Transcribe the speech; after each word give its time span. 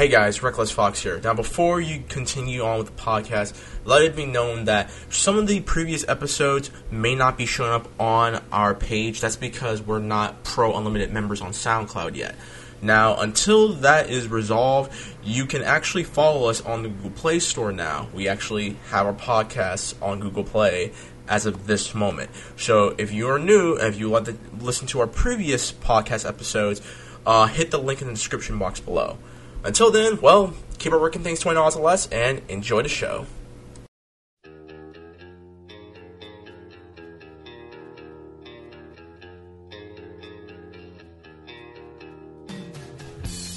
Hey 0.00 0.08
guys, 0.08 0.42
Reckless 0.42 0.70
Fox 0.70 1.02
here. 1.02 1.20
Now, 1.22 1.34
before 1.34 1.78
you 1.78 2.02
continue 2.08 2.62
on 2.62 2.78
with 2.78 2.86
the 2.86 3.02
podcast, 3.02 3.52
let 3.84 4.00
it 4.00 4.16
be 4.16 4.24
known 4.24 4.64
that 4.64 4.90
some 5.10 5.36
of 5.36 5.46
the 5.46 5.60
previous 5.60 6.08
episodes 6.08 6.70
may 6.90 7.14
not 7.14 7.36
be 7.36 7.44
showing 7.44 7.72
up 7.72 7.86
on 8.00 8.42
our 8.50 8.74
page. 8.74 9.20
That's 9.20 9.36
because 9.36 9.82
we're 9.82 9.98
not 9.98 10.42
Pro 10.42 10.74
Unlimited 10.74 11.12
members 11.12 11.42
on 11.42 11.50
SoundCloud 11.50 12.16
yet. 12.16 12.34
Now, 12.80 13.20
until 13.20 13.74
that 13.74 14.08
is 14.08 14.28
resolved, 14.28 14.90
you 15.22 15.44
can 15.44 15.62
actually 15.62 16.04
follow 16.04 16.48
us 16.48 16.62
on 16.62 16.82
the 16.82 16.88
Google 16.88 17.10
Play 17.10 17.38
Store 17.38 17.70
now. 17.70 18.08
We 18.14 18.26
actually 18.26 18.78
have 18.88 19.04
our 19.04 19.12
podcasts 19.12 19.94
on 20.00 20.18
Google 20.20 20.44
Play 20.44 20.92
as 21.28 21.44
of 21.44 21.66
this 21.66 21.94
moment. 21.94 22.30
So 22.56 22.94
if 22.96 23.12
you 23.12 23.28
are 23.28 23.38
new, 23.38 23.76
and 23.76 23.88
if 23.88 24.00
you 24.00 24.08
want 24.08 24.24
to 24.24 24.36
listen 24.60 24.86
to 24.86 25.00
our 25.00 25.06
previous 25.06 25.72
podcast 25.72 26.26
episodes, 26.26 26.80
uh, 27.26 27.48
hit 27.48 27.70
the 27.70 27.78
link 27.78 28.00
in 28.00 28.08
the 28.08 28.14
description 28.14 28.58
box 28.58 28.80
below. 28.80 29.18
Until 29.62 29.90
then, 29.90 30.20
well, 30.22 30.54
keep 30.78 30.92
our 30.92 30.98
working 30.98 31.22
things 31.22 31.42
$20 31.42 31.76
or 31.76 31.82
less, 31.82 32.08
and 32.08 32.40
enjoy 32.48 32.82
the 32.82 32.88
show. 32.88 33.26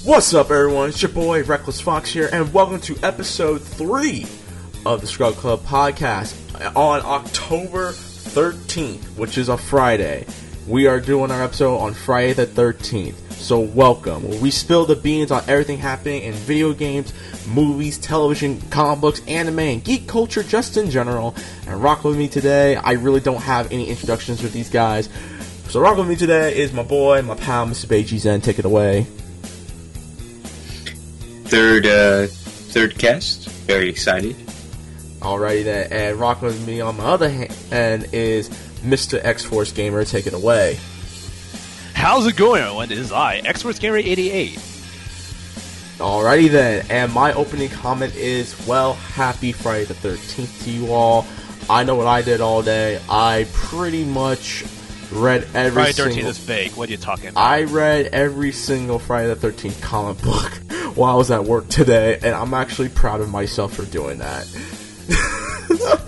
What's 0.04 0.34
up, 0.34 0.50
everyone? 0.50 0.90
It's 0.90 1.00
your 1.00 1.10
boy 1.10 1.42
Reckless 1.44 1.80
Fox 1.80 2.10
here, 2.10 2.28
and 2.30 2.52
welcome 2.52 2.78
to 2.82 2.96
episode 3.02 3.62
3 3.62 4.26
of 4.84 5.00
the 5.00 5.06
Scrub 5.06 5.34
Club 5.36 5.60
podcast 5.60 6.36
on 6.76 7.00
October 7.00 7.92
13th, 7.92 9.16
which 9.16 9.38
is 9.38 9.48
a 9.48 9.56
Friday. 9.56 10.26
We 10.68 10.86
are 10.86 11.00
doing 11.00 11.30
our 11.30 11.42
episode 11.42 11.78
on 11.78 11.94
Friday 11.94 12.34
the 12.34 12.46
13th. 12.46 13.23
So 13.44 13.60
welcome. 13.60 14.40
We 14.40 14.50
spill 14.50 14.86
the 14.86 14.96
beans 14.96 15.30
on 15.30 15.42
everything 15.46 15.76
happening 15.76 16.22
in 16.22 16.32
video 16.32 16.72
games, 16.72 17.12
movies, 17.46 17.98
television, 17.98 18.58
comic 18.70 19.02
books, 19.02 19.20
anime, 19.28 19.58
and 19.58 19.84
geek 19.84 20.08
culture 20.08 20.42
just 20.42 20.78
in 20.78 20.88
general. 20.88 21.34
And 21.66 21.82
rock 21.82 22.04
with 22.04 22.16
me 22.16 22.26
today. 22.26 22.76
I 22.76 22.92
really 22.92 23.20
don't 23.20 23.42
have 23.42 23.70
any 23.70 23.90
introductions 23.90 24.42
with 24.42 24.54
these 24.54 24.70
guys. 24.70 25.10
So 25.68 25.78
rock 25.78 25.98
with 25.98 26.08
me 26.08 26.16
today 26.16 26.56
is 26.56 26.72
my 26.72 26.84
boy, 26.84 27.20
my 27.20 27.34
pal, 27.34 27.66
Mr. 27.66 27.84
Beiji 27.84 28.16
Zen. 28.16 28.40
Take 28.40 28.58
it 28.58 28.64
away. 28.64 29.02
Third, 31.44 31.84
uh, 31.84 32.28
third 32.28 32.96
cast. 32.96 33.50
Very 33.66 33.90
excited. 33.90 34.36
Alrighty 35.20 35.64
then. 35.64 35.92
And 35.92 36.16
rock 36.18 36.40
with 36.40 36.66
me 36.66 36.80
on 36.80 36.96
my 36.96 37.04
other 37.04 37.28
hand 37.28 38.08
is 38.14 38.48
Mr. 38.80 39.22
X 39.22 39.44
Force 39.44 39.70
Gamer. 39.70 40.06
Take 40.06 40.26
it 40.26 40.32
away. 40.32 40.78
How's 42.04 42.26
it 42.26 42.36
going, 42.36 42.60
everyone? 42.60 42.90
This 42.90 42.98
is 42.98 43.12
I, 43.12 43.40
Force 43.54 43.78
Gamer 43.78 43.96
88. 43.96 44.58
Alrighty 45.96 46.50
then, 46.50 46.84
and 46.90 47.10
my 47.10 47.32
opening 47.32 47.70
comment 47.70 48.14
is, 48.14 48.54
well, 48.66 48.92
happy 48.92 49.52
Friday 49.52 49.86
the 49.86 49.94
13th 49.94 50.64
to 50.64 50.70
you 50.70 50.92
all. 50.92 51.24
I 51.70 51.82
know 51.82 51.94
what 51.94 52.06
I 52.06 52.20
did 52.20 52.42
all 52.42 52.60
day. 52.60 53.00
I 53.08 53.46
pretty 53.54 54.04
much 54.04 54.66
read 55.12 55.48
every 55.54 55.82
Friday 55.82 55.92
the 55.92 56.20
13th 56.20 56.28
is 56.28 56.38
fake. 56.38 56.76
What 56.76 56.90
are 56.90 56.92
you 56.92 56.98
talking 56.98 57.28
about? 57.28 57.40
I 57.40 57.62
read 57.62 58.08
every 58.08 58.52
single 58.52 58.98
Friday 58.98 59.32
the 59.32 59.36
13th 59.50 59.80
comic 59.80 60.22
book 60.22 60.52
while 60.98 61.14
I 61.14 61.16
was 61.16 61.30
at 61.30 61.44
work 61.44 61.70
today, 61.70 62.18
and 62.22 62.34
I'm 62.34 62.52
actually 62.52 62.90
proud 62.90 63.22
of 63.22 63.30
myself 63.30 63.72
for 63.72 63.86
doing 63.86 64.18
that. 64.18 64.46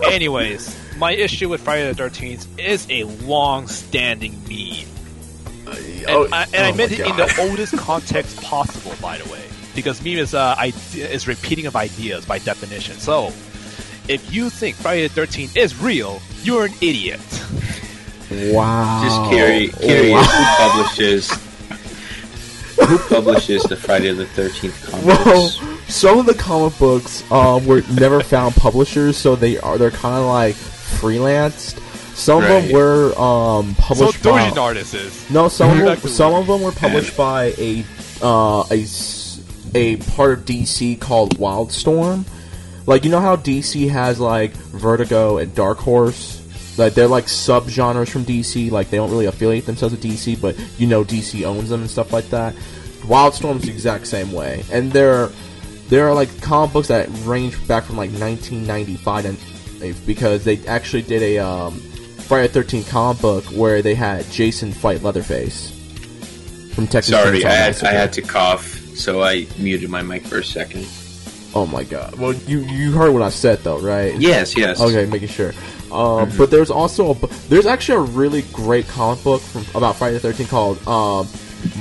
Anyways, 0.11 0.77
my 0.97 1.13
issue 1.13 1.49
with 1.49 1.61
Friday 1.61 1.91
the 1.91 1.99
13th 1.99 2.59
is 2.59 2.85
a 2.91 3.05
long-standing 3.25 4.43
meme. 4.47 4.96
And, 5.71 6.05
oh, 6.09 6.27
I, 6.31 6.43
and 6.45 6.55
oh 6.55 6.63
I 6.63 6.71
meant 6.73 6.91
it 6.93 6.99
in 7.01 7.15
the 7.17 7.35
oldest 7.39 7.77
context 7.77 8.41
possible, 8.41 8.93
by 9.01 9.17
the 9.17 9.29
way, 9.31 9.43
because 9.75 10.01
meme 10.03 10.17
is 10.19 10.33
uh, 10.33 10.55
idea, 10.57 11.07
is 11.09 11.27
repeating 11.27 11.65
of 11.65 11.75
ideas 11.75 12.25
by 12.25 12.39
definition. 12.39 12.97
So, 12.97 13.27
if 14.07 14.33
you 14.33 14.49
think 14.49 14.75
Friday 14.77 15.07
the 15.07 15.21
13th 15.21 15.57
is 15.57 15.75
real, 15.81 16.21
you're 16.43 16.65
an 16.65 16.73
idiot. 16.81 17.19
Wow. 18.31 19.01
Just 19.03 19.17
curi- 19.33 19.79
curious 19.81 20.13
Wow. 20.13 20.23
who 20.23 20.69
publishes 20.69 21.31
who 22.87 22.97
publishes 23.09 23.63
the 23.63 23.75
Friday 23.75 24.13
the 24.13 24.25
Thirteenth 24.27 24.85
comics? 24.85 25.05
Well, 25.05 25.49
comics. 25.49 25.93
some 25.95 26.19
of 26.19 26.25
the 26.25 26.33
comic 26.35 26.77
books 26.77 27.29
um, 27.31 27.65
were 27.65 27.81
never 27.93 28.21
found 28.21 28.55
publishers, 28.55 29.17
so 29.17 29.35
they 29.35 29.57
are 29.59 29.77
they're 29.77 29.91
kind 29.91 30.15
of 30.15 30.25
like 30.25 30.55
freelanced. 30.55 31.81
Some 32.17 32.43
of 32.43 32.49
them 32.49 32.71
were 32.71 33.17
um, 33.17 33.75
So 33.75 33.81
published 33.81 34.23
by 34.23 34.49
Dojin 34.49 34.57
artist 34.57 34.93
is. 34.95 35.29
no, 35.29 35.47
some 35.47 35.79
of 35.79 35.85
them, 36.01 36.09
some 36.09 36.33
of 36.33 36.47
them 36.47 36.63
were 36.63 36.71
published 36.71 37.15
by 37.15 37.53
a 37.59 37.85
uh, 38.23 38.63
a 38.71 38.85
a 39.75 39.97
part 39.97 40.33
of 40.33 40.45
DC 40.45 40.99
called 40.99 41.37
Wildstorm. 41.37 42.25
Like 42.87 43.05
you 43.05 43.11
know 43.11 43.19
how 43.19 43.35
DC 43.35 43.89
has 43.89 44.19
like 44.19 44.51
Vertigo 44.53 45.37
and 45.37 45.53
Dark 45.53 45.77
Horse. 45.77 46.41
Like 46.77 46.95
they're 46.95 47.07
like 47.07 47.25
subgenres 47.25 48.09
from 48.09 48.25
DC. 48.25 48.71
Like 48.71 48.89
they 48.89 48.97
don't 48.97 49.11
really 49.11 49.27
affiliate 49.27 49.67
themselves 49.67 49.93
with 49.93 50.03
DC, 50.03 50.41
but 50.41 50.57
you 50.79 50.87
know 50.87 51.03
DC 51.03 51.45
owns 51.45 51.69
them 51.69 51.81
and 51.81 51.89
stuff 51.89 52.11
like 52.11 52.29
that. 52.31 52.55
Wildstorm's 53.03 53.63
the 53.63 53.71
exact 53.71 54.07
same 54.07 54.31
way, 54.31 54.63
and 54.71 54.91
there 54.91 55.29
there 55.87 56.07
are 56.07 56.15
like 56.15 56.41
comic 56.41 56.73
books 56.73 56.87
that 56.87 57.09
range 57.25 57.55
back 57.67 57.83
from 57.83 57.95
like 57.95 58.09
1995 58.09 59.25
and 59.25 59.37
because 60.07 60.43
they 60.43 60.65
actually 60.65 61.03
did 61.03 61.21
a 61.21 61.37
um, 61.37 61.79
Friday 62.27 62.47
13th 62.53 62.89
comic 62.89 63.21
book 63.21 63.43
where 63.45 63.81
they 63.81 63.95
had 63.95 64.29
Jason 64.31 64.71
fight 64.71 65.01
Leatherface 65.03 65.71
from 66.73 66.87
Texas. 66.87 67.13
Sorry, 67.13 67.43
I 67.45 67.51
had, 67.51 67.83
I 67.83 67.91
had 67.91 68.13
to 68.13 68.21
cough, 68.21 68.65
so 68.95 69.21
I 69.23 69.47
muted 69.57 69.89
my 69.89 70.01
mic 70.01 70.25
for 70.25 70.39
a 70.39 70.43
second. 70.43 70.85
Oh 71.55 71.65
my 71.65 71.83
god! 71.83 72.15
Well, 72.15 72.33
you 72.33 72.59
you 72.59 72.91
heard 72.91 73.11
what 73.13 73.21
I 73.21 73.29
said 73.29 73.59
though, 73.59 73.79
right? 73.79 74.13
Yes, 74.19 74.55
yes. 74.55 74.79
Okay, 74.81 75.05
making 75.05 75.29
sure. 75.29 75.53
Um, 75.91 76.29
But 76.37 76.51
there's 76.51 76.69
also 76.69 77.13
a 77.13 77.27
there's 77.47 77.65
actually 77.65 77.97
a 78.09 78.11
really 78.11 78.41
great 78.53 78.87
comic 78.89 79.23
book 79.23 79.41
from 79.41 79.65
about 79.73 79.95
Friday 79.95 80.17
the 80.17 80.27
13th 80.27 80.49
called 80.49 80.87
um, 80.87 81.25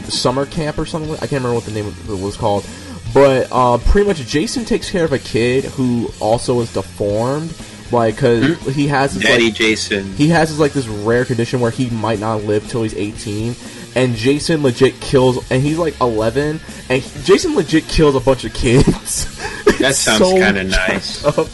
Summer 0.08 0.46
Camp 0.46 0.78
or 0.78 0.86
something. 0.86 1.12
I 1.14 1.18
can't 1.26 1.32
remember 1.32 1.54
what 1.54 1.64
the 1.64 1.72
name 1.72 1.86
of 1.88 2.08
it 2.10 2.22
was 2.22 2.36
called. 2.36 2.64
But 3.12 3.48
uh, 3.50 3.78
pretty 3.78 4.06
much, 4.06 4.18
Jason 4.26 4.64
takes 4.64 4.90
care 4.90 5.04
of 5.04 5.12
a 5.12 5.18
kid 5.18 5.64
who 5.64 6.10
also 6.20 6.60
is 6.60 6.72
deformed, 6.72 7.50
like 7.92 8.16
because 8.16 8.56
hmm? 8.58 8.70
he 8.70 8.88
has 8.88 9.14
this, 9.14 9.22
Daddy 9.22 9.44
like, 9.44 9.54
Jason. 9.54 10.12
he 10.14 10.28
has 10.28 10.50
this 10.50 10.58
like 10.58 10.72
this 10.72 10.88
rare 10.88 11.24
condition 11.24 11.60
where 11.60 11.70
he 11.70 11.90
might 11.90 12.18
not 12.18 12.44
live 12.44 12.68
till 12.68 12.82
he's 12.82 12.94
18 12.94 13.54
and 13.94 14.14
jason 14.14 14.62
legit 14.62 15.00
kills 15.00 15.50
and 15.50 15.62
he's 15.62 15.78
like 15.78 15.98
11 16.00 16.60
and 16.88 17.02
he- 17.02 17.22
jason 17.22 17.54
legit 17.54 17.84
kills 17.88 18.14
a 18.14 18.20
bunch 18.20 18.44
of 18.44 18.52
kids 18.52 19.26
That 19.78 19.94
sounds 19.94 20.18
so 20.18 20.34
kinda 20.34 20.64
nice. 20.64 21.24
up. 21.24 21.48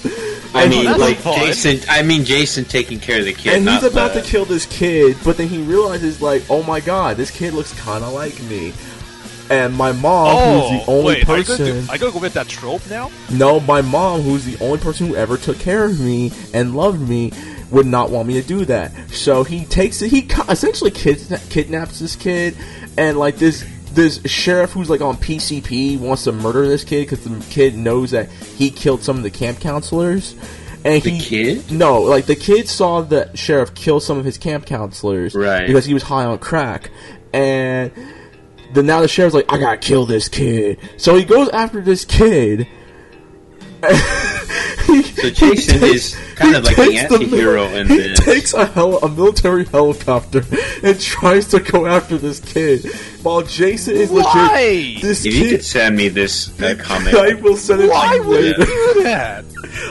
I 0.54 0.69
mean, 0.69 0.84
that's 0.84 0.98
like. 0.98 1.22
Jason. 1.22 1.81
I 1.88 2.03
mean, 2.03 2.25
Jason 2.25 2.64
taking 2.64 3.00
care 3.00 3.19
of 3.19 3.25
the 3.25 3.32
kid. 3.32 3.54
and 3.54 3.69
he's 3.69 3.82
about 3.82 4.12
the, 4.12 4.20
to 4.20 4.26
kill 4.26 4.44
this 4.44 4.66
kid 4.66 5.16
but 5.25 5.37
then 5.37 5.49
he 5.49 5.62
realizes 5.62 6.20
like 6.20 6.43
oh 6.50 6.62
my 6.62 6.81
god 6.81 7.16
this 7.16 7.31
kid 7.31 7.54
looks 7.54 7.72
kind 7.81 8.04
of 8.04 8.12
like 8.12 8.41
me 8.44 8.72
and 9.52 9.74
my 9.76 9.92
mom 9.92 10.36
who's 10.36 10.70
the 10.84 10.90
oh, 10.90 10.96
only 10.98 11.02
Oh, 11.02 11.06
wait, 11.06 11.28
are 11.28 11.38
you 11.38 11.44
person 11.44 11.66
gonna 11.66 11.80
do- 11.82 11.92
I 11.92 11.98
gotta 11.98 12.12
go 12.12 12.18
with 12.18 12.34
that 12.34 12.48
trope 12.48 12.88
now? 12.88 13.10
No, 13.30 13.60
my 13.60 13.82
mom, 13.82 14.22
who's 14.22 14.44
the 14.44 14.62
only 14.64 14.78
person 14.78 15.06
who 15.08 15.14
ever 15.16 15.36
took 15.36 15.58
care 15.58 15.84
of 15.84 16.00
me 16.00 16.32
and 16.54 16.74
loved 16.74 17.00
me, 17.08 17.32
would 17.70 17.86
not 17.86 18.10
want 18.10 18.28
me 18.28 18.34
to 18.34 18.42
do 18.46 18.64
that. 18.66 18.92
So 19.10 19.44
he 19.44 19.64
takes 19.64 20.02
it. 20.02 20.10
He 20.10 20.28
essentially 20.48 20.90
kidna- 20.90 21.48
kidnaps 21.50 22.00
this 22.00 22.16
kid, 22.16 22.56
and 22.98 23.18
like 23.18 23.36
this 23.36 23.64
this 23.94 24.20
sheriff 24.24 24.70
who's 24.72 24.88
like 24.88 25.00
on 25.02 25.16
PCP 25.16 25.98
wants 25.98 26.24
to 26.24 26.32
murder 26.32 26.66
this 26.66 26.82
kid 26.84 27.00
because 27.08 27.24
the 27.24 27.44
kid 27.50 27.76
knows 27.76 28.10
that 28.12 28.30
he 28.30 28.70
killed 28.70 29.02
some 29.02 29.16
of 29.19 29.22
the 29.22 29.30
camp 29.30 29.60
counselors. 29.60 30.34
And 30.84 31.02
The 31.02 31.10
he, 31.10 31.20
kid? 31.20 31.70
No, 31.70 32.00
like 32.02 32.24
the 32.26 32.34
kid 32.36 32.69
saw 32.69 33.02
the 33.02 33.30
sheriff 33.36 33.74
kill 33.74 34.00
some 34.00 34.19
of 34.19 34.24
his 34.24 34.36
camp 34.38 34.66
counselors, 34.66 35.34
Right. 35.34 35.66
Because 35.66 35.84
he 35.84 35.94
was 35.94 36.02
high 36.02 36.24
on 36.24 36.38
crack, 36.38 36.90
and 37.32 37.90
then 38.75 38.87
now 38.87 39.00
the 39.00 39.09
sheriff's 39.09 39.34
like, 39.34 39.53
I 39.53 39.59
gotta 39.59 39.77
kill 39.78 40.06
this 40.06 40.28
kid. 40.28 40.78
So 40.97 41.15
he 41.16 41.25
goes 41.25 41.49
after 41.50 41.81
this 41.81 42.05
kid. 42.05 42.66
So 44.82 45.31
Jason 45.31 45.82
is 45.85 46.17
kind 46.35 46.56
of 46.56 46.64
like 46.64 46.76
the 46.76 46.82
anti-hero 46.99 47.64
in 47.69 47.87
he 47.88 47.96
this. 47.99 48.19
takes 48.20 48.52
a 48.55 48.67
hel- 48.67 48.99
a 48.99 49.08
military 49.08 49.64
helicopter 49.64 50.43
and 50.82 51.00
tries 51.00 51.46
to 51.49 51.61
go 51.61 51.87
after 51.87 52.19
this 52.19 52.41
kid, 52.41 52.85
while 53.23 53.43
Jason 53.43 53.94
is 53.94 54.11
Why? 54.11 54.20
legit. 54.52 55.02
This 55.02 55.25
If 55.25 55.35
you 55.35 55.49
could 55.50 55.64
send 55.64 55.96
me 55.96 56.08
this 56.08 56.46
that 56.58 56.79
comic, 56.81 57.14
I 57.14 57.35
will 57.35 57.56
send 57.56 57.82
it 57.82 57.91
Why 57.91 58.08
to 58.08 58.14
you 58.17 58.29
would 58.29 58.44
you 58.44 58.55
do 58.55 59.02
that? 59.05 59.44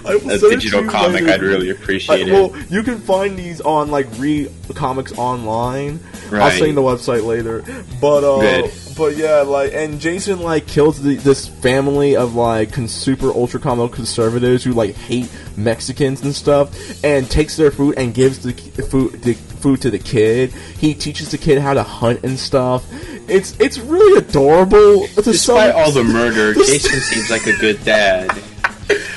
I 0.05 0.15
will 0.17 0.31
a 0.31 0.39
send 0.39 0.53
it 0.53 0.55
digital 0.57 0.79
to 0.81 0.85
you 0.85 0.91
comic, 0.91 1.21
later. 1.21 1.33
I'd 1.33 1.41
really 1.41 1.69
appreciate 1.69 2.23
Uh, 2.23 2.27
it. 2.27 2.31
well, 2.33 2.61
you 2.69 2.83
can 2.83 2.99
find 2.99 3.37
these 3.39 3.61
on 3.61 3.89
like 3.89 4.07
Re 4.17 4.49
Comics 4.75 5.13
Online. 5.17 5.99
I'll 6.25 6.37
Right. 6.39 6.53
send 6.53 6.67
you 6.67 6.73
the 6.73 6.81
website 6.81 7.25
later. 7.25 7.63
But 7.99 8.23
uh, 8.23 8.39
Good. 8.41 8.71
But 9.01 9.17
yeah, 9.17 9.41
like, 9.41 9.73
and 9.73 9.99
Jason 9.99 10.41
like 10.41 10.67
kills 10.67 11.01
the, 11.01 11.15
this 11.15 11.47
family 11.47 12.15
of 12.15 12.35
like 12.35 12.71
con- 12.73 12.87
super 12.87 13.31
ultra 13.31 13.59
combo 13.59 13.87
conservatives 13.87 14.63
who 14.63 14.73
like 14.73 14.93
hate 14.95 15.27
Mexicans 15.57 16.21
and 16.21 16.35
stuff, 16.35 17.03
and 17.03 17.29
takes 17.29 17.57
their 17.57 17.71
food 17.71 17.95
and 17.97 18.13
gives 18.13 18.39
the 18.43 18.53
food 18.83 19.13
the 19.23 19.33
food 19.33 19.81
to 19.81 19.89
the 19.89 19.97
kid. 19.99 20.51
He 20.77 20.93
teaches 20.93 21.31
the 21.31 21.37
kid 21.39 21.57
how 21.59 21.73
to 21.73 21.81
hunt 21.83 22.23
and 22.23 22.37
stuff. 22.37 22.85
it's 23.27 23.59
it's 23.59 23.79
really 23.79 24.19
adorable. 24.19 25.07
To 25.07 25.21
Despite 25.23 25.73
all 25.73 25.91
the 25.91 26.03
murder, 26.03 26.53
Jason 26.65 26.99
seems 26.99 27.31
like 27.31 27.47
a 27.47 27.57
good 27.57 27.83
dad. 27.83 28.29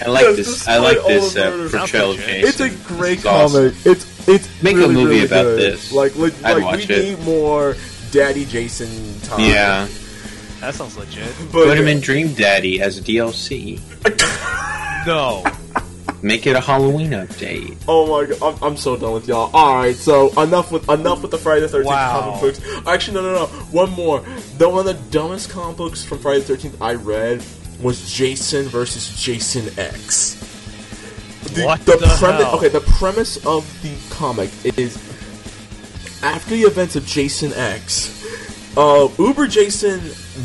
I 0.05 0.09
like 0.09 0.23
Yes, 0.25 0.37
this. 0.37 0.69
I 0.69 0.79
like 0.79 0.99
this 1.07 1.37
uh, 1.37 1.69
portrayal 1.71 2.13
of 2.13 2.17
Jason. 2.19 2.49
It's 2.49 2.61
a 2.61 2.71
great 2.95 3.19
is 3.19 3.27
awesome. 3.27 3.71
comic. 3.73 3.87
It's 3.87 4.29
it's 4.29 4.63
Make 4.63 4.77
a 4.77 4.89
movie 4.89 5.05
really 5.05 5.25
about 5.27 5.43
good. 5.45 5.59
this. 5.75 5.93
Like 5.93 6.17
like, 6.17 6.41
like 6.43 6.77
we 6.89 6.95
it. 6.95 7.17
need 7.19 7.25
more 7.27 7.75
Daddy 8.14 8.44
Jason 8.44 9.20
time. 9.22 9.40
Yeah, 9.40 9.88
That 10.61 10.75
sounds 10.75 10.96
legit. 10.96 11.26
but 11.52 11.66
put 11.66 11.76
him 11.78 11.88
in 11.88 12.00
Dream 12.00 12.32
Daddy 12.34 12.81
as 12.81 12.96
a 12.99 13.02
DLC. 13.02 13.81
No. 15.06 15.44
Make 16.22 16.46
it 16.46 16.56
a 16.56 16.61
Halloween 16.61 17.11
update. 17.11 17.76
Oh 17.87 18.06
my 18.06 18.25
god, 18.26 18.40
I'm, 18.43 18.62
I'm 18.70 18.76
so 18.78 18.96
done 18.96 19.12
with 19.12 19.28
y'all. 19.28 19.50
All 19.52 19.75
right, 19.75 19.94
so 19.94 20.31
enough 20.43 20.72
with 20.72 20.88
enough 20.88 21.20
with 21.20 21.31
the 21.31 21.37
Friday 21.37 21.61
the 21.61 21.69
Thirteenth 21.69 21.90
Wow. 21.90 22.38
comic 22.38 22.40
books. 22.40 22.87
Actually, 22.87 23.16
no, 23.16 23.22
no, 23.22 23.34
no. 23.40 23.46
One 23.70 23.90
more. 23.90 24.20
The 24.56 24.66
one 24.70 24.88
of 24.88 24.96
the 24.96 25.11
dumbest 25.11 25.50
comic 25.50 25.76
books 25.76 26.02
from 26.02 26.20
Friday 26.20 26.40
the 26.40 26.46
Thirteenth 26.46 26.81
I 26.81 26.94
read 26.94 27.44
was 27.82 28.11
Jason 28.11 28.64
versus 28.69 29.20
Jason 29.22 29.66
X. 29.78 30.37
The, 31.52 31.64
What 31.66 31.81
the, 31.84 31.99
the 31.99 32.16
premise? 32.19 32.46
Okay, 32.55 32.69
the 32.69 32.81
premise 32.81 33.44
of 33.44 33.82
the 33.82 33.94
comic 34.14 34.49
is 34.78 34.96
after 36.25 36.56
the 36.56 36.62
events 36.62 36.97
of 36.97 37.05
Jason 37.05 37.53
X, 37.53 38.25
uh, 38.79 39.09
Uber 39.19 39.47
Jason 39.47 40.00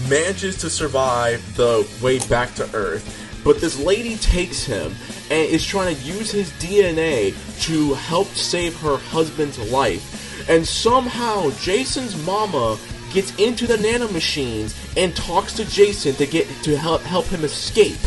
manages 0.09 0.57
to 0.57 0.69
survive 0.69 1.55
the 1.55 1.87
way 2.03 2.19
back 2.27 2.53
to 2.55 2.69
Earth, 2.75 3.41
but 3.45 3.61
this 3.61 3.79
lady 3.79 4.17
takes 4.17 4.65
him 4.65 4.93
and 5.31 5.49
is 5.49 5.65
trying 5.65 5.95
to 5.95 6.01
use 6.01 6.31
his 6.31 6.51
DNA 6.53 7.33
to 7.63 7.93
help 7.93 8.27
save 8.27 8.77
her 8.81 8.97
husband's 8.97 9.57
life. 9.71 10.49
And 10.49 10.67
somehow 10.67 11.49
Jason's 11.61 12.25
mama 12.25 12.77
gets 13.13 13.33
into 13.39 13.65
the 13.65 13.77
nanomachines 13.77 14.75
and 14.97 15.15
talks 15.15 15.53
to 15.53 15.65
Jason 15.65 16.13
to 16.15 16.25
get 16.25 16.45
to 16.63 16.75
help 16.75 17.03
help 17.03 17.25
him 17.27 17.45
escape. 17.45 17.97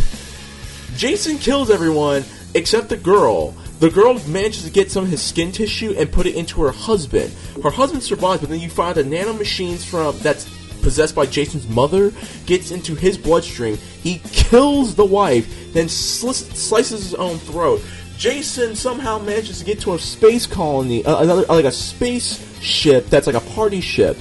Jason 0.94 1.38
kills 1.38 1.70
everyone 1.70 2.22
except 2.54 2.90
the 2.90 2.98
girl. 2.98 3.54
The 3.82 3.90
girl 3.90 4.14
manages 4.28 4.62
to 4.62 4.70
get 4.70 4.92
some 4.92 5.02
of 5.02 5.10
his 5.10 5.20
skin 5.20 5.50
tissue 5.50 5.92
and 5.98 6.12
put 6.12 6.26
it 6.26 6.36
into 6.36 6.62
her 6.62 6.70
husband. 6.70 7.34
Her 7.64 7.70
husband 7.70 8.04
survives, 8.04 8.40
but 8.40 8.48
then 8.48 8.60
you 8.60 8.70
find 8.70 8.94
the 8.94 9.02
nanomachines 9.02 9.84
from 9.84 10.16
that's 10.20 10.48
possessed 10.82 11.16
by 11.16 11.26
Jason's 11.26 11.66
mother 11.66 12.12
gets 12.46 12.70
into 12.70 12.94
his 12.94 13.18
bloodstream. 13.18 13.76
He 13.76 14.20
kills 14.30 14.94
the 14.94 15.04
wife, 15.04 15.72
then 15.72 15.86
sli- 15.86 16.54
slices 16.54 17.02
his 17.02 17.14
own 17.16 17.38
throat. 17.38 17.82
Jason 18.16 18.76
somehow 18.76 19.18
manages 19.18 19.58
to 19.58 19.64
get 19.64 19.80
to 19.80 19.94
a 19.94 19.98
space 19.98 20.46
colony, 20.46 21.04
uh, 21.04 21.20
another 21.20 21.42
like 21.46 21.64
a 21.64 21.72
space 21.72 22.38
ship 22.60 23.06
that's 23.06 23.26
like 23.26 23.34
a 23.34 23.40
party 23.40 23.80
ship 23.80 24.16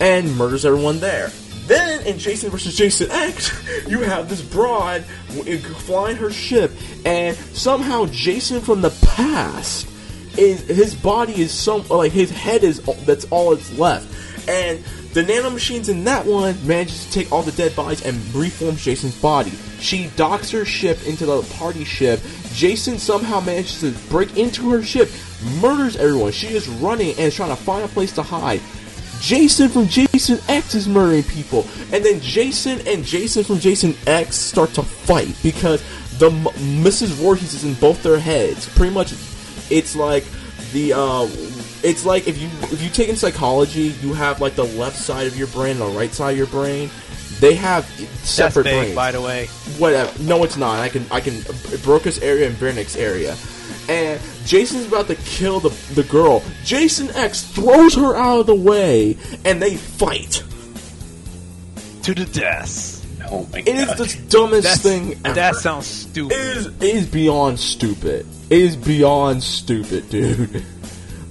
and 0.00 0.36
murders 0.36 0.64
everyone 0.64 0.98
there. 0.98 1.30
Then 1.66 2.06
in 2.06 2.18
Jason 2.18 2.50
versus 2.50 2.76
Jason 2.76 3.10
X, 3.10 3.50
you 3.88 4.00
have 4.00 4.28
this 4.28 4.42
broad 4.42 5.04
flying 5.04 6.16
her 6.16 6.30
ship, 6.30 6.70
and 7.06 7.36
somehow 7.36 8.06
Jason 8.06 8.60
from 8.60 8.82
the 8.82 8.90
past 9.02 9.88
is 10.36 10.60
his 10.62 10.94
body 10.94 11.40
is 11.40 11.52
some 11.52 11.86
like 11.88 12.12
his 12.12 12.30
head 12.30 12.64
is 12.64 12.80
that's 13.06 13.24
all 13.26 13.54
that's 13.54 13.78
left, 13.78 14.06
and 14.48 14.84
the 15.14 15.22
nanomachines 15.22 15.88
in 15.88 16.02
that 16.04 16.26
one 16.26 16.54
manages 16.66 17.06
to 17.06 17.12
take 17.12 17.30
all 17.30 17.42
the 17.42 17.52
dead 17.52 17.74
bodies 17.76 18.04
and 18.04 18.16
reforms 18.34 18.84
Jason's 18.84 19.18
body. 19.20 19.52
She 19.78 20.08
docks 20.16 20.50
her 20.50 20.64
ship 20.64 21.06
into 21.06 21.24
the 21.24 21.42
party 21.54 21.84
ship. 21.84 22.20
Jason 22.52 22.98
somehow 22.98 23.40
manages 23.40 23.80
to 23.80 23.92
break 24.10 24.36
into 24.36 24.70
her 24.70 24.82
ship, 24.82 25.08
murders 25.60 25.96
everyone. 25.96 26.32
She 26.32 26.48
is 26.48 26.68
running 26.68 27.10
and 27.10 27.20
is 27.20 27.36
trying 27.36 27.56
to 27.56 27.62
find 27.62 27.84
a 27.84 27.88
place 27.88 28.12
to 28.16 28.22
hide. 28.22 28.60
Jason 29.20 29.68
from 29.68 29.88
Jason 29.88 30.38
X 30.48 30.74
is 30.74 30.88
murdering 30.88 31.22
people, 31.24 31.66
and 31.92 32.04
then 32.04 32.20
Jason 32.20 32.86
and 32.86 33.04
Jason 33.04 33.44
from 33.44 33.58
Jason 33.58 33.94
X 34.06 34.36
start 34.36 34.70
to 34.74 34.82
fight 34.82 35.34
because 35.42 35.82
the 36.18 36.30
Mrs. 36.30 37.08
Voorhees 37.08 37.54
is 37.54 37.64
in 37.64 37.74
both 37.74 38.02
their 38.02 38.18
heads. 38.18 38.68
Pretty 38.76 38.92
much, 38.92 39.12
it's 39.70 39.96
like 39.96 40.24
the 40.72 40.92
uh, 40.92 41.26
it's 41.82 42.04
like 42.04 42.28
if 42.28 42.38
you 42.40 42.48
if 42.72 42.82
you 42.82 42.90
take 42.90 43.08
in 43.08 43.16
psychology, 43.16 43.94
you 44.02 44.12
have 44.12 44.40
like 44.40 44.54
the 44.54 44.64
left 44.64 44.96
side 44.96 45.26
of 45.26 45.36
your 45.36 45.48
brain 45.48 45.72
and 45.72 45.80
the 45.80 45.98
right 45.98 46.12
side 46.12 46.32
of 46.32 46.38
your 46.38 46.46
brain. 46.46 46.90
They 47.40 47.54
have 47.56 47.84
separate 48.24 48.64
big, 48.64 48.74
brains 48.74 48.94
by 48.94 49.10
the 49.10 49.20
way. 49.20 49.46
whatever. 49.78 50.22
No, 50.22 50.44
it's 50.44 50.56
not. 50.56 50.78
I 50.78 50.88
can 50.88 51.04
I 51.10 51.20
can 51.20 51.34
Broca's 51.82 52.18
area 52.20 52.48
and 52.48 52.56
Wernicke's 52.56 52.96
area, 52.96 53.36
and 53.88 54.20
Jason's 54.46 54.86
about 54.86 55.06
to 55.08 55.14
kill 55.16 55.60
the 55.60 55.70
the 55.94 56.02
girl. 56.04 56.42
Jason 56.64 57.10
X 57.10 57.42
throws 57.42 57.94
her 57.94 58.14
out 58.16 58.40
of 58.40 58.46
the 58.46 58.54
way, 58.54 59.16
and 59.44 59.60
they 59.60 59.76
fight. 59.76 60.42
To 62.02 62.14
the 62.14 62.26
death. 62.26 63.00
Oh 63.30 63.48
my 63.52 63.60
It 63.60 63.68
is 63.68 63.86
god! 63.86 63.96
the 63.98 64.22
dumbest 64.28 64.62
That's, 64.64 64.82
thing 64.82 65.18
ever. 65.24 65.34
that 65.34 65.54
sounds 65.56 65.86
stupid. 65.86 66.34
It 66.36 66.56
is, 66.58 66.66
it 66.66 66.82
is 66.82 67.06
beyond 67.06 67.58
stupid. 67.58 68.26
It 68.50 68.60
is 68.60 68.76
beyond 68.76 69.42
stupid, 69.42 70.08
dude. 70.10 70.62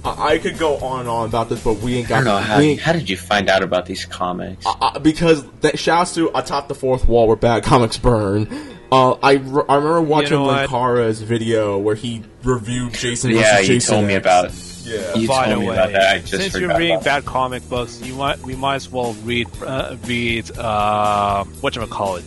I, 0.04 0.30
I 0.32 0.38
could 0.38 0.58
go 0.58 0.76
on 0.78 1.00
and 1.00 1.08
on 1.08 1.28
about 1.28 1.48
this, 1.48 1.62
but 1.62 1.74
we 1.74 1.94
ain't 1.94 2.06
I 2.06 2.08
got. 2.08 2.14
don't 2.16 2.24
know 2.24 2.38
how. 2.38 2.58
ain't, 2.58 2.80
How 2.80 2.92
did 2.92 3.08
you 3.08 3.16
find 3.16 3.48
out 3.48 3.62
about 3.62 3.86
these 3.86 4.04
comics? 4.04 4.66
uh, 4.66 4.98
because 4.98 5.44
that 5.60 5.78
shouts 5.78 6.14
to 6.16 6.36
atop 6.36 6.66
the 6.66 6.74
fourth 6.74 7.06
wall 7.06 7.28
where 7.28 7.36
bad 7.36 7.62
comics 7.62 7.96
burn. 7.96 8.48
Uh, 8.94 9.18
I, 9.22 9.32
re- 9.34 9.64
I 9.68 9.74
remember 9.76 10.00
watching 10.02 10.38
know? 10.38 10.46
Linkara's 10.46 11.20
video 11.22 11.78
where 11.78 11.94
he 11.94 12.22
reviewed 12.42 12.92
Jason. 12.94 13.30
yeah, 13.32 13.54
versus 13.56 13.68
you 13.68 13.74
Jason 13.74 13.94
told 13.94 14.06
me 14.06 14.14
X. 14.14 14.24
about. 14.24 14.52
Yeah. 14.84 15.14
You 15.14 15.26
By 15.28 15.46
told 15.46 15.56
the 15.56 15.60
me 15.60 15.66
way, 15.68 15.74
about 15.74 15.92
that. 15.92 16.14
I 16.14 16.18
just 16.18 16.30
since 16.32 16.54
you're 16.54 16.76
reading 16.76 16.96
about 16.96 17.04
bad 17.04 17.24
comic 17.24 17.66
books, 17.70 18.00
you 18.02 18.14
might 18.14 18.38
we 18.40 18.54
might 18.54 18.76
as 18.76 18.90
well 18.90 19.14
read 19.24 19.48
uh, 19.62 19.96
read 20.06 20.56
uh, 20.58 21.44
what 21.62 21.74
you 21.74 21.86
call 21.86 22.16
it, 22.16 22.22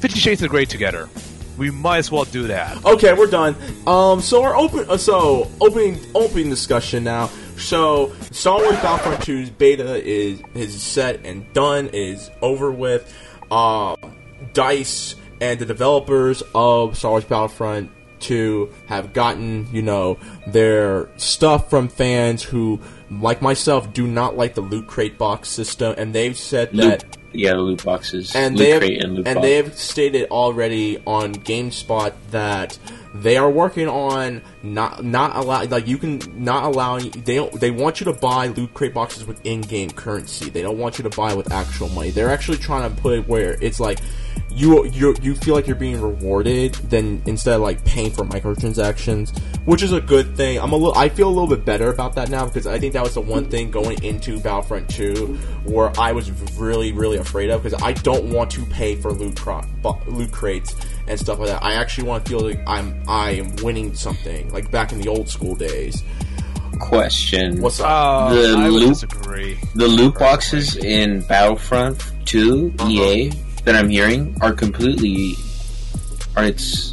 Fifty 0.00 0.18
Shades 0.18 0.42
of 0.42 0.50
Grey 0.50 0.64
together. 0.66 1.08
We 1.56 1.70
might 1.70 1.98
as 1.98 2.10
well 2.12 2.24
do 2.24 2.46
that. 2.48 2.84
Okay, 2.84 3.12
we're 3.14 3.26
done. 3.26 3.54
Um, 3.86 4.20
so 4.20 4.42
our 4.42 4.54
open, 4.56 4.88
uh, 4.88 4.96
so 4.96 5.50
opening, 5.60 5.98
opening 6.14 6.48
discussion 6.50 7.04
now. 7.04 7.28
So 7.56 8.12
Star 8.30 8.58
Wars 8.58 8.76
Battlefront 8.76 9.20
2's 9.20 9.50
beta 9.50 10.02
is 10.06 10.42
is 10.54 10.82
set 10.82 11.24
and 11.24 11.50
done. 11.52 11.88
Is 11.92 12.30
over 12.40 12.70
with. 12.70 13.12
Uh, 13.50 13.96
Dice 14.52 15.16
and 15.40 15.58
the 15.58 15.66
developers 15.66 16.42
of 16.54 16.96
Star 16.96 17.12
Wars 17.12 17.24
Battlefront 17.24 17.90
2 18.20 18.72
have 18.86 19.12
gotten, 19.12 19.66
you 19.72 19.82
know, 19.82 20.18
their 20.46 21.08
stuff 21.16 21.68
from 21.68 21.88
fans 21.88 22.42
who, 22.42 22.80
like 23.10 23.42
myself, 23.42 23.92
do 23.92 24.06
not 24.06 24.36
like 24.36 24.54
the 24.54 24.60
loot 24.60 24.86
crate 24.86 25.18
box 25.18 25.48
system, 25.48 25.94
and 25.98 26.14
they've 26.14 26.36
said 26.36 26.70
that 26.72 27.02
Loot, 27.02 27.18
yeah, 27.32 27.54
loot 27.54 27.84
boxes, 27.84 28.34
and 28.34 28.56
loot 28.56 28.64
they 28.64 28.70
have, 28.70 28.80
crate 28.80 29.02
and 29.02 29.14
loot 29.16 29.26
and 29.26 29.42
they 29.42 29.54
have 29.56 29.74
stated 29.74 30.30
already 30.30 31.02
on 31.06 31.34
GameSpot 31.34 32.12
that 32.30 32.78
they 33.14 33.36
are 33.36 33.50
working 33.50 33.88
on 33.88 34.40
not 34.62 35.04
not 35.04 35.36
allow 35.36 35.64
like 35.64 35.86
you 35.86 35.98
can 35.98 36.20
not 36.34 36.64
allow 36.64 36.98
they 36.98 37.46
they 37.48 37.70
want 37.70 38.00
you 38.00 38.04
to 38.04 38.12
buy 38.12 38.46
loot 38.46 38.72
crate 38.72 38.94
boxes 38.94 39.26
with 39.26 39.44
in-game 39.44 39.90
currency. 39.90 40.48
They 40.48 40.62
don't 40.62 40.78
want 40.78 40.98
you 40.98 41.02
to 41.08 41.14
buy 41.16 41.34
with 41.34 41.52
actual 41.52 41.88
money. 41.90 42.10
They're 42.10 42.30
actually 42.30 42.58
trying 42.58 42.94
to 42.94 43.02
put 43.02 43.18
it 43.18 43.28
where 43.28 43.58
it's 43.60 43.80
like 43.80 43.98
you 44.50 44.86
you 44.86 45.14
you 45.22 45.34
feel 45.34 45.54
like 45.54 45.66
you're 45.66 45.76
being 45.76 46.00
rewarded 46.00 46.74
then 46.74 47.22
instead 47.26 47.56
of 47.56 47.60
like 47.60 47.84
paying 47.84 48.10
for 48.10 48.24
microtransactions, 48.24 49.38
which 49.66 49.82
is 49.82 49.92
a 49.92 50.00
good 50.00 50.36
thing. 50.36 50.58
I'm 50.58 50.72
a 50.72 50.76
little 50.76 50.96
I 50.96 51.08
feel 51.08 51.28
a 51.28 51.34
little 51.34 51.48
bit 51.48 51.64
better 51.64 51.90
about 51.90 52.14
that 52.14 52.30
now 52.30 52.46
because 52.46 52.66
I 52.66 52.78
think 52.78 52.94
that 52.94 53.02
was 53.02 53.14
the 53.14 53.20
one 53.20 53.46
thing 53.46 53.70
going 53.70 54.02
into 54.02 54.40
Battlefront 54.40 54.88
2 54.90 55.14
where 55.64 55.92
I 55.98 56.12
was 56.12 56.30
really 56.52 56.92
really 56.92 57.18
afraid 57.18 57.50
of 57.50 57.62
because 57.62 57.80
I 57.82 57.92
don't 57.92 58.30
want 58.32 58.50
to 58.52 58.64
pay 58.66 58.94
for 58.94 59.12
loot 59.12 59.36
cro- 59.36 59.64
loot 60.06 60.32
crates 60.32 60.74
and 61.08 61.18
stuff 61.18 61.38
like 61.38 61.48
that. 61.48 61.62
I 61.62 61.74
actually 61.74 62.08
want 62.08 62.24
to 62.24 62.30
feel 62.30 62.40
like 62.40 62.60
I'm 62.66 63.02
I 63.08 63.30
am 63.32 63.54
winning 63.56 63.94
something 63.94 64.50
like 64.52 64.70
back 64.70 64.92
in 64.92 65.00
the 65.00 65.08
old 65.08 65.28
school 65.28 65.54
days. 65.54 66.02
Question: 66.80 67.60
What's 67.60 67.80
up? 67.80 67.86
Uh, 67.88 68.34
The 68.34 68.54
I 68.58 68.70
would 68.70 68.82
loot- 68.82 68.88
disagree. 69.00 69.58
the 69.74 69.86
loot 69.88 70.18
boxes 70.18 70.76
in 70.76 71.20
Battlefront 71.22 72.02
2 72.26 72.72
Uh-huh. 72.78 72.88
EA 72.90 73.28
that 73.64 73.76
I'm 73.76 73.88
hearing 73.88 74.36
are 74.40 74.52
completely, 74.52 75.34
are 76.36 76.44
it's 76.44 76.91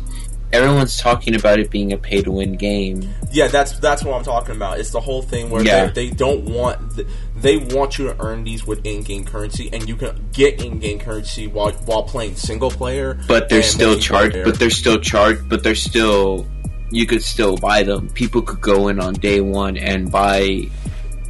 everyone's 0.52 0.98
talking 0.98 1.36
about 1.36 1.60
it 1.60 1.70
being 1.70 1.94
a 1.94 1.98
pay 1.98 2.22
to 2.22 2.32
win 2.32 2.54
game. 2.54 3.08
Yeah, 3.32 3.48
that's 3.48 3.74
that's 3.80 4.04
what 4.04 4.16
I'm 4.16 4.24
talking 4.24 4.56
about. 4.56 4.80
It's 4.80 4.92
the 4.92 5.00
whole 5.00 5.22
thing 5.22 5.50
where 5.50 5.64
Yeah. 5.64 5.88
they, 5.88 6.10
they 6.10 6.16
don't 6.16 6.46
want 6.46 6.96
th- 6.96 7.08
they 7.36 7.58
want 7.58 7.98
you 7.98 8.06
to 8.08 8.16
earn 8.20 8.44
these 8.44 8.66
with 8.66 8.86
in-game 8.86 9.24
currency, 9.26 9.70
and 9.72 9.88
you 9.88 9.96
can 9.96 10.30
get 10.34 10.62
in-game 10.64 11.00
currency 11.00 11.48
while 11.48 11.72
while 11.86 12.04
playing 12.04 12.36
single 12.36 12.72
player. 12.72 13.20
But 13.28 13.50
they're 13.50 13.64
still 13.64 13.98
charged. 14.00 14.44
But 14.44 14.60
they're 14.60 14.70
still 14.70 15.00
charged. 15.00 15.48
But 15.50 15.64
they're 15.64 15.76
still. 15.76 16.48
You 16.92 17.06
could 17.06 17.22
still 17.22 17.56
buy 17.56 17.84
them. 17.84 18.10
People 18.10 18.42
could 18.42 18.62
go 18.62 18.88
in 18.88 19.00
on 19.00 19.14
day 19.14 19.42
one 19.42 19.78
and 19.78 20.12
buy 20.12 20.64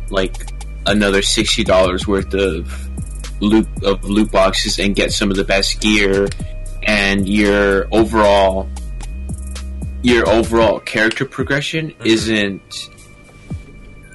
like 0.10 0.48
another 0.86 1.22
sixty 1.22 1.66
dollars 1.66 2.08
worth 2.08 2.34
of 2.34 2.90
loot 3.42 3.68
of 3.84 4.04
loot 4.06 4.32
boxes 4.32 4.80
and 4.80 4.96
get 4.96 5.12
some 5.12 5.30
of 5.30 5.36
the 5.36 5.44
best 5.44 5.82
gear, 5.82 6.28
and 6.84 7.28
your 7.28 7.88
overall 7.92 8.70
your 10.02 10.28
overall 10.30 10.80
character 10.80 11.26
progression 11.26 11.92
Mm-hmm. 11.92 12.06
isn't 12.06 12.90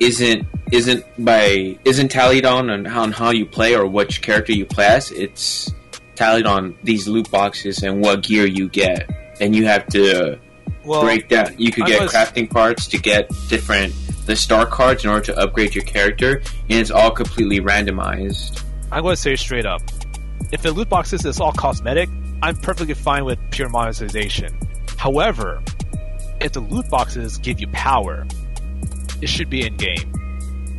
isn't 0.00 0.46
isn't 0.72 1.04
by 1.24 1.78
isn't 1.84 2.08
tallied 2.08 2.44
on 2.44 2.70
on 2.70 2.84
how, 2.84 3.02
on 3.02 3.12
how 3.12 3.30
you 3.30 3.46
play 3.46 3.74
or 3.76 3.86
which 3.86 4.22
character 4.22 4.52
you 4.52 4.66
play 4.66 4.86
as. 4.86 5.10
It's 5.12 5.72
tallied 6.14 6.46
on 6.46 6.76
these 6.82 7.06
loot 7.08 7.30
boxes 7.30 7.82
and 7.82 8.00
what 8.02 8.22
gear 8.22 8.46
you 8.46 8.68
get, 8.68 9.08
and 9.40 9.54
you 9.54 9.66
have 9.66 9.86
to 9.88 10.38
Well, 10.84 11.02
break 11.02 11.28
down. 11.28 11.54
You 11.58 11.70
could 11.72 11.84
I 11.84 11.88
get 11.88 12.02
was- 12.02 12.12
crafting 12.12 12.50
parts 12.50 12.86
to 12.88 12.98
get 12.98 13.28
different 13.48 13.94
the 14.26 14.34
star 14.36 14.64
cards 14.64 15.04
in 15.04 15.10
order 15.10 15.26
to 15.26 15.38
upgrade 15.38 15.74
your 15.74 15.84
character, 15.84 16.42
and 16.70 16.78
it's 16.80 16.90
all 16.90 17.10
completely 17.10 17.60
randomized. 17.60 18.62
I'm 18.90 19.02
going 19.02 19.14
to 19.16 19.20
say 19.20 19.36
straight 19.36 19.66
up. 19.66 19.82
If 20.50 20.62
the 20.62 20.72
loot 20.72 20.88
boxes 20.88 21.26
is 21.26 21.40
all 21.40 21.52
cosmetic, 21.52 22.08
I'm 22.42 22.56
perfectly 22.56 22.94
fine 22.94 23.24
with 23.26 23.38
pure 23.50 23.68
monetization. 23.68 24.56
However, 24.96 25.60
if 26.44 26.52
the 26.52 26.60
loot 26.60 26.88
boxes 26.90 27.38
give 27.38 27.60
you 27.60 27.66
power, 27.68 28.26
it 29.20 29.28
should 29.28 29.50
be 29.50 29.66
in 29.66 29.76
game. 29.76 30.12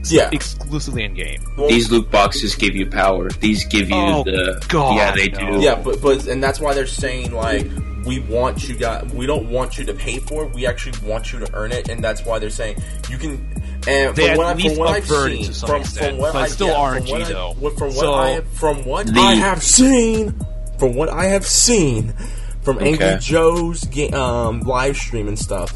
Yeah. 0.07 0.29
Exclusively 0.31 1.03
in 1.03 1.15
game. 1.15 1.41
Well, 1.57 1.67
These 1.67 1.91
loot 1.91 2.11
boxes 2.11 2.53
give 2.55 2.75
you 2.75 2.87
power. 2.87 3.29
These 3.29 3.65
give 3.65 3.89
you 3.89 3.95
Oh, 3.95 4.23
the 4.23 4.63
God, 4.69 4.95
yeah 4.95 5.15
they 5.15 5.29
no. 5.29 5.57
do. 5.57 5.61
Yeah, 5.63 5.75
but 5.81 5.99
but 6.01 6.27
and 6.27 6.43
that's 6.43 6.59
why 6.59 6.75
they're 6.75 6.85
saying 6.85 7.33
like 7.33 7.65
we 8.05 8.19
want 8.19 8.69
you 8.69 8.75
guys. 8.75 9.03
We 9.15 9.25
don't 9.25 9.49
want 9.49 9.79
you 9.79 9.85
to 9.85 9.93
pay 9.95 10.19
for 10.19 10.43
it. 10.45 10.53
We 10.53 10.67
actually 10.67 10.99
want 11.09 11.33
you 11.33 11.39
to 11.39 11.51
earn 11.55 11.71
it, 11.71 11.89
and 11.89 12.03
that's 12.03 12.23
why 12.23 12.37
they're 12.37 12.51
saying 12.51 12.77
you 13.09 13.17
can. 13.17 13.51
And 13.87 14.15
They 14.15 14.27
from 14.27 14.31
at 14.31 14.37
what, 14.37 14.45
I, 14.47 14.67
from 14.67 14.77
what 14.77 14.89
I've 14.89 15.07
seen, 15.07 15.45
to 15.47 15.53
some 15.55 15.69
from, 15.69 15.81
extent, 15.81 16.09
from 16.11 16.17
what 16.19 16.33
but 16.33 16.43
I 16.43 16.47
still 16.49 16.67
yeah, 16.67 16.73
RNG 16.99 17.09
from 17.09 17.19
what 17.19 17.27
though. 17.29 17.53
what- 17.59 17.77
from 17.79 17.87
what 17.89 17.95
So- 17.97 18.13
I 18.13 18.29
have, 18.31 18.47
from 18.49 18.85
what 18.85 19.07
The- 19.07 19.19
I 19.19 19.33
have 19.35 19.63
seen, 19.63 20.35
from 20.77 20.93
what 20.95 21.09
I 21.09 21.25
have 21.25 21.47
seen 21.47 22.13
from 22.65 22.79
Angry 22.83 23.15
Joe's 23.21 23.85
um, 24.13 24.61
live 24.61 24.97
stream 24.97 25.27
and 25.29 25.39
stuff. 25.39 25.73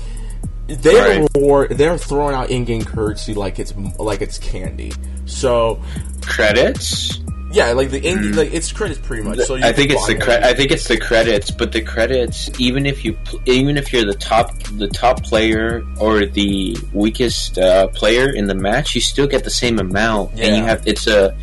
They're 0.68 1.22
Right. 1.22 1.30
reward, 1.36 1.72
they're 1.78 1.98
throwing 1.98 2.36
out 2.36 2.50
in-game 2.52 2.84
currency 2.84 3.34
like 3.34 3.58
it's 3.60 3.74
like 3.98 4.22
it's 4.22 4.38
candy. 4.38 4.92
So 5.26 5.82
Credits. 6.22 7.20
yeah, 7.52 7.72
like 7.72 7.90
the 7.90 8.00
in, 8.08 8.36
like 8.36 8.54
it's 8.54 8.72
credits 8.72 9.00
pretty 9.00 9.24
much. 9.24 9.40
So 9.40 9.56
you. 9.56 9.64
I 9.64 9.74
think 9.74 9.90
it's 9.92 10.06
the 10.06 10.16
cre- 10.16 10.44
I 10.46 10.54
think 10.54 10.70
it's 10.72 10.88
the 10.88 10.98
credits, 10.98 11.50
but 11.50 11.72
the 11.72 11.82
credits 11.82 12.50
even 12.60 12.86
if 12.86 13.04
you 13.04 13.14
pl- 13.14 13.42
even 13.46 13.78
if 13.78 13.92
you're 13.92 14.06
the 14.06 14.14
top 14.14 14.54
the 14.78 14.88
top 14.88 15.24
player 15.24 15.84
or 16.00 16.26
the 16.26 16.78
weakest 16.94 17.58
uh, 17.58 17.88
player 17.88 18.30
in 18.30 18.46
the 18.46 18.54
match, 18.56 18.94
you 18.94 19.02
still 19.02 19.28
get 19.28 19.44
the 19.44 19.50
same 19.50 19.80
amount, 19.80 20.32
and 20.40 20.56
you 20.56 20.64
have 20.64 20.88
it's 20.88 21.08
a 21.08 21.36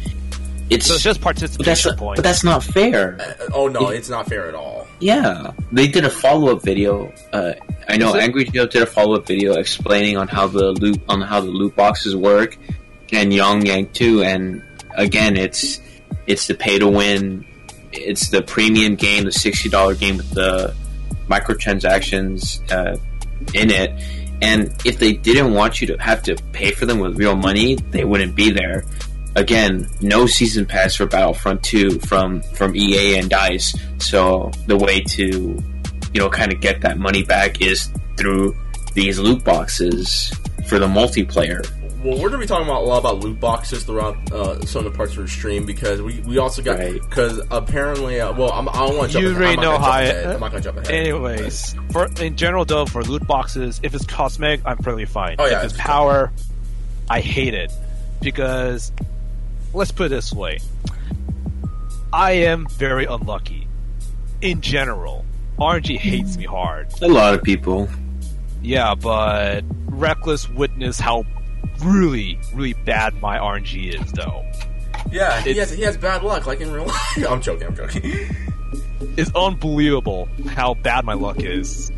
it's 0.71 0.87
So 0.87 0.95
it's 0.95 1.03
just 1.03 1.21
but 1.21 1.37
that's 1.37 1.51
participation 1.51 1.97
points. 1.97 2.19
but 2.19 2.25
that's 2.25 2.45
not 2.45 2.63
fair. 2.63 3.17
Uh, 3.21 3.47
Oh 3.55 3.69
no, 3.69 3.89
it's 3.89 4.09
not 4.09 4.29
fair 4.29 4.49
at 4.49 4.55
all. 4.55 4.76
Yeah, 4.99 5.53
they 5.73 5.89
did 5.89 6.05
a 6.05 6.11
follow 6.11 6.57
up 6.57 6.63
video. 6.63 7.13
Uh, 7.33 7.53
I 7.89 7.99
know 7.99 8.15
Angry 8.15 8.45
Joe 8.45 8.67
did 8.67 8.83
a 8.83 8.87
follow 8.87 9.17
up 9.17 9.27
video 9.27 9.55
explaining 9.55 10.17
on 10.17 10.29
how 10.29 10.47
the 10.47 10.73
loot 10.73 11.01
on 11.09 11.21
how 11.21 11.41
the 11.41 11.51
loot 11.51 11.77
boxes 11.77 12.17
work, 12.17 12.57
and 13.13 13.31
YongYea 13.31 13.93
too. 13.93 14.23
And 14.23 14.63
again, 14.95 15.37
it's 15.37 15.81
it's 16.27 16.47
the 16.47 16.55
pay 16.55 16.79
to 16.79 16.89
win. 16.89 17.45
It's 17.93 18.31
the 18.31 18.43
premium 18.43 18.95
game, 18.95 19.25
the 19.25 19.33
sixty 19.33 19.69
dollar 19.69 19.95
game 19.95 20.17
with 20.17 20.31
the 20.31 20.75
microtransactions 21.29 22.63
uh, 22.73 22.97
in 23.53 23.71
it. 23.71 24.03
And 24.43 24.75
if 24.85 24.99
they 24.99 25.15
didn't 25.15 25.55
want 25.55 25.81
you 25.81 25.87
to 25.89 25.97
have 25.99 26.23
to 26.25 26.37
pay 26.53 26.71
for 26.73 26.85
them 26.87 26.99
with 26.99 27.19
real 27.19 27.37
money, 27.37 27.77
they 27.77 28.05
wouldn't 28.05 28.35
be 28.35 28.51
there. 28.51 28.85
Again, 29.37 29.87
no 30.01 30.27
season 30.27 30.65
pass 30.67 30.97
for 30.97 31.07
Battlefront 31.07 31.63
2 31.63 32.01
from 32.01 32.41
from 32.43 32.75
EA 32.75 33.19
and 33.19 33.29
Dice. 33.31 33.77
So 33.99 34.51
the 34.67 34.77
way 34.77 35.01
to, 35.03 35.23
you 36.15 36.21
know, 36.21 36.29
kind 36.31 36.53
of 36.53 36.61
get 36.61 36.81
that 36.81 36.99
money 36.99 37.23
back 37.23 37.61
is 37.61 37.91
through 38.17 38.57
these 38.95 39.19
loot 39.19 39.45
boxes 39.45 40.33
for 40.67 40.79
the 40.79 40.87
multiplayer. 40.87 41.61
Well, 42.03 42.19
we're 42.19 42.29
gonna 42.31 42.41
be 42.41 42.47
talking 42.47 42.67
about 42.67 42.83
a 42.83 42.87
lot 42.87 42.99
about 42.99 43.19
loot 43.19 43.39
boxes 43.39 43.83
throughout 43.85 44.17
uh, 44.33 44.65
some 44.65 44.87
of 44.87 44.93
the 44.93 44.97
parts 44.97 45.13
of 45.17 45.25
the 45.25 45.29
stream 45.29 45.67
because 45.67 46.01
we, 46.01 46.21
we 46.21 46.39
also 46.39 46.63
got 46.63 46.79
Right. 46.79 46.95
because 47.01 47.39
apparently 47.51 48.21
uh, 48.21 48.33
well 48.33 48.53
I'm, 48.53 48.69
I 48.71 48.87
don't 48.87 48.97
want 48.97 49.11
to 49.11 49.19
jump. 49.21 49.23
You 49.25 49.31
ahead. 49.33 49.43
already 49.43 49.57
I'm 49.59 49.65
not 49.65 49.73
know 49.73 49.79
how 49.85 49.91
I, 49.91 50.33
I'm 50.35 50.41
not 50.41 50.51
gonna 50.53 50.61
jump 50.63 50.79
ahead. 50.79 50.91
Anyways, 50.93 51.75
for 51.91 52.09
in 52.23 52.37
general 52.37 52.65
though, 52.65 52.87
for 52.87 53.03
loot 53.03 53.27
boxes, 53.27 53.81
if 53.83 53.95
it's 53.95 54.07
cosmetic, 54.07 54.61
I'm 54.65 54.79
perfectly 54.79 55.05
fine. 55.05 55.37
Oh, 55.39 55.45
yeah, 55.47 55.59
if 55.59 55.65
it's 55.65 55.75
it's- 55.75 55.87
power, 55.87 56.33
I 57.11 57.21
hate 57.21 57.55
it 57.55 57.71
because 58.23 58.93
let's 59.77 59.93
put 59.93 60.07
it 60.07 60.09
this 60.11 60.33
way: 60.33 60.59
I 62.13 62.33
am 62.33 62.67
very 62.73 63.05
unlucky. 63.05 63.69
In 64.41 64.61
general, 64.61 65.25
RNG 65.59 65.97
hates 65.99 66.37
me 66.37 66.45
hard. 66.45 66.89
A 67.01 67.09
lot 67.09 67.35
of 67.35 67.43
people. 67.43 67.89
Yeah, 68.63 68.95
but 68.95 69.63
Reckless 69.87 70.49
witnessed 70.51 71.01
how 71.01 71.25
really, 71.83 72.39
really 72.53 72.75
bad 72.85 73.15
my 73.21 73.39
RNG 73.39 74.01
is, 74.01 74.13
though. 74.13 74.45
yeah, 75.11 75.41
he 75.41 75.55
has 75.55 75.71
he 75.71 75.83
has 75.83 75.97
bad 75.97 76.23
luck 76.23 76.47
like 76.47 76.61
in 76.61 76.73
real 76.73 76.87
life. 77.17 77.31
I'm 77.31 77.41
joking. 77.41 77.69
I'm 77.69 77.77
joking. 77.77 78.13
It's 79.19 79.31
unbelievable 79.35 80.29
how 80.49 80.75
bad 80.75 81.05
my 81.05 81.13
luck 81.15 81.41
is. 81.41 81.91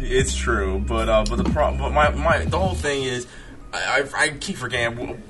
It's 0.00 0.34
true, 0.34 0.82
but 0.86 1.08
uh, 1.08 1.24
but 1.28 1.36
the 1.36 1.44
problem, 1.50 1.80
but 1.80 1.92
my, 1.92 2.10
my 2.10 2.44
the 2.44 2.58
whole 2.58 2.74
thing 2.74 3.02
is, 3.04 3.26
I, 3.72 4.02
I, 4.14 4.22
I 4.24 4.28
keep 4.30 4.56
forgetting. 4.56 5.22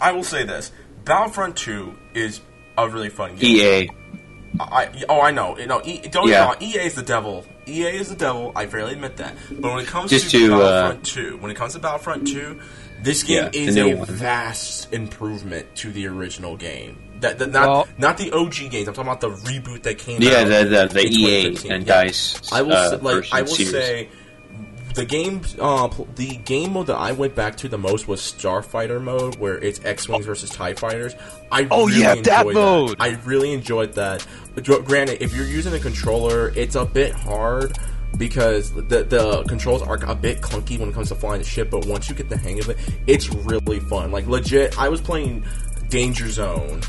I 0.00 0.12
will 0.12 0.24
say 0.24 0.44
this: 0.44 0.72
Battlefront 1.04 1.56
Two 1.56 1.94
is 2.14 2.40
a 2.78 2.88
really 2.88 3.08
fun 3.10 3.36
game. 3.36 3.56
EA. 3.86 3.90
I 4.58 4.90
oh 5.08 5.20
I 5.20 5.30
know 5.30 5.54
no 5.54 5.80
e, 5.84 6.00
don't 6.08 6.28
Yeah. 6.28 6.48
get 6.52 6.60
me 6.60 6.66
wrong, 6.66 6.74
EA 6.82 6.86
is 6.86 6.94
the 6.96 7.02
devil. 7.02 7.46
EA 7.68 7.84
is 8.00 8.08
the 8.08 8.16
devil. 8.16 8.52
I 8.56 8.66
fairly 8.66 8.92
admit 8.94 9.16
that. 9.18 9.36
But 9.50 9.72
when 9.74 9.78
it 9.84 9.86
comes 9.86 10.10
Just 10.10 10.30
to, 10.32 10.38
to, 10.48 10.54
uh, 10.54 10.58
Battlefront 10.58 11.06
Two, 11.06 11.36
when 11.38 11.50
it 11.52 11.56
comes 11.56 11.72
to 11.74 11.78
Battlefront 11.78 12.26
Two, 12.26 12.60
this 13.02 13.22
game 13.22 13.44
Yeah, 13.52 13.60
is 13.60 13.76
a 13.76 13.94
one. 13.94 14.06
vast 14.06 14.92
improvement 14.92 15.72
to 15.76 15.92
the 15.92 16.08
original 16.08 16.56
game. 16.56 16.98
That, 17.20 17.38
that 17.38 17.52
not 17.52 17.68
Well- 17.68 17.88
not 17.96 18.18
the 18.18 18.32
OG 18.32 18.68
games. 18.70 18.88
I'm 18.88 18.94
talking 18.94 19.08
about 19.12 19.20
the 19.20 19.30
reboot 19.30 19.82
that 19.84 19.98
came 19.98 20.20
Yeah, 20.20 20.38
out. 20.40 20.48
the 20.48 20.64
the, 20.64 20.94
the 20.94 21.06
in 21.06 21.12
EA 21.12 21.46
and 21.46 21.86
Yeah. 21.86 22.02
Dice. 22.02 22.40
I 22.52 22.62
will 22.62 22.72
uh, 22.72 22.90
say, 22.90 22.96
like 22.96 23.24
I 23.32 23.42
will 23.42 23.48
series. 23.48 23.70
say 23.70 24.08
the 24.94 25.04
game 25.04 25.42
uh, 25.60 25.88
pl- 25.88 26.08
the 26.16 26.36
game 26.36 26.72
mode 26.72 26.86
that 26.88 26.96
I 26.96 27.12
went 27.12 27.34
back 27.34 27.56
to 27.58 27.68
the 27.68 27.78
most 27.78 28.08
was 28.08 28.20
Starfighter 28.20 29.02
mode 29.02 29.36
where 29.36 29.58
it's 29.58 29.80
X-wings 29.84 30.26
versus 30.26 30.50
Tie 30.50 30.74
fighters. 30.74 31.14
I 31.52 31.66
Oh, 31.70 31.86
really 31.86 32.00
yeah, 32.00 32.14
that 32.22 32.46
mode! 32.46 32.96
I 33.00 33.10
really 33.24 33.52
enjoyed 33.52 33.92
that. 33.94 34.26
But 34.54 34.64
granted, 34.64 35.22
if 35.22 35.34
you're 35.34 35.46
using 35.46 35.72
a 35.74 35.78
controller, 35.78 36.52
it's 36.56 36.74
a 36.74 36.84
bit 36.84 37.12
hard 37.12 37.78
because 38.18 38.72
the 38.72 39.04
the 39.04 39.44
controls 39.48 39.82
are 39.82 39.98
a 40.04 40.14
bit 40.14 40.40
clunky 40.40 40.78
when 40.78 40.88
it 40.88 40.94
comes 40.94 41.08
to 41.08 41.14
flying 41.14 41.40
the 41.40 41.46
ship. 41.46 41.70
But 41.70 41.86
once 41.86 42.08
you 42.08 42.14
get 42.14 42.28
the 42.28 42.36
hang 42.36 42.58
of 42.58 42.68
it, 42.68 42.76
it's 43.06 43.28
really 43.30 43.80
fun. 43.80 44.10
Like 44.10 44.26
legit, 44.26 44.78
I 44.78 44.88
was 44.88 45.00
playing 45.00 45.44
Danger 45.88 46.28
Zone 46.28 46.80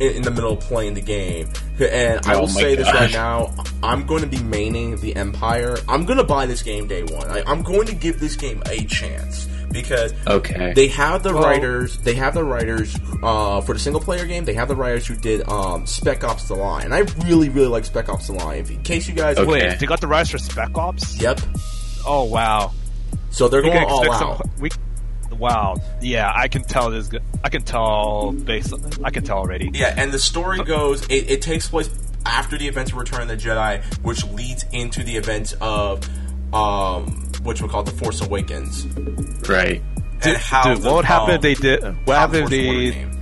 in, 0.00 0.16
in 0.16 0.22
the 0.22 0.30
middle 0.30 0.52
of 0.52 0.60
playing 0.60 0.94
the 0.94 1.00
game, 1.00 1.48
and 1.78 2.20
I 2.26 2.34
Oh 2.34 2.40
will 2.40 2.46
my 2.48 2.60
say 2.60 2.74
this 2.74 2.92
right 2.92 3.12
now: 3.12 3.54
I'm 3.82 4.06
going 4.06 4.22
to 4.22 4.26
be 4.28 4.38
maining 4.38 5.00
the 5.00 5.14
Empire. 5.16 5.76
I'm 5.88 6.04
going 6.06 6.18
to 6.18 6.24
buy 6.24 6.46
this 6.46 6.62
game 6.62 6.86
day 6.88 7.02
one. 7.02 7.30
I, 7.30 7.42
I'm 7.46 7.62
going 7.62 7.86
to 7.86 7.94
give 7.94 8.18
this 8.20 8.36
game 8.36 8.62
a 8.66 8.84
chance 8.84 9.46
because 9.70 10.12
Okay. 10.26 10.72
they 10.74 10.88
have 10.88 11.22
the 11.22 11.32
Well- 11.32 11.42
writers. 11.44 11.98
They 11.98 12.14
have 12.14 12.34
the 12.34 12.44
writers 12.44 12.94
uh, 13.22 13.60
for 13.62 13.72
the 13.74 13.78
single 13.78 14.00
player 14.00 14.26
game. 14.26 14.44
They 14.44 14.54
have 14.54 14.68
the 14.68 14.76
writers 14.76 15.06
who 15.06 15.14
did 15.16 15.48
um, 15.48 15.86
Spec 15.86 16.24
Ops: 16.24 16.48
The 16.48 16.54
Line, 16.54 16.84
and 16.86 16.94
I 16.94 17.00
really, 17.26 17.48
really 17.48 17.68
like 17.68 17.84
Spec 17.84 18.08
Ops: 18.08 18.26
The 18.28 18.34
Line. 18.34 18.66
In 18.66 18.82
case 18.82 19.08
you 19.08 19.14
guys, 19.14 19.38
Okay. 19.38 19.50
Wait, 19.50 19.78
they 19.78 19.86
got 19.86 20.00
the 20.00 20.06
rise 20.08 20.30
for 20.30 20.38
Spec 20.38 20.76
Ops? 20.76 21.20
yep. 21.20 21.40
Oh 22.06 22.24
wow. 22.24 22.72
So 23.30 23.48
they're 23.48 23.62
We 23.62 23.68
going 23.70 23.80
can 23.82 23.88
all 23.90 24.00
expect 24.02 24.22
out. 24.22 24.38
some. 24.38 24.50
We, 24.60 24.70
wow. 25.38 25.76
Yeah, 26.00 26.32
I 26.34 26.48
can 26.48 26.62
tell 26.62 26.90
this. 26.90 27.10
I 27.42 27.48
can 27.48 27.62
tell 27.62 28.32
based. 28.32 28.72
I 29.04 29.10
can 29.10 29.24
tell 29.24 29.38
already. 29.38 29.70
Yeah, 29.72 29.94
and 29.96 30.12
the 30.12 30.18
story 30.18 30.62
goes. 30.64 31.04
It, 31.06 31.30
it 31.30 31.42
takes 31.42 31.68
place 31.68 31.90
after 32.24 32.56
the 32.56 32.68
events 32.68 32.92
of 32.92 32.98
Return 32.98 33.22
of 33.22 33.28
the 33.28 33.36
Jedi, 33.36 33.82
which 34.02 34.24
leads 34.26 34.64
into 34.72 35.02
the 35.02 35.16
events 35.16 35.54
of 35.60 36.08
um, 36.54 37.30
which 37.42 37.62
we 37.62 37.68
call 37.68 37.82
the 37.82 37.92
Force 37.92 38.20
Awakens. 38.20 38.86
right. 39.48 39.82
and 40.22 40.36
how 40.36 40.74
Dude, 40.74 40.82
the, 40.82 40.88
what 40.88 40.96
would 40.96 41.04
happen 41.04 41.30
um, 41.30 41.36
if 41.36 41.42
they 41.42 41.54
did? 41.54 41.82
What 42.06 42.16
how 42.16 42.26
the 42.26 42.40
happened 42.40 42.54
if 42.54 42.94
they? 42.94 43.12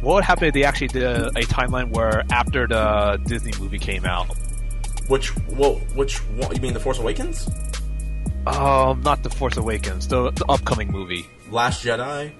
What 0.00 0.14
would 0.14 0.24
happen 0.24 0.44
if 0.48 0.54
they 0.54 0.64
actually 0.64 0.88
did 0.88 1.02
a, 1.02 1.28
a 1.28 1.42
timeline 1.42 1.90
where 1.90 2.24
after 2.30 2.66
the 2.66 3.20
Disney 3.26 3.52
movie 3.60 3.78
came 3.78 4.04
out? 4.04 4.26
Which 5.08 5.34
well, 5.48 5.76
which 5.94 6.18
one, 6.18 6.54
you 6.54 6.60
mean 6.60 6.74
the 6.74 6.80
Force 6.80 6.98
Awakens? 6.98 7.48
Um, 8.46 9.02
not 9.02 9.22
the 9.22 9.30
Force 9.30 9.56
Awakens, 9.56 10.08
the, 10.08 10.30
the 10.30 10.44
upcoming 10.48 10.90
movie. 10.90 11.26
Last 11.50 11.84
Jedi? 11.84 12.32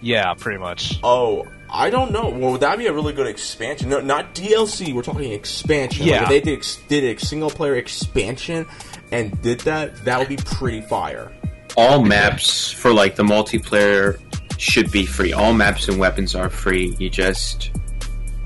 Yeah, 0.00 0.32
pretty 0.34 0.58
much. 0.58 0.98
Oh, 1.02 1.46
I 1.70 1.90
don't 1.90 2.12
know. 2.12 2.30
Well, 2.30 2.56
that'd 2.56 2.78
be 2.78 2.86
a 2.86 2.92
really 2.92 3.12
good 3.12 3.26
expansion. 3.26 3.90
No, 3.90 4.00
not 4.00 4.34
DLC. 4.34 4.94
We're 4.94 5.02
talking 5.02 5.32
expansion. 5.32 6.06
Like, 6.06 6.14
Yeah. 6.14 6.22
if 6.22 6.28
they 6.30 6.40
did, 6.40 6.66
did 6.88 7.04
a 7.16 7.20
single 7.20 7.50
player 7.50 7.74
expansion 7.76 8.66
and 9.12 9.40
did 9.42 9.60
that, 9.60 10.04
that 10.04 10.18
would 10.18 10.28
be 10.28 10.38
pretty 10.38 10.80
fire. 10.80 11.30
All 11.76 12.02
maps 12.02 12.70
for 12.70 12.92
like 12.92 13.16
the 13.16 13.22
multiplayer 13.22 14.18
should 14.58 14.90
be 14.90 15.04
free. 15.04 15.32
All 15.32 15.52
maps 15.52 15.88
and 15.88 15.98
weapons 15.98 16.34
are 16.34 16.48
free. 16.48 16.96
You 16.98 17.10
just 17.10 17.70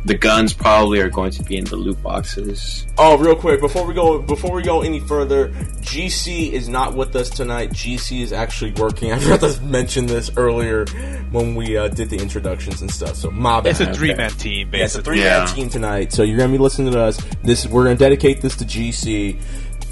the 0.04 0.14
guns 0.14 0.52
probably 0.52 1.00
are 1.00 1.08
going 1.08 1.30
to 1.30 1.42
be 1.42 1.56
in 1.56 1.64
the 1.64 1.76
loot 1.76 2.02
boxes. 2.02 2.86
Oh, 2.98 3.16
real 3.16 3.34
quick 3.36 3.60
before 3.60 3.86
we 3.86 3.94
go 3.94 4.20
before 4.20 4.52
we 4.52 4.62
go 4.62 4.82
any 4.82 5.00
further, 5.00 5.48
GC 5.48 6.52
is 6.52 6.68
not 6.68 6.94
with 6.94 7.16
us 7.16 7.30
tonight. 7.30 7.70
GC 7.70 8.20
is 8.20 8.32
actually 8.32 8.72
working. 8.72 9.12
I 9.14 9.18
forgot 9.18 9.40
to 9.40 9.62
mention 9.62 10.06
this 10.06 10.30
earlier 10.36 10.84
when 11.30 11.54
we 11.54 11.76
uh, 11.76 11.88
did 11.88 12.10
the 12.10 12.18
introductions 12.18 12.82
and 12.82 12.90
stuff. 12.90 13.16
So 13.16 13.30
my 13.30 13.60
bad. 13.60 13.70
It's 13.70 13.80
a 13.80 13.94
three 13.94 14.14
man 14.14 14.30
team, 14.30 14.70
Yeah, 14.72 14.84
it's 14.84 14.94
a 14.94 15.02
three 15.02 15.18
man 15.20 15.46
Yeah. 15.48 15.54
team 15.54 15.68
tonight. 15.70 16.12
So 16.12 16.22
you're 16.22 16.38
gonna 16.38 16.52
be 16.52 16.58
listening 16.58 16.92
to 16.92 17.00
us. 17.00 17.16
This 17.42 17.66
we're 17.66 17.84
gonna 17.84 17.96
dedicate 17.96 18.40
this 18.42 18.56
to 18.56 18.64
GC. 18.64 19.38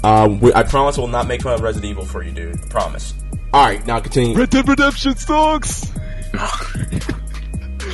Um, 0.03 0.39
we, 0.41 0.53
I 0.53 0.63
promise 0.63 0.97
we'll 0.97 1.07
not 1.07 1.27
make 1.27 1.41
fun 1.41 1.53
of 1.53 1.61
Resident 1.61 1.89
Evil 1.89 2.05
for 2.05 2.23
you, 2.23 2.31
dude. 2.31 2.61
I 2.61 2.67
promise. 2.67 3.13
All 3.53 3.65
right, 3.65 3.85
now 3.87 3.99
continue. 3.99 4.35
Red 4.37 4.49
Dead 4.49 4.67
Redemption 4.67 5.15
sucks. 5.15 5.91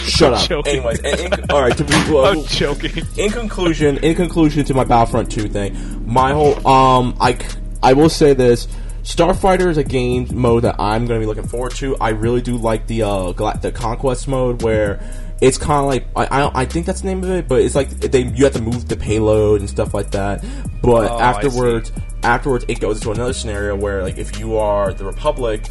Shut 0.10 0.34
up. 0.34 0.48
joking. 0.48 0.74
Anyways, 0.78 1.00
and, 1.00 1.34
and- 1.34 1.52
all 1.52 1.62
right. 1.62 1.76
To 1.78 1.84
be, 1.84 1.92
well, 2.12 2.26
I'm 2.40 2.46
joking. 2.46 3.04
in 3.18 3.32
conclusion, 3.32 3.98
in 4.04 4.16
conclusion 4.16 4.66
to 4.66 4.74
my 4.74 4.84
Battlefront 4.84 5.32
2 5.32 5.48
thing, 5.50 6.04
my 6.06 6.34
whole 6.34 6.66
um 6.68 7.16
I 7.20 7.34
c- 7.34 7.58
I 7.82 7.94
will 7.94 8.10
say 8.10 8.34
this 8.34 8.68
Starfighter 9.04 9.68
is 9.70 9.78
a 9.78 9.84
game 9.84 10.28
mode 10.34 10.64
that 10.64 10.76
I'm 10.78 11.06
going 11.08 11.20
to 11.20 11.24
be 11.24 11.26
looking 11.26 11.48
forward 11.48 11.72
to. 11.76 11.96
I 11.98 12.10
really 12.10 12.42
do 12.42 12.58
like 12.58 12.86
the 12.88 13.04
uh 13.04 13.32
Gal- 13.32 13.58
the 13.58 13.72
conquest 13.72 14.28
mode 14.28 14.62
where 14.62 15.00
it's 15.42 15.58
kind 15.58 15.80
of 15.80 15.86
like 15.86 16.06
I, 16.18 16.26
I 16.44 16.62
I 16.62 16.66
think 16.66 16.86
that's 16.86 17.00
the 17.02 17.08
name 17.08 17.24
of 17.24 17.30
it, 17.30 17.48
but 17.48 17.62
it's 17.62 17.74
like 17.76 17.90
they 17.90 18.24
you 18.24 18.44
have 18.44 18.54
to 18.54 18.62
move 18.62 18.88
the 18.90 18.98
payload 18.98 19.62
and 19.62 19.70
stuff 19.70 19.94
like 19.94 20.12
that. 20.12 20.44
But 20.82 21.10
Oh, 21.12 21.20
afterwards, 21.20 21.92
afterwards 22.24 22.66
it 22.68 22.82
goes 22.82 22.98
into 22.98 23.12
another 23.12 23.32
scenario 23.34 23.76
where 23.76 24.04
like 24.04 24.18
if 24.18 24.38
you 24.38 24.58
are 24.58 24.94
the 24.94 25.06
Republic, 25.06 25.66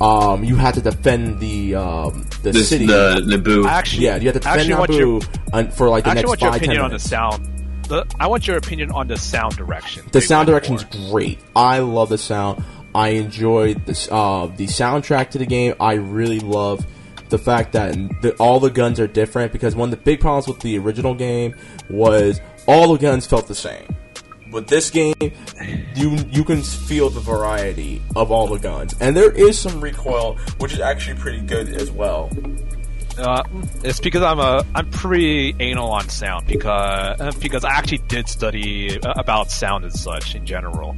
um, 0.00 0.44
you 0.44 0.56
have 0.56 0.74
to 0.74 0.80
defend 0.80 1.40
the 1.40 1.74
um 1.74 2.26
the 2.42 2.52
This 2.52 2.68
city. 2.68 2.86
the 2.86 3.22
Naboo. 3.24 3.66
Actually, 3.66 4.04
yeah, 4.04 4.16
you 4.16 4.26
have 4.26 4.34
to 4.34 4.40
defend 4.40 4.60
actually 4.60 4.74
want 4.74 4.92
your, 4.92 5.20
Naboo 5.20 5.72
for 5.72 5.88
like 5.88 6.04
the 6.04 6.10
I 6.10 6.12
actually 6.12 6.22
next 6.22 6.28
want 6.28 6.40
your 6.42 6.50
five 6.52 6.60
ten 6.60 6.68
opinion 6.70 6.84
on 6.84 6.90
the 6.90 6.94
minutes. 6.94 7.08
sound. 7.08 7.52
The, 7.88 8.04
I 8.18 8.26
want 8.26 8.46
your 8.48 8.56
opinion 8.56 8.90
on 8.90 9.06
the 9.06 9.16
sound 9.16 9.56
direction. 9.56 10.04
The 10.10 10.20
sound 10.20 10.48
went 10.48 10.64
direction's 10.64 10.82
for. 10.82 11.10
great. 11.12 11.38
I 11.54 11.78
love 11.78 12.08
the 12.08 12.18
sound. 12.18 12.64
I 12.94 13.10
enjoyed 13.10 13.86
this 13.86 14.08
uh, 14.10 14.46
the 14.56 14.66
soundtrack 14.66 15.30
to 15.30 15.38
the 15.38 15.46
game. 15.46 15.74
I 15.80 15.94
really 15.94 16.40
love 16.40 16.84
the 17.28 17.38
fact 17.38 17.72
that 17.72 17.94
the, 18.22 18.34
all 18.38 18.60
the 18.60 18.70
guns 18.70 18.98
are 19.00 19.06
different 19.06 19.52
because 19.52 19.74
one 19.74 19.92
of 19.92 19.98
the 19.98 20.02
big 20.04 20.20
problems 20.20 20.46
with 20.48 20.60
the 20.60 20.78
original 20.78 21.14
game 21.14 21.54
was 21.90 22.40
all 22.66 22.92
the 22.92 22.98
guns 22.98 23.26
felt 23.26 23.46
the 23.48 23.54
same. 23.54 23.84
With 24.50 24.68
this 24.68 24.90
game, 24.90 25.14
you 25.94 26.16
you 26.30 26.44
can 26.44 26.62
feel 26.62 27.10
the 27.10 27.20
variety 27.20 28.00
of 28.14 28.30
all 28.30 28.46
the 28.46 28.58
guns, 28.58 28.94
and 29.00 29.16
there 29.16 29.32
is 29.32 29.58
some 29.58 29.80
recoil, 29.80 30.36
which 30.58 30.72
is 30.72 30.80
actually 30.80 31.18
pretty 31.18 31.40
good 31.40 31.68
as 31.68 31.90
well. 31.90 32.30
Uh, 33.18 33.42
it's 33.82 33.98
because 33.98 34.22
I'm 34.22 34.38
a 34.38 34.64
I'm 34.74 34.90
pretty 34.90 35.54
anal 35.58 35.90
on 35.90 36.08
sound 36.08 36.46
because 36.46 37.20
uh, 37.20 37.32
because 37.40 37.64
I 37.64 37.70
actually 37.70 37.98
did 38.08 38.28
study 38.28 39.00
uh, 39.00 39.14
about 39.16 39.50
sound 39.50 39.84
and 39.84 39.92
such 39.92 40.34
in 40.34 40.46
general. 40.46 40.96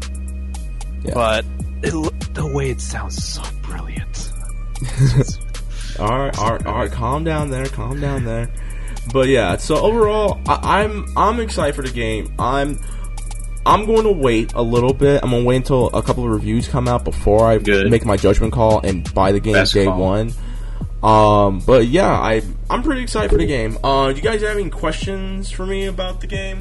Yeah. 1.05 1.15
But 1.15 1.45
it, 1.83 2.35
the 2.35 2.47
way 2.47 2.71
it 2.71 2.81
sounds 2.81 3.17
is 3.17 3.35
so 3.35 3.43
brilliant. 3.63 4.33
All 5.99 6.17
right, 6.17 6.39
all 6.39 6.53
right, 6.53 6.67
all 6.67 6.75
right. 6.77 6.93
Calm 6.93 7.25
down 7.25 7.51
there. 7.51 7.67
Calm 7.67 8.01
down 8.01 8.25
there. 8.25 8.49
But 9.13 9.27
yeah, 9.27 9.57
so 9.57 9.79
overall, 9.79 10.41
I, 10.47 10.85
I'm 10.85 11.07
I'm 11.17 11.41
excited 11.41 11.75
for 11.75 11.83
the 11.83 11.91
game. 11.91 12.33
I'm 12.39 12.79
I'm 13.69 13.85
going 13.87 14.05
to 14.05 14.13
wait 14.13 14.53
a 14.55 14.63
little 14.63 14.93
bit. 14.95 15.23
I'm 15.23 15.31
gonna 15.31 15.45
wait 15.45 15.57
until 15.57 15.89
a 15.89 16.03
couple 16.03 16.25
of 16.25 16.31
reviews 16.31 16.67
come 16.69 16.89
out 16.89 17.05
before 17.05 17.47
I 17.47 17.59
Good. 17.59 17.91
make 17.91 18.05
my 18.05 18.17
judgment 18.17 18.53
call 18.53 18.81
and 18.81 19.13
buy 19.15 19.33
the 19.33 19.41
game 19.41 19.53
Best 19.55 19.75
day 19.75 19.85
call. 19.85 19.99
one. 20.01 20.33
Um, 21.03 21.61
but 21.61 21.87
yeah, 21.87 22.11
I 22.11 22.43
I'm 22.71 22.83
pretty 22.83 23.03
excited 23.03 23.31
for 23.31 23.37
the 23.39 23.47
game. 23.47 23.79
Uh, 23.85 24.11
do 24.11 24.17
you 24.17 24.23
guys 24.23 24.41
have 24.43 24.57
any 24.59 24.69
questions 24.71 25.51
for 25.51 25.65
me 25.67 25.85
about 25.87 26.21
the 26.21 26.27
game? 26.27 26.59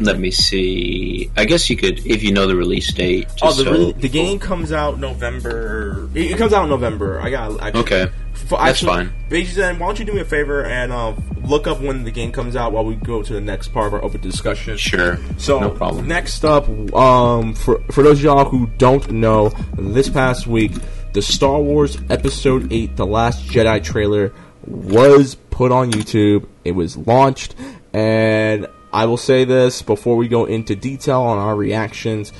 Let 0.00 0.18
me 0.18 0.30
see. 0.32 1.30
I 1.36 1.44
guess 1.44 1.70
you 1.70 1.76
could, 1.76 2.04
if 2.04 2.22
you 2.24 2.32
know 2.32 2.46
the 2.48 2.56
release 2.56 2.92
date. 2.92 3.28
Just 3.36 3.42
Oh, 3.42 3.52
the, 3.52 3.64
so 3.64 3.72
re- 3.72 3.92
the 3.92 4.08
game 4.08 4.38
comes 4.40 4.72
out 4.72 4.98
November. 4.98 6.08
It, 6.14 6.36
comes 6.36 6.52
out 6.52 6.64
in 6.64 6.70
November. 6.70 7.20
I 7.20 7.30
got 7.30 7.60
actually, 7.62 7.80
Okay. 7.82 8.06
F- 8.34 8.50
That's 8.50 8.62
actually, 8.62 8.88
fine. 8.88 9.12
Basically, 9.28 9.62
then 9.62 9.78
why 9.78 9.86
don't 9.86 9.98
you 9.98 10.04
do 10.04 10.12
me 10.12 10.20
a 10.20 10.24
favor 10.24 10.64
and 10.64 10.92
uh, 10.92 11.14
look 11.44 11.66
up 11.66 11.80
when 11.80 12.04
the 12.04 12.10
game 12.10 12.32
comes 12.32 12.56
out 12.56 12.72
while 12.72 12.84
we 12.84 12.96
go 12.96 13.22
to 13.22 13.32
the 13.32 13.40
next 13.40 13.68
part 13.68 13.86
of 13.86 13.94
our 13.94 14.04
open 14.04 14.20
discussion. 14.20 14.76
Sure. 14.76 15.18
So 15.38 15.60
no 15.60 15.70
problem. 15.70 16.06
next 16.08 16.44
up, 16.44 16.68
um, 16.94 17.54
for 17.54 17.80
for 17.92 18.02
those 18.02 18.18
of 18.18 18.24
y'all 18.24 18.44
who 18.44 18.66
don't 18.78 19.10
know, 19.10 19.50
this 19.78 20.08
past 20.08 20.46
week, 20.46 20.72
the 21.12 21.22
Star 21.22 21.60
Wars 21.60 21.96
Episode 22.10 22.72
Eight: 22.72 22.96
The 22.96 23.06
Last 23.06 23.46
Jedi 23.46 23.82
trailer 23.82 24.32
was 24.66 25.36
put 25.50 25.70
on 25.72 25.92
YouTube. 25.92 26.46
It 26.64 26.72
was 26.72 26.96
launched, 26.96 27.54
and 27.92 28.66
I 28.92 29.06
will 29.06 29.16
say 29.16 29.44
this 29.44 29.82
before 29.82 30.16
we 30.16 30.28
go 30.28 30.44
into 30.44 30.74
detail 30.76 31.22
on 31.22 31.38
our 31.38 31.56
reactions. 31.56 32.32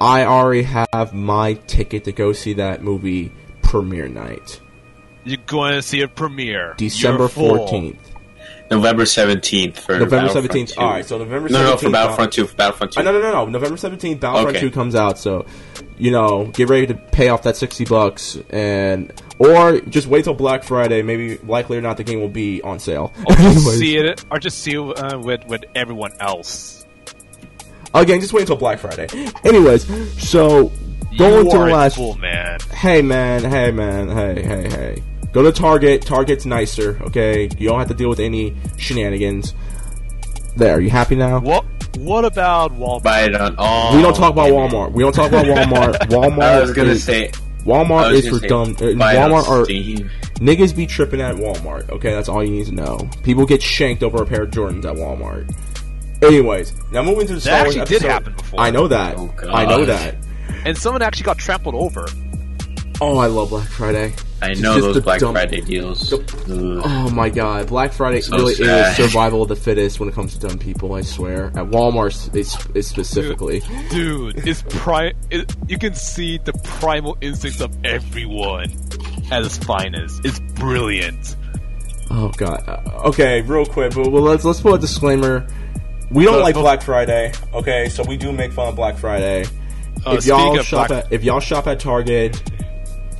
I 0.00 0.24
already 0.24 0.62
have 0.62 1.12
my 1.12 1.54
ticket 1.54 2.04
to 2.04 2.12
go 2.12 2.32
see 2.32 2.54
that 2.54 2.82
movie 2.82 3.32
premiere 3.62 4.08
night, 4.08 4.58
You're 5.24 5.38
going 5.46 5.74
to 5.74 5.82
see 5.82 6.00
a 6.02 6.08
premiere 6.08 6.74
December 6.76 7.28
fourteenth. 7.28 8.06
November 8.70 9.02
17th 9.02 9.78
for 9.78 9.98
November 9.98 10.28
seventeenth. 10.28 10.78
All 10.78 10.88
right, 10.88 11.04
so 11.04 11.18
November 11.18 11.48
No, 11.48 11.58
no, 11.58 11.64
seventeenth. 11.70 11.80
for 11.80 11.90
Battlefront 11.90 12.32
2. 12.32 12.46
For 12.46 12.54
Battlefront 12.54 12.92
2. 12.92 13.00
Uh, 13.00 13.02
no, 13.02 13.12
no, 13.12 13.20
no, 13.20 13.30
no. 13.32 13.46
November 13.46 13.76
seventeenth, 13.76 14.20
Battlefront 14.20 14.56
Okay. 14.56 14.60
Two 14.60 14.70
comes 14.70 14.94
out. 14.94 15.18
So, 15.18 15.44
you 15.98 16.12
know, 16.12 16.46
get 16.46 16.68
ready 16.68 16.86
to 16.86 16.94
pay 16.94 17.30
off 17.30 17.42
that 17.42 17.56
sixty 17.56 17.84
bucks, 17.84 18.38
and 18.50 19.12
or 19.40 19.80
just 19.80 20.06
wait 20.06 20.22
till 20.22 20.34
Black 20.34 20.62
Friday. 20.62 21.02
Maybe 21.02 21.38
likely 21.38 21.78
or 21.78 21.80
not, 21.80 21.96
the 21.96 22.04
game 22.04 22.20
will 22.20 22.28
be 22.28 22.62
on 22.62 22.78
sale. 22.78 23.12
Or 23.26 23.34
just 23.34 23.66
see 23.78 23.96
it, 23.96 24.24
or 24.30 24.38
just 24.38 24.60
see 24.60 24.76
it 24.76 24.98
uh, 24.98 25.18
with 25.18 25.44
with 25.48 25.64
everyone 25.74 26.12
else. 26.20 26.86
Again, 27.92 28.20
just 28.20 28.32
wait 28.32 28.42
until 28.42 28.54
Black 28.56 28.78
Friday. 28.78 29.08
Anyways, 29.44 29.84
so 30.22 30.70
going 31.20 31.44
you 31.46 31.50
to 31.50 31.56
the 31.58 31.62
are 31.64 31.70
last. 31.70 31.96
fool, 31.96 32.16
man. 32.16 32.58
Hey 32.72 33.02
man, 33.02 33.44
hey 33.44 33.70
man, 33.70 34.08
hey 34.08 34.42
hey 34.42 34.68
hey. 34.68 35.02
Go 35.32 35.42
to 35.42 35.52
Target. 35.52 36.02
Target's 36.02 36.44
nicer. 36.44 36.98
Okay, 37.02 37.48
you 37.58 37.68
don't 37.68 37.78
have 37.78 37.88
to 37.88 37.94
deal 37.94 38.08
with 38.08 38.20
any 38.20 38.56
shenanigans. 38.78 39.54
There, 40.56 40.76
are 40.76 40.80
you 40.80 40.90
happy 40.90 41.14
now? 41.14 41.38
What 41.40 41.64
what 41.98 42.24
about 42.24 42.72
Walmart? 42.72 43.02
Buy 43.02 43.24
it 43.24 43.34
on 43.34 43.54
all. 43.58 43.94
We 43.94 44.02
don't 44.02 44.14
talk 44.16 44.32
about 44.32 44.50
Walmart. 44.50 44.92
We 44.92 45.02
don't 45.02 45.14
talk 45.14 45.28
about 45.28 45.46
Walmart. 45.46 45.94
Walmart. 46.08 46.42
I 46.42 46.60
was 46.60 46.72
gonna 46.72 46.90
is, 46.90 47.04
say. 47.04 47.30
Walmart 47.64 48.12
is 48.14 48.26
for 48.28 48.46
dumb. 48.46 48.74
uh, 48.80 48.94
buy 48.94 49.14
it 49.14 49.18
on 49.18 49.30
Walmart 49.30 49.48
are 49.48 49.64
Steam. 49.64 50.10
Niggas 50.36 50.74
be 50.74 50.86
tripping 50.86 51.20
at 51.20 51.36
Walmart, 51.36 51.90
okay? 51.90 52.12
That's 52.12 52.30
all 52.30 52.42
you 52.42 52.50
need 52.50 52.66
to 52.66 52.72
know. 52.72 53.10
People 53.22 53.44
get 53.44 53.62
shanked 53.62 54.02
over 54.02 54.22
a 54.22 54.26
pair 54.26 54.44
of 54.44 54.50
Jordans 54.50 54.86
at 54.86 54.96
Walmart. 54.96 55.54
Anyways, 56.22 56.72
now 56.90 57.02
moving 57.02 57.26
to 57.26 57.34
the 57.34 57.40
Star 57.40 57.64
Wars 57.64 57.76
actually 57.76 57.98
did 57.98 58.08
happen 58.08 58.32
before. 58.32 58.60
I 58.60 58.70
know 58.70 58.88
that. 58.88 59.16
Oh, 59.18 59.34
I 59.48 59.66
know 59.66 59.84
that. 59.84 60.16
And 60.64 60.76
someone 60.76 61.02
actually 61.02 61.24
got 61.24 61.38
trampled 61.38 61.74
over. 61.74 62.06
Oh, 63.02 63.16
I 63.16 63.26
love 63.28 63.48
Black 63.48 63.66
Friday. 63.68 64.12
I 64.42 64.48
know 64.54 64.74
just 64.74 64.80
those 64.94 65.00
Black 65.00 65.20
dumb- 65.20 65.32
Friday 65.34 65.60
deals. 65.62 66.12
Ugh. 66.12 66.22
Oh 66.48 67.10
my 67.14 67.30
god, 67.30 67.66
Black 67.68 67.92
Friday 67.92 68.20
So 68.20 68.36
really 68.36 68.54
sad. 68.54 68.90
is 68.90 68.96
survival 68.96 69.42
of 69.42 69.48
the 69.48 69.56
fittest 69.56 70.00
when 70.00 70.08
it 70.08 70.14
comes 70.14 70.36
to 70.36 70.46
dumb 70.48 70.58
people. 70.58 70.94
I 70.94 71.00
swear. 71.02 71.46
At 71.46 71.66
Walmart, 71.70 72.34
it's, 72.34 72.56
it's 72.74 72.88
specifically. 72.88 73.62
Dude, 73.90 74.46
it's 74.46 74.62
pri- 74.68 75.14
it, 75.30 75.54
you 75.66 75.78
can 75.78 75.94
see 75.94 76.38
the 76.38 76.52
primal 76.64 77.16
instincts 77.22 77.60
of 77.62 77.74
everyone 77.84 78.70
at 79.30 79.42
its 79.44 79.56
finest. 79.58 80.22
It's 80.24 80.38
brilliant. 80.40 81.36
Oh 82.10 82.28
god. 82.36 82.62
Uh, 82.68 83.08
okay, 83.08 83.40
real 83.42 83.64
quick, 83.64 83.94
but 83.94 84.10
well, 84.10 84.22
let's 84.22 84.44
let's 84.44 84.60
put 84.60 84.74
a 84.74 84.78
disclaimer. 84.78 85.46
We 86.10 86.24
don't 86.24 86.34
But- 86.34 86.42
like 86.42 86.54
but- 86.54 86.62
Black 86.62 86.82
Friday, 86.82 87.32
okay? 87.54 87.88
So 87.88 88.02
we 88.04 88.16
do 88.18 88.30
make 88.32 88.52
fun 88.52 88.68
of 88.68 88.76
Black 88.76 88.96
Friday. 88.98 89.44
Uh, 90.06 90.12
if 90.18 90.26
y'all 90.26 90.56
shop 90.62 90.88
Black- 90.88 91.04
at 91.06 91.12
if 91.12 91.24
y'all 91.24 91.40
shop 91.40 91.66
at 91.66 91.80
Target, 91.80 92.42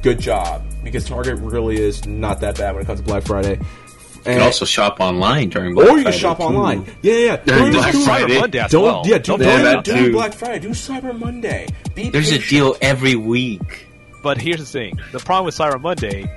good 0.02 0.18
job 0.20 0.62
because 0.82 1.04
Target 1.04 1.38
really 1.40 1.76
is 1.80 2.06
not 2.06 2.40
that 2.40 2.56
bad 2.58 2.74
when 2.74 2.82
it 2.82 2.86
comes 2.86 3.00
to 3.00 3.06
Black 3.06 3.22
Friday. 3.24 3.56
You 3.56 4.26
And, 4.26 4.38
can 4.38 4.42
also 4.42 4.64
shop 4.66 5.00
online 5.00 5.48
during 5.48 5.74
Black 5.74 5.86
Friday. 5.86 5.94
or 5.94 5.98
you 5.98 6.04
can 6.04 6.12
Friday, 6.12 6.18
shop 6.18 6.36
too. 6.38 6.42
online. 6.44 6.86
Yeah, 7.02 7.14
yeah. 7.14 7.36
During 7.36 7.72
Black 7.72 7.92
do- 7.92 8.04
Friday. 8.04 8.34
Cyber 8.36 8.40
Monday 8.40 8.58
as 8.58 8.70
Don't 8.70 8.82
well. 8.82 9.02
yeah, 9.06 9.18
do, 9.18 9.22
Don't 9.22 9.40
Yeah, 9.40 9.46
don't, 9.46 9.62
that 9.64 9.84
do 9.84 9.92
too. 10.06 10.12
Black 10.12 10.32
Friday. 10.34 10.58
Do 10.58 10.68
Cyber 10.70 11.18
Monday. 11.18 11.66
Be 11.94 12.10
There's 12.10 12.30
a 12.32 12.38
deal 12.38 12.76
every 12.82 13.14
week. 13.16 13.86
But 14.22 14.38
here's 14.38 14.58
the 14.60 14.66
thing: 14.66 14.98
the 15.12 15.18
problem 15.18 15.46
with 15.46 15.56
Cyber 15.56 15.80
Monday, 15.80 16.30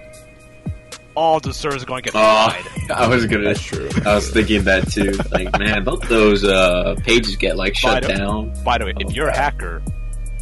all 1.15 1.39
the 1.41 1.53
servers 1.53 1.83
are 1.83 1.85
going 1.85 2.03
to 2.03 2.11
get 2.11 2.15
Oh, 2.17 2.49
fried. 2.49 2.91
I 2.91 3.07
was 3.07 3.25
gonna. 3.25 3.43
That's 3.43 3.61
true. 3.61 3.89
I 4.05 4.15
was 4.15 4.29
thinking 4.29 4.63
that 4.63 4.89
too. 4.89 5.11
Like, 5.31 5.57
man, 5.59 5.83
don't 5.83 6.01
those 6.07 6.43
uh, 6.45 6.95
pages 7.03 7.35
get 7.35 7.57
like 7.57 7.75
shut 7.75 8.01
By 8.03 8.07
the- 8.07 8.13
down? 8.17 8.53
By 8.63 8.77
the 8.77 8.85
way, 8.85 8.93
if 8.99 9.07
Oh, 9.07 9.11
you're 9.11 9.27
a 9.27 9.35
hacker, 9.37 9.81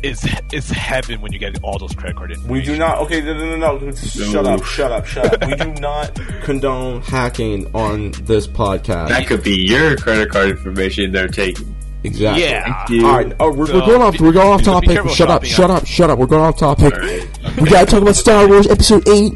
it's 0.03 0.25
it's 0.51 0.69
heaven 0.69 1.21
when 1.21 1.31
you 1.31 1.39
get 1.39 1.61
all 1.63 1.77
those 1.77 1.93
credit 1.93 2.15
card 2.17 2.31
information. 2.31 2.53
We 2.53 2.61
do 2.61 2.77
not. 2.77 2.99
Okay, 2.99 3.21
no, 3.21 3.33
no, 3.33 3.55
no, 3.55 3.77
no. 3.77 3.91
Shut 3.95 4.45
up, 4.47 4.63
shut 4.63 4.91
up, 4.91 5.05
shut 5.05 5.33
up. 5.43 5.47
We 5.49 5.55
do 5.55 5.73
not 5.81 6.13
condone 6.43 7.01
hacking 7.01 7.73
on 7.75 8.11
this 8.23 8.47
podcast. 8.47 9.09
That 9.09 9.27
could 9.27 9.43
be 9.43 9.55
your 9.65 9.95
credit 9.97 10.29
card 10.29 10.49
information 10.49 11.11
they're 11.11 11.27
taking. 11.27 11.75
exactly. 12.03 12.43
Yeah. 12.43 12.85
You- 12.89 13.05
All 13.05 13.17
right. 13.17 13.33
Oh, 13.39 13.51
we're, 13.53 13.67
So, 13.67 13.75
we're 13.79 13.85
going 13.85 14.01
off. 14.01 14.19
We're 14.19 14.31
going 14.31 14.47
off 14.53 14.63
so 14.63 14.79
be 14.81 14.87
topic. 14.87 15.11
Shut 15.13 15.29
up. 15.29 15.43
Shut 15.45 15.69
up. 15.69 15.85
Shut 15.85 16.09
up. 16.09 16.17
We're 16.19 16.25
going 16.27 16.41
off 16.43 16.57
topic. 16.57 16.93
All 16.93 16.99
right. 16.99 17.27
We 17.61 17.69
gotta 17.69 17.85
talk 17.85 18.01
about 18.01 18.15
Star 18.15 18.47
Wars 18.47 18.67
Episode 18.67 19.07
Eight, 19.07 19.33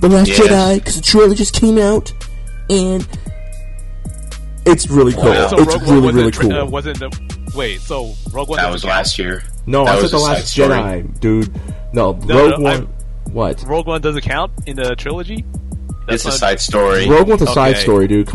The 0.00 0.08
Last 0.08 0.28
Yes. 0.28 0.38
Jedi, 0.40 0.74
because 0.76 0.96
the 0.96 1.02
trailer 1.02 1.34
just 1.34 1.54
came 1.58 1.78
out, 1.78 2.12
and 2.70 3.06
It's 4.66 4.88
really 4.88 5.12
cool. 5.12 5.24
Wow. 5.24 5.48
So 5.48 5.58
It's 5.58 5.74
Rogue 5.74 5.82
really 5.88 6.12
really 6.12 6.30
tra- 6.30 6.42
cool. 6.44 6.52
uh, 6.60 6.64
wasn't 6.66 7.02
uh, 7.02 7.10
wait. 7.54 7.80
So 7.80 8.14
Rogue 8.32 8.48
One 8.48 8.56
That 8.56 8.64
doesn't 8.64 8.72
was 8.72 8.82
count? 8.82 8.92
last 8.94 9.18
year. 9.18 9.42
no, 9.66 9.84
that 9.84 9.90
I 9.92 9.94
said 9.96 10.02
was 10.02 10.10
the 10.12 10.18
Last 10.18 10.36
side 10.38 10.46
story. 10.46 10.68
Jedi, 10.78 11.20
dude. 11.20 11.60
No, 11.92 12.12
No, 12.12 12.48
Rogue 12.50 12.58
no, 12.58 12.64
One. 12.64 12.88
What? 13.32 13.62
Rogue 13.66 13.86
One 13.86 14.00
doesn't 14.00 14.22
count 14.22 14.52
in 14.66 14.76
the 14.76 14.94
trilogy. 14.96 15.44
It's 16.08 16.24
a 16.26 16.32
side 16.32 16.60
story. 16.60 17.08
Rogue 17.08 17.28
One's 17.28 17.42
a 17.42 17.46
side 17.46 17.76
story, 17.78 18.06
dude. 18.08 18.28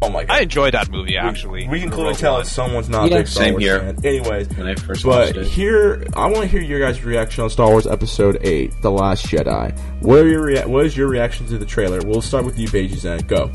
Oh 0.00 0.08
my 0.08 0.24
god. 0.24 0.30
I 0.36 0.40
enjoyed 0.42 0.72
that 0.74 0.90
movie 0.90 1.18
actually. 1.18 1.68
we 1.68 1.78
can 1.80 1.90
clearly 1.90 2.14
tell 2.14 2.34
One. 2.34 2.42
if 2.42 2.46
someone's 2.48 2.88
not 2.88 3.08
a 3.08 3.10
Yeah, 3.10 3.18
big 3.18 3.26
Star 3.26 3.42
same 3.44 3.52
Wars 3.54 3.62
here. 3.64 3.80
fan. 3.80 3.98
Anyways, 4.06 4.48
when 4.56 4.66
I 4.68 4.74
first 4.76 5.04
but 5.04 5.36
here 5.44 6.04
I 6.14 6.26
want 6.28 6.42
to 6.42 6.46
hear 6.46 6.62
your 6.62 6.80
guys' 6.80 7.02
reaction 7.04 7.44
on 7.44 7.50
Star 7.50 7.68
Wars 7.68 7.86
Episode 7.86 8.38
Eight, 8.42 8.72
The 8.80 8.90
Last 8.90 9.26
Jedi. 9.26 9.76
What 10.00 10.20
are 10.20 10.28
your 10.28 10.44
rea- 10.46 10.64
What 10.64 10.86
is 10.86 10.96
your 10.96 11.08
reaction 11.08 11.46
to 11.48 11.58
the 11.58 11.66
trailer? 11.66 12.00
We'll 12.06 12.22
start 12.22 12.44
with 12.46 12.58
you, 12.58 12.68
Beiji 12.68 12.94
Zen. 12.96 13.20
Go. 13.26 13.50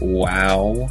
Wow. 0.00 0.90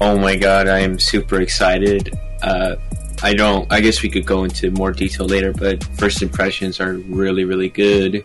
Oh 0.00 0.18
my 0.18 0.36
god, 0.36 0.68
I 0.68 0.80
am 0.80 0.98
super 0.98 1.40
excited. 1.40 2.12
Uh, 2.42 2.76
I 3.22 3.34
don't, 3.34 3.72
I 3.72 3.80
guess 3.80 4.02
we 4.02 4.08
could 4.08 4.26
go 4.26 4.44
into 4.44 4.70
more 4.72 4.90
detail 4.92 5.26
later, 5.26 5.52
but 5.52 5.82
first 5.96 6.22
impressions 6.22 6.80
are 6.80 6.94
really, 6.94 7.44
really 7.44 7.68
good 7.68 8.24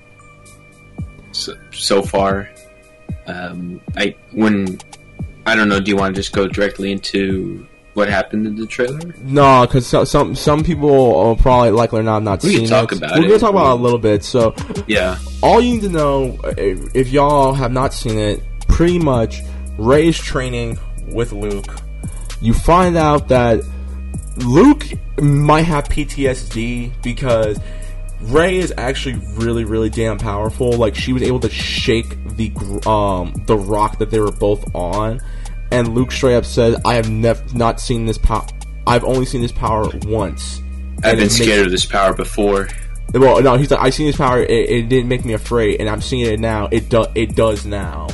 so, 1.32 1.54
so 1.72 2.02
far. 2.02 2.50
Um, 3.28 3.80
I, 3.96 4.16
when, 4.32 4.80
I 5.46 5.56
don't 5.56 5.70
know, 5.70 5.80
do 5.80 5.92
you 5.92 5.98
want 5.98 6.16
to 6.16 6.22
just 6.22 6.34
go 6.34 6.48
directly 6.48 6.92
into 6.92 7.68
what 7.94 8.10
happened 8.10 8.48
in 8.48 8.56
the 8.56 8.66
trailer? 8.66 9.00
No, 9.24 9.66
because 9.68 9.86
so, 9.86 10.04
some 10.04 10.36
some 10.36 10.64
people 10.64 10.90
will 10.90 11.36
probably 11.36 11.72
likely 11.72 12.00
or 12.00 12.04
not 12.04 12.22
not 12.24 12.44
We 12.44 12.52
can 12.52 12.60
seen 12.62 12.70
talk 12.70 12.92
it. 12.92 13.00
about 13.00 13.12
We're 13.18 13.26
it. 13.26 13.28
gonna 13.28 13.40
talk 13.40 13.50
about 13.52 13.72
it 13.76 13.80
a 13.80 13.84
little 13.84 13.98
bit. 14.00 14.24
So 14.24 14.56
Yeah. 14.88 15.18
all 15.42 15.60
you 15.62 15.74
need 15.74 15.82
to 15.82 15.90
know 15.90 16.38
if, 16.58 16.96
if 16.96 17.10
y'all 17.10 17.54
have 17.54 17.72
not 17.72 17.94
seen 17.94 18.18
it, 18.18 18.44
pretty 18.68 19.00
much 19.00 19.42
Rey's 19.78 20.18
training 20.18 20.78
with 21.08 21.32
Luke. 21.34 21.76
You 22.42 22.54
find 22.54 22.96
out 22.98 23.28
that 23.30 23.62
Luke 24.38 24.86
might 25.20 25.64
have 25.64 25.86
PTSD 25.86 26.92
because 27.02 27.60
Rey 28.22 28.58
is 28.58 28.74
actually 28.78 29.16
really, 29.36 29.64
really 29.64 29.90
damn 29.90 30.18
powerful. 30.18 30.74
Like 30.74 30.96
she 30.96 31.14
was 31.14 31.24
able 31.24 31.40
to 31.42 31.50
shake 31.50 32.10
the 32.36 32.52
um 32.88 33.34
the 33.46 33.58
rock 33.58 34.00
that 34.00 34.10
they 34.10 34.20
were 34.20 34.32
both 34.32 34.74
on, 34.76 35.22
and 35.72 35.94
Luke 35.94 36.12
straight 36.12 36.36
up 36.36 36.46
said, 36.46 36.76
"I 36.86 36.96
have 36.96 37.10
never 37.10 37.44
not 37.56 37.80
seen 37.80 38.06
this 38.06 38.18
power. 38.18 38.46
I've 38.86 39.04
only 39.04 39.26
seen 39.26 39.42
this 39.42 39.52
power 39.52 39.88
once." 40.04 40.62
I've 41.04 41.18
been 41.18 41.30
scared 41.30 41.66
of 41.66 41.72
this 41.72 41.86
power 41.86 42.14
before. 42.14 42.70
well, 43.14 43.42
no, 43.42 43.56
he's 43.56 43.70
like, 43.70 43.80
I've 43.80 43.94
seen 43.94 44.08
his 44.08 44.18
power. 44.18 44.42
It, 44.42 44.50
it 44.50 44.90
didn't 44.90 45.08
make 45.08 45.26
me 45.26 45.34
afraid, 45.34 45.80
and 45.80 45.88
I'm 45.88 46.02
seeing 46.02 46.26
it 46.26 46.40
now. 46.40 46.70
It 46.72 46.90
does. 46.90 47.08
It 47.14 47.36
does 47.36 47.66
now. 47.66 48.08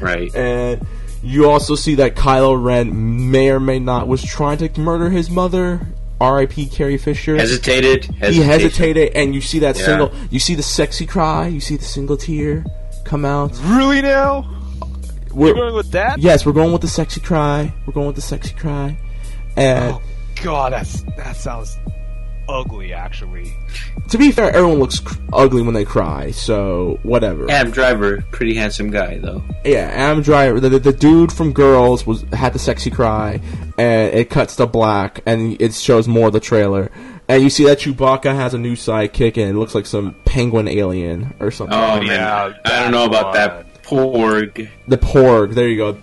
Right. 0.00 0.32
And 0.36 0.86
you 1.22 1.48
also 1.50 1.74
see 1.74 1.96
that 1.96 2.14
Kylo 2.14 2.60
Ren 2.62 3.30
may 3.30 3.50
or 3.50 3.60
may 3.60 3.78
not 3.78 4.08
was 4.08 4.22
trying 4.22 4.58
to 4.58 4.80
murder 4.80 5.10
his 5.10 5.30
mother. 5.30 5.80
R.I.P. 6.20 6.66
Carrie 6.66 6.98
Fisher. 6.98 7.36
Hesitated. 7.36 8.04
he 8.24 8.40
hesitated, 8.42 9.12
and 9.14 9.34
you 9.36 9.40
see 9.40 9.60
that 9.60 9.78
Yeah. 9.78 9.84
single. 9.84 10.12
You 10.30 10.40
see 10.40 10.56
the 10.56 10.64
sexy 10.64 11.06
cry. 11.06 11.46
You 11.46 11.60
see 11.60 11.76
the 11.76 11.84
single 11.84 12.16
tear 12.16 12.64
come 13.04 13.24
out. 13.24 13.52
Really 13.62 14.02
now? 14.02 14.44
We're, 15.32 15.48
You're 15.48 15.54
going 15.56 15.74
with 15.74 15.92
that? 15.92 16.18
yes, 16.18 16.44
we're 16.44 16.52
going 16.54 16.72
with 16.72 16.80
the 16.82 16.88
sexy 16.88 17.20
cry. 17.20 17.72
We're 17.86 17.92
going 17.92 18.08
with 18.08 18.16
the 18.16 18.22
sexy 18.22 18.54
cry. 18.54 18.98
And 19.56 19.94
Oh 19.94 20.02
god, 20.42 20.72
that's 20.72 21.02
that 21.16 21.36
sounds 21.36 21.76
ugly. 22.48 22.92
Actually, 22.92 23.52
to 24.08 24.18
be 24.18 24.32
fair, 24.32 24.50
everyone 24.50 24.78
looks 24.78 25.00
cr- 25.00 25.18
ugly 25.32 25.62
when 25.62 25.74
they 25.74 25.84
cry. 25.84 26.30
So 26.30 26.98
whatever. 27.02 27.50
Adam 27.50 27.72
Driver, 27.72 28.22
pretty 28.30 28.54
handsome 28.54 28.90
guy 28.90 29.18
though. 29.18 29.42
Yeah, 29.64 29.90
Adam 29.92 30.22
Driver, 30.22 30.60
the, 30.60 30.68
the, 30.68 30.78
the 30.78 30.92
dude 30.92 31.32
from 31.32 31.52
Girls 31.52 32.06
was 32.06 32.22
had 32.32 32.52
the 32.52 32.58
sexy 32.58 32.90
cry, 32.90 33.40
and 33.78 34.14
it 34.14 34.30
cuts 34.30 34.56
to 34.56 34.66
black, 34.66 35.20
and 35.26 35.60
it 35.60 35.74
shows 35.74 36.08
more 36.08 36.28
of 36.28 36.32
the 36.32 36.40
trailer, 36.40 36.90
and 37.28 37.42
you 37.42 37.50
see 37.50 37.64
that 37.64 37.80
Chewbacca 37.80 38.34
has 38.34 38.54
a 38.54 38.58
new 38.58 38.74
sidekick, 38.74 39.36
and 39.36 39.50
it 39.50 39.54
looks 39.58 39.74
like 39.74 39.86
some 39.86 40.14
penguin 40.24 40.68
alien 40.68 41.34
or 41.40 41.50
something. 41.50 41.76
Oh, 41.76 41.98
oh 41.98 42.00
yeah, 42.00 42.54
I 42.64 42.82
don't 42.82 42.92
know 42.92 43.04
about 43.04 43.34
that 43.34 43.82
porg. 43.82 44.68
the 44.86 44.98
Porg, 44.98 45.54
there 45.54 45.68
you 45.68 45.76
go. 45.76 45.98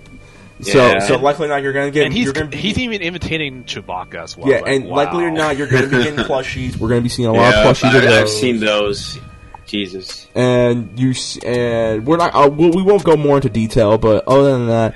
So, 0.62 0.78
Yeah. 0.88 1.00
so 1.00 1.18
likely 1.18 1.48
not 1.50 1.62
you're 1.64 1.74
gonna 1.74 1.92
get. 1.92 2.06
and 2.06 2.14
he's 2.14 2.26
you're 2.34 2.46
be, 2.46 2.56
he's 2.58 2.78
even 2.78 3.02
imitating 3.02 3.66
Chewbacca 3.66 4.24
as 4.24 4.38
well. 4.38 4.48
yeah, 4.50 4.60
like, 4.62 4.68
and 4.76 4.86
wow. 4.86 4.96
likely 4.96 5.26
or 5.26 5.32
not 5.32 5.58
you're 5.58 5.68
gonna 5.68 5.88
be 5.88 5.98
getting 6.04 6.16
plushies. 6.26 6.78
We're 6.78 6.90
gonna 6.90 7.02
be 7.02 7.10
seeing 7.10 7.28
a 7.28 7.34
lot 7.34 7.54
Yeah, 7.54 7.70
of 7.70 7.78
plushies 7.78 7.90
I, 7.92 7.98
of 7.98 8.04
those. 8.04 8.14
I've 8.14 8.30
seen 8.30 8.60
those. 8.62 9.20
Jesus. 9.66 10.28
and 10.36 10.98
you 10.98 11.14
and 11.46 12.06
we're 12.06 12.18
not. 12.18 12.34
Uh, 12.36 12.48
we 12.50 12.70
we 12.70 12.84
won't 12.84 13.04
go 13.04 13.18
more 13.18 13.38
into 13.38 13.50
detail, 13.50 13.98
but 13.98 14.26
other 14.28 14.52
than 14.54 14.68
that, 14.68 14.96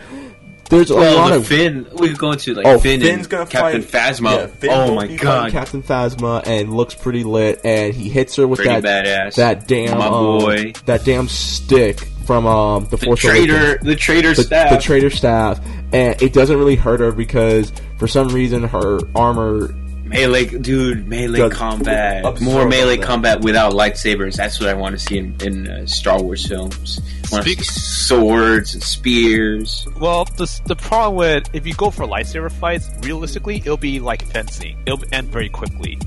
there's 0.69 0.91
a 0.91 0.93
lot 0.93 1.01
Well, 1.01 1.29
the 1.29 1.35
of 1.37 1.47
Finn. 1.47 1.87
We 1.95 2.09
could 2.09 2.19
go 2.19 2.31
into 2.31 2.53
like 2.53 2.65
Oh, 2.67 2.77
Finn 2.77 3.01
Finn's 3.01 3.21
and 3.25 3.29
gonna 3.29 3.45
Captain 3.47 3.81
fight- 3.81 4.13
Phasma. 4.13 4.35
yeah, 4.37 4.45
Finn 4.47 4.69
oh 4.71 4.87
will 4.89 4.95
my 4.95 5.07
be 5.07 5.15
god, 5.17 5.51
Captain 5.51 5.81
Phasma 5.81 6.45
and 6.45 6.71
looks 6.73 6.93
pretty 6.93 7.23
lit, 7.23 7.61
and 7.65 7.93
he 7.95 8.09
hits 8.09 8.35
her 8.35 8.47
with 8.47 8.59
pretty 8.59 8.79
that 8.79 9.05
badass. 9.05 9.35
that 9.35 9.67
damn 9.67 9.97
my 9.97 10.05
um, 10.05 10.11
boy, 10.13 10.73
that 10.85 11.03
damn 11.03 11.27
stick 11.27 12.07
from 12.29 12.45
um 12.45 12.83
the, 12.85 12.97
the 12.97 13.05
Force 13.07 13.21
traitor, 13.21 13.55
Awakens. 13.57 13.85
the 13.85 13.95
trader 13.95 14.33
the, 14.35 14.43
staff. 14.43 14.69
the 14.69 14.77
traitor 14.77 15.09
staff, 15.09 15.59
and 15.91 16.21
it 16.21 16.31
doesn't 16.31 16.55
really 16.59 16.75
hurt 16.75 16.99
her 16.99 17.11
because 17.11 17.71
for 17.97 18.07
some 18.07 18.27
reason 18.27 18.61
her 18.65 18.99
armor. 19.15 19.73
melee, 20.03 20.45
dude, 20.45 21.07
melee 21.07 21.39
Does- 21.39 21.53
combat, 21.53 22.39
more 22.39 22.67
melee 22.67 22.97
that. 22.97 23.05
combat 23.05 23.41
without 23.41 23.73
lightsabers. 23.73 24.35
That's 24.35 24.59
what 24.59 24.69
I 24.69 24.75
want 24.75 24.93
to 24.93 24.99
see 24.99 25.17
in, 25.17 25.35
in 25.41 25.67
uh, 25.67 25.87
Star 25.87 26.21
Wars 26.21 26.45
films. 26.47 26.99
I 27.31 27.35
want 27.35 27.45
to 27.45 27.51
Speak- 27.51 27.63
see 27.63 27.79
swords 27.79 28.75
and 28.75 28.83
spears. 28.83 29.87
Well, 29.99 30.25
the 30.25 30.47
the 30.67 30.75
problem 30.75 31.15
with 31.15 31.49
if 31.53 31.65
you 31.65 31.73
go 31.73 31.89
for 31.89 32.05
lightsaber 32.05 32.51
fights, 32.51 32.91
realistically, 33.01 33.55
it'll 33.57 33.75
be 33.77 33.99
like 33.99 34.21
fencing. 34.23 34.77
It'll 34.85 35.03
end 35.11 35.29
very 35.29 35.49
quickly 35.49 35.97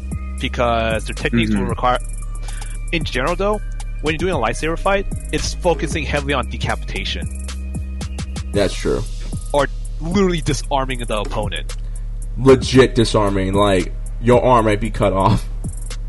because 0.41 1.05
their 1.07 1.15
techniques 1.15 1.51
Mhm. 1.51 1.59
will 1.63 1.67
require. 1.67 1.99
In 2.93 3.05
general, 3.05 3.35
though, 3.35 3.61
when 4.03 4.15
you're 4.15 4.19
doing 4.19 4.35
a 4.35 4.37
lightsaber 4.39 4.79
fight, 4.79 5.07
it's 5.33 5.55
focusing 5.55 6.05
heavily 6.05 6.35
on 6.35 6.51
decapitation 6.51 7.47
That's 8.53 8.75
true. 8.75 9.03
or 9.53 9.67
literally 10.01 10.41
disarming 10.41 10.99
the 11.01 11.21
opponent. 11.21 11.77
Legit 12.39 12.95
disarming. 12.95 13.55
Like 13.55 13.93
your 14.21 14.43
arm 14.45 14.65
might 14.67 14.81
be 14.81 14.91
cut 14.91 15.13
off. 15.13 15.49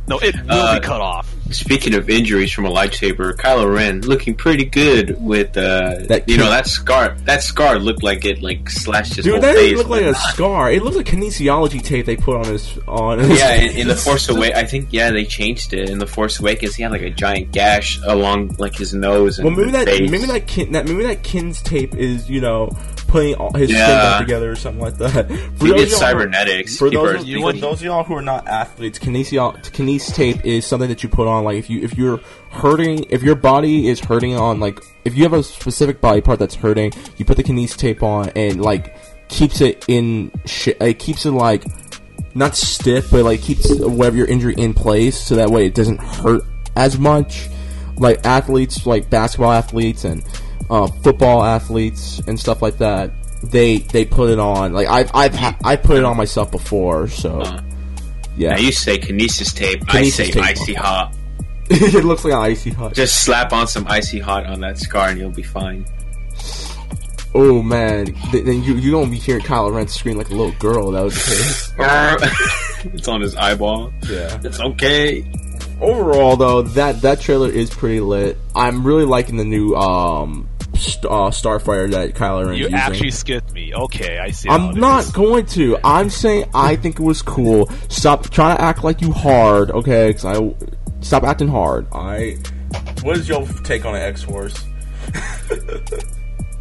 No, 0.08 0.20
it 0.20 0.36
will 0.44 0.52
Uh, 0.52 0.80
be 0.80 0.86
cut 0.86 1.00
off. 1.02 1.34
Speaking 1.52 1.94
of 1.94 2.10
injuries 2.10 2.52
from 2.52 2.66
a 2.66 2.70
lightsaber, 2.70 3.36
Kylo 3.36 3.72
Ren 3.74 4.02
looking 4.02 4.34
pretty 4.34 4.66
good 4.66 5.16
with 5.24 5.56
uh, 5.56 5.98
That 6.08 6.24
you 6.28 6.38
know 6.38 6.50
that 6.50 6.68
scar. 6.68 7.16
That 7.26 7.44
scar 7.44 7.78
looked 7.80 8.02
like 8.04 8.26
it 8.26 8.42
like 8.42 8.70
slashed 8.70 9.16
his 9.16 9.26
Dude, 9.26 9.34
whole 9.36 9.42
that 9.42 9.54
face. 9.56 9.64
didn't 9.70 9.78
look 9.78 9.90
like 9.90 10.02
a 10.02 10.12
but- 10.14 10.18
scar. 10.18 10.72
It 10.72 10.84
looked 10.84 10.98
like 10.98 11.06
kinesiology 11.06 11.82
tape 11.84 12.06
they 12.08 12.16
put 12.18 12.38
on 12.38 12.46
his 12.52 12.78
on. 12.88 13.20
His 13.20 13.40
yeah, 13.40 13.54
in, 13.56 13.78
in 13.78 13.88
the 13.88 13.96
Force 13.96 14.28
Awakens, 14.30 14.58
I 14.58 14.64
think 14.66 14.88
yeah 14.92 15.12
they 15.12 15.26
changed 15.26 15.74
it. 15.74 15.90
In 15.90 16.00
the 16.00 16.08
Force 16.08 16.40
Awakens, 16.40 16.76
he 16.76 16.84
had 16.84 16.92
like 16.92 17.02
a 17.04 17.12
giant 17.12 17.52
gash 17.52 18.00
along 18.04 18.56
like 18.58 18.76
his 18.76 18.94
nose 18.94 19.38
and 19.40 19.48
Well, 19.48 19.56
maybe 19.56 19.72
that 19.72 19.86
face. 19.88 20.10
maybe 20.10 20.26
that 20.26 20.48
kin, 20.48 20.72
that 20.72 20.88
maybe 20.88 21.04
that 21.04 21.22
Kin's 21.24 21.62
tape 21.62 21.96
is 21.96 22.30
you 22.30 22.42
know 22.42 22.76
putting 23.14 23.36
all 23.36 23.54
his 23.54 23.70
skin 23.70 23.80
Yeah. 23.80 23.96
back 23.96 24.22
together 24.22 24.52
or 24.52 24.56
something 24.56 24.82
like 24.82 24.98
that. 24.98 25.28
For 25.58 25.68
He 25.68 25.74
did 25.74 25.92
cybernetics. 25.92 26.78
For 26.78 26.90
those, 26.90 27.22
of, 27.22 27.28
you 27.28 27.42
for 27.42 27.54
those 27.54 27.78
of 27.80 27.84
y'all 27.84 28.04
who 28.04 28.16
are 28.16 28.24
not 28.24 28.48
athletes, 28.48 28.98
kinesio, 28.98 29.56
kines 29.72 30.14
tape 30.16 30.44
is 30.44 30.66
something 30.66 30.90
that 30.90 31.04
you 31.04 31.10
put 31.10 31.28
on. 31.28 31.44
Like 31.44 31.58
if 31.58 31.70
you 31.70 31.82
if 31.84 31.96
you're 31.96 32.20
hurting, 32.50 33.06
if 33.12 33.22
your 33.22 33.36
body 33.36 33.88
is 33.88 34.00
hurting 34.00 34.36
on 34.36 34.60
like 34.60 34.80
if 35.06 35.16
you 35.16 35.22
have 35.24 35.34
a 35.34 35.44
specific 35.44 36.02
body 36.02 36.22
part 36.22 36.40
that's 36.40 36.56
hurting, 36.56 36.92
you 37.18 37.24
put 37.26 37.38
the 37.38 37.44
kines 37.44 37.78
tape 37.78 38.02
on 38.02 38.30
and 38.36 38.60
like 38.62 38.96
keeps 39.30 39.62
it 39.62 39.86
in. 39.88 40.32
Sh- 40.46 40.70
it 40.82 40.98
keeps 40.98 41.28
it 41.28 41.32
like 41.32 41.66
not 42.34 42.56
stiff, 42.56 43.12
but 43.12 43.24
like 43.24 43.44
keeps 43.44 43.70
whatever 43.80 44.18
your 44.18 44.28
injury 44.28 44.56
in 44.58 44.74
place, 44.74 45.18
so 45.24 45.36
that 45.36 45.52
way 45.52 45.68
it 45.68 45.76
doesn't 45.76 46.00
hurt 46.00 46.42
as 46.76 46.98
much. 46.98 47.48
Like 47.96 48.26
athletes, 48.26 48.88
like 48.88 49.12
basketball 49.12 49.52
athletes 49.52 50.04
and 50.04 50.24
uh, 50.74 50.88
football 50.88 51.44
athletes 51.44 52.20
and 52.28 52.40
stuff 52.40 52.62
like 52.62 52.78
that, 52.80 53.12
they 53.44 53.78
they 53.78 54.06
put 54.06 54.30
it 54.30 54.40
on. 54.40 54.74
Like 54.74 54.88
I've 54.88 55.12
I've 55.14 55.36
ha- 55.36 55.58
I 55.64 55.76
put 55.76 55.98
it 55.98 56.04
on 56.04 56.18
myself 56.18 56.52
before, 56.52 57.08
so 57.08 57.42
Uh, 57.42 57.62
yeah, 58.36 58.52
Now 58.52 58.58
you 58.58 58.72
say 58.72 58.98
kinesis 58.98 59.54
tape. 59.56 59.84
I 59.94 60.10
say 60.10 60.32
tape. 60.32 60.44
icy 60.44 60.74
hot. 60.74 61.14
it 61.70 62.04
looks 62.04 62.26
like 62.26 62.34
an 62.34 62.40
icy 62.40 62.72
hot. 62.72 62.94
Just 62.94 63.24
slap 63.24 63.54
on 63.54 63.68
some 63.68 63.86
icy 63.88 64.20
hot 64.20 64.46
on 64.48 64.60
that 64.62 64.78
scar 64.80 65.10
and 65.10 65.20
you'll 65.20 65.30
be 65.30 65.44
fine. 65.44 65.86
Oh 67.36 67.62
man, 67.64 68.14
then 68.32 68.64
you 68.64 68.76
you 68.76 68.92
don't 68.92 69.10
be 69.10 69.18
hearing 69.18 69.42
Kylo 69.44 69.74
Ren 69.74 69.88
scream 69.88 70.18
like 70.18 70.30
a 70.30 70.36
little 70.36 70.52
girl. 70.60 70.92
That 70.92 71.04
was 71.04 71.16
the 71.16 72.84
case. 72.84 72.94
it's 72.94 73.08
on 73.08 73.22
his 73.22 73.36
eyeball. 73.36 73.92
yeah. 74.10 74.40
It's 74.44 74.60
okay. 74.60 75.26
Overall, 75.82 76.36
though, 76.38 76.62
that 76.62 77.02
that 77.02 77.22
trailer 77.22 77.50
is 77.50 77.70
pretty 77.72 78.00
lit. 78.02 78.38
I'm 78.56 78.86
really 78.86 79.06
liking 79.06 79.38
the 79.38 79.44
new 79.44 79.74
um 79.76 80.48
st- 80.76 81.06
uh, 81.06 81.30
Starfighter 81.30 81.92
that 81.92 82.14
Kylo 82.14 82.46
Ren 82.46 82.56
You 82.56 82.64
using. 82.64 82.76
actually 82.76 83.12
skipped 83.12 83.54
me. 83.54 83.74
Okay, 83.74 84.20
I 84.20 84.32
see. 84.32 84.50
I'm 84.50 84.72
not 84.76 85.06
is. 85.06 85.12
going 85.12 85.46
to. 85.48 85.78
I'm 85.84 86.10
saying 86.10 86.50
I 86.54 86.76
think 86.76 87.00
it 87.00 87.04
was 87.04 87.22
cool. 87.22 87.70
Stop 87.90 88.30
trying 88.30 88.58
to 88.58 88.62
act 88.64 88.84
like 88.84 89.02
you 89.02 89.12
hard, 89.12 89.72
okay? 89.72 90.14
'Cause 90.14 90.26
I 90.26 90.54
stop 91.02 91.24
acting 91.24 91.48
hard. 91.48 91.88
I. 91.94 92.38
What 93.04 93.18
is 93.18 93.30
your 93.30 93.46
take 93.64 93.86
on 93.86 93.96
X 93.96 94.24
Force? 94.24 94.64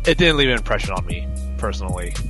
It 0.05 0.19
didn't 0.19 0.37
leave 0.37 0.49
an 0.49 0.57
impression 0.57 0.91
on 0.93 1.07
me 1.07 1.27
personally. 1.59 2.13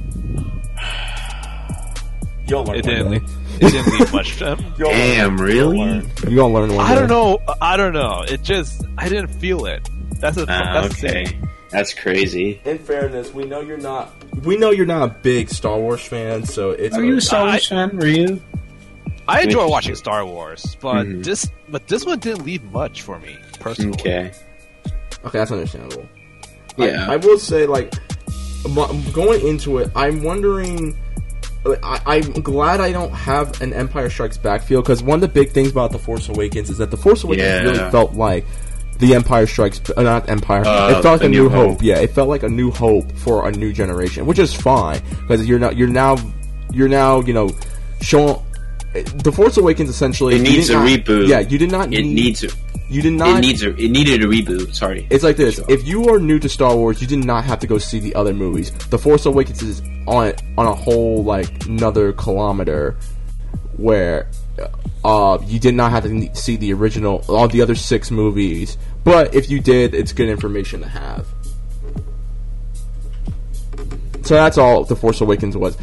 You'll 2.47 2.65
learn 2.65 2.77
It 2.77 2.87
one 2.87 2.95
didn't. 2.95 3.13
day. 3.13 3.21
It 3.67 3.71
didn't 3.71 3.93
leave 3.99 4.13
much. 4.13 4.41
You'll 4.41 4.91
learn. 4.91 4.99
Damn, 4.99 5.37
really? 5.39 5.79
You're 5.79 6.37
gonna 6.37 6.53
learn 6.53 6.75
one 6.75 6.85
I 6.85 6.95
day. 6.95 7.01
don't 7.01 7.09
know. 7.09 7.39
I 7.61 7.77
don't 7.77 7.93
know. 7.93 8.25
It 8.29 8.43
just 8.43 8.85
I 8.99 9.09
didn't 9.09 9.29
feel 9.29 9.65
it. 9.67 9.89
That's 10.21 10.37
a 10.37 10.43
Ah, 10.43 10.83
that's 10.83 11.03
okay, 11.03 11.25
thing. 11.27 11.49
That's 11.73 11.95
crazy. 11.95 12.61
In 12.65 12.79
fairness, 12.79 13.33
we 13.35 13.45
know 13.45 13.61
you're 13.61 13.77
not. 13.79 14.13
We 14.45 14.57
know 14.57 14.71
you're 14.71 14.87
not 14.87 15.03
a 15.03 15.13
big 15.13 15.49
Star 15.49 15.79
Wars 15.79 16.01
fan, 16.07 16.45
so 16.45 16.71
it's. 16.71 16.97
Are 16.97 17.05
you 17.05 17.17
a 17.17 17.21
Star 17.21 17.47
Wars 17.47 17.67
fan? 17.67 17.97
Were 17.97 18.07
you? 18.07 18.41
I 19.29 19.43
enjoy 19.43 19.67
watching 19.69 19.95
Star 19.95 20.25
Wars, 20.27 20.77
but 20.81 21.07
Mhm. 21.07 21.25
this 21.25 21.51
but 21.69 21.87
this 21.89 22.05
one 22.05 22.19
didn't 22.19 22.45
leave 22.45 22.63
much 22.65 23.03
for 23.03 23.19
me 23.21 23.37
personally. 23.61 23.99
Okay. 24.01 24.33
Okay, 25.25 25.39
that's 25.39 25.53
understandable. 25.53 26.05
Yeah. 26.77 27.07
I, 27.09 27.17
will 27.17 27.39
say, 27.39 27.67
like, 27.67 27.93
going 29.13 29.47
into 29.47 29.79
it, 29.79 29.91
I'm 29.95 30.23
wondering. 30.23 30.97
I, 31.85 32.01
I'm 32.07 32.33
glad 32.43 32.81
I 32.81 32.91
don't 32.91 33.13
have 33.13 33.61
an 33.63 33.73
Empire 33.73 34.11
Strikes 34.11 34.37
Back 34.37 34.63
feel 34.65 34.83
because 34.83 35.01
one 35.01 35.17
of 35.17 35.21
the 35.21 35.29
big 35.29 35.53
things 35.53 35.71
about 35.71 35.93
The 35.93 35.99
Force 36.01 36.29
Awakens 36.29 36.69
is 36.71 36.79
that 36.79 36.91
The 36.91 36.97
Force 36.97 37.23
Awakens 37.23 37.47
Yeah. 37.47 37.61
really 37.63 37.91
felt 37.93 38.15
like 38.15 38.45
the 39.03 39.15
Empire 39.15 39.47
Strikes, 39.47 39.81
uh, 39.97 40.03
not 40.03 40.29
Empire. 40.31 40.65
Uh, 40.65 40.91
it 40.99 41.03
felt 41.03 41.21
like 41.21 41.25
A 41.25 41.29
New 41.29 41.49
hope. 41.49 41.71
Hope. 41.73 41.83
Yeah, 41.83 41.99
it 41.99 42.11
felt 42.15 42.29
like 42.29 42.43
a 42.45 42.49
new 42.49 42.71
hope 42.71 43.11
for 43.17 43.49
a 43.49 43.53
new 43.53 43.73
generation, 43.73 44.25
which 44.27 44.39
is 44.39 44.55
fine 44.55 45.03
because 45.23 45.47
you're 45.47 45.59
not. 45.59 45.77
You're 45.77 45.89
now. 45.89 46.17
You're 46.73 46.89
now. 46.89 47.21
You 47.21 47.35
know, 47.35 47.51
showing. 48.01 48.41
The 48.95 49.33
Force 49.33 49.57
Awakens 49.57 49.89
essentially. 49.91 50.37
It 50.37 50.43
needs 50.43 50.71
a 50.71 50.75
not- 50.75 50.87
reboot. 50.89 51.27
Yeah, 51.29 51.41
you 51.41 51.59
did 51.59 51.71
not. 51.71 51.87
It 51.89 52.03
need, 52.03 52.15
needs. 52.15 52.45
A, 52.45 52.49
You 52.91 53.01
did 53.03 53.15
not. 53.15 53.39
it 53.39 53.41
needs. 53.41 53.63
A, 53.63 53.71
it 53.75 53.91
needed 53.91 54.23
a 54.23 54.27
reboot. 54.27 54.75
Sorry. 54.75 55.07
It's 55.11 55.25
like 55.25 55.37
this: 55.37 55.57
Sure. 55.57 55.65
if 55.69 55.87
you 55.87 56.09
are 56.11 56.19
new 56.21 56.39
to 56.39 56.49
Star 56.49 56.77
Wars, 56.77 57.01
you 57.03 57.09
did 57.09 57.25
not 57.25 57.45
have 57.45 57.59
to 57.61 57.67
go 57.67 57.79
see 57.79 57.99
the 58.01 58.15
other 58.15 58.33
movies. 58.35 58.71
The 58.89 58.99
Force 58.99 59.25
Awakens 59.27 59.63
is 59.63 59.83
on 60.07 60.35
on 60.59 60.67
a 60.67 60.75
whole 60.75 61.25
like 61.25 61.67
another 61.67 62.13
kilometer, 62.13 62.97
where 63.77 64.29
uh 65.05 65.39
you 65.47 65.59
did 65.59 65.75
not 65.75 65.91
have 65.91 66.05
to 66.05 66.35
see 66.37 66.57
the 66.57 66.73
original, 66.73 67.25
all 67.29 67.49
the 67.49 67.63
other 67.63 67.75
six 67.75 68.11
movies. 68.11 68.77
But 69.05 69.35
if 69.35 69.51
you 69.51 69.61
did, 69.61 69.95
it's 69.95 70.13
good 70.13 70.29
information 70.29 70.81
to 70.81 70.89
have. 70.89 71.27
So 74.25 74.35
that's 74.35 74.57
all 74.59 74.85
the 74.85 74.95
Force 74.95 75.21
Awakens 75.21 75.57
was, 75.57 75.77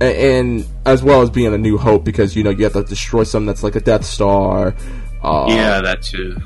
A- 0.00 0.38
and 0.38 0.66
as 0.86 1.02
well 1.02 1.20
as 1.20 1.28
being 1.28 1.52
a 1.52 1.58
New 1.58 1.76
Hope, 1.76 2.02
because 2.04 2.34
you 2.34 2.42
know 2.42 2.50
you 2.50 2.64
have 2.64 2.72
to 2.72 2.84
destroy 2.84 3.24
something 3.24 3.46
that's 3.46 3.62
like 3.62 3.76
a 3.76 3.80
Death 3.80 4.04
Star. 4.04 4.74
Uh, 5.22 5.46
yeah, 5.48 5.80
that 5.82 6.02
too. 6.02 6.36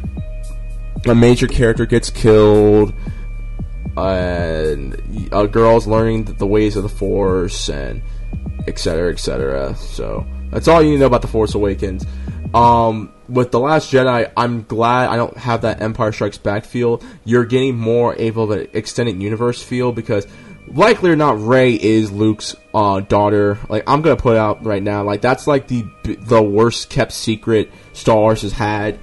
a 1.07 1.15
major 1.15 1.47
character 1.47 1.87
gets 1.87 2.11
killed, 2.11 2.93
and 3.97 5.01
a 5.33 5.47
girl's 5.47 5.87
learning 5.87 6.25
the 6.25 6.47
ways 6.47 6.77
of 6.77 6.83
the 6.83 6.89
Force, 6.89 7.69
and 7.69 8.03
et 8.67 8.79
cetera, 8.79 9.13
et 9.13 9.21
cetera. 9.21 9.77
So 9.77 10.27
that's 10.51 10.69
all 10.69 10.83
you 10.83 10.91
need 10.91 10.97
to 10.97 11.01
know 11.01 11.07
about 11.07 11.23
the 11.23 11.29
Force 11.29 11.55
Awakens. 11.55 12.07
Um, 12.55 13.13
with 13.29 13.51
the 13.51 13.61
Last 13.61 13.93
Jedi, 13.93 14.31
I'm 14.37 14.63
glad 14.63 15.11
I 15.11 15.17
don't 15.17 15.37
have 15.37 15.63
that 15.63 15.83
Empire 15.83 16.13
Strikes 16.13 16.39
Back 16.39 16.65
feel. 16.65 17.03
You're 17.25 17.45
getting 17.45 17.77
more 17.77 18.15
able 18.17 18.45
of 18.45 18.51
an 18.53 18.69
extended 18.73 19.21
universe 19.21 19.63
feel 19.63 19.93
because, 19.93 20.27
likely 20.67 21.11
or 21.11 21.17
not, 21.17 21.41
Rey 21.41 21.75
is 21.75 22.11
Luke's 22.11 22.57
uh, 22.73 23.01
daughter. 23.01 23.59
Like 23.69 23.85
I'm 23.87 24.01
gonna 24.03 24.17
put 24.17 24.37
out 24.37 24.65
right 24.65 24.83
now, 24.83 25.03
like 25.03 25.21
that's 25.21 25.47
like 25.47 25.69
the 25.69 25.85
the 26.05 26.43
worst 26.43 26.89
kept 26.89 27.13
secret 27.13 27.71
Star 27.93 28.17
Wars 28.17 28.43
has 28.43 28.53
had. 28.53 28.99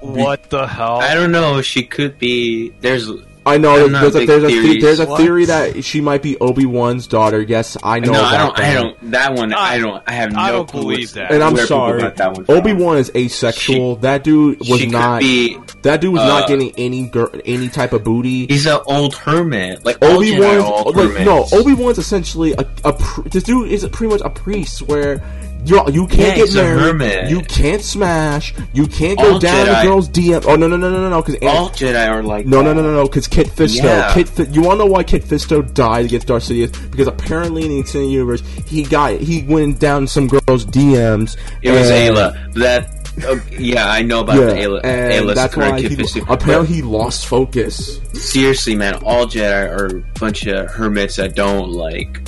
What 0.00 0.50
the 0.50 0.66
hell? 0.66 0.96
I 0.96 1.14
don't 1.14 1.30
know. 1.30 1.62
She 1.62 1.84
could 1.84 2.18
be. 2.18 2.70
There's. 2.80 3.08
I 3.44 3.58
know 3.58 3.84
I'm 3.86 3.92
there's 3.92 4.14
a, 4.14 4.18
big 4.20 4.28
there's 4.28 4.44
a, 4.44 4.46
the- 4.46 4.52
theories. 4.52 4.82
there's 4.82 5.00
a 5.00 5.06
What? 5.06 5.20
theory 5.20 5.44
that 5.46 5.84
she 5.84 6.00
might 6.00 6.22
be 6.22 6.38
Obi 6.38 6.64
Wan's 6.66 7.06
daughter. 7.06 7.42
Yes, 7.42 7.76
I 7.82 7.98
know 7.98 8.12
No, 8.12 8.22
I 8.22 8.36
don't. 8.38 8.58
I 8.58 8.62
that. 8.62 8.74
don't. 8.82 9.10
That 9.10 9.34
one. 9.34 9.52
I, 9.52 9.58
I- 9.74 9.78
don't. 9.78 10.02
I 10.06 10.12
have 10.12 10.32
no 10.32 10.38
I 10.38 10.52
don't 10.52 10.68
clue 10.68 10.82
believe 10.82 11.12
that. 11.14 11.32
And 11.32 11.42
I'm 11.42 11.54
where 11.54 11.66
sorry, 11.66 12.00
got 12.00 12.16
that 12.16 12.32
one. 12.34 12.46
Obi 12.48 12.72
Wan 12.72 12.98
is 12.98 13.10
asexual. 13.14 13.96
that 13.96 14.22
dude 14.24 14.60
was 14.60 14.86
not. 14.86 15.20
be- 15.20 15.58
that 15.82 16.00
dude 16.00 16.12
was 16.12 16.22
not 16.22 16.44
uh, 16.44 16.46
getting 16.46 16.72
any 16.76 17.06
gir- 17.08 17.40
any 17.44 17.68
type 17.68 17.92
of 17.92 18.04
booty. 18.04 18.46
He's 18.46 18.66
an 18.66 18.80
old 18.86 19.14
hermit. 19.16 19.84
Like 19.84 20.02
Obi 20.04 20.32
Jedi 20.32 20.62
are 20.62 20.84
Wan's 20.84 21.14
like, 21.14 21.24
no 21.26 21.46
Obi 21.52 21.74
Wan's 21.74 21.98
essentially 21.98 22.52
a, 22.52 22.64
a 22.84 22.92
pr- 22.92 23.22
this 23.28 23.42
dude 23.42 23.70
is 23.72 23.84
pretty 23.88 24.12
much 24.12 24.22
a 24.24 24.30
priest 24.30 24.82
where 24.82 25.18
you 25.64 25.82
you 25.90 26.06
can't 26.06 26.36
Yeah, 26.38 26.44
get 26.46 26.94
married, 26.96 27.30
you 27.30 27.40
can't 27.42 27.82
smash, 27.82 28.54
you 28.72 28.86
can't 28.86 29.18
go 29.18 29.32
All 29.34 29.38
down 29.38 29.66
Jedi- 29.66 29.80
a 29.80 29.86
girl's 29.86 30.08
DM. 30.08 30.44
Oh 30.46 30.56
no 30.56 30.66
no 30.68 30.76
no 30.76 30.90
no 30.90 31.00
no 31.00 31.08
no 31.10 31.22
because 31.22 31.36
All 31.42 31.70
Jedi 31.70 32.08
are 32.08 32.22
like. 32.22 32.46
No, 32.46 32.62
no, 32.62 32.68
that. 32.70 32.74
no, 32.76 32.82
no, 32.82 32.92
no, 32.94 33.02
because 33.04 33.28
Kit 33.28 33.46
Fisto. 33.48 33.82
Yeah. 33.84 34.12
Kit, 34.14 34.28
Fi- 34.28 34.44
you 34.44 34.62
want 34.62 34.80
to 34.80 34.84
know 34.86 34.90
why 34.90 35.02
Kit 35.04 35.22
Fisto 35.24 35.62
died 35.74 36.06
against 36.06 36.26
Darth 36.26 36.44
Sidious? 36.44 36.72
Because 36.90 37.06
apparently 37.06 37.62
in 37.64 37.68
the 37.70 37.78
extended 37.80 38.10
universe, 38.10 38.42
he 38.66 38.82
got 38.82 39.20
he 39.20 39.42
went 39.42 39.78
down 39.78 40.06
some 40.06 40.26
girl's 40.28 40.64
DMs. 40.66 41.36
It 41.62 41.70
was 41.70 41.90
and- 41.90 42.16
Aayla. 42.16 42.54
That. 42.54 42.88
Uh, 43.28 43.36
yeah, 43.58 43.90
I 43.90 44.00
know 44.00 44.20
about 44.20 44.36
Yeah, 44.38 44.46
the 44.46 44.52
Aayla. 44.54 44.80
and 44.84 45.12
Aayla's 45.28 45.34
that's 45.34 45.54
why 45.54 45.78
kid 45.82 45.90
he, 45.90 45.96
fist- 45.96 46.16
apparently 46.30 46.76
he 46.76 46.80
lost 46.80 47.26
focus. 47.26 48.00
seriously, 48.14 48.74
man, 48.74 48.94
all 49.04 49.26
Jedi 49.26 49.68
are 49.68 49.86
a 49.98 50.00
bunch 50.18 50.46
of 50.46 50.70
hermits 50.70 51.16
that 51.16 51.34
don't 51.34 51.68
like. 51.72 52.26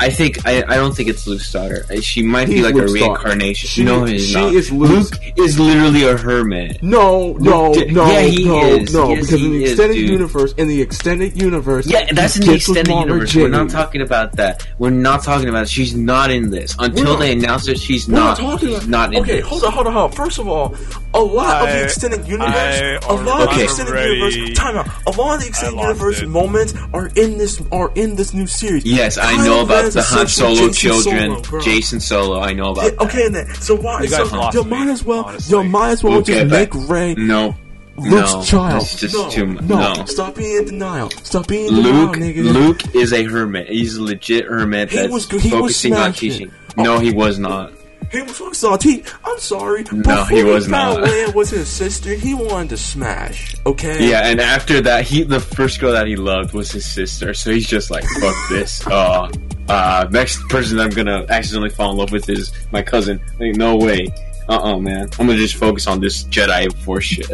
I 0.00 0.08
think 0.10 0.46
I, 0.46 0.62
I 0.66 0.76
don't 0.76 0.96
think 0.96 1.08
it's 1.10 1.26
Luke's 1.26 1.52
daughter. 1.52 1.84
She 2.00 2.22
might 2.22 2.48
be 2.48 2.62
like 2.62 2.74
Luke's 2.74 2.90
a 2.90 2.94
reincarnation. 2.94 3.68
She- 3.68 3.84
no, 3.84 4.04
he's 4.04 4.28
she 4.28 4.34
not. 4.34 4.54
is 4.54 4.72
Luke's- 4.72 5.10
Luke 5.12 5.32
is 5.36 5.60
literally 5.60 6.04
a 6.04 6.16
hermit. 6.16 6.82
No, 6.82 7.34
no, 7.34 7.70
Luke- 7.72 7.90
no, 7.90 8.10
yeah, 8.10 8.20
he 8.22 8.44
no, 8.44 8.64
is. 8.64 8.92
no, 8.94 9.10
Yes, 9.10 9.26
because 9.26 9.42
in 9.42 9.52
the 9.52 9.64
extended 9.64 9.94
dude. 9.94 10.08
universe, 10.10 10.52
in 10.56 10.68
the 10.68 10.80
extended 10.80 11.40
universe, 11.40 11.86
Yeah, 11.86 12.06
that's 12.12 12.36
in 12.36 12.46
the 12.46 12.54
extended 12.54 12.88
Mama 12.88 13.06
universe. 13.12 13.34
We're 13.34 13.48
not 13.48 13.68
talking 13.68 14.00
about 14.00 14.32
that. 14.36 14.66
We're 14.78 14.90
not 14.90 15.22
talking 15.22 15.48
about. 15.48 15.68
She's 15.68 15.94
not 15.94 16.30
in 16.30 16.50
this 16.50 16.74
until 16.78 17.04
not- 17.04 17.18
they 17.20 17.32
announce 17.32 17.66
that 17.66 17.78
she's 17.78 18.08
We're 18.08 18.14
not. 18.16 18.38
not 18.38 18.50
talking 18.52 18.68
she's 18.70 18.78
about. 18.78 18.88
not 18.88 19.14
in 19.14 19.22
okay, 19.22 19.36
this. 19.40 19.46
hold 19.46 19.64
on, 19.64 19.72
hold 19.72 19.86
on, 19.86 19.92
hold 19.92 20.10
on. 20.12 20.16
First 20.16 20.38
of 20.38 20.48
all, 20.48 20.74
a 21.12 21.20
lot 21.20 21.62
of 21.62 21.68
the 21.74 21.84
extended 21.84 22.26
universe, 22.26 22.54
I 22.54 22.98
a 23.08 23.12
lot 23.12 23.42
of 23.42 23.48
Okay. 23.48 23.58
the 23.58 23.64
extended 23.64 23.92
already- 23.94 24.14
universe, 24.16 24.56
time 24.58 24.76
out. 24.76 24.88
A 25.06 25.10
lot 25.10 25.34
of 25.34 25.40
the 25.42 25.48
extended 25.48 25.80
universe 25.80 26.22
it. 26.22 26.28
moments 26.28 26.74
are 26.94 27.10
in 27.16 27.36
this 27.36 27.60
are 27.72 27.90
in 27.96 28.16
this 28.16 28.32
new 28.32 28.46
series. 28.46 28.84
Yes, 28.86 29.18
I 29.18 29.36
know 29.44 29.60
about 29.62 29.89
Ren's 29.94 30.10
the 30.10 30.16
Han 30.16 30.26
Solo 30.28 30.54
Jacen 30.68 30.74
children, 30.74 31.44
Solo. 31.44 31.62
Jacen 31.62 32.00
Solo. 32.02 32.40
I 32.40 32.52
know 32.52 32.70
about. 32.72 32.84
Yeah, 32.84 32.90
that. 32.90 33.00
okay, 33.02 33.26
and 33.26 33.34
then 33.34 33.54
so 33.54 33.76
why? 33.76 34.02
You 34.02 34.08
So 34.08 34.28
guys 34.30 34.54
you 34.54 34.64
me, 34.64 34.70
might 34.70 34.88
as 34.88 35.04
well, 35.04 35.24
honestly. 35.24 35.58
you 35.58 35.64
might 35.64 35.90
as 35.90 36.04
well 36.04 36.18
Okay, 36.18 36.44
just 36.44 36.50
make 36.74 36.88
Rey 36.88 37.14
No, 37.14 37.54
Luke's 37.96 38.32
no, 38.34 38.42
child. 38.42 38.80
That's 38.82 38.96
just 39.00 39.14
no, 39.14 39.30
too 39.30 39.46
much. 39.46 39.64
no, 39.64 39.92
No. 39.94 40.04
stop 40.06 40.34
being 40.36 40.56
in 40.58 40.64
denial. 40.66 41.10
Stop 41.22 41.48
being 41.48 41.68
in 41.68 41.74
Luke, 41.74 42.14
denial, 42.14 42.32
nigga. 42.34 42.52
Luke 42.54 42.94
is 42.94 43.12
a 43.12 43.24
hermit. 43.24 43.68
He's 43.68 43.96
a 43.96 44.02
legit 44.02 44.46
hermit 44.46 44.90
He 44.90 44.96
that's 44.96 45.12
was- 45.12 45.28
he 45.28 45.36
was 45.36 45.50
focusing 45.50 45.92
on 45.94 46.12
smashing. 46.14 46.30
teaching. 46.30 46.50
No, 46.76 46.98
he 46.98 47.10
was 47.12 47.38
not. 47.38 47.72
He 48.10 48.20
was 48.22 48.32
focused 48.32 48.64
on 48.64 48.78
I'm 49.24 49.38
sorry. 49.38 49.84
No, 49.92 50.02
Before 50.02 50.36
he 50.36 50.42
was 50.42 50.66
found 50.66 51.00
not. 51.00 51.08
Leia 51.08 51.32
was 51.34 51.50
his 51.50 51.68
sister. 51.68 52.12
He 52.14 52.34
wanted 52.34 52.70
to 52.70 52.76
smash. 52.76 53.54
Okay. 53.66 54.08
Yeah, 54.10 54.26
and 54.26 54.40
after 54.40 54.80
that, 54.80 55.04
he 55.04 55.22
the 55.22 55.38
first 55.38 55.78
girl 55.78 55.92
that 55.92 56.08
he 56.08 56.16
loved 56.16 56.52
was 56.52 56.72
his 56.72 56.84
sister. 56.84 57.34
So 57.34 57.52
he's 57.52 57.68
just 57.68 57.88
like, 57.90 58.02
fuck 58.20 58.34
this. 58.50 58.84
Uh, 58.84 59.30
uh, 59.70 60.08
next 60.10 60.40
person 60.48 60.78
I'm 60.80 60.90
gonna 60.90 61.24
accidentally 61.28 61.70
fall 61.70 61.92
in 61.92 61.96
love 61.98 62.12
with 62.12 62.28
is 62.28 62.52
my 62.72 62.82
cousin. 62.82 63.20
Like, 63.38 63.56
no 63.56 63.76
way. 63.76 64.08
Uh, 64.48 64.58
uh 64.74 64.78
man. 64.78 65.08
I'm 65.18 65.26
gonna 65.26 65.36
just 65.36 65.54
focus 65.56 65.86
on 65.86 66.00
this 66.00 66.24
Jedi 66.24 66.72
Force 66.84 67.04
shit. 67.04 67.30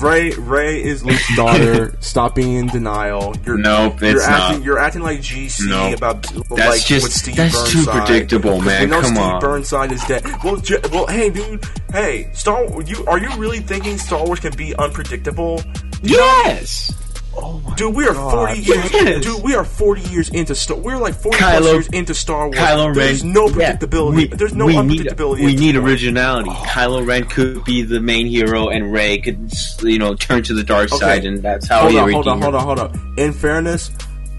Rey 0.00 0.30
Rey 0.30 0.80
is 0.84 1.04
Luke's 1.04 1.36
daughter. 1.36 1.96
Stop 2.00 2.36
being 2.36 2.54
in 2.54 2.66
denial. 2.68 3.34
You're, 3.44 3.56
Nope, 3.58 4.00
you're 4.00 4.16
it's 4.16 4.24
acting. 4.24 4.58
not. 4.58 4.64
You're 4.64 4.78
acting 4.78 5.02
like 5.02 5.18
GC 5.20 5.68
Nope. 5.68 5.96
about 5.98 6.22
That's 6.22 6.50
like 6.50 6.84
just- 6.84 7.02
with 7.02 7.12
Steve 7.12 7.34
that's 7.36 7.72
too 7.72 7.84
Burnside. 7.84 8.06
predictable, 8.06 8.56
'Cause 8.58 8.64
man. 8.66 8.80
We 8.82 8.86
know 8.86 9.00
Come 9.00 9.10
Steve 9.14 9.18
on. 9.24 9.40
Burnside 9.40 9.90
is 9.92 10.04
dead. 10.04 10.24
Well, 10.44 10.56
J- 10.58 10.78
well, 10.92 11.06
hey, 11.08 11.30
dude. 11.30 11.64
Hey, 11.90 12.30
Star. 12.32 12.64
You 12.82 13.04
are 13.06 13.18
you 13.18 13.28
really 13.38 13.58
thinking 13.58 13.98
Star 13.98 14.24
Wars 14.24 14.38
can 14.38 14.54
be 14.54 14.72
unpredictable? 14.76 15.62
Yes! 16.02 16.92
Oh 17.40 17.60
my 17.64 17.74
Dude, 17.76 17.94
we 17.94 18.04
are 18.06 18.10
oh, 18.10 18.14
God. 18.14 18.30
forty 18.32 18.60
years. 18.60 18.92
Yes. 18.92 19.24
Dude, 19.24 19.42
we 19.42 19.54
are 19.54 19.64
forty 19.64 20.02
years 20.10 20.28
into 20.30 20.54
Star. 20.54 20.76
We're 20.76 20.96
like 20.98 21.14
forty 21.14 21.38
Kylo- 21.38 21.58
plus 21.60 21.72
years 21.72 21.88
into 21.88 22.14
Star 22.14 22.46
Wars. 22.46 22.58
Kylo 22.58 22.86
Ren. 22.86 22.94
There's 22.94 23.24
no 23.24 23.48
yeah, 23.48 23.76
predictability. 23.76 24.14
we- 24.16 24.26
There's 24.28 24.54
no 24.54 24.66
we 24.66 24.74
unpredictability. 24.74 25.38
Need, 25.38 25.44
we 25.46 25.54
need 25.54 25.76
originality. 25.76 26.50
Oh. 26.50 26.64
Kylo 26.66 27.06
Ren 27.06 27.24
could 27.24 27.64
be 27.64 27.82
the 27.82 28.00
main 28.00 28.26
hero, 28.26 28.68
and 28.68 28.92
Rey 28.92 29.18
could, 29.18 29.50
you 29.82 29.98
know, 29.98 30.14
turn 30.14 30.42
to 30.44 30.54
the 30.54 30.64
dark 30.64 30.92
Okay. 30.92 30.98
side, 30.98 31.24
and 31.24 31.42
that's 31.42 31.68
how 31.68 31.80
hold 31.82 31.92
he 31.92 31.98
on, 31.98 32.10
hold 32.12 32.28
on, 32.28 32.42
hold 32.42 32.54
on, 32.54 32.64
hold 32.64 32.78
on. 32.80 33.14
In 33.16 33.32
fairness, 33.32 33.90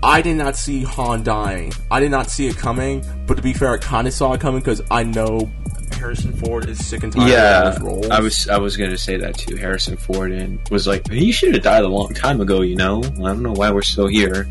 I 0.02 0.22
did 0.22 0.38
not 0.38 0.56
see 0.56 0.84
Han 0.84 1.24
dying. 1.24 1.74
I 1.92 2.00
did 2.00 2.12
not 2.12 2.30
see 2.30 2.48
it 2.48 2.58
coming. 2.58 3.04
But 3.28 3.36
to 3.36 3.44
be 3.44 3.54
fair, 3.54 3.74
I 3.74 3.78
kind 3.78 4.08
of 4.08 4.14
saw 4.14 4.34
it 4.34 4.42
coming 4.42 4.62
because 4.62 4.82
I 4.90 5.04
know 5.04 5.52
Harrison 5.94 6.34
Ford 6.34 6.70
is 6.70 6.86
sick 6.86 7.04
and 7.04 7.12
tired 7.12 7.24
of 7.24 7.30
Yeah, 7.30 7.72
his 7.72 7.82
roles. 7.82 8.10
I 8.10 8.20
was 8.20 8.48
I 8.48 8.58
was 8.58 8.78
gonna 8.78 8.98
say 8.98 9.18
that 9.18 9.38
too. 9.38 9.56
Harrison 9.58 9.98
Ford 9.98 10.32
and 10.32 10.60
was 10.70 10.88
like, 10.88 11.10
he 11.12 11.32
should 11.32 11.54
have 11.54 11.64
died 11.64 11.84
a 11.84 11.88
long 11.88 12.14
time 12.14 12.40
ago. 12.40 12.62
You 12.62 12.76
know, 12.76 13.04
I 13.04 13.28
don't 13.28 13.44
know 13.44 13.54
why 13.54 13.72
we're 13.72 13.82
still 13.82 14.08
here. 14.08 14.48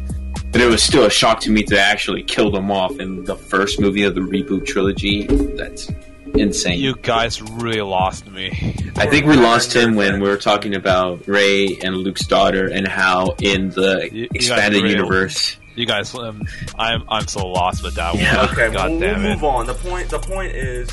But 0.50 0.60
it 0.62 0.66
was 0.66 0.82
still 0.82 1.04
a 1.04 1.10
shock 1.10 1.40
to 1.40 1.50
me 1.50 1.62
to 1.64 1.78
actually 1.78 2.22
kill 2.22 2.50
them 2.50 2.70
off 2.70 2.98
in 3.00 3.24
the 3.24 3.36
first 3.36 3.80
movie 3.80 4.04
of 4.04 4.14
the 4.14 4.20
reboot 4.20 4.66
trilogy. 4.66 5.26
That's 5.26 5.90
insane. 6.34 6.78
You 6.78 6.94
guys 6.94 7.40
really 7.42 7.80
lost 7.80 8.30
me. 8.30 8.74
I 8.96 9.06
think 9.06 9.26
we 9.26 9.36
lost 9.36 9.74
him 9.74 9.94
when 9.94 10.20
we 10.20 10.28
were 10.28 10.36
talking 10.36 10.74
about 10.74 11.26
Rey 11.28 11.78
and 11.82 11.96
Luke's 11.96 12.26
daughter 12.26 12.66
and 12.68 12.86
how 12.86 13.34
in 13.40 13.70
the 13.70 14.08
You- 14.12 14.22
you 14.22 14.28
expanded 14.34 14.82
derailed. 14.82 14.96
universe, 14.98 15.56
You 15.76 15.86
guys, 15.86 16.12
um, 16.14 16.42
I'm 16.78 17.04
I'm 17.08 17.28
so 17.28 17.46
lost 17.46 17.82
with 17.84 17.94
that 17.94 18.14
Yeah. 18.16 18.36
one. 18.38 18.48
Okay, 18.50 18.72
God 18.72 18.90
we'll, 18.90 19.00
damn 19.00 19.22
we'll 19.22 19.30
it. 19.30 19.34
move 19.34 19.44
on. 19.44 19.66
The 19.66 19.74
point 19.74 20.08
the 20.10 20.18
point 20.18 20.52
is 20.52 20.88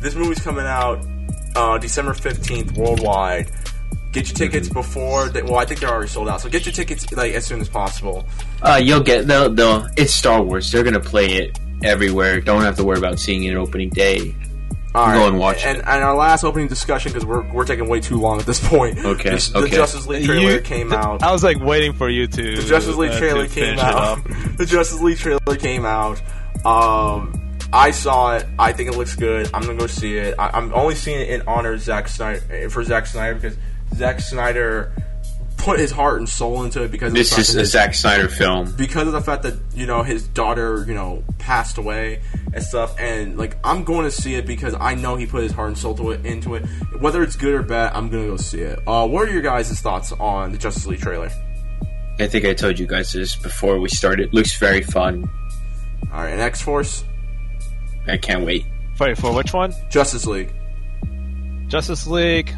this 0.00 0.14
movie's 0.16 0.40
coming 0.40 0.66
out 0.66 1.04
uh, 1.54 1.78
December 1.78 2.14
fifteenth 2.14 2.72
worldwide. 2.76 3.48
Get 4.10 4.28
your 4.28 4.34
tickets 4.36 4.68
Mm-hmm. 4.68 4.74
before. 4.80 5.28
They, 5.28 5.42
well, 5.42 5.56
I 5.56 5.64
think 5.64 5.80
they're 5.80 5.88
already 5.90 6.08
sold 6.08 6.28
out. 6.28 6.40
So 6.40 6.48
get 6.48 6.66
your 6.66 6.72
tickets 6.72 7.10
like 7.12 7.32
as 7.34 7.46
soon 7.46 7.60
as 7.60 7.68
possible. 7.68 8.26
Uh, 8.62 8.80
you'll 8.82 9.00
get 9.00 9.26
they'll, 9.28 9.50
they'll 9.54 9.86
it's 9.96 10.12
Star 10.14 10.42
Wars. 10.42 10.70
They're 10.72 10.82
gonna 10.84 10.98
play 11.00 11.34
it 11.34 11.58
everywhere. 11.84 12.40
Don't 12.40 12.62
have 12.62 12.74
to 12.76 12.84
worry 12.84 12.98
about 12.98 13.18
seeing 13.20 13.44
it 13.44 13.54
opening 13.54 13.90
day. 13.90 14.34
All 14.94 15.12
Go 15.12 15.26
and 15.26 15.38
watch 15.38 15.64
and, 15.64 15.78
it. 15.78 15.84
And 15.86 16.04
our 16.04 16.14
last 16.14 16.44
opening 16.44 16.68
discussion 16.68 17.10
because 17.12 17.26
we're 17.26 17.42
we're 17.52 17.64
taking 17.64 17.88
way 17.88 18.00
too 18.00 18.20
long 18.20 18.38
at 18.38 18.46
this 18.46 18.66
point. 18.66 18.98
Okay, 19.04 19.30
This- 19.30 19.48
the 19.48 19.58
okay. 19.58 19.74
Justice 19.76 20.06
League 20.06 20.24
trailer 20.24 20.52
You- 20.52 20.60
came 20.60 20.92
out. 20.92 21.22
I 21.22 21.32
was 21.32 21.42
like 21.42 21.58
waiting 21.58 21.92
for 21.92 22.08
you 22.08 22.28
to. 22.28 22.56
The 22.56 22.62
Justice 22.62 22.94
League 22.96 23.10
uh, 23.10 23.18
trailer 23.18 23.48
came 23.48 23.78
out. 23.80 24.18
up. 24.18 24.24
the 24.56 24.66
Justice 24.66 25.00
League 25.00 25.18
trailer 25.18 25.56
came 25.58 25.84
out. 25.84 26.22
Um, 26.64 27.40
I 27.72 27.90
saw 27.90 28.36
it. 28.36 28.46
I 28.56 28.72
think 28.72 28.88
it 28.92 28.96
looks 28.96 29.16
good. 29.16 29.50
I'm 29.52 29.62
gonna 29.62 29.74
go 29.78 29.88
see 29.88 30.16
it. 30.16 30.36
I, 30.38 30.50
I'm 30.54 30.72
only 30.74 30.94
seeing 30.94 31.20
it 31.20 31.28
in 31.28 31.42
honor 31.48 31.72
of 31.72 31.80
Zack 31.80 32.06
Snyder 32.06 32.70
for 32.70 32.84
Zack 32.84 33.06
Snyder 33.06 33.34
because 33.34 33.56
Zack 33.96 34.20
Snyder 34.20 34.92
put 35.64 35.80
his 35.80 35.90
heart 35.90 36.18
and 36.18 36.28
soul 36.28 36.62
into 36.62 36.82
it 36.82 36.90
because 36.90 37.08
of 37.08 37.14
This 37.14 37.30
the 37.30 37.36
fact 37.36 37.48
is 37.48 37.54
that 37.54 37.62
a 37.62 37.66
Zack 37.66 37.94
Snyder 37.94 38.28
film. 38.28 38.72
because 38.76 39.06
of 39.06 39.12
the 39.14 39.20
fact 39.22 39.42
that 39.44 39.54
you 39.74 39.86
know 39.86 40.02
his 40.02 40.28
daughter 40.28 40.84
you 40.86 40.92
know 40.94 41.24
passed 41.38 41.78
away 41.78 42.20
and 42.52 42.62
stuff 42.62 42.94
and 42.98 43.38
like 43.38 43.56
i'm 43.64 43.82
going 43.82 44.04
to 44.04 44.10
see 44.10 44.34
it 44.34 44.46
because 44.46 44.74
i 44.78 44.94
know 44.94 45.16
he 45.16 45.26
put 45.26 45.42
his 45.42 45.52
heart 45.52 45.68
and 45.68 45.78
soul 45.78 45.94
to 45.94 46.10
it 46.10 46.24
into 46.26 46.54
it 46.54 46.64
whether 47.00 47.22
it's 47.22 47.34
good 47.36 47.54
or 47.54 47.62
bad 47.62 47.92
i'm 47.94 48.10
gonna 48.10 48.26
go 48.26 48.36
see 48.36 48.60
it 48.60 48.78
uh, 48.86 49.06
what 49.08 49.26
are 49.28 49.32
your 49.32 49.42
guys' 49.42 49.80
thoughts 49.80 50.12
on 50.12 50.52
the 50.52 50.58
justice 50.58 50.86
league 50.86 51.00
trailer 51.00 51.30
I 52.20 52.28
think 52.28 52.44
I 52.44 52.54
told 52.54 52.78
you 52.78 52.86
guys 52.86 53.12
this 53.12 53.34
before 53.34 53.80
we 53.80 53.88
started. 53.88 54.32
Looks 54.32 54.56
very 54.56 54.82
fun. 54.82 55.28
all 56.12 56.20
right 56.22 56.30
and 56.30 56.40
x-force 56.40 57.04
I 58.06 58.18
can't 58.18 58.44
wait. 58.44 58.66
Wait, 59.00 59.18
for 59.18 59.32
which 59.34 59.52
one? 59.52 59.72
justice 59.90 60.26
league 60.26 60.52
Justice 61.68 62.06
League. 62.06 62.54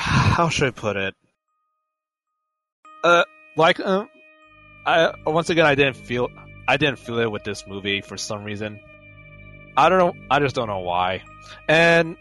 How 0.00 0.48
should 0.48 0.68
I 0.68 0.70
put 0.70 0.96
it? 0.96 1.14
Uh, 3.04 3.24
like, 3.54 3.78
um, 3.80 4.08
I 4.86 5.12
once 5.26 5.50
again 5.50 5.66
I 5.66 5.74
didn't 5.74 5.96
feel 5.96 6.28
I 6.66 6.78
didn't 6.78 6.98
feel 6.98 7.18
it 7.18 7.30
with 7.30 7.44
this 7.44 7.66
movie 7.66 8.00
for 8.00 8.16
some 8.16 8.42
reason. 8.44 8.80
I 9.76 9.90
don't 9.90 9.98
know. 9.98 10.14
I 10.30 10.38
just 10.38 10.54
don't 10.54 10.68
know 10.68 10.80
why. 10.80 11.22
And 11.68 12.16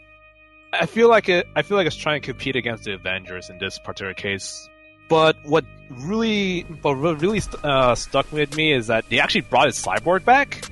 I 0.73 0.87
feel 0.87 1.07
like 1.07 1.29
it. 1.29 1.47
I 1.55 1.61
feel 1.61 1.77
like 1.77 1.87
it's 1.87 1.95
trying 1.95 2.21
to 2.21 2.25
compete 2.25 2.57
against 2.57 2.83
the 2.83 2.95
Avengers 2.95 3.49
in 3.49 3.59
this 3.59 3.79
particular 3.79 4.13
case. 4.13 4.67
But 5.07 5.37
what 5.45 5.63
really, 5.89 6.63
but 6.63 6.97
what 6.97 7.21
really 7.21 7.41
uh, 7.63 7.95
stuck 7.95 8.29
with 8.33 8.55
me 8.57 8.73
is 8.73 8.87
that 8.87 9.07
they 9.09 9.19
actually 9.19 9.41
brought 9.41 9.67
his 9.67 9.77
cyborg 9.77 10.25
back. 10.25 10.69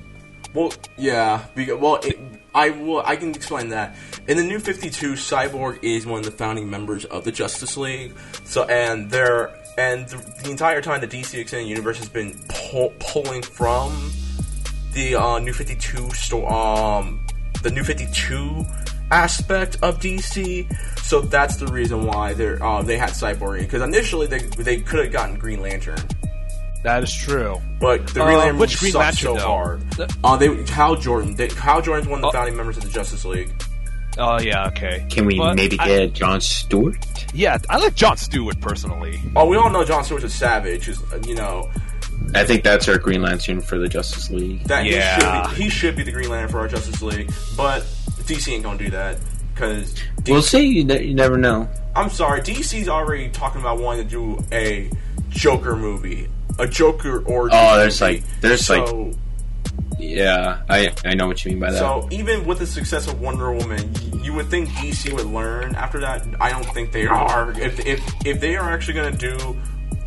well 0.54 0.72
yeah 0.96 1.44
because, 1.54 1.78
well 1.78 1.96
it, 1.96 2.18
i 2.54 2.70
will 2.70 3.02
i 3.04 3.16
can 3.16 3.34
explain 3.34 3.68
that 3.68 3.94
in 4.28 4.36
the 4.36 4.42
new 4.44 4.58
52 4.58 5.12
cyborg 5.14 5.78
is 5.82 6.06
one 6.06 6.18
of 6.20 6.24
the 6.24 6.30
founding 6.30 6.68
members 6.70 7.04
of 7.06 7.24
the 7.24 7.32
justice 7.32 7.76
league 7.76 8.12
so 8.44 8.64
and 8.64 9.10
they're 9.10 9.50
and 9.78 10.08
the, 10.08 10.16
the 10.44 10.50
entire 10.50 10.80
time 10.80 11.00
the 11.00 11.08
dc 11.08 11.32
extended 11.38 11.68
universe 11.68 11.98
has 11.98 12.08
been 12.08 12.38
pull, 12.48 12.92
pulling 13.00 13.42
from 13.42 14.10
the 14.92 15.14
uh, 15.14 15.38
New 15.38 15.52
Fifty 15.52 15.76
Two 15.76 16.10
store, 16.12 16.50
um, 16.52 17.20
the 17.62 17.70
New 17.70 17.84
Fifty 17.84 18.06
Two 18.12 18.64
aspect 19.10 19.76
of 19.82 20.00
DC. 20.00 20.66
So 21.02 21.20
that's 21.20 21.56
the 21.56 21.66
reason 21.66 22.06
why 22.06 22.32
they 22.32 22.56
uh, 22.58 22.82
they 22.82 22.96
had 22.96 23.10
Cyborg 23.10 23.60
because 23.60 23.82
initially 23.82 24.26
they 24.26 24.38
they 24.38 24.80
could 24.80 25.04
have 25.04 25.12
gotten 25.12 25.36
Green 25.38 25.60
Lantern, 25.60 25.98
That 26.82 27.02
is 27.02 27.12
true. 27.14 27.60
but 27.78 28.06
the 28.08 28.22
Uh, 28.22 28.26
Green 28.26 28.38
Lantern 28.38 28.58
which 28.58 28.78
Green 28.80 28.94
Lantern, 28.94 29.14
so 29.16 29.34
though? 29.34 29.46
hard. 29.46 29.82
Uh, 30.24 30.36
they 30.36 30.64
Hal 30.64 30.96
Jordan. 30.96 31.34
They, 31.36 31.48
Hal 31.48 31.82
Jordan's 31.82 32.08
one 32.08 32.18
of 32.20 32.22
the 32.22 32.28
Oh. 32.28 32.32
founding 32.32 32.56
members 32.56 32.78
of 32.78 32.84
the 32.84 32.90
Justice 32.90 33.24
League. 33.26 33.52
Oh 34.18 34.40
yeah, 34.40 34.66
okay. 34.68 35.06
Can 35.10 35.26
we 35.26 35.38
But 35.38 35.54
maybe 35.54 35.78
I- 35.78 35.86
get 35.88 36.12
John 36.12 36.40
Stewart? 36.40 36.96
Yeah, 37.34 37.58
I 37.70 37.78
like 37.78 37.94
John 37.94 38.16
Stewart 38.16 38.60
personally. 38.60 39.20
Oh, 39.36 39.46
we 39.46 39.56
all 39.56 39.70
know 39.70 39.84
John 39.84 40.02
Stewart's 40.04 40.24
a 40.24 40.30
savage. 40.30 40.88
Is 40.88 41.00
uh, 41.12 41.20
you 41.26 41.34
know 41.34 41.70
I 42.34 42.44
think 42.44 42.62
that's 42.64 42.88
our 42.88 42.98
Green 42.98 43.22
Lantern 43.22 43.60
for 43.60 43.78
the 43.78 43.88
Justice 43.88 44.30
League. 44.30 44.64
that 44.64 44.84
Yeah. 44.86 45.16
he, 45.16 45.20
should 45.20 45.56
be, 45.56 45.62
he 45.64 45.70
should 45.70 45.96
be 45.96 46.02
the 46.02 46.12
Green 46.12 46.28
Lantern 46.30 46.50
for 46.50 46.58
our 46.60 46.68
Justice 46.68 47.00
League, 47.00 47.30
but 47.56 47.82
DC 48.24 48.52
ain't 48.52 48.64
gonna 48.64 48.78
do 48.78 48.90
that 48.90 49.18
because 49.54 49.94
We'll 50.26 50.42
see. 50.42 50.66
You, 50.66 50.84
ne- 50.84 51.04
you 51.04 51.14
never 51.14 51.36
know. 51.38 51.68
I'm 51.96 52.10
sorry, 52.10 52.40
DC's 52.42 52.88
already 52.88 53.28
talking 53.30 53.60
about 53.60 53.78
wanting 53.80 54.04
to 54.04 54.10
do 54.10 54.44
a 54.52 54.90
Joker 55.30 55.74
movie, 55.76 56.28
a 56.58 56.66
Joker 56.66 57.20
origin. 57.24 57.58
Oh, 57.60 57.76
there's 57.78 58.00
movie. 58.00 58.14
like- 58.20 58.40
there's 58.40 58.66
so, 58.66 58.82
like- 58.84 59.14
Yeah, 59.98 60.62
I 60.68 60.92
I 61.04 61.14
know 61.14 61.26
what 61.26 61.44
you 61.44 61.50
mean 61.50 61.60
by 61.60 61.72
that. 61.72 61.78
So 61.78 62.08
even 62.10 62.46
with 62.46 62.60
the 62.60 62.66
success 62.66 63.08
of 63.08 63.20
Wonder 63.20 63.52
Woman, 63.52 63.92
you 64.22 64.32
would 64.32 64.48
think 64.48 64.68
DC 64.70 65.12
would 65.12 65.26
learn 65.26 65.74
after 65.74 65.98
that. 66.00 66.24
I 66.40 66.50
don't 66.50 66.64
think 66.72 66.92
they 66.92 67.06
are. 67.06 67.50
If 67.60 67.84
if 67.84 68.00
if 68.24 68.40
they 68.40 68.56
are 68.56 68.70
actually 68.70 68.94
going 68.94 69.16
to 69.16 69.36
do 69.36 69.56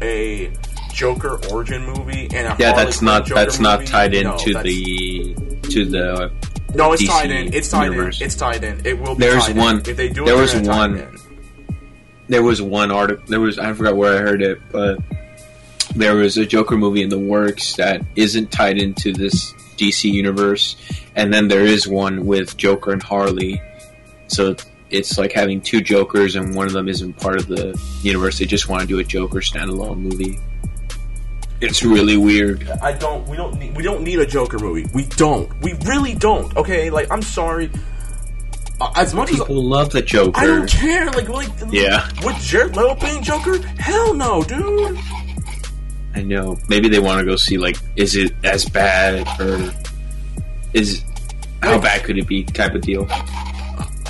a 0.01 0.51
Joker 0.93 1.39
origin 1.51 1.83
movie 1.85 2.23
and 2.33 2.47
a 2.47 2.55
yeah, 2.57 2.71
Harley 2.71 2.85
that's 2.85 2.97
Quinn 2.97 3.05
not 3.05 3.25
Joker 3.25 3.39
that's 3.41 3.59
not 3.59 3.85
tied 3.85 4.13
into 4.13 4.53
that's- 4.53 4.63
the 4.63 5.35
to 5.63 5.85
the. 5.85 6.31
No, 6.73 6.93
it's 6.93 7.03
DC 7.03 7.07
tied 7.07 7.31
in. 7.31 7.53
It's 7.53 7.69
tied 7.69 7.91
universe. 7.91 8.21
in. 8.21 8.25
It's 8.27 8.35
tied 8.35 8.63
in. 8.63 8.85
It 8.85 8.97
will 8.97 9.15
be. 9.15 9.25
There's 9.25 9.49
one- 9.49 9.79
In. 9.79 9.89
If 9.89 9.97
they 9.97 10.07
do 10.07 10.23
it, 10.23 10.25
there 10.27 10.37
was 10.37 10.55
one- 10.55 11.17
There 12.29 12.43
was 12.43 12.61
one 12.61 12.91
article. 12.91 13.25
There 13.27 13.41
was 13.41 13.59
I 13.59 13.73
forgot 13.73 13.97
where 13.97 14.15
I 14.17 14.21
heard 14.21 14.41
it, 14.41 14.61
but 14.71 14.99
there 15.95 16.15
was 16.15 16.37
a 16.37 16.45
Joker 16.45 16.77
movie 16.77 17.01
in 17.01 17.09
the 17.09 17.19
works 17.19 17.75
that 17.75 18.01
isn't 18.15 18.51
tied 18.51 18.77
into 18.77 19.11
this 19.11 19.53
DC 19.81 20.11
universe, 20.11 20.75
and 21.15 21.33
then 21.33 21.47
there 21.47 21.65
is 21.65 21.87
one 21.87 22.25
with 22.25 22.55
Joker 22.55 22.91
and 22.91 23.01
Harley. 23.01 23.61
So 24.27 24.55
it's 24.91 25.17
like 25.17 25.31
having 25.31 25.61
two 25.61 25.81
Jokers, 25.81 26.35
and 26.35 26.55
one 26.55 26.67
of 26.67 26.73
them 26.73 26.87
isn't 26.87 27.13
part 27.13 27.37
of 27.37 27.47
the 27.47 27.79
universe. 28.03 28.39
They 28.39 28.45
just 28.45 28.69
want 28.69 28.81
to 28.81 28.87
do 28.87 28.99
a 28.99 29.03
Joker 29.03 29.39
standalone 29.39 29.97
movie. 29.97 30.39
It's 31.61 31.83
really 31.83 32.17
weird. 32.17 32.67
I 32.81 32.91
don't. 32.93 33.27
We 33.27 33.37
don't. 33.37 33.57
Need, 33.59 33.77
we 33.77 33.83
don't 33.83 34.03
need 34.03 34.19
a 34.19 34.25
Joker 34.25 34.57
movie. 34.57 34.89
We 34.93 35.03
don't. 35.05 35.49
We 35.61 35.73
really 35.85 36.15
don't. 36.15 36.55
Okay. 36.57 36.89
Like 36.89 37.11
I'm 37.11 37.21
sorry. 37.21 37.69
As 38.95 39.13
much 39.13 39.29
as 39.29 39.37
People 39.37 39.63
love 39.63 39.91
the 39.91 40.01
Joker. 40.01 40.39
I 40.39 40.47
don't 40.47 40.67
care. 40.67 41.05
Like 41.11 41.29
like 41.29 41.49
Yeah. 41.69 42.09
With 42.25 42.35
Jared 42.37 42.75
Leto 42.75 42.95
playing 42.95 43.21
Joker? 43.21 43.59
Hell 43.77 44.15
no, 44.15 44.43
dude. 44.43 44.97
I 46.15 46.21
know. 46.23 46.57
Maybe 46.67 46.89
they 46.89 46.99
want 46.99 47.19
to 47.19 47.25
go 47.25 47.35
see 47.35 47.57
like, 47.57 47.77
is 47.95 48.15
it 48.15 48.33
as 48.43 48.65
bad 48.67 49.25
or 49.39 49.71
is 50.73 51.03
how 51.63 51.79
bad 51.79 52.03
could 52.03 52.17
it 52.17 52.27
be? 52.27 52.43
Type 52.43 52.73
of 52.75 52.81
deal. 52.81 53.07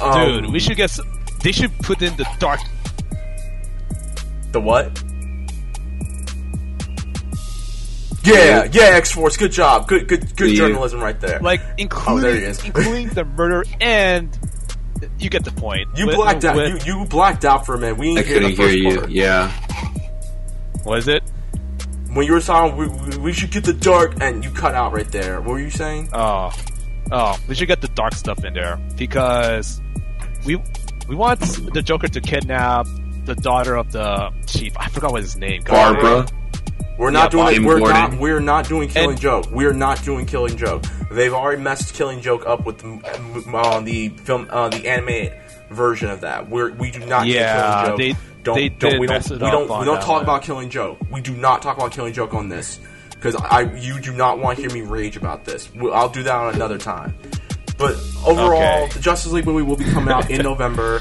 Um, 0.01 0.41
Dude, 0.43 0.51
we 0.53 0.59
should 0.59 0.77
get. 0.77 0.85
s- 0.89 0.99
They 1.43 1.51
should 1.51 1.71
put 1.79 2.01
in 2.01 2.15
the 2.17 2.25
dark. 2.39 2.59
the 4.51 4.59
what? 4.59 4.91
Yeah, 8.23 8.67
yeah, 8.71 8.83
X 8.83 9.11
Force. 9.11 9.35
Good 9.37 9.51
job. 9.51 9.87
Good, 9.87 10.07
good, 10.07 10.35
good 10.35 10.51
Yeah. 10.51 10.57
journalism 10.67 10.99
right 11.01 11.19
there. 11.19 11.39
Like 11.39 11.61
Oh, 11.63 11.73
including 11.77 12.21
there 12.21 12.35
he 12.39 12.43
is. 12.45 12.63
including 12.63 13.09
the 13.09 13.25
murder 13.37 13.63
and 13.79 14.37
you 15.17 15.29
get 15.29 15.43
the 15.43 15.51
point. 15.51 15.89
you 15.95 16.05
With- 16.05 16.15
blacked 16.17 16.45
out. 16.45 16.55
with- 16.55 16.85
You, 16.85 16.99
you 16.99 17.05
blacked 17.05 17.45
out 17.45 17.65
for 17.65 17.73
a 17.75 17.79
minute. 17.79 17.97
We 17.97 18.11
I 18.17 18.21
didn't 18.21 18.27
hear 18.27 18.39
the 18.49 18.55
couldn't 18.55 18.73
hear 18.75 18.91
you. 18.91 18.97
part. 18.99 19.09
Yeah. 19.09 19.51
was 20.85 21.07
it? 21.07 21.23
When 22.13 22.25
you 22.25 22.33
were 22.33 22.41
saying 22.41 22.75
we, 22.75 22.87
we, 22.87 23.17
we 23.17 23.33
should 23.33 23.51
get 23.51 23.63
the 23.63 23.73
dark, 23.73 24.15
and 24.21 24.43
you 24.43 24.51
cut 24.51 24.75
out 24.75 24.91
right 24.93 25.09
there. 25.11 25.39
What 25.39 25.51
were 25.51 25.59
you 25.59 25.69
saying? 25.69 26.09
Oh, 26.13 26.51
oh, 27.11 27.37
we 27.47 27.55
should 27.55 27.67
get 27.67 27.81
the 27.81 27.87
dark 27.89 28.13
stuff 28.15 28.43
in 28.43 28.53
there 28.53 28.77
because 28.97 29.81
we 30.45 30.57
we 31.07 31.15
want 31.15 31.39
the 31.73 31.81
Joker 31.81 32.07
to 32.09 32.19
kidnap 32.21 32.87
the 33.25 33.35
daughter 33.35 33.75
of 33.75 33.91
the 33.91 34.31
chief. 34.47 34.73
I 34.77 34.87
forgot 34.89 35.11
what 35.11 35.21
his 35.21 35.37
name. 35.37 35.61
God. 35.63 35.93
Barbara. 36.01 36.27
We're 36.97 37.09
not 37.11 37.33
Yeah, 37.33 37.49
doing 37.49 37.63
We're 37.65 37.79
Gordon. 37.79 37.95
not. 38.11 38.19
We're 38.19 38.39
not 38.41 38.67
doing 38.67 38.89
Killing 38.89 39.11
And- 39.11 39.19
Joke. 39.19 39.49
We're 39.49 39.73
not 39.73 40.03
doing 40.03 40.25
Killing 40.25 40.55
Joke. 40.57 40.83
They've 41.09 41.33
already 41.33 41.61
messed 41.61 41.95
Killing 41.95 42.21
Joke 42.21 42.45
up 42.45 42.65
with 42.65 42.77
the, 42.79 42.99
uh, 43.57 43.79
the 43.81 44.09
film, 44.09 44.47
uh, 44.51 44.69
the 44.69 44.87
anime 44.87 45.31
version 45.71 46.09
of 46.11 46.21
that. 46.21 46.49
We're 46.49 46.71
we 46.73 46.91
do 46.91 46.99
not. 46.99 47.25
get 47.25 47.35
Yeah, 47.35 47.83
Killing 47.85 47.97
they- 47.97 48.11
Joke. 48.11 48.19
Don't 48.43 48.55
they 48.55 48.69
don't 48.69 48.99
we 48.99 49.07
don't 49.07 49.29
we 49.29 49.37
don't 49.37 49.79
we 49.79 49.85
don't 49.85 49.99
talk 50.01 50.07
one. 50.09 50.23
about 50.23 50.41
Killing 50.43 50.69
Joke. 50.69 50.97
We 51.11 51.21
do 51.21 51.33
not 51.35 51.61
talk 51.61 51.77
about 51.77 51.91
Killing 51.91 52.13
Joke 52.13 52.33
on 52.33 52.49
this 52.49 52.79
because 53.11 53.35
I 53.35 53.61
you 53.75 53.99
do 53.99 54.13
not 54.13 54.39
want 54.39 54.57
to 54.57 54.63
hear 54.63 54.71
me 54.73 54.81
rage 54.81 55.15
about 55.17 55.45
this. 55.45 55.73
We'll, 55.73 55.93
I'll 55.93 56.09
do 56.09 56.23
that 56.23 56.33
on 56.35 56.55
another 56.55 56.77
time. 56.77 57.13
But 57.77 57.93
overall, 58.25 58.83
Okay. 58.83 58.93
the 58.93 58.99
Justice 58.99 59.31
League 59.31 59.45
movie 59.45 59.63
will 59.63 59.75
be 59.77 59.85
coming 59.85 60.13
out 60.13 60.29
in 60.29 60.41
November. 60.43 60.99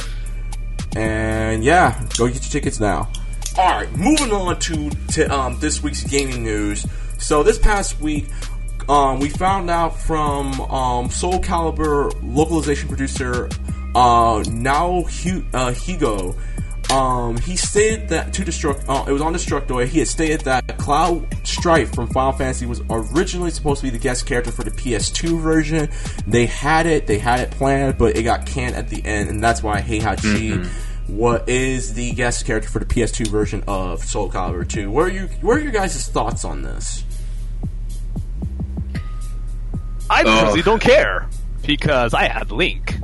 And 0.96 1.62
yeah, 1.62 2.02
go 2.16 2.26
get 2.26 2.34
your 2.36 2.50
tickets 2.50 2.80
now. 2.80 3.10
All 3.58 3.68
right, 3.70 3.90
moving 3.96 4.32
on 4.32 4.58
to 4.58 4.90
to 4.90 5.26
um, 5.34 5.58
this 5.60 5.82
week's 5.82 6.04
gaming 6.04 6.42
news. 6.42 6.86
So 7.18 7.42
this 7.42 7.58
past 7.58 8.00
week, 8.00 8.26
um, 8.88 9.20
we 9.20 9.28
found 9.28 9.70
out 9.70 9.98
from 10.00 10.60
um, 10.62 11.10
Soul 11.10 11.40
Calibur 11.40 12.12
localization 12.22 12.88
producer 12.88 13.48
uh, 13.94 14.42
Nao 14.48 15.00
uh, 15.00 15.72
Higo 15.72 16.36
um, 16.90 17.36
he 17.38 17.56
stated 17.56 18.08
that 18.08 18.32
to 18.34 18.42
Destruct, 18.42 18.84
uh, 18.88 19.04
it 19.08 19.12
was 19.12 19.22
on 19.22 19.32
Destructoid. 19.34 19.86
He 19.86 20.00
had 20.00 20.08
stated 20.08 20.40
that 20.42 20.76
Cloud 20.78 21.26
Strife 21.46 21.94
from 21.94 22.08
Final 22.08 22.32
Fantasy 22.32 22.66
was 22.66 22.82
originally 22.90 23.50
supposed 23.50 23.80
to 23.80 23.86
be 23.86 23.90
the 23.90 23.98
guest 23.98 24.26
character 24.26 24.50
for 24.50 24.64
the 24.64 24.70
PS2 24.70 25.40
version. 25.40 25.88
They 26.26 26.46
had 26.46 26.86
it, 26.86 27.06
they 27.06 27.18
had 27.18 27.40
it 27.40 27.50
planned, 27.52 27.98
but 27.98 28.16
it 28.16 28.22
got 28.24 28.46
canned 28.46 28.74
at 28.76 28.88
the 28.88 29.04
end, 29.04 29.28
and 29.30 29.42
that's 29.42 29.62
why 29.62 29.80
Heihachi 29.80 30.66
what 31.06 31.48
is 31.48 31.94
the 31.94 32.12
guest 32.12 32.46
character 32.46 32.68
for 32.70 32.78
the 32.78 32.84
PS2 32.84 33.26
version 33.28 33.64
of 33.66 34.04
Soul 34.04 34.30
Calibur 34.30 34.68
2. 34.68 34.88
What 34.92 35.06
are 35.06 35.10
you? 35.10 35.26
What 35.40 35.56
are 35.56 35.60
your 35.60 35.72
guys' 35.72 36.06
thoughts 36.06 36.44
on 36.44 36.62
this? 36.62 37.02
I 40.08 40.22
Oh. 40.22 40.24
personally 40.24 40.62
don't 40.62 40.80
care 40.82 41.28
because 41.66 42.14
I 42.14 42.28
have 42.28 42.52
Link. 42.52 42.96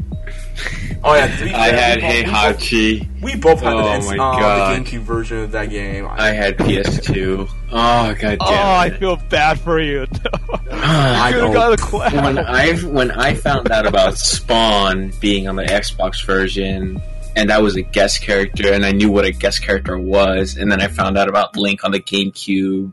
Oh 1.04 1.14
yeah, 1.14 1.36
to 1.36 1.44
be 1.44 1.54
I 1.54 1.70
fair, 1.70 1.76
had 1.76 1.96
we 1.96 2.02
both- 2.02 2.12
we 2.16 2.22
both- 2.22 2.32
Heihachi. 2.32 3.22
We 3.22 3.36
both 3.36 3.60
had 3.60 3.72
Oh 3.74 4.00
the, 4.00 4.06
my 4.06 4.14
uh, 4.14 4.40
God. 4.40 4.76
the 4.76 4.90
GameCube 4.90 5.00
version 5.00 5.38
of 5.38 5.52
that 5.52 5.70
game. 5.70 6.06
I 6.10 6.30
had 6.30 6.56
PS2. 6.58 7.48
Oh 7.70 8.14
god 8.14 8.18
damn 8.18 8.38
Oh, 8.40 8.44
I 8.78 8.90
feel 8.90 9.16
bad 9.28 9.60
for 9.60 9.80
you. 9.80 10.02
I 10.70 11.30
Could 11.32 11.38
don't- 11.38 11.46
have 11.46 11.52
got 11.52 11.72
a 11.72 11.76
clap. 11.76 12.12
when 12.14 12.38
I 12.38 12.72
when 12.78 13.10
I 13.10 13.34
found 13.34 13.70
out 13.70 13.86
about 13.86 14.16
Spawn 14.18 15.12
being 15.20 15.48
on 15.48 15.56
the 15.56 15.64
Xbox 15.64 16.24
version, 16.24 17.00
and 17.36 17.50
that 17.50 17.62
was 17.62 17.76
a 17.76 17.82
guest 17.82 18.22
character, 18.22 18.72
and 18.72 18.84
I 18.84 18.92
knew 18.92 19.10
what 19.10 19.24
a 19.24 19.30
guest 19.32 19.62
character 19.62 19.98
was, 19.98 20.56
and 20.56 20.70
then 20.72 20.80
I 20.80 20.88
found 20.88 21.18
out 21.18 21.28
about 21.28 21.56
Link 21.56 21.84
on 21.84 21.92
the 21.92 22.00
GameCube, 22.00 22.92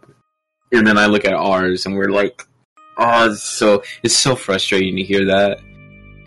and 0.71 0.85
then 0.85 0.97
I 0.97 1.05
look 1.07 1.25
at 1.25 1.33
ours, 1.33 1.85
and 1.85 1.95
we're 1.95 2.11
like, 2.11 2.43
oh, 2.97 3.31
it's 3.31 3.41
so 3.43 3.83
it's 4.03 4.15
so 4.15 4.35
frustrating 4.35 4.97
to 4.97 5.03
hear 5.03 5.25
that. 5.27 5.59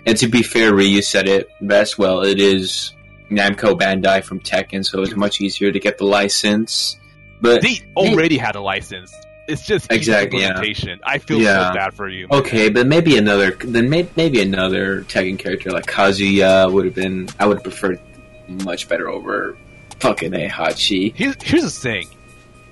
And 0.06 0.16
to 0.18 0.28
be 0.28 0.42
fair, 0.42 0.72
Ryu 0.74 1.02
said 1.02 1.26
it 1.28 1.48
best. 1.60 1.98
Well, 1.98 2.22
it 2.22 2.40
is 2.40 2.92
Namco 3.30 3.78
Bandai 3.78 4.22
from 4.22 4.38
Tekken, 4.40 4.84
so 4.84 5.02
it's 5.02 5.16
much 5.16 5.40
easier 5.40 5.72
to 5.72 5.80
get 5.80 5.98
the 5.98 6.04
license. 6.04 6.96
But 7.40 7.60
They 7.62 7.82
already 7.96 8.38
had 8.38 8.54
a 8.56 8.60
license. 8.60 9.12
It's 9.48 9.66
just 9.66 9.92
Exactly, 9.92 10.40
yeah. 10.40 10.48
implementation. 10.50 11.00
I 11.04 11.18
feel 11.18 11.38
Yeah. 11.40 11.68
so 11.68 11.74
bad 11.74 11.94
for 11.94 12.08
you. 12.08 12.26
Okay, 12.30 12.68
but 12.68 12.86
maybe 12.86 13.16
another 13.16 13.52
then 13.52 13.88
may, 13.90 14.08
maybe 14.16 14.40
another 14.40 15.02
Tekken 15.02 15.38
character 15.38 15.70
like 15.70 15.86
Kazuya 15.86 16.70
would 16.72 16.84
have 16.84 16.94
been 16.94 17.28
I 17.38 17.46
would 17.46 17.58
have 17.58 17.64
preferred 17.64 18.00
much 18.48 18.88
better 18.88 19.08
over 19.08 19.56
fucking 20.00 20.32
Heihachi. 20.32 21.14
Here's, 21.14 21.36
here's 21.42 21.62
the 21.62 21.70
thing. 21.70 22.08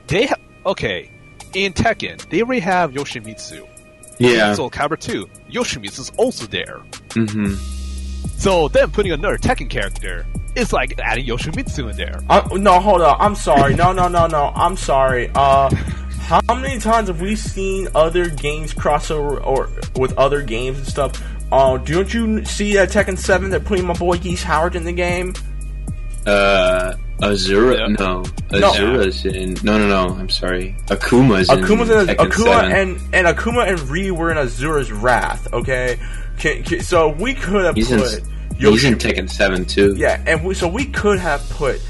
They 0.08 0.26
ha- 0.26 0.36
okay 0.66 1.10
in 1.52 1.72
Tekken. 1.74 2.28
They 2.30 2.42
already 2.42 2.60
have 2.60 2.92
Yoshimitsu. 2.92 3.68
Yeah. 4.18 4.50
In 4.50 4.56
Soul 4.56 4.70
Calibur 4.70 4.98
2, 4.98 5.28
is 5.98 6.12
also 6.16 6.46
there. 6.46 6.80
hmm 7.12 7.54
So 8.36 8.68
then 8.68 8.90
putting 8.90 9.12
another 9.12 9.38
Tekken 9.38 9.68
character 9.68 10.26
is 10.54 10.72
like 10.72 10.98
adding 11.00 11.26
Yoshimitsu 11.26 11.90
in 11.90 11.96
there. 11.96 12.20
Uh, 12.28 12.48
no, 12.52 12.80
hold 12.80 13.00
up. 13.00 13.16
I'm 13.20 13.34
sorry. 13.34 13.74
No, 13.74 13.92
no, 13.92 14.08
no, 14.08 14.26
no. 14.26 14.52
I'm 14.54 14.76
sorry. 14.76 15.30
Uh, 15.34 15.74
how 16.20 16.40
many 16.54 16.78
times 16.78 17.08
have 17.08 17.20
we 17.20 17.36
seen 17.36 17.88
other 17.94 18.28
games 18.28 18.72
crossover 18.72 19.44
or 19.44 19.68
with 19.96 20.16
other 20.16 20.42
games 20.42 20.78
and 20.78 20.86
stuff? 20.86 21.22
Uh, 21.52 21.76
don't 21.78 22.12
you 22.12 22.44
see 22.44 22.78
at 22.78 22.90
Tekken 22.90 23.18
7 23.18 23.50
they're 23.50 23.60
putting 23.60 23.86
my 23.86 23.94
boy 23.94 24.16
Geese 24.18 24.42
Howard 24.42 24.76
in 24.76 24.84
the 24.84 24.92
game? 24.92 25.34
Uh 26.26 26.94
Azura 27.20 27.76
Yeah. 27.78 27.86
no. 27.98 28.24
No. 28.52 28.70
Azura's 28.72 29.24
in 29.24 29.54
no 29.62 29.78
no 29.78 29.88
no, 29.88 30.14
I'm 30.14 30.28
sorry. 30.28 30.74
Akuma's 30.86 31.48
in 31.50 31.58
Akuma's 31.60 31.90
in 31.90 32.06
Tekken 32.08 32.16
Akuma 32.28 32.44
7. 32.44 32.72
and 32.72 33.14
and 33.14 33.26
Akuma 33.26 33.68
and 33.68 33.80
Ryu 33.88 34.14
were 34.14 34.30
in 34.30 34.36
Asura's 34.36 34.90
Wrath. 34.92 35.52
Okay, 35.52 35.98
can, 36.38 36.62
can, 36.64 36.80
so 36.80 37.08
we 37.08 37.34
could 37.34 37.64
have 37.64 37.76
He's 37.76 37.90
in, 37.90 38.00
put 38.00 38.10
he's 38.10 38.18
in 38.18 38.58
Yoshi- 38.58 38.94
Tekken 38.94 39.30
7 39.30 39.64
too. 39.64 39.94
yeah, 39.96 40.22
and 40.26 40.44
we, 40.44 40.54
so 40.54 40.68
we 40.68 40.86
could 40.86 41.18
have 41.18 41.48
put 41.50 41.80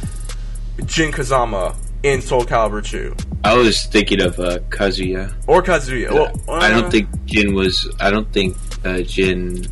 Jin 0.86 1.10
Kazama 1.12 1.74
in 2.02 2.20
Soul 2.20 2.44
Calibur 2.44 2.84
2 2.84 3.14
I 3.44 3.54
was 3.56 3.84
thinking 3.84 4.20
of 4.22 4.38
uh, 4.40 4.58
Kazuya. 4.70 5.32
or 5.46 5.62
Kazuya. 5.62 6.10
Well, 6.12 6.32
I 6.48 6.70
uh, 6.72 6.80
don't 6.80 6.90
think 6.90 7.08
Jin 7.26 7.54
was 7.54 7.90
I 8.00 8.10
don't 8.10 8.30
think 8.32 8.56
uh, 8.84 9.00
Jin 9.00 9.66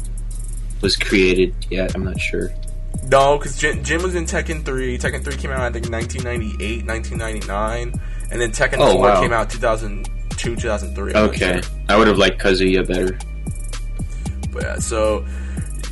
was 0.80 0.96
created 0.96 1.54
yet. 1.70 1.94
I'm 1.94 2.04
not 2.04 2.18
sure. 2.20 2.50
No, 3.10 3.36
because 3.38 3.58
Jin, 3.58 3.82
Jin 3.84 4.02
was 4.02 4.14
in 4.14 4.24
Tekken 4.24 4.64
3. 4.64 4.96
Tekken 4.98 5.22
3 5.24 5.36
came 5.36 5.50
out, 5.50 5.60
I 5.60 5.70
think, 5.70 5.90
1998, 5.90 6.86
1999. 6.86 8.00
And 8.30 8.40
then 8.40 8.50
Tekken 8.52 8.76
Oh, 8.78 8.92
4 8.94 9.00
wow. 9.00 9.20
came 9.20 9.32
out 9.32 9.50
2002, 9.50 10.56
2003. 10.56 11.12
Okay. 11.14 11.60
sure. 11.60 11.70
I 11.88 11.96
would 11.96 12.06
have 12.06 12.16
liked 12.18 12.40
Kazuya 12.40 12.86
better. 12.86 13.18
But 14.50 14.62
yeah, 14.62 14.78
so 14.78 15.24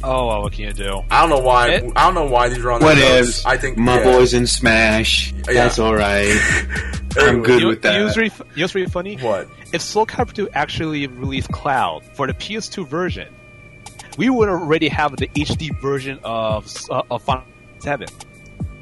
Oh, 0.03 0.29
well, 0.29 0.43
what 0.43 0.53
can 0.55 0.65
you 0.65 0.73
do? 0.73 1.03
I 1.11 1.21
don't 1.21 1.29
know 1.29 1.45
why. 1.45 1.69
It- 1.73 1.93
I 1.95 2.05
don't 2.07 2.15
know 2.15 2.25
why 2.25 2.49
these 2.49 2.65
are 2.65 2.71
on 2.73 2.81
the 2.81 2.87
What 2.87 2.97
notes. 2.97 3.45
I 3.45 3.59
think 3.59 3.77
my 3.77 3.99
yeah. 3.99 4.05
boys 4.05 4.33
in 4.33 4.47
Smash. 4.47 5.35
That's 5.45 5.79
all 5.79 5.95
right. 5.95 6.31
I'm 7.19 7.43
good 7.43 7.61
You, 7.61 7.67
with 7.69 7.83
that. 7.83 7.93
you 7.95 7.99
know 7.99 8.05
what's 8.07 8.17
really, 8.17 8.31
you 8.31 8.45
know 8.57 8.63
what's 8.63 8.75
really 8.75 8.91
funny? 8.91 9.17
What? 9.17 9.49
If 9.75 9.83
Soul 9.83 10.07
Calibur 10.07 10.33
2 10.33 10.49
actually 10.55 11.07
released 11.07 11.51
Cloud 11.53 12.03
for 12.15 12.27
the 12.27 12.33
PS2 12.33 12.87
version, 12.87 13.29
we 14.19 14.31
would 14.31 14.49
already 14.49 14.89
have 14.89 15.17
the 15.17 15.29
HD 15.29 15.79
version 15.81 16.19
of 16.25 16.73
uh, 16.91 17.03
of 17.11 17.23
Final 17.23 17.45
7. 17.79 18.09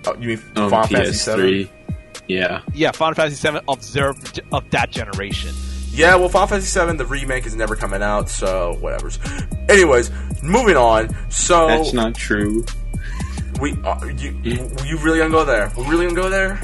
Oh, 0.07 0.15
you 0.15 0.29
mean 0.29 0.43
on 0.57 0.71
Final 0.71 0.87
Fantasy 0.87 1.13
7? 1.15 1.45
PS3. 1.45 1.71
Yeah. 2.29 2.63
Yeah, 2.75 2.93
Final 2.93 3.15
Fantasy 3.15 3.37
7 3.37 3.63
of 3.69 3.83
zero 3.83 4.15
of 4.53 4.71
that 4.71 4.91
generation. 4.91 5.55
Yeah, 5.91 6.15
well, 6.17 6.29
Final 6.29 6.49
Fantasy 6.49 6.69
7, 6.69 6.97
the 6.97 7.07
remake 7.07 7.47
is 7.47 7.57
never 7.57 7.75
coming 7.75 8.03
out, 8.03 8.29
so 8.29 8.77
whatever's. 8.81 9.19
Anyways, 9.69 10.11
moving 10.43 10.77
on. 10.77 11.09
So 11.31 11.67
That's 11.67 11.93
not 11.93 12.15
true. 12.15 12.65
we, 13.61 13.73
uh, 13.83 14.05
you, 14.07 14.39
you 14.45 14.99
really 14.99 15.19
gonna 15.19 15.31
go 15.31 15.45
there? 15.45 15.73
We 15.77 15.85
really 15.89 16.07
gonna 16.07 16.21
go 16.21 16.29
there? 16.31 16.61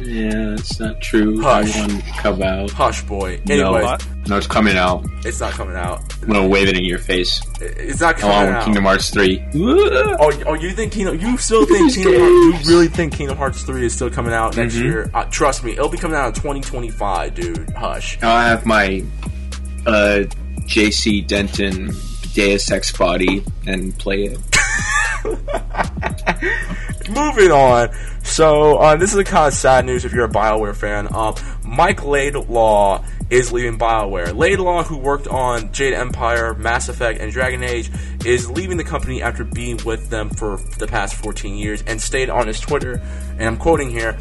Yeah, 0.00 0.54
it's 0.54 0.78
not 0.80 1.00
true. 1.00 1.40
Hush. 1.42 1.74
I 1.76 2.00
come 2.18 2.42
out. 2.42 2.70
Hush, 2.70 3.02
boy. 3.02 3.40
No, 3.46 3.96
no, 4.26 4.36
it's 4.36 4.46
coming 4.46 4.76
out. 4.76 5.04
it's 5.24 5.40
not 5.40 5.52
coming 5.52 5.74
out. 5.76 6.00
I'm 6.22 6.28
gonna 6.28 6.46
wave 6.48 6.68
it 6.68 6.76
in 6.76 6.84
your 6.84 6.98
face. 6.98 7.40
It's 7.60 8.00
not 8.00 8.22
Along 8.22 8.32
coming 8.32 8.46
with 8.48 8.56
out. 8.56 8.64
Kingdom 8.64 8.84
Hearts 8.84 9.10
3. 9.10 9.44
Oh, 9.56 10.42
oh, 10.46 10.54
you 10.54 10.70
think 10.72 10.92
Kingdom? 10.92 11.18
You 11.20 11.36
still 11.38 11.66
think 11.66 11.92
Kingdom 11.94 12.20
Hearts? 12.20 12.68
You 12.68 12.74
really 12.74 12.88
think 12.88 13.12
Kingdom 13.14 13.36
Hearts 13.36 13.62
three 13.62 13.86
is 13.86 13.94
still 13.94 14.10
coming 14.10 14.32
out 14.32 14.56
next 14.56 14.74
Mhm. 14.74 14.82
year? 14.84 15.10
Uh, 15.14 15.24
trust 15.24 15.64
me, 15.64 15.72
it'll 15.72 15.88
be 15.88 15.98
coming 15.98 16.16
out 16.16 16.28
in 16.36 16.40
twenty 16.40 16.60
twenty 16.60 16.90
five, 16.90 17.34
dude. 17.34 17.70
Hush. 17.70 18.18
I'll 18.22 18.40
have 18.40 18.64
my 18.66 19.02
uh, 19.86 20.24
JC 20.66 21.26
Denton 21.26 21.90
Deus 22.34 22.70
Ex 22.70 22.92
body 22.96 23.42
and 23.66 23.96
play 23.98 24.24
it. 24.24 24.38
Moving 27.10 27.50
on. 27.50 27.88
So 28.28 28.76
uh, 28.76 28.94
this 28.94 29.12
is 29.12 29.18
a 29.18 29.24
kind 29.24 29.48
of 29.48 29.54
sad 29.54 29.84
news 29.84 30.04
if 30.04 30.12
you're 30.12 30.26
a 30.26 30.30
Bioware 30.30 30.76
fan. 30.76 31.08
Um, 31.12 31.34
Mike 31.64 32.04
Laidlaw 32.04 33.04
is 33.30 33.50
leaving 33.52 33.78
Bioware. 33.78 34.36
Laidlaw, 34.36 34.84
who 34.84 34.98
worked 34.98 35.26
on 35.26 35.72
Jade 35.72 35.94
Empire, 35.94 36.54
Mass 36.54 36.88
Effect, 36.88 37.20
and 37.20 37.32
Dragon 37.32 37.64
Age, 37.64 37.90
is 38.24 38.48
leaving 38.48 38.76
the 38.76 38.84
company 38.84 39.22
after 39.22 39.44
being 39.44 39.78
with 39.84 40.10
them 40.10 40.30
for 40.30 40.58
the 40.78 40.86
past 40.86 41.16
14 41.16 41.56
years, 41.56 41.82
and 41.82 42.00
stated 42.00 42.30
on 42.30 42.46
his 42.46 42.60
Twitter, 42.60 43.02
and 43.38 43.42
I'm 43.42 43.56
quoting 43.56 43.90
here. 43.90 44.16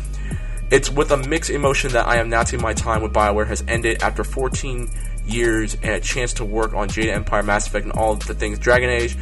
It's 0.72 0.90
with 0.90 1.12
a 1.12 1.18
mixed 1.18 1.52
emotion 1.52 1.92
that 1.92 2.08
I 2.08 2.18
am 2.18 2.28
announcing 2.28 2.62
my 2.62 2.74
time 2.74 3.04
with 3.04 3.14
BioWare 3.14 3.48
has 3.48 3.64
ended 3.68 4.02
after 4.02 4.24
14 4.24 4.90
years 5.26 5.76
and 5.76 5.92
a 5.92 6.00
chance 6.00 6.34
to 6.34 6.46
work 6.46 6.74
on 6.74 6.90
Jade 6.90 7.10
Empire, 7.10 7.44
Mass 7.44 7.68
Effect, 7.68 7.86
and 7.86 7.94
all 7.94 8.16
the 8.16 8.34
things 8.34 8.58
Dragon 8.58 8.90
Age. 8.90 9.16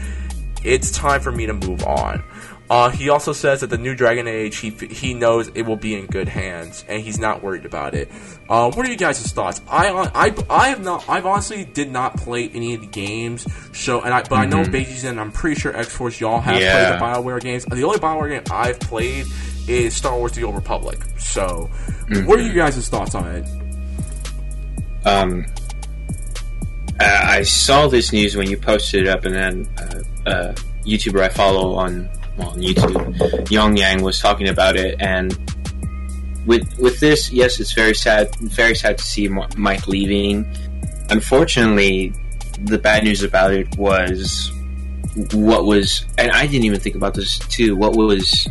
It's 0.64 0.90
time 0.90 1.22
for 1.22 1.32
me 1.32 1.48
to 1.48 1.54
move 1.54 1.84
on. 1.84 2.24
Uh, 2.68 2.89
he 2.89 3.09
also 3.09 3.32
says 3.32 3.61
that 3.61 3.68
the 3.70 3.78
new 3.78 3.93
Dragon 3.93 4.28
Age, 4.28 4.57
he 4.57 4.72
he 4.72 5.13
knows 5.13 5.49
it 5.53 5.61
will 5.63 5.76
be 5.76 5.93
in 5.93 6.07
good 6.07 6.28
hands, 6.28 6.84
and 6.88 6.99
he's 6.99 7.20
not 7.20 7.43
worried 7.43 7.63
about 7.63 7.93
it. 7.93 8.09
Uh, 8.49 8.72
what 8.72 8.88
are 8.88 8.89
you 8.89 8.97
guys' 8.97 9.32
thoughts? 9.32 9.61
I 9.70 9.89
I 10.16 10.34
I 10.49 10.70
have 10.70 10.84
not. 10.84 11.07
I've 11.07 11.28
honestly 11.28 11.63
did 11.66 11.91
not 11.91 12.18
play 12.18 12.49
any 12.49 12.74
of 12.74 12.82
the 12.82 12.88
games, 12.88 13.45
so 13.78 14.01
and 14.01 14.11
I 14.11 14.24
but 14.24 14.36
I 14.38 14.45
know 14.45 14.63
Beijing's 14.63 15.03
and 15.03 15.20
I'm 15.20 15.32
pretty 15.32 15.59
sure 15.61 15.78
X 15.78 15.95
Force 15.95 16.20
y'all 16.20 16.39
have 16.39 16.59
Yeah. 16.59 16.97
played 16.97 16.99
the 16.99 17.05
Bioware 17.05 17.39
games. 17.39 17.66
The 17.66 17.84
only 17.84 17.99
Bioware 17.99 18.30
game 18.30 18.43
I've 18.49 18.80
played 18.80 19.28
is 19.68 19.95
Star 19.95 20.18
Wars: 20.18 20.32
The 20.32 20.43
Old 20.43 20.55
Republic. 20.55 20.97
So, 21.20 21.70
what 22.26 22.39
are 22.39 22.43
you 22.43 22.53
guys' 22.53 22.88
thoughts 22.89 23.13
on 23.13 23.28
it? 23.28 23.45
Um, 25.07 25.45
I 26.99 27.43
saw 27.43 27.88
this 27.88 28.11
news 28.11 28.36
when 28.36 28.49
you 28.49 28.57
posted 28.57 29.01
it 29.03 29.07
up, 29.07 29.26
and 29.26 29.36
then 29.36 29.68
uh, 29.78 30.30
uh, 30.30 30.55
YouTuber 30.84 31.22
I 31.22 31.30
follow 31.30 31.76
on 31.76 32.09
well, 32.38 32.50
on 32.50 32.62
YouTube, 32.62 33.18
YongYea, 33.48 34.02
was 34.02 34.20
talking 34.20 34.50
about 34.50 34.76
it. 34.76 34.96
And 35.00 35.38
with 36.46 36.78
with 36.80 37.00
this, 37.00 37.32
yes, 37.32 37.60
it's 37.60 37.74
very 37.74 37.94
sad. 37.94 38.36
Very 38.38 38.76
sad 38.76 38.98
to 38.98 39.04
see 39.04 39.28
Mike 39.28 39.88
leaving. 39.88 40.46
Unfortunately, 41.10 42.14
the 42.62 42.78
bad 42.78 43.04
news 43.04 43.24
about 43.24 43.54
it 43.54 43.78
was 43.78 44.52
what 45.34 45.66
was, 45.66 46.06
and 46.18 46.32
I 46.32 46.46
didn't 46.46 46.66
even 46.66 46.80
think 46.80 46.96
about 46.96 47.14
this 47.14 47.40
too. 47.40 47.76
What 47.76 47.96
was 47.96 48.48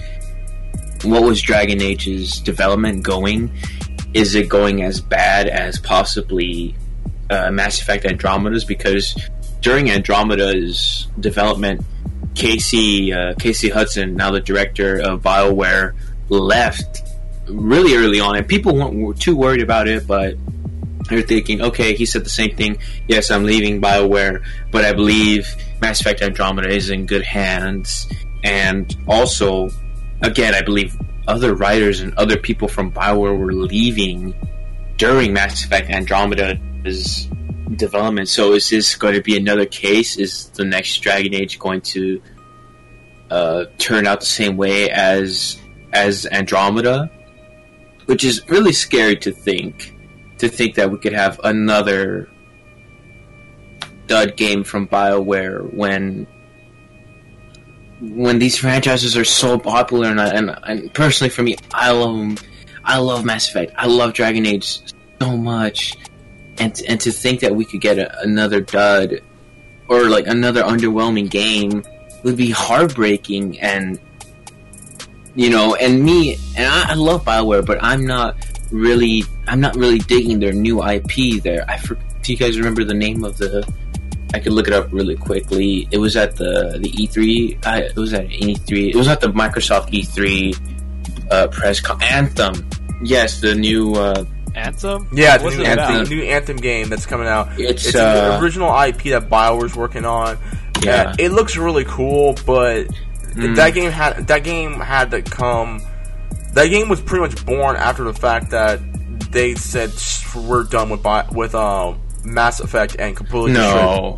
what 1.03 1.23
was 1.23 1.43
Dragon 1.43 1.83
Age's 1.83 2.41
development 2.41 3.03
going? 3.03 3.53
Is 4.15 4.35
it 4.35 4.49
going 4.49 4.83
as 4.83 5.01
bad 5.01 5.49
as 5.49 5.79
possibly 5.79 6.75
uh, 7.31 7.51
Mass 7.51 7.81
Effect 7.81 8.05
Andromeda's? 8.05 8.65
Because 8.65 9.15
during 9.61 9.91
Andromeda's 9.91 11.09
development, 11.21 11.85
Casey 12.35 13.13
uh, 13.13 13.35
Casey 13.35 13.69
Hudson, 13.69 14.17
now 14.17 14.31
the 14.31 14.41
director 14.41 15.01
of 15.01 15.23
Bioware, 15.23 15.95
left 16.29 17.03
really 17.49 17.95
early 17.97 18.21
on, 18.21 18.37
and 18.37 18.47
people 18.47 18.75
weren't 18.75 18.95
were 18.95 19.15
too 19.15 19.37
worried 19.37 19.63
about 19.63 19.89
it, 19.89 20.07
but 20.07 20.37
they're 21.09 21.23
thinking, 21.23 21.61
okay, 21.61 21.95
he 21.95 22.07
said 22.07 22.25
the 22.25 22.31
same 22.31 22.57
thing. 22.57 22.79
Yes, 23.09 23.31
I'm 23.31 23.45
leaving 23.45 23.81
BioWare, 23.81 24.45
but 24.71 24.85
I 24.85 24.93
believe 24.93 25.55
Mass 25.81 26.01
Effect 26.01 26.23
Andromeda 26.23 26.69
is 26.69 26.91
in 26.91 27.07
good 27.07 27.25
hands. 27.25 28.11
And 28.43 28.95
also, 29.07 29.69
again, 30.23 30.55
I 30.55 30.63
believe 30.63 30.97
other 31.27 31.55
writers 31.55 32.01
and 32.01 32.15
other 32.15 32.37
people 32.37 32.69
from 32.69 32.93
BioWare 32.93 33.39
were 33.39 33.53
leaving 33.53 34.35
during 34.97 35.33
Mass 35.33 35.65
Effect 35.65 35.91
Andromeda's 35.91 37.29
development. 37.77 38.29
So 38.29 38.53
is 38.53 38.69
this 38.69 38.95
going 38.97 39.15
to 39.15 39.23
be 39.23 39.37
another 39.37 39.67
case? 39.67 40.17
Is 40.17 40.49
the 40.51 40.65
next 40.65 40.99
Dragon 40.99 41.35
Age 41.35 41.59
going 41.59 41.81
to 41.83 42.23
uh, 43.31 43.65
turn 43.79 44.07
out 44.07 44.21
the 44.21 44.27
same 44.27 44.57
way 44.57 44.91
as 44.91 45.59
as 45.93 46.27
Andromeda? 46.27 47.11
Which 48.07 48.25
is 48.25 48.47
really 48.49 48.73
scary 48.73 49.17
to 49.17 49.33
think. 49.33 49.95
To 50.39 50.49
think 50.49 50.75
that 50.75 50.91
we 50.91 50.99
could 50.99 51.13
have 51.13 51.41
another 51.43 52.29
dud 54.07 54.37
game 54.37 54.65
from 54.65 54.87
BioWare 54.87 55.73
when 55.73 56.27
when 58.01 58.39
these 58.39 58.59
franchises 58.59 59.17
are 59.17 59.25
so 59.25 59.59
popular 59.59 60.09
and, 60.09 60.21
and, 60.21 60.59
and 60.65 60.93
personally 60.93 61.31
for 61.31 61.43
me 61.43 61.57
I 61.73 61.93
love 61.93 62.17
them. 62.17 62.37
I 62.85 62.99
love 62.99 63.25
Mass 63.25 63.49
Effect. 63.49 63.73
I 63.77 63.87
love 63.87 64.13
Dragon 64.13 64.45
Age 64.45 64.83
so 65.19 65.39
much 65.39 65.97
and 66.59 66.81
and 66.89 67.01
to 67.01 67.13
think 67.13 67.41
that 67.41 67.55
we 67.55 67.65
could 67.65 67.81
get 67.81 67.99
a, 67.99 68.21
another 68.21 68.61
dud 68.61 69.21
or 69.89 70.09
like 70.09 70.27
another 70.27 70.63
underwhelming 70.63 71.29
game 71.29 71.85
would 72.23 72.37
be 72.37 72.51
heartbreaking 72.51 73.61
and 73.61 74.01
you 75.35 75.51
know 75.51 75.75
and 75.75 76.03
me 76.03 76.35
and 76.57 76.67
I, 76.67 76.93
I 76.93 76.95
love 76.95 77.25
Bioware 77.25 77.65
but 77.65 77.83
I'm 77.83 78.07
not 78.07 78.37
really 78.71 79.25
I'm 79.47 79.61
not 79.61 79.77
really 79.77 79.99
digging 79.99 80.41
their 80.41 80.53
new 80.53 80.83
IP 80.83 81.43
there. 81.43 81.65
I 81.69 81.79
for, 81.79 81.97
do 82.23 82.33
you 82.33 82.39
guys 82.39 82.59
remember 82.59 82.85
the 82.85 82.95
name 82.95 83.25
of 83.25 83.39
the 83.39 83.67
I 84.33 84.41
could 84.41 84.53
look 84.53 84.67
it 84.67 84.75
up 84.75 84.93
really 84.93 85.17
quickly. 85.17 85.87
It 85.93 85.99
was 85.99 86.17
at 86.17 86.37
the 86.37 86.79
the 86.81 86.91
E3 86.91 87.67
I, 87.67 87.83
it 87.83 87.97
was 87.97 88.13
at 88.15 88.29
E3 88.29 88.91
it 88.91 88.97
was 88.97 89.09
at 89.09 89.21
the 89.21 89.29
Microsoft 89.29 89.91
E3 89.91 91.31
uh, 91.31 91.47
press 91.49 91.81
con- 91.81 92.03
Anthem. 92.03 92.69
Yes 93.03 93.41
the 93.41 93.55
new 93.55 93.95
uh, 93.95 94.25
Anthem? 94.55 95.09
Yeah, 95.13 95.39
the 95.39 95.51
new 95.51 95.63
Anthem, 95.65 95.95
about? 95.97 96.09
new 96.11 96.23
Anthem 96.23 96.57
game 96.57 96.89
that's 96.89 97.07
coming 97.07 97.27
out. 97.29 97.49
It's, 97.59 97.87
It's, 97.87 97.95
uh, 97.97 98.33
an 98.37 98.43
original 98.43 98.69
IP 98.71 99.05
that 99.11 99.29
Bioware's 99.29 99.75
working 99.77 100.05
on. 100.05 100.39
Yeah. 100.83 101.11
Uh, 101.11 101.17
it 101.19 101.31
looks 101.33 101.57
really 101.57 101.85
cool, 101.85 102.37
but 102.47 102.87
Mm. 103.35 103.57
that 103.57 103.75
game 103.75 103.91
had 103.91 104.29
that 104.29 104.45
game 104.45 104.75
had 104.79 105.11
to 105.11 105.23
come. 105.23 105.83
That 106.53 106.67
game 106.67 106.89
was 106.89 107.01
pretty 107.01 107.23
much 107.23 107.45
born 107.45 107.75
after 107.77 108.05
the 108.05 108.15
fact 108.15 108.51
that 108.51 108.79
they 109.33 109.55
said 109.57 109.91
we're 110.37 110.63
done 110.65 110.89
with 110.91 111.03
Bi- 111.03 111.27
with 111.33 111.53
um, 111.57 112.01
Mass 112.25 112.61
Effect 112.61 112.95
and 112.99 113.17
completely 113.17 113.53
no 113.53 113.63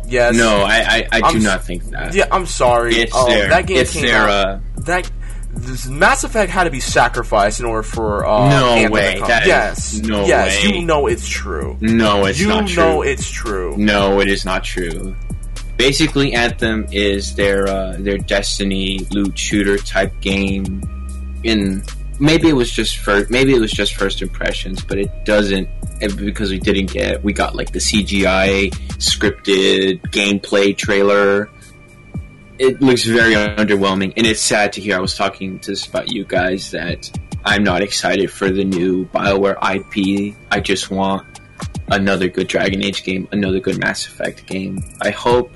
destroyed- 0.03 0.11
Yes. 0.13 0.35
no 0.35 0.61
I 0.61 0.75
I, 0.77 1.07
I 1.11 1.21
I'm 1.23 1.33
do 1.33 1.39
not 1.39 1.63
think 1.65 1.83
that 1.89 2.13
Yeah, 2.13 2.25
I'm 2.31 2.45
sorry. 2.45 2.95
It's 2.95 3.15
Um, 3.15 3.27
their, 3.29 3.49
that 3.49 3.65
game 3.65 3.77
it's 3.77 3.93
came 3.93 4.03
their, 4.05 4.27
out. 4.27 4.29
uh, 4.29 4.59
that 4.85 5.03
this 5.03 5.11
Mass 5.89 6.23
Effect 6.23 6.51
had 6.51 6.65
to 6.65 6.71
be 6.71 6.79
sacrificed 6.79 7.59
in 7.59 7.65
order 7.65 7.83
for 7.83 8.25
uh, 8.25 8.49
No 8.49 8.67
Anthem 8.73 8.91
way. 8.91 9.13
To 9.15 9.19
come. 9.19 9.27
That 9.29 9.41
is- 9.43 9.47
yes, 9.47 9.93
no 10.07 10.25
yes, 10.25 10.63
way. 10.63 10.69
you 10.71 10.85
know 10.85 11.07
it's 11.07 11.27
true. 11.27 11.77
no, 11.81 12.25
it's 12.25 12.39
you 12.39 12.47
not 12.47 12.67
true. 12.67 12.83
know 12.83 13.01
it's 13.01 13.29
true. 13.29 13.75
no, 13.77 14.19
it 14.19 14.27
is 14.27 14.45
not 14.45 14.63
true. 14.63 15.15
Basically, 15.77 16.33
Anthem 16.33 16.87
is 16.91 17.35
their 17.35 17.67
uh, 17.67 17.95
their 17.99 18.17
Destiny 18.17 18.99
loot 19.11 19.37
shooter 19.37 19.77
type 19.77 20.19
game. 20.21 20.81
In 21.43 21.83
maybe 22.19 22.49
it 22.49 22.53
was 22.53 22.71
just 22.71 22.97
first, 22.97 23.29
maybe 23.29 23.53
it 23.53 23.59
was 23.59 23.71
just 23.71 23.95
first 23.95 24.21
impressions, 24.23 24.83
but 24.83 24.97
it 24.97 25.11
doesn't 25.23 25.69
because 25.99 26.49
we 26.49 26.59
didn't 26.59 26.91
get 26.91 27.23
we 27.23 27.31
got 27.33 27.55
like 27.55 27.71
the 27.71 27.79
CGI 27.79 28.71
scripted 28.97 30.01
gameplay 30.11 30.75
trailer. 30.75 31.49
It 32.59 32.81
looks 32.81 33.03
very 33.03 33.35
underwhelming, 33.35 34.13
and 34.17 34.25
it's 34.25 34.41
sad 34.41 34.73
to 34.73 34.81
hear. 34.81 34.97
I 34.97 34.99
was 34.99 35.15
talking 35.15 35.59
to 35.59 35.71
this 35.71 35.85
about 35.85 36.11
you 36.11 36.25
guys 36.25 36.71
that 36.71 37.11
I'm 37.45 37.63
not 37.63 37.83
excited 37.83 38.31
for 38.31 38.49
the 38.49 38.63
new 38.63 39.05
Bioware 39.09 39.57
IP. 39.61 40.35
I 40.49 40.59
just 40.59 40.89
want 40.89 41.39
another 41.89 42.27
good 42.27 42.47
Dragon 42.47 42.83
Age 42.83 43.03
game, 43.03 43.27
another 43.31 43.59
good 43.59 43.79
Mass 43.79 44.07
Effect 44.07 44.47
game. 44.47 44.83
I 45.01 45.11
hope 45.11 45.51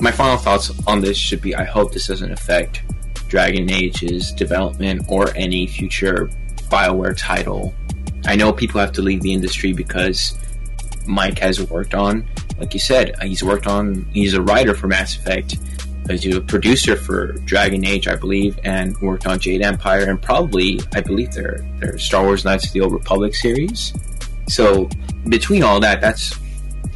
my 0.00 0.10
final 0.10 0.38
thoughts 0.38 0.72
on 0.86 1.00
this 1.00 1.18
should 1.18 1.42
be 1.42 1.54
I 1.54 1.64
hope 1.64 1.92
this 1.92 2.06
doesn't 2.06 2.32
affect 2.32 2.82
Dragon 3.28 3.70
Age's 3.70 4.32
development 4.32 5.04
or 5.08 5.36
any 5.36 5.66
future 5.66 6.30
BioWare 6.70 7.14
title. 7.16 7.74
I 8.24 8.36
know 8.36 8.54
people 8.54 8.80
have 8.80 8.92
to 8.92 9.02
leave 9.02 9.20
the 9.20 9.34
industry 9.34 9.74
because 9.74 10.34
Mike 11.06 11.38
has 11.40 11.60
worked 11.70 11.94
on, 11.94 12.26
like 12.58 12.72
you 12.72 12.80
said, 12.80 13.14
he's 13.22 13.42
worked 13.42 13.66
on, 13.66 14.06
he's 14.12 14.34
a 14.34 14.42
writer 14.42 14.74
for 14.74 14.86
Mass 14.88 15.14
Effect, 15.16 15.58
he's 16.16 16.36
a 16.36 16.40
producer 16.40 16.96
for 16.96 17.32
Dragon 17.44 17.84
Age, 17.84 18.08
I 18.08 18.16
believe, 18.16 18.58
and 18.64 18.96
worked 19.00 19.26
on 19.26 19.38
Jade 19.38 19.62
Empire 19.62 20.04
and 20.08 20.20
probably, 20.20 20.80
I 20.94 21.00
believe, 21.00 21.32
their, 21.32 21.58
their 21.80 21.98
Star 21.98 22.24
Wars 22.24 22.44
Knights 22.44 22.66
of 22.66 22.72
the 22.72 22.80
Old 22.80 22.92
Republic 22.92 23.34
series. 23.34 23.92
So 24.48 24.88
between 25.28 25.62
all 25.62 25.80
that, 25.80 26.00
that's 26.00 26.34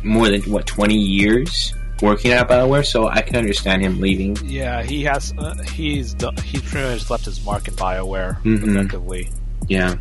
more 0.03 0.29
than 0.29 0.43
what 0.51 0.67
twenty 0.67 0.97
years 0.97 1.75
working 2.01 2.33
at 2.33 2.49
Bioware. 2.49 2.85
So 2.85 3.07
I 3.09 3.21
can 3.23 3.37
understand 3.37 3.83
him 3.83 4.01
leaving. 4.01 4.37
Yeah, 4.45 4.83
he 4.83 5.05
has. 5.05 5.33
Uh, 5.39 5.55
he's 5.63 6.15
done, 6.15 6.37
he's 6.39 6.63
pretty 6.63 6.89
much 6.89 7.09
left 7.11 7.27
his 7.27 7.45
mark 7.45 7.69
in 7.69 7.75
Bioware 7.75 8.41
Mhm. 8.43 8.69
effectively. 8.77 9.31
Yeah. 9.69 9.95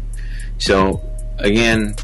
So 0.57 1.01
again, 1.37 1.95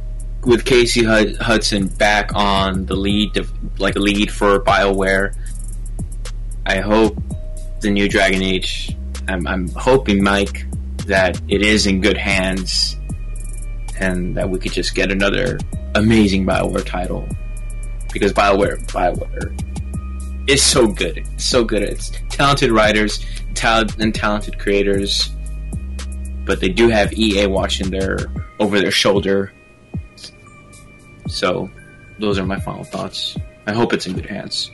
with 0.44 0.66
Casey 0.66 1.04
Hudson 1.04 1.88
back 1.88 2.32
on 2.36 2.86
the 2.86 2.96
lead, 2.96 3.32
like 3.80 3.96
lead 3.96 4.32
for 4.32 4.60
Bioware, 4.60 5.34
I 6.68 6.80
hope 6.80 7.18
the 7.80 7.90
new 7.90 8.08
Dragon 8.08 8.44
Age. 8.44 8.96
I'm, 9.28 9.48
I'm 9.48 9.68
hoping, 9.70 10.24
Mike, 10.24 10.66
that 11.08 11.42
it 11.48 11.62
is 11.62 11.88
in 11.88 12.02
good 12.02 12.18
hands, 12.18 12.96
and 14.00 14.38
that 14.38 14.50
we 14.50 14.60
could 14.60 14.74
just 14.74 14.94
get 14.94 15.12
another 15.12 15.58
amazing 15.96 16.46
Bioware 16.46 16.86
title. 16.86 17.28
Because 18.14 18.34
Bioware, 18.34 18.86
Bioware 18.88 19.60
is 20.50 20.62
so 20.62 20.88
good, 20.88 21.18
It's 21.18 21.46
so 21.46 21.64
good. 21.64 21.82
It's 21.82 22.12
talented 22.30 22.72
writers, 22.72 23.26
talent 23.56 23.98
and 24.00 24.14
talented 24.14 24.60
creators 24.60 25.32
but 26.48 26.62
they 26.62 26.70
do 26.70 26.88
have 26.88 27.14
EA 27.14 27.46
watching 27.46 27.92
their 27.92 28.18
over 28.60 28.80
their 28.80 28.90
shoulder. 28.90 29.52
So, 31.28 31.70
those 32.20 32.40
are 32.40 32.46
my 32.46 32.60
final 32.60 32.86
thoughts. 32.86 33.38
I 33.68 33.74
hope 33.74 33.94
it's 33.94 34.08
in 34.08 34.14
good 34.14 34.26
hands. 34.26 34.72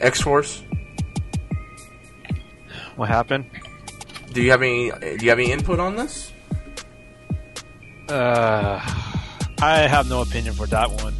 X 0.00 0.22
Force. 0.22 0.64
What 3.00 3.08
happened? 3.08 3.46
Do 4.34 4.42
you 4.42 4.50
have 4.50 4.60
any? 4.60 4.90
Do 4.90 5.24
you 5.24 5.30
have 5.30 5.38
any 5.38 5.50
input 5.50 5.80
on 5.80 5.96
this? 5.96 6.32
Uh, 8.10 8.78
I 9.62 9.78
have 9.88 10.06
no 10.10 10.20
opinion 10.20 10.52
for 10.52 10.66
that 10.66 10.90
one. 10.90 11.14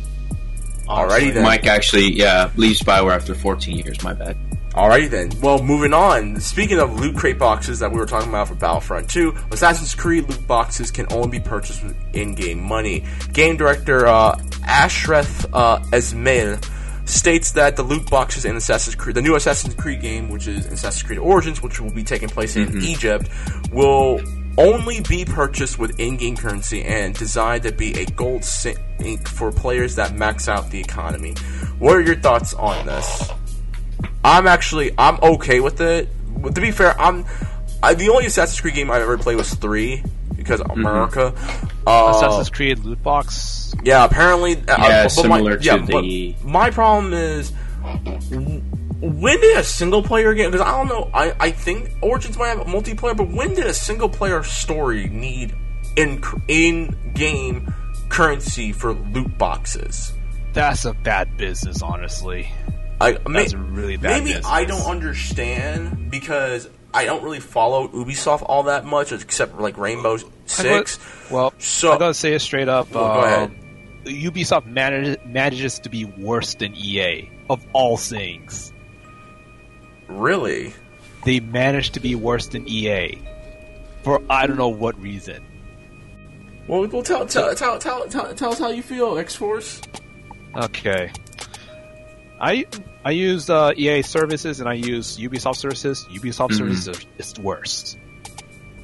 Alrighty 0.87 1.33
then. 1.33 1.43
Mike 1.43 1.67
actually, 1.67 2.13
yeah, 2.13 2.51
leaves 2.55 2.83
Bioware 2.83 3.15
after 3.15 3.35
14 3.35 3.79
years. 3.79 4.05
My 4.05 4.13
bad. 4.13 4.37
Alrighty 4.73 5.09
then. 5.09 5.31
Well, 5.41 5.63
moving 5.63 5.95
on. 5.95 6.39
Speaking 6.39 6.79
of 6.81 7.01
loot 7.01 7.17
crate 7.17 7.39
boxes 7.39 7.79
that 7.79 7.91
we 7.91 7.97
were 7.97 8.05
talking 8.05 8.29
about 8.29 8.49
for 8.49 8.57
Battlefront 8.57 9.09
2, 9.09 9.35
Assassin's 9.51 9.95
Creed 9.95 10.29
loot 10.29 10.47
boxes 10.47 10.91
can 10.91 11.11
only 11.11 11.39
be 11.39 11.41
purchased 11.41 11.83
with 11.83 11.97
in-game 12.13 12.63
money. 12.63 13.07
Game 13.33 13.57
director 13.57 14.07
uh, 14.07 14.39
Ashraf 14.67 15.47
uh, 15.55 15.83
Ismail 15.95 16.59
states 17.11 17.53
that 17.53 17.77
the 17.77 17.83
loot 17.83 18.09
boxes 18.11 18.45
in 18.45 18.57
Assassin's 18.57 18.95
Creed, 18.95 19.17
the 19.17 19.23
new 19.23 19.35
Assassin's 19.35 19.75
Creed 19.75 20.01
game, 20.01 20.29
which 20.29 20.47
is 20.47 20.67
Assassin's 20.67 21.03
Creed 21.03 21.19
Origins, 21.19 21.63
which 21.63 21.81
will 21.81 21.93
be 21.93 22.05
taking 22.05 22.29
place 22.29 22.57
in 22.57 22.69
mm-hmm. 22.69 22.81
Egypt, 22.81 23.29
will 23.73 24.21
only 24.59 25.01
be 25.01 25.25
purchased 25.25 25.79
with 25.79 25.99
in-game 26.01 26.37
currency 26.37 26.83
and 26.83 27.15
designed 27.15 27.63
to 27.63 27.73
be 27.73 27.99
a 28.01 28.05
gold 28.07 28.45
sink 28.45 29.29
for 29.29 29.53
players 29.53 29.97
that 29.97 30.15
max 30.15 30.49
out 30.49 30.71
the 30.71 30.81
economy. 30.81 31.35
What 31.79 31.97
are 31.97 32.01
your 32.01 32.17
thoughts 32.17 32.55
on 32.55 32.87
this? 32.87 33.31
I'm 34.25 34.47
actually 34.47 34.93
I'm 34.99 35.19
okay 35.23 35.61
with 35.61 35.81
it. 35.81 36.09
But 36.37 36.55
to 36.55 36.61
be 36.61 36.71
fair, 36.71 36.99
I'm 37.01 37.25
I, 37.83 37.95
the 37.95 38.11
only 38.11 38.27
Assassin's 38.27 38.61
Creed 38.61 38.75
game 38.75 38.91
I've 38.91 39.03
ever 39.03 39.19
played 39.19 39.37
was 39.37 39.55
three 39.55 40.03
because 40.41 40.61
of 40.61 40.71
America. 40.73 41.33
Uh, 41.87 42.13
Assassin's 42.17 42.51
Creed 42.51 42.81
loot 42.81 43.03
box. 43.03 43.75
yeah, 43.85 44.05
apparently. 44.05 44.57
uh, 44.57 44.63
Yeah, 44.69 45.03
but 45.05 45.09
similar 45.11 45.51
my, 45.53 45.57
to 45.57 45.63
yeah, 45.63 45.77
the- 45.79 46.35
But 46.41 46.45
my 46.45 46.71
problem 46.71 47.13
is 47.15 47.53
when 49.01 49.41
did 49.41 49.57
a 49.57 49.65
single 49.65 50.03
player 50.03 50.35
game? 50.35 50.51
Because 50.51 50.67
I 50.67 50.73
don't 50.77 50.89
know. 50.89 51.11
I 51.15 51.33
I 51.41 51.51
think 51.51 51.91
Origins 52.03 52.37
might 52.39 52.49
have 52.49 52.61
a 52.61 52.65
multiplayer, 52.65 53.17
but 53.17 53.29
when 53.31 53.55
did 53.55 53.67
a 53.67 53.75
single 53.75 54.09
player 54.09 54.43
story 54.43 55.09
need 55.09 55.55
in 55.97 56.23
in 56.49 57.13
game 57.15 57.73
currency 58.09 58.73
for 58.73 58.93
loot 58.93 59.39
boxes? 59.39 60.13
That's 60.53 60.85
a 60.85 60.93
bad 60.93 61.37
business, 61.37 61.81
honestly. 61.81 62.51
I, 63.01 63.13
That's 63.13 63.55
may- 63.55 63.61
really 63.61 63.97
bad 63.97 64.19
Maybe 64.19 64.35
business. 64.35 64.47
I 64.47 64.65
don't 64.65 64.83
understand 64.91 66.11
because 66.11 66.69
I 66.93 67.05
don't 67.05 67.23
really 67.23 67.41
follow 67.41 67.89
Ubisoft 67.89 68.43
all 68.47 68.65
that 68.65 68.85
much, 68.85 69.13
except 69.13 69.55
for 69.55 69.63
like 69.63 69.79
Rainbow 69.79 70.19
six. 70.47 70.99
Well, 71.31 71.53
So 71.59 71.93
I 71.93 71.99
gotta 71.99 72.15
say 72.15 72.35
it 72.35 72.41
straight 72.41 72.69
up. 72.69 72.91
Well, 72.91 73.15
go 73.15 73.21
um, 73.21 73.27
ahead. 73.27 73.51
Ubisoft 74.05 74.67
manages 74.67 75.17
manages 75.25 75.79
to 75.81 75.89
be 75.89 76.05
worse 76.05 76.55
than 76.55 76.75
EA 76.75 77.31
of 77.49 77.65
all 77.73 77.97
things. 77.97 78.73
really, 80.09 80.73
They 81.25 81.41
managed 81.41 81.95
to 81.95 82.01
be 82.01 82.15
worse 82.15 82.49
than 82.49 82.69
EA 82.69 83.19
for 84.03 84.23
I 84.31 84.47
don't 84.47 84.57
know 84.57 84.69
what 84.69 85.01
reason. 85.01 85.45
Well, 86.67 86.87
well 86.87 87.03
tell, 87.03 87.27
tell, 87.27 87.55
tell, 87.55 87.79
tell, 87.79 88.09
tell, 88.09 88.35
tell 88.35 88.53
us 88.53 88.59
how 88.59 88.69
you 88.69 88.83
feel, 88.83 89.19
X 89.19 89.35
Force. 89.35 89.81
Okay. 90.57 91.13
I 92.41 92.67
I 93.05 93.11
use 93.11 93.51
uh, 93.51 93.73
EA 93.77 94.03
services 94.03 94.61
and 94.61 94.69
I 94.69 94.75
use 94.75 95.19
Ubisoft 95.19 95.57
services. 95.57 96.07
Ubisoft 96.11 96.51
Mhm. 96.51 96.55
services 96.59 96.89
is, 97.19 97.33
is 97.35 97.39
worse. 97.39 97.97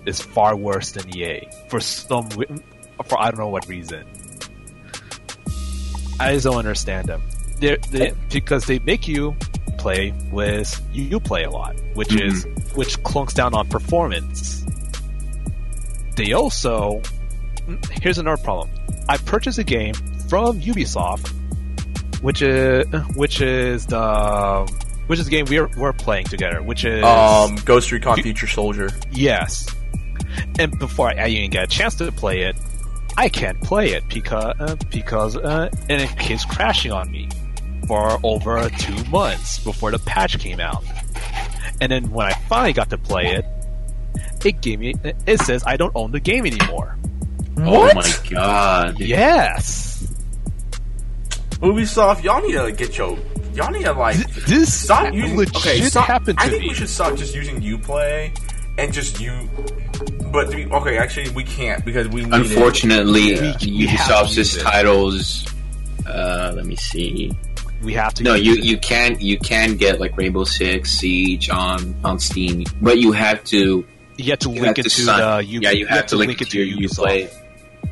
It's 0.04 0.20
far 0.20 0.54
worse 0.56 0.92
than 0.92 1.14
EA 1.16 1.48
for 1.68 1.80
some 1.80 2.28
for 2.30 3.18
I 3.20 3.30
don't 3.30 3.38
know 3.38 3.48
what 3.48 3.66
reason. 3.68 4.04
I 6.18 6.32
just 6.32 6.44
don't 6.44 6.56
understand 6.56 7.08
them. 7.08 7.22
They're, 7.58 7.76
they 7.90 8.12
because 8.30 8.66
they 8.66 8.78
make 8.78 9.08
you 9.08 9.36
play 9.78 10.12
with 10.30 10.80
you, 10.92 11.20
play 11.20 11.44
a 11.44 11.50
lot, 11.50 11.76
which 11.94 12.14
is 12.14 12.44
which 12.74 12.98
clunks 13.02 13.34
down 13.34 13.54
on 13.54 13.68
performance. 13.68 14.64
They 16.16 16.32
also 16.32 17.02
here's 17.90 18.18
another 18.18 18.42
problem. 18.42 18.70
I 19.08 19.16
purchased 19.18 19.58
a 19.58 19.64
game 19.64 19.94
from 20.28 20.60
Ubisoft, 20.60 21.32
which 22.20 22.42
is 22.42 22.86
which 23.14 23.40
is 23.40 23.86
the 23.86 24.72
which 25.06 25.18
is 25.18 25.26
the 25.26 25.30
game 25.30 25.46
we're 25.48 25.68
we're 25.76 25.92
playing 25.92 26.26
together, 26.26 26.62
which 26.62 26.84
is 26.84 27.04
um, 27.04 27.56
Ghost 27.64 27.92
Recon 27.92 28.22
Future 28.22 28.46
Soldier. 28.46 28.90
yes. 29.12 29.74
And 30.58 30.78
before 30.78 31.08
I 31.08 31.28
even 31.28 31.50
get 31.50 31.64
a 31.64 31.66
chance 31.66 31.94
to 31.96 32.10
play 32.12 32.42
it, 32.42 32.56
I 33.16 33.28
can't 33.28 33.60
play 33.62 33.92
it 33.92 34.06
because 34.08 34.54
uh, 34.60 34.76
because 34.90 35.36
uh, 35.36 35.70
and 35.88 36.02
it 36.02 36.18
keeps 36.18 36.44
crashing 36.44 36.92
on 36.92 37.10
me 37.10 37.28
for 37.86 38.18
over 38.22 38.68
two 38.70 39.04
months 39.04 39.58
before 39.60 39.90
the 39.92 39.98
patch 40.00 40.38
came 40.38 40.60
out. 40.60 40.84
And 41.80 41.92
then 41.92 42.10
when 42.10 42.26
I 42.26 42.32
finally 42.48 42.72
got 42.72 42.90
to 42.90 42.98
play 42.98 43.36
it, 43.36 43.44
it 44.44 44.60
gave 44.60 44.80
me 44.80 44.94
it 45.26 45.40
says 45.40 45.62
I 45.66 45.76
don't 45.76 45.92
own 45.94 46.10
the 46.12 46.20
game 46.20 46.46
anymore. 46.46 46.98
Oh 47.58 47.92
my 47.94 48.12
god. 48.28 49.00
Yes. 49.00 50.05
Ubisoft, 51.60 52.22
y'all 52.22 52.42
need 52.42 52.52
to 52.54 52.72
get 52.72 52.96
your, 52.98 53.18
y'all 53.54 53.70
need 53.70 53.84
to 53.84 53.92
like 53.92 54.16
This 54.46 54.72
stop 54.84 55.12
using. 55.12 55.36
legit 55.36 55.56
Okay, 55.56 55.80
stop. 55.82 56.06
happened 56.06 56.38
to 56.38 56.44
I 56.44 56.48
think 56.48 56.62
me. 56.62 56.68
we 56.68 56.74
should 56.74 56.88
stop 56.88 57.16
just 57.16 57.34
using 57.34 57.60
UPlay 57.60 58.36
and 58.78 58.92
just 58.92 59.20
you. 59.20 59.48
But 60.32 60.50
to 60.50 60.56
be, 60.56 60.66
okay, 60.66 60.98
actually, 60.98 61.30
we 61.30 61.44
can't 61.44 61.84
because 61.84 62.08
we 62.08 62.24
need 62.24 62.34
it. 62.34 62.34
Unfortunately, 62.52 63.34
Yeah. 63.34 63.40
We 63.40 63.86
have 63.86 64.06
to 64.06 64.12
Ubisoft's 64.12 64.36
use 64.36 64.56
it. 64.56 64.62
titles. 64.62 65.46
Uh, 66.06 66.52
let 66.54 66.66
me 66.66 66.76
see. 66.76 67.32
We 67.82 67.94
have 67.94 68.14
to. 68.14 68.22
No, 68.22 68.34
you 68.34 68.54
it. 68.54 68.64
you 68.64 68.78
can 68.78 69.18
you 69.20 69.38
can 69.38 69.76
get 69.76 70.00
like 70.00 70.16
Rainbow 70.16 70.44
Six 70.44 70.90
Siege 70.90 71.48
on 71.50 71.94
on 72.04 72.18
Steam, 72.18 72.64
but 72.82 72.98
you 72.98 73.12
have 73.12 73.42
to 73.44 73.84
You 74.16 74.30
have 74.30 74.38
to 74.40 74.48
you 74.50 74.54
link 74.62 74.76
have 74.76 74.78
it 74.78 74.82
to 74.90 74.96
to 74.96 75.02
sign- 75.02 75.38
the 75.38 75.44
U- 75.44 75.60
yeah 75.62 75.70
you 75.70 75.86
have, 75.86 76.06
to 76.06 76.16
link, 76.16 76.32
it 76.40 76.42
it 76.42 76.50
to 76.50 76.60
your 76.62 76.88
Uplay. 76.88 77.30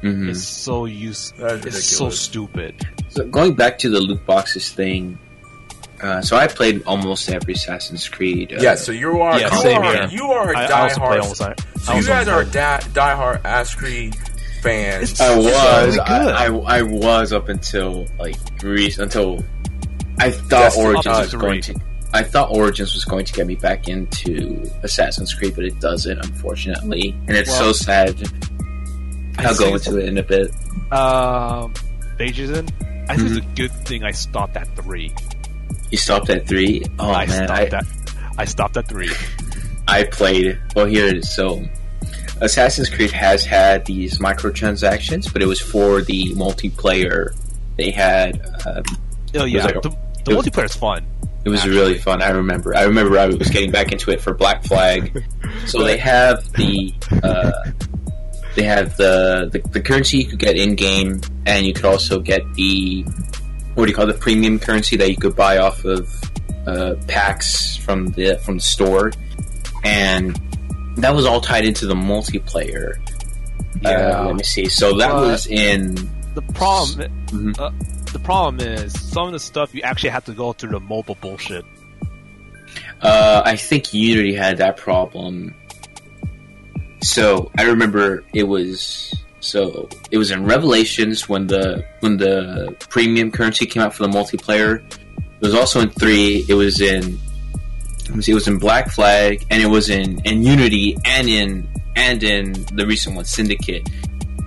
Mhm. 0.05 0.29
It's 0.31 0.45
so 0.47 0.85
use. 0.85 1.33
That's 1.39 1.65
It's 1.67 1.85
so 1.87 2.11
stupid. 2.11 2.75
So 3.09 3.25
going 3.25 3.55
back 3.55 3.79
to 3.79 3.89
the 3.89 4.01
loot 4.01 4.25
boxes 4.27 4.71
thing, 4.71 5.19
uh, 6.03 6.21
so 6.21 6.37
I 6.37 6.47
played 6.47 6.83
almost 6.85 7.31
every 7.31 7.55
Assassin's 7.55 8.07
Creed. 8.09 8.53
Uh, 8.53 8.61
Yeah, 8.61 8.75
so 8.75 8.93
you 8.93 9.21
are. 9.23 9.41
Yeah, 9.41 9.55
you, 9.55 9.63
same 9.63 9.83
are 9.83 9.95
here. 9.95 10.09
you 10.11 10.25
are 10.31 10.53
a 10.53 10.59
I, 10.59 10.65
I 10.67 10.83
also 10.89 11.01
play 11.01 11.19
almost. 11.19 11.41
I 11.43 11.55
So 11.81 11.95
you 11.95 12.05
guys 12.07 12.29
are 12.29 12.43
play- 12.45 12.53
da- 12.53 12.81
diehard 12.81 13.41
Ass 13.45 13.75
Creed 13.75 14.15
fans. 14.63 15.19
I 15.21 15.35
was. 15.37 15.47
really 15.47 16.01
I, 16.01 16.19
good. 16.19 16.35
I, 16.35 16.79
I 16.79 16.83
was 16.83 17.33
up 17.33 17.49
until 17.49 18.07
like 18.19 18.37
Greece 18.59 18.99
until 18.99 19.43
I 20.19 20.31
thought 20.31 20.49
Destiny 20.51 20.87
Origins 20.87 21.19
was 21.19 21.35
going 21.35 21.63
to. 21.63 21.75
I 22.13 22.23
thought 22.23 22.51
Origins 22.51 22.95
was 22.95 23.05
going 23.05 23.25
to 23.25 23.33
get 23.33 23.47
me 23.47 23.57
back 23.57 23.89
into 23.89 24.71
Assassin's 24.85 25.35
Creed, 25.35 25.55
but 25.57 25.65
it 25.65 25.81
doesn't, 25.81 26.17
unfortunately, 26.19 27.15
and 27.27 27.37
it's 27.37 27.51
Well, 27.51 27.73
so 27.73 27.85
sad. 27.85 28.23
I 29.39 29.47
I'll 29.47 29.57
go 29.57 29.75
into 29.75 29.99
it 29.99 30.09
in 30.09 30.19
a 30.19 30.23
bit. 30.23 30.51
Um, 30.93 31.73
Ageism. 32.19 32.71
I 33.09 33.17
think 33.17 33.31
it's 33.31 33.39
Mm-hmm. 33.39 33.51
a 33.51 33.55
good 33.55 33.73
thing 33.87 34.05
I 34.05 34.13
stopped 34.13 34.57
at 34.57 34.75
three. 34.77 35.15
You 35.91 35.99
stopped 35.99 36.31
at 36.31 36.47
three. 36.47 36.83
Oh 36.99 37.11
I 37.11 37.27
man, 37.27 37.47
stopped 37.47 37.75
I, 37.75 37.77
at. 37.79 37.85
I 38.39 38.45
stopped 38.47 38.77
at 38.77 38.89
three. 38.89 39.11
I 39.87 40.05
played. 40.05 40.59
Well, 40.75 40.87
here 40.87 41.07
it 41.09 41.19
is. 41.19 41.35
So, 41.35 41.63
Assassin's 42.41 42.89
Creed 42.89 43.11
has 43.13 43.45
had 43.45 43.85
these 43.85 44.19
microtransactions, 44.19 45.33
but 45.33 45.43
it 45.43 45.47
was 45.47 45.61
for 45.61 46.01
the 46.03 46.27
multiplayer. 46.35 47.29
They 47.77 47.91
had. 47.91 48.41
Um, 48.67 48.83
Oh 49.37 49.45
yeah, 49.45 49.65
like 49.65 49.77
a- 49.77 49.81
the, 49.81 49.97
the 50.25 50.37
was- 50.37 50.47
multiplayer 50.47 50.65
is 50.67 50.77
fun. 50.77 51.05
it 51.45 51.49
was 51.49 51.61
Actually. 51.61 51.77
really 51.77 51.99
fun. 51.99 52.23
I 52.23 52.31
remember. 52.31 52.75
I 52.77 52.83
remember. 52.85 53.19
I 53.19 53.27
was 53.27 53.51
getting 53.51 53.71
back 53.73 53.93
into 53.93 54.11
it 54.13 54.21
for 54.21 54.33
Black 54.35 54.65
Flag. 54.65 55.25
So 55.67 55.83
they 55.85 55.97
have 55.99 56.53
the. 56.55 56.93
Uh, 57.23 57.53
they 58.55 58.63
have 58.63 58.97
the, 58.97 59.49
the 59.53 59.59
the 59.71 59.81
currency 59.81 60.19
you 60.19 60.27
could 60.27 60.39
get 60.39 60.57
in 60.57 60.75
game, 60.75 61.21
and 61.47 61.67
you 61.67 61.73
could 61.73 61.85
also 61.85 62.21
get 62.21 62.43
the 62.55 63.05
what 63.75 63.87
do 63.87 63.91
you 63.91 63.95
call 63.97 64.09
it, 64.09 64.13
the 64.13 64.19
premium 64.19 64.59
currency 64.59 64.97
that 64.97 65.11
you 65.11 65.17
could 65.17 65.35
buy 65.35 65.59
off 65.59 65.85
of 65.85 66.09
uh, 66.67 66.95
packs 67.09 67.77
from 67.77 68.07
the 68.13 68.39
from 68.45 68.57
the 68.57 68.63
store, 68.63 69.13
and 69.83 70.41
that 70.97 71.15
was 71.15 71.27
all 71.27 71.41
tied 71.41 71.65
into 71.65 71.87
the 71.87 71.95
multiplayer. 71.95 72.95
Yeah. 73.83 73.91
Uh, 74.21 74.27
let 74.27 74.37
me 74.37 74.45
see. 74.45 74.67
So 74.67 74.97
that 74.99 75.11
But- 75.13 75.21
was 75.27 75.47
in. 75.47 75.95
The 76.35 76.43
problem, 76.53 77.55
uh, 77.61 77.71
the 78.13 78.19
problem 78.19 78.59
is 78.67 79.01
some 79.01 79.29
of 79.29 79.33
the 79.33 79.39
stuff 79.39 79.73
you 79.73 79.83
actually 79.83 80.11
have 80.11 80.25
to 80.25 80.33
go 80.33 80.53
through 80.53 80.71
the 80.71 80.81
mobile 80.81 81.17
bullshit. 81.21 81.65
Uh, 83.01 83.43
I 83.45 83.55
think 83.55 83.95
Unity 83.95 84.35
had 84.35 84.57
that 84.59 84.77
problem. 84.77 85.55
So 87.05 87.51
I 87.59 87.65
remember 87.65 88.25
it 88.33 88.45
was 88.45 89.15
so 89.41 89.91
it 90.11 90.17
was 90.17 90.31
in 90.31 90.47
Revelations 90.47 91.29
when 91.29 91.47
the 91.47 91.85
when 92.01 92.17
the 92.17 92.75
premium 92.89 93.31
currency 93.31 93.67
came 93.67 93.83
out 93.83 93.93
for 93.95 94.05
the 94.05 94.09
multiplayer. 94.09 94.83
It 94.83 95.41
was 95.41 95.55
also 95.55 95.81
in 95.81 95.91
three. 95.91 96.47
It 96.49 96.55
was 96.55 96.81
in 96.81 97.19
see, 98.21 98.33
it 98.33 98.35
was 98.35 98.49
in 98.49 98.59
Black 98.59 98.91
Flag 98.91 99.45
and 99.51 99.63
it 99.63 99.67
was 99.67 99.91
in 99.91 100.19
in 100.25 100.43
Unity 100.43 100.97
and 101.05 101.29
in 101.29 101.69
and 101.95 102.23
in 102.23 102.53
the 102.73 102.87
recent 102.87 103.17
one 103.17 103.27
Syndicate. 103.27 103.87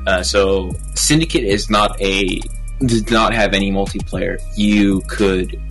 Uh, 0.07 0.23
so 0.23 0.71
Syndicate 0.95 1.43
is 1.43 1.69
not 1.69 2.01
a 2.01 2.41
does 2.79 3.11
not 3.11 3.35
have 3.35 3.53
any 3.53 3.71
multiplayer. 3.71 4.41
You 4.55 5.01
could 5.01 5.61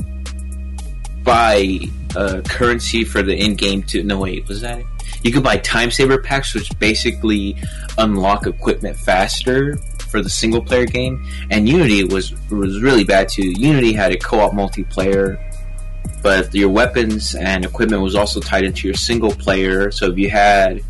buy 1.24 1.80
uh, 2.14 2.42
currency 2.42 3.02
for 3.02 3.22
the 3.22 3.34
in-game 3.36 3.82
to 3.82 4.04
no 4.04 4.18
wait 4.20 4.46
was 4.46 4.60
that 4.60 4.78
it? 4.78 4.86
You 5.26 5.32
could 5.32 5.42
buy 5.42 5.56
time 5.58 5.90
saver 5.90 6.18
packs 6.18 6.54
which 6.54 6.70
basically 6.78 7.56
unlock 7.98 8.46
equipment 8.46 8.96
faster 8.96 9.76
for 10.10 10.22
the 10.22 10.30
single 10.30 10.62
player 10.62 10.86
game. 10.86 11.24
And 11.50 11.68
unity 11.68 12.04
was 12.04 12.32
was 12.50 12.80
really 12.80 13.04
bad 13.04 13.28
too. 13.28 13.50
Unity 13.58 13.92
had 13.92 14.12
a 14.12 14.16
co-op 14.16 14.52
multiplayer 14.52 15.42
but 16.22 16.54
your 16.54 16.70
weapons 16.70 17.34
and 17.34 17.64
equipment 17.64 18.02
was 18.02 18.14
also 18.14 18.40
tied 18.40 18.64
into 18.64 18.88
your 18.88 18.94
single 18.94 19.32
player. 19.32 19.90
So 19.90 20.10
if 20.10 20.18
you 20.18 20.30
had 20.30 20.82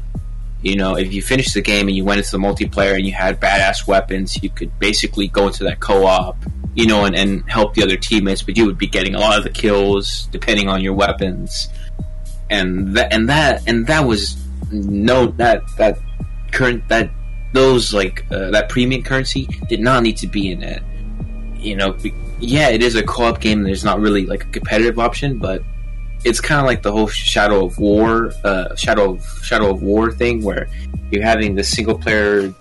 you 0.62 0.76
know 0.76 0.96
if 0.96 1.12
you 1.12 1.22
finished 1.22 1.54
the 1.54 1.62
game 1.62 1.88
and 1.88 1.96
you 1.96 2.04
went 2.04 2.18
into 2.18 2.30
the 2.30 2.38
multiplayer 2.38 2.94
and 2.94 3.06
you 3.06 3.12
had 3.12 3.40
badass 3.40 3.86
weapons 3.86 4.42
you 4.42 4.50
could 4.50 4.78
basically 4.78 5.28
go 5.28 5.46
into 5.46 5.64
that 5.64 5.80
co-op 5.80 6.36
you 6.76 6.86
know, 6.86 7.06
and, 7.06 7.16
and 7.16 7.50
help 7.50 7.74
the 7.74 7.82
other 7.82 7.96
teammates, 7.96 8.42
but 8.42 8.56
you 8.56 8.66
would 8.66 8.76
be 8.76 8.86
getting 8.86 9.14
a 9.14 9.18
lot 9.18 9.38
of 9.38 9.44
the 9.44 9.50
kills 9.50 10.28
depending 10.30 10.68
on 10.68 10.82
your 10.82 10.92
weapons, 10.92 11.68
and 12.50 12.96
that 12.96 13.12
and 13.12 13.28
that 13.28 13.62
and 13.66 13.86
that 13.86 14.06
was 14.06 14.36
no 14.70 15.26
that 15.26 15.62
that 15.76 15.98
current 16.52 16.86
that 16.88 17.10
those 17.52 17.94
like 17.94 18.24
uh, 18.30 18.50
that 18.50 18.68
premium 18.68 19.02
currency 19.02 19.48
did 19.68 19.80
not 19.80 20.02
need 20.02 20.16
to 20.18 20.26
be 20.26 20.50
in 20.50 20.62
it. 20.62 20.82
You 21.56 21.76
know, 21.76 21.96
yeah, 22.38 22.68
it 22.68 22.82
is 22.82 22.96
a 22.96 23.02
co-op 23.02 23.40
game. 23.40 23.62
There's 23.62 23.84
not 23.84 24.00
really 24.00 24.26
like 24.26 24.44
a 24.44 24.48
competitive 24.48 24.98
option, 24.98 25.38
but 25.38 25.62
it's 26.24 26.40
kind 26.40 26.60
of 26.60 26.66
like 26.66 26.82
the 26.82 26.92
whole 26.92 27.06
Shadow 27.06 27.64
of 27.64 27.78
War, 27.78 28.32
uh, 28.44 28.74
Shadow 28.74 29.14
of 29.14 29.24
Shadow 29.42 29.70
of 29.70 29.82
War 29.82 30.10
thing, 30.12 30.42
where 30.42 30.68
you're 31.10 31.22
having 31.22 31.54
the 31.54 31.64
single 31.64 31.98
player 31.98 32.52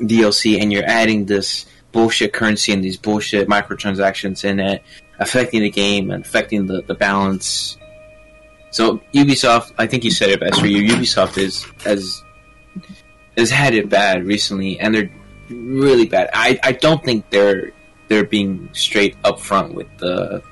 DLC 0.00 0.60
and 0.60 0.72
you're 0.72 0.86
adding 0.86 1.24
this 1.26 1.66
bullshit 1.92 2.32
currency 2.32 2.72
and 2.72 2.84
these 2.84 2.96
bullshit 2.96 3.48
microtransactions 3.48 4.44
in 4.44 4.60
it, 4.60 4.82
affecting 5.18 5.62
the 5.62 5.70
game 5.70 6.10
and 6.10 6.24
affecting 6.24 6.66
the, 6.66 6.82
the 6.82 6.94
balance. 6.94 7.77
So 8.70 8.98
Ubisoft, 9.14 9.72
I 9.78 9.86
think 9.86 10.04
you 10.04 10.10
said 10.10 10.30
it 10.30 10.40
best 10.40 10.60
for 10.60 10.66
you. 10.66 10.82
Ubisoft 10.92 11.38
is 11.38 11.64
has 11.84 12.22
has 13.36 13.50
had 13.50 13.74
it 13.74 13.88
bad 13.88 14.24
recently, 14.24 14.78
and 14.78 14.94
they're 14.94 15.10
really 15.48 16.06
bad. 16.06 16.30
I, 16.34 16.58
I 16.62 16.72
don't 16.72 17.02
think 17.02 17.30
they're 17.30 17.72
they're 18.08 18.24
being 18.24 18.68
straight 18.72 19.20
upfront 19.22 19.74
with 19.74 19.88
the 19.98 20.42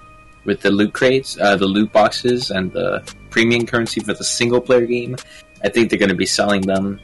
with 0.44 0.60
the 0.60 0.70
loot 0.70 0.92
crates, 0.94 1.38
uh, 1.40 1.56
the 1.56 1.66
loot 1.66 1.92
boxes, 1.92 2.50
and 2.50 2.72
the 2.72 3.02
premium 3.30 3.66
currency 3.66 4.00
for 4.00 4.14
the 4.14 4.24
single 4.24 4.60
player 4.60 4.86
game. 4.86 5.16
I 5.62 5.68
think 5.68 5.90
they're 5.90 5.98
going 5.98 6.10
to 6.10 6.14
be 6.14 6.26
selling 6.26 6.62
them 6.62 7.00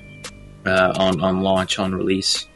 uh, 0.65 0.95
on 0.97 1.21
on 1.21 1.43
launch 1.43 1.79
on 1.79 1.95
release. 1.95 2.47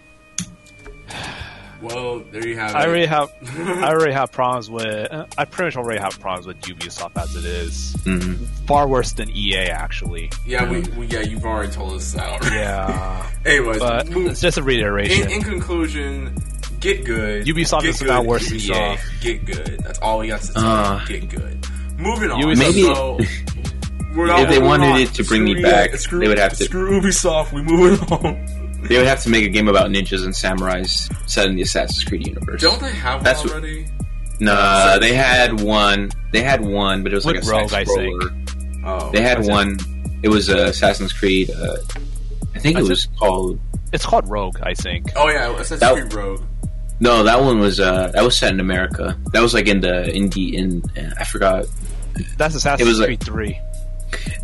Well, 1.82 2.20
there 2.32 2.46
you 2.46 2.56
have 2.56 2.70
it. 2.70 2.76
I 2.76 2.86
already 2.86 3.06
have 3.06 3.32
I 3.58 3.88
already 3.92 4.12
have 4.12 4.32
problems 4.32 4.70
with 4.70 4.86
uh, 5.12 5.26
I 5.36 5.44
pretty 5.44 5.66
much 5.68 5.76
already 5.84 6.00
have 6.00 6.18
problems 6.20 6.46
with 6.46 6.60
Ubisoft 6.62 7.20
as 7.22 7.34
it 7.36 7.44
is. 7.44 7.94
Mhm. 8.04 8.46
Far 8.66 8.88
worse 8.88 9.12
than 9.12 9.30
EA 9.30 9.68
actually. 9.70 10.30
yeah, 10.46 10.68
we, 10.68 10.80
we 10.96 11.06
yeah, 11.06 11.20
you've 11.20 11.44
already 11.44 11.70
told 11.72 11.94
us 11.94 12.12
that. 12.12 12.42
Yeah, 12.44 13.30
Anyways, 13.46 13.78
but 13.78 14.08
move- 14.08 14.30
it's 14.32 14.40
just 14.40 14.58
a 14.58 14.62
reiteration. 14.62 15.26
in, 15.26 15.30
in 15.36 15.42
conclusion, 15.42 16.34
get 16.80 17.04
good. 17.04 17.46
Ubisoft 17.46 17.82
get 17.82 17.90
is 17.90 17.98
good, 18.00 18.08
about 18.08 18.26
worse 18.26 18.48
than 18.48 18.58
Ubisoft, 18.58 19.20
Get 19.20 19.44
good. 19.44 19.80
That's 19.80 19.98
all 20.00 20.18
we 20.20 20.28
got 20.28 20.40
to 20.40 20.46
say. 20.46 20.52
Uh. 20.56 21.04
get 21.06 21.28
good. 21.28 21.66
Moving 21.98 22.30
on. 22.30 22.42
Ubisoft- 22.42 22.58
Maybe- 22.58 22.82
So, 22.82 23.18
we're 24.16 24.26
not 24.26 24.40
If 24.40 24.48
they 24.48 24.54
moving 24.56 24.64
wanted 24.68 24.86
on. 24.92 25.00
it 25.00 25.14
to 25.14 25.24
bring 25.24 25.44
me 25.44 25.62
back, 25.62 25.94
screw, 25.96 26.20
they 26.20 26.28
would 26.28 26.38
have 26.38 26.56
to- 26.56 26.64
Screw 26.64 27.00
Ubisoft. 27.00 27.52
We 27.52 27.62
moving 27.62 28.00
on. 28.12 28.46
They 28.82 28.96
would 28.98 29.06
have 29.06 29.22
to 29.24 29.28
make 29.30 29.44
a 29.44 29.48
game 29.48 29.68
about 29.68 29.90
ninjas 29.90 30.24
and 30.24 30.32
samurais 30.34 31.10
set 31.28 31.46
in 31.48 31.56
the 31.56 31.62
Assassin's 31.62 32.04
Creed 32.04 32.26
universe. 32.26 32.60
Don't 32.60 32.80
they 32.80 32.92
have 32.92 33.24
That's 33.24 33.40
one 33.40 33.48
what- 33.48 33.62
already? 33.62 33.86
No, 34.38 34.98
they 35.00 35.14
had 35.14 35.60
one. 35.62 36.10
They 36.32 36.42
had 36.42 36.60
one, 36.64 37.02
but 37.02 37.12
it 37.12 37.14
was 37.14 37.24
like 37.24 37.36
With 37.36 37.48
a 37.48 37.50
Rogue, 37.50 37.70
side 37.70 37.82
I 37.82 37.84
think. 37.94 38.22
scroller. 38.22 38.84
Oh, 38.84 39.10
They 39.10 39.22
had 39.22 39.38
Was 39.38 39.48
it- 39.48 39.50
one. 39.50 39.78
It 40.22 40.28
was 40.28 40.50
uh, 40.50 40.56
Assassin's 40.68 41.12
Creed. 41.12 41.50
Uh, 41.50 41.76
I 42.54 42.58
think 42.58 42.76
it 42.76 42.80
Was 42.82 42.88
it- 42.88 42.90
was 42.90 43.08
called. 43.18 43.60
It's 43.92 44.04
called 44.04 44.28
Rogue, 44.28 44.58
I 44.62 44.74
think. 44.74 45.06
Oh 45.16 45.28
yeah, 45.28 45.50
Assassin's 45.54 45.80
That- 45.80 45.94
Creed 45.94 46.12
Rogue. 46.12 46.42
No, 47.00 47.22
that 47.24 47.40
one 47.42 47.58
was. 47.60 47.80
Uh, 47.80 48.10
that 48.14 48.22
was 48.24 48.36
set 48.38 48.52
in 48.52 48.60
America. 48.60 49.16
That 49.32 49.42
was 49.42 49.52
like 49.54 49.68
in 49.68 49.80
the 49.80 50.10
indie. 50.14 50.52
In 50.54 50.82
uh, 51.02 51.14
I 51.18 51.24
forgot. 51.24 51.64
That's 52.38 52.54
Assassin's 52.54 52.86
It 52.86 52.90
was 52.90 52.98
like- 53.00 53.08
Creed 53.08 53.20
Three. 53.24 53.58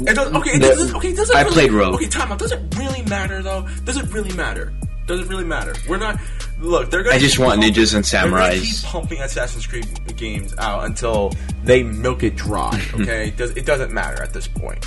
It 0.01 0.15
does, 0.15 0.33
okay, 0.35 0.51
it 0.51 0.61
The- 0.61 0.69
does, 0.69 0.95
okay, 0.95 1.13
does 1.15 1.31
it 1.31 1.37
I 1.37 1.43
really, 1.43 1.55
played 1.55 1.73
Rogue. 1.73 1.95
Okay, 1.95 2.09
time 2.09 2.33
out. 2.33 2.39
Does 2.39 2.53
it 2.53 2.61
really 2.77 3.03
matter 3.03 3.43
though? 3.43 3.67
Does 3.85 3.97
it 3.97 4.07
really 4.13 4.33
matter? 4.35 4.73
Does 5.07 5.21
it 5.21 5.29
really 5.29 5.45
matter? 5.45 5.75
We're 5.89 5.97
not. 5.99 6.19
Look, 6.61 6.91
they're 6.91 7.03
gonna. 7.03 7.17
I 7.17 7.19
just 7.19 7.39
want 7.39 7.61
pumping- 7.61 7.75
ninjas 7.75 7.95
and 7.95 8.05
They're 8.05 8.53
keep 8.61 8.63
samurais. 8.63 8.85
pumping 8.85 9.21
Assassin's 9.21 9.67
Creed 9.67 9.87
games 10.17 10.55
out 10.59 10.85
until 10.85 11.33
they 11.65 11.83
milk 11.83 12.23
it 12.23 12.37
dry. 12.37 12.81
Okay, 12.95 13.29
it, 13.29 13.37
does, 13.37 13.51
it 13.57 13.67
doesn't 13.67 13.93
matter 13.93 14.23
at 14.23 14.33
this 14.33 14.47
point. 14.47 14.87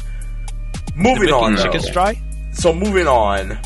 Moving 0.95 1.29
on, 1.31 1.55
though. 1.55 1.63
chickens 1.63 1.89
dry. 1.89 2.21
So 2.53 2.73
moving 2.73 3.07
on, 3.07 3.57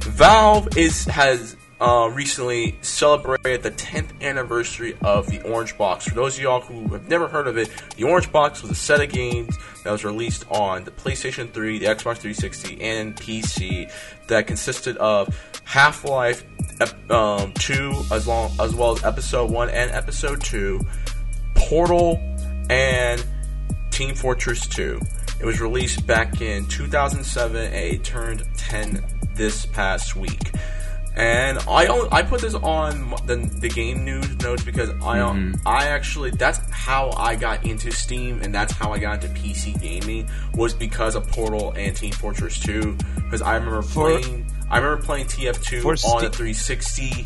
Valve 0.00 0.68
is 0.76 1.04
has 1.04 1.54
uh, 1.80 2.10
recently 2.12 2.76
celebrated 2.82 3.62
the 3.62 3.70
10th 3.70 4.20
anniversary 4.20 4.96
of 5.02 5.26
the 5.28 5.40
Orange 5.42 5.76
Box. 5.78 6.06
For 6.06 6.14
those 6.14 6.36
of 6.36 6.42
y'all 6.42 6.60
who 6.60 6.88
have 6.88 7.08
never 7.08 7.26
heard 7.26 7.46
of 7.46 7.56
it, 7.56 7.70
the 7.96 8.04
Orange 8.04 8.30
Box 8.30 8.62
was 8.62 8.70
a 8.70 8.74
set 8.74 9.00
of 9.00 9.10
games 9.10 9.56
that 9.84 9.90
was 9.90 10.04
released 10.04 10.44
on 10.50 10.84
the 10.84 10.90
PlayStation 10.90 11.50
3, 11.50 11.78
the 11.78 11.86
Xbox 11.86 12.18
360, 12.18 12.82
and 12.82 13.16
PC 13.16 13.90
that 14.26 14.46
consisted 14.46 14.96
of 14.98 15.34
Half-Life 15.64 16.44
um, 17.10 17.52
2 17.54 18.04
as 18.12 18.26
long 18.26 18.50
as 18.60 18.74
well 18.74 18.92
as 18.92 19.04
Episode 19.04 19.50
1 19.50 19.70
and 19.70 19.90
Episode 19.90 20.42
2, 20.42 20.80
Portal, 21.54 22.20
and 22.68 23.24
Team 23.90 24.14
Fortress 24.14 24.66
2. 24.66 25.00
It 25.40 25.46
was 25.46 25.60
released 25.60 26.06
back 26.06 26.42
in 26.42 26.66
2007 26.66 27.56
and 27.56 27.74
it 27.74 28.04
turned 28.04 28.46
10 28.58 29.02
this 29.34 29.64
past 29.64 30.14
week. 30.14 30.52
And 31.20 31.58
I 31.68 32.08
I 32.10 32.22
put 32.22 32.40
this 32.40 32.54
on 32.54 33.10
the, 33.26 33.36
the 33.60 33.68
game 33.68 34.06
news 34.06 34.38
notes 34.38 34.64
because 34.64 34.88
I 34.88 35.18
mm-hmm. 35.18 35.68
I 35.68 35.88
actually 35.88 36.30
that's 36.30 36.58
how 36.70 37.10
I 37.10 37.36
got 37.36 37.66
into 37.66 37.90
Steam 37.90 38.40
and 38.42 38.54
that's 38.54 38.72
how 38.72 38.94
I 38.94 38.98
got 38.98 39.22
into 39.22 39.38
PC 39.38 39.78
gaming 39.82 40.30
was 40.54 40.72
because 40.72 41.16
of 41.16 41.28
Portal 41.28 41.74
and 41.76 41.94
Team 41.94 42.12
Fortress 42.12 42.58
2 42.60 42.96
because 43.16 43.42
I 43.42 43.56
remember 43.56 43.82
For- 43.82 44.18
playing 44.18 44.50
I 44.70 44.78
remember 44.78 45.04
playing 45.04 45.26
TF2 45.26 45.84
on 45.84 45.96
Ste- 45.98 46.20
the 46.20 46.30
360 46.30 47.24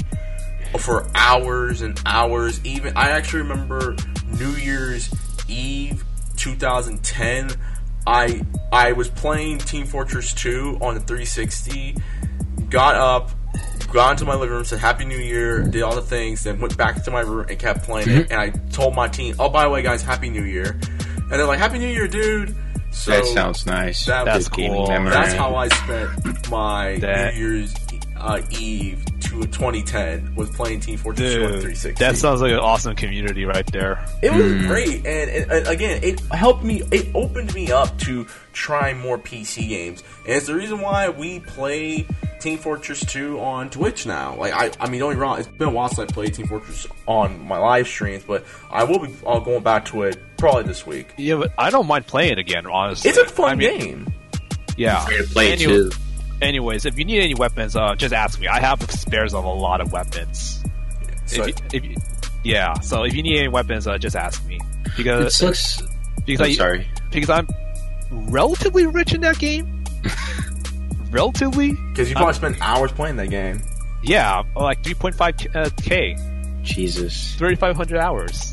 for 0.81 1.07
hours 1.15 1.81
and 1.83 2.01
hours. 2.05 2.61
Even 2.65 2.97
I 2.97 3.11
actually 3.11 3.43
remember 3.43 3.95
New 4.27 4.57
Year's 4.57 5.09
Eve 5.47 6.05
2010. 6.37 7.53
I 8.09 8.43
I 8.73 8.91
was 8.91 9.09
playing 9.09 9.59
Team 9.59 9.87
Fortress 9.87 10.35
2 10.35 10.79
on 10.81 10.95
the 10.95 11.01
360. 11.01 11.97
Got 12.71 12.97
up, 12.97 13.31
got 13.95 14.11
into 14.13 14.25
my 14.27 14.35
living 14.35 14.55
room, 14.55 14.65
said 14.65 14.79
Happy 14.81 15.05
New 15.07 15.17
Year, 15.19 15.63
did 15.63 15.83
all 15.83 15.95
the 15.95 16.03
things, 16.03 16.43
then 16.45 16.61
went 16.61 16.77
back 16.77 17.03
to 17.05 17.11
my 17.11 17.21
room 17.21 17.47
and 17.49 17.59
kept 17.59 17.85
playing 17.85 18.11
it. 18.11 18.31
And 18.31 18.41
I 18.41 18.51
told 18.71 18.95
my 18.95 19.09
team, 19.09 19.35
"Oh, 19.39 19.49
by 19.49 19.63
the 19.65 19.71
way, 19.71 19.81
guys, 19.83 20.03
Happy 20.03 20.29
New 20.29 20.45
Year!" 20.45 20.79
And 21.17 21.31
they're 21.31 21.47
like, 21.47 21.59
"Happy 21.59 21.79
New 21.79 21.89
Year, 21.89 22.07
dude." 22.09 22.55
So 22.91 23.11
that 23.13 23.25
sounds 23.27 23.67
nice. 23.67 24.05
that 24.07 24.25
That's 24.25 24.37
was 24.37 24.49
cool. 24.49 24.87
that's 24.87 25.33
how 25.33 25.55
I 25.57 25.69
spent 25.69 26.51
my 26.51 26.99
That- 27.01 27.35
New 27.35 27.41
Year's 27.41 27.75
uh, 28.17 28.41
Eve 28.51 29.05
to 29.43 29.49
2010 29.49 30.35
was 30.35 30.51
playing 30.51 30.81
Team 30.81 30.99
Fortress 30.99 31.35
2 31.35 31.45
on 31.45 31.51
Dude, 31.53 31.61
360. 31.63 32.05
that 32.05 32.17
sounds 32.17 32.41
like 32.41 32.53
an 32.53 32.59
awesome 32.59 32.95
community 32.97 33.45
right 33.45 33.67
there. 33.73 34.05
it 34.23 34.33
was 34.33 34.67
great, 34.67 35.07
and, 35.07 35.31
and, 35.31 35.51
and 35.53 35.67
again, 35.67 36.03
it 36.03 36.21
helped 36.33 36.65
me. 36.65 36.83
It 36.91 37.09
opened 37.15 37.55
me 37.55 37.71
up 37.73 37.99
to 38.01 38.27
try 38.53 38.95
more 38.95 39.19
PC 39.19 39.69
games, 39.69 40.03
and 40.27 40.35
it's 40.37 40.47
the 40.47 40.55
reason 40.55 40.81
why 40.81 41.09
we 41.09 41.41
play 41.41 42.07
Team 42.41 42.59
Fortress 42.59 43.01
2 43.07 43.41
on 43.41 43.71
Twitch 43.71 44.07
now. 44.07 44.37
Like, 44.37 44.53
I, 44.53 44.71
I 44.85 44.89
mean, 44.89 45.01
don't 45.01 45.11
get 45.11 45.17
me 45.17 45.23
wrong, 45.23 45.39
it's 45.39 45.49
been 45.49 45.69
a 45.69 45.73
while 45.73 45.89
since 45.89 46.11
I 46.11 46.13
played 46.15 46.35
Team 46.35 46.47
Fortress 46.47 46.87
on 47.07 47.47
my 47.47 47.59
live 47.59 47.87
streams, 47.89 48.23
but 48.25 48.45
I 48.71 48.85
will 48.85 48.99
be 48.99 49.13
uh, 49.27 49.39
going 49.41 49.63
back 49.63 49.87
to 49.87 50.03
it 50.03 50.19
probably 50.37 50.65
this 50.65 50.87
week. 50.87 51.13
Yeah, 51.17 51.37
but 51.37 51.53
I 51.59 51.71
don't 51.71 51.87
mind 51.87 52.07
playing 52.07 52.33
it 52.33 52.39
again. 52.39 52.67
Honestly, 52.67 53.09
It's 53.11 53.19
a 53.19 53.25
fun 53.27 53.51
I 53.51 53.55
mean, 53.55 53.79
game. 53.79 54.13
Yeah, 54.77 55.05
Free 55.05 55.17
to 55.19 55.23
play 55.25 55.53
Any- 55.53 55.65
too. 55.65 55.91
Anyways, 56.43 56.85
if 56.85 56.99
you 56.99 57.05
need 57.05 57.21
any 57.21 57.35
weapons, 57.35 57.75
uh, 57.77 57.95
just 57.95 58.13
ask 58.15 58.39
me. 58.41 58.49
I 58.49 58.61
have 58.61 58.83
spares 58.91 59.35
of 59.35 59.45
a 59.45 59.49
lot 59.49 59.81
of 59.81 59.93
weapons. 59.93 60.63
So, 61.27 61.45
if, 61.45 61.49
you, 61.49 61.55
if 61.73 61.85
you, 61.85 61.97
yeah, 62.43 62.75
so 62.81 63.05
if 63.05 63.15
you 63.15 63.23
need 63.23 63.39
any 63.39 63.49
weapons, 63.49 63.87
uh, 63.87 63.97
just 63.99 64.15
ask 64.17 64.45
me 64.47 64.57
It 64.85 64.97
because 64.97 65.37
sucks. 65.37 65.83
because 66.27 66.41
I'm 66.41 66.51
I, 66.51 66.55
sorry. 66.55 66.89
because 67.11 67.31
I'm 67.31 67.49
relatively 68.11 68.87
rich 68.87 69.15
in 69.15 69.23
that 69.23 69.39
game. 69.39 69.85
relatively, 71.11 71.73
because 71.91 72.11
you 72.11 72.17
probably 72.17 72.35
spent 72.35 72.57
hours 72.61 72.93
playing 72.93 73.17
that 73.17 73.31
game. 73.31 73.63
yeah, 74.03 74.43
like 74.57 74.83
3.5 74.83 75.57
uh, 75.57 75.71
k, 75.83 76.17
Jesus. 76.63 77.35
3,500 77.37 77.99
hours. 77.99 78.53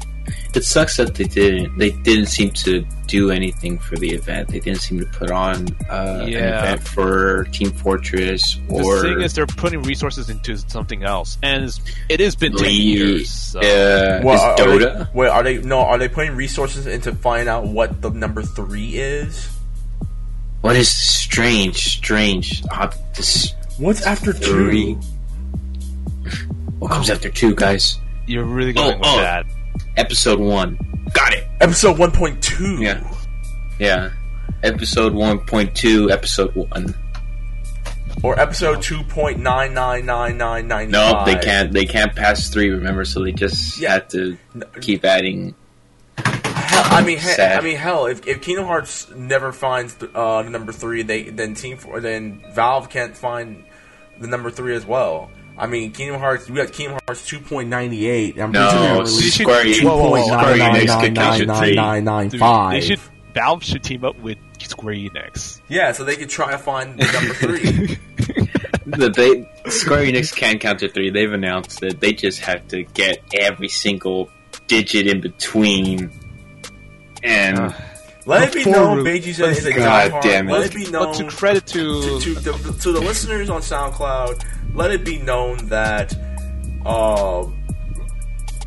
It 0.53 0.63
sucks 0.65 0.97
that 0.97 1.15
they 1.15 1.23
didn't. 1.23 1.77
They 1.77 1.91
didn't 1.91 2.25
seem 2.27 2.51
to 2.51 2.85
do 3.07 3.31
anything 3.31 3.79
for 3.79 3.95
the 3.95 4.11
event. 4.11 4.49
They 4.49 4.59
didn't 4.59 4.81
seem 4.81 4.99
to 4.99 5.05
put 5.05 5.31
on 5.31 5.67
uh, 5.89 6.19
an 6.23 6.29
event 6.29 6.87
for 6.87 7.45
Team 7.45 7.71
Fortress 7.71 8.57
or 8.69 8.97
the 8.97 9.01
thing 9.01 9.21
is, 9.21 9.33
they're 9.33 9.47
putting 9.47 9.81
resources 9.83 10.29
into 10.29 10.57
something 10.57 11.03
else, 11.03 11.37
and 11.41 11.63
it's, 11.65 11.79
it 12.09 12.19
has 12.19 12.35
been 12.35 12.53
10 12.53 12.71
years. 12.71 13.29
So. 13.31 13.59
uh, 13.59 14.21
Well, 14.23 14.35
is 14.35 14.41
are, 14.41 14.51
are 14.51 14.55
Dota. 14.79 14.97
they, 15.13 15.17
wait, 15.17 15.29
are 15.29 15.43
they 15.43 15.57
no? 15.59 15.79
Are 15.79 15.97
they 15.97 16.09
putting 16.09 16.35
resources 16.35 16.85
into 16.87 17.13
finding 17.15 17.47
out 17.47 17.65
what 17.65 18.01
the 18.01 18.09
number 18.11 18.41
three 18.43 18.95
is? 18.97 19.49
What 20.61 20.75
is 20.75 20.91
strange? 20.91 21.77
Strange. 21.77 22.61
Uh, 22.69 22.91
this 23.15 23.53
What's 23.77 24.05
after 24.05 24.31
three. 24.33 24.93
What 26.79 26.91
comes 26.91 27.09
after 27.09 27.29
two, 27.29 27.55
guys? 27.55 27.99
You're 28.27 28.43
really 28.43 28.73
going 28.73 28.93
Oh, 28.95 28.97
with 28.97 29.07
oh. 29.07 29.17
that. 29.17 29.45
Episode 29.97 30.39
one. 30.39 30.77
Got 31.13 31.33
it. 31.33 31.47
Episode 31.59 31.97
one 31.97 32.11
point 32.11 32.41
two. 32.41 32.77
Yeah. 32.81 33.03
Yeah. 33.79 34.11
Episode 34.63 35.13
one 35.13 35.39
point 35.39 35.75
two. 35.75 36.09
Episode 36.11 36.55
one. 36.55 36.95
Or 38.23 38.39
episode 38.39 38.81
two 38.81 39.03
point 39.03 39.39
nine 39.39 39.73
nine 39.73 40.05
nine 40.05 40.37
nine 40.37 40.67
nine. 40.67 40.91
No, 40.91 41.23
they 41.25 41.35
can't. 41.35 41.71
They 41.71 41.85
can't 41.85 42.15
pass 42.15 42.49
three. 42.49 42.69
Remember, 42.69 43.03
so 43.05 43.23
they 43.23 43.31
just 43.31 43.79
Yeah. 43.79 43.93
had 43.93 44.09
to 44.11 44.37
keep 44.81 45.03
adding. 45.03 45.55
Hell, 46.17 46.83
I 46.85 47.03
mean, 47.03 47.17
he, 47.17 47.29
I 47.41 47.59
mean, 47.61 47.75
hell, 47.77 48.05
if, 48.05 48.25
if 48.27 48.41
Kingdom 48.41 48.65
Hearts 48.65 49.09
never 49.15 49.51
finds 49.51 49.97
uh, 50.13 50.43
the 50.43 50.49
number 50.49 50.71
three, 50.71 51.01
they 51.01 51.23
then 51.23 51.55
Team 51.55 51.77
Four, 51.77 51.99
then 51.99 52.43
Valve 52.53 52.89
can't 52.89 53.17
find 53.17 53.65
the 54.19 54.27
number 54.27 54.51
three 54.51 54.75
as 54.75 54.85
well. 54.85 55.31
I 55.61 55.67
mean, 55.67 55.91
Kingdom 55.91 56.19
Hearts, 56.19 56.49
we 56.49 56.55
got 56.57 56.73
Kingdom 56.73 56.99
Hearts 57.07 57.25
two 57.25 57.39
point 57.39 57.69
ninety 57.69 58.07
eight. 58.07 58.37
I'm 58.39 58.51
No, 58.51 58.67
pretty 58.67 58.77
sure 58.77 59.03
They 59.05 59.29
should- 59.29 59.33
Square 59.33 59.63
Enix. 59.65 59.73
They 62.71 62.81
should 62.81 62.99
Valve 63.33 63.63
should 63.63 63.83
team 63.83 64.03
up 64.03 64.19
with 64.19 64.37
Square 64.59 64.95
Enix. 64.95 65.61
Yeah, 65.69 65.91
so 65.93 66.03
they 66.03 66.15
could 66.17 66.29
try 66.29 66.51
to 66.51 66.57
find 66.57 66.99
the 66.99 67.05
number 67.13 67.33
three. 67.35 67.97
the, 68.87 69.09
they 69.09 69.69
Square 69.69 70.05
Enix 70.05 70.35
can 70.35 70.57
counter 70.59 70.87
three. 70.89 71.11
They've 71.11 71.31
announced 71.31 71.79
that 71.81 71.99
they 72.01 72.11
just 72.13 72.39
have 72.39 72.67
to 72.69 72.83
get 72.83 73.21
every 73.39 73.69
single 73.69 74.29
digit 74.67 75.07
in 75.07 75.21
between. 75.21 76.09
And 77.23 77.59
Uh, 77.59 77.73
Let 78.25 78.49
it 78.55 78.65
be 78.65 78.69
known, 78.71 79.03
Beiji 79.05 79.65
a 79.65 79.71
God 79.77 80.21
damn 80.23 80.49
it. 80.49 80.51
Let 80.51 80.65
it 80.65 80.75
be 80.75 80.89
known 80.91 81.07
But 81.07 81.13
to 81.17 81.25
credit 81.35 81.67
to, 81.67 82.19
to, 82.19 82.33
to, 82.35 82.51
the, 82.51 82.77
to 82.81 82.91
the 82.91 82.99
listeners 82.99 83.49
on 83.49 83.61
SoundCloud, 83.61 84.43
let 84.73 84.91
it 84.91 85.03
be 85.05 85.17
known 85.17 85.67
that 85.67 86.13
uh, 86.85 87.45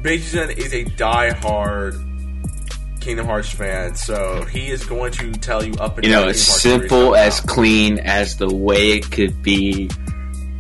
Beiji 0.03 0.19
Zen 0.21 0.51
is 0.51 0.73
a 0.73 0.85
diehard 0.85 2.01
Kingdom 3.01 3.27
Hearts 3.27 3.51
fan, 3.51 3.95
so 3.95 4.45
he 4.45 4.69
is 4.71 4.85
going 4.87 5.13
to 5.13 5.33
tell 5.33 5.63
you 5.65 5.75
up 5.75 5.99
and 5.99 6.05
down. 6.05 6.11
you 6.11 6.25
know, 6.25 6.29
as 6.29 6.45
simple 6.47 7.15
as 7.15 7.41
clean 7.41 7.99
as 7.99 8.37
the 8.39 8.49
way 8.53 8.93
it 8.93 9.11
could 9.11 9.43
be. 9.43 9.91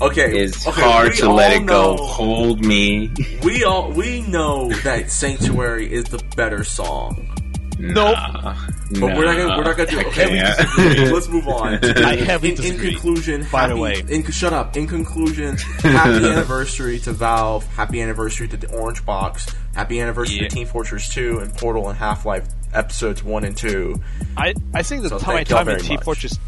Okay, 0.02 0.40
It's 0.42 0.66
okay, 0.66 0.80
hard 0.82 1.14
to 1.14 1.32
let 1.32 1.52
it 1.52 1.64
go. 1.66 1.94
know- 1.94 2.04
Hold 2.04 2.62
me. 2.64 3.10
We 3.42 3.64
all 3.64 3.90
we 3.92 4.20
know 4.22 4.68
that 4.82 5.10
Sanctuary 5.10 5.90
is 5.90 6.04
the 6.06 6.22
better 6.36 6.64
song, 6.64 7.33
Nope. 7.78 8.16
Nah, 8.16 8.54
but 8.92 9.00
we're 9.16 9.24
not 9.24 9.36
gonna 9.36 9.56
we're 9.56 9.64
not 9.64 9.76
gonna 9.76 9.90
do 9.90 9.98
I 9.98 10.02
it. 10.02 10.06
Okay, 10.08 11.04
we 11.06 11.10
Let's 11.12 11.28
move 11.28 11.48
on. 11.48 11.84
I 11.84 12.16
heavily 12.16 12.52
in, 12.54 12.62
in 12.64 12.78
conclusion, 12.78 13.46
By 13.50 13.66
the 13.68 13.76
way. 13.76 14.04
in, 14.08 14.24
shut 14.30 14.52
up. 14.52 14.76
In 14.76 14.86
conclusion, 14.86 15.56
happy 15.82 16.26
anniversary 16.26 16.98
to 17.00 17.12
Valve. 17.12 17.66
Happy 17.74 18.00
anniversary 18.00 18.46
to 18.48 18.56
the 18.56 18.70
Orange 18.72 19.04
Box. 19.04 19.54
Happy 19.74 20.00
anniversary 20.00 20.36
Yeah. 20.36 20.48
to 20.48 20.54
Team 20.54 20.66
Fortress 20.66 21.08
2 21.12 21.38
and 21.40 21.52
Portal 21.54 21.88
and 21.88 21.98
Half 21.98 22.24
Life 22.24 22.46
episodes 22.72 23.22
one 23.24 23.44
and 23.44 23.56
two. 23.56 23.96
I, 24.36 24.54
I 24.72 24.82
think 24.82 25.02
the 25.02 25.08
So 25.08 25.18
time, 25.18 25.34
my 25.34 25.44
time 25.44 25.68
in 25.68 25.78
Team 25.80 25.94
much. 25.96 26.04
Fortress, 26.04 26.38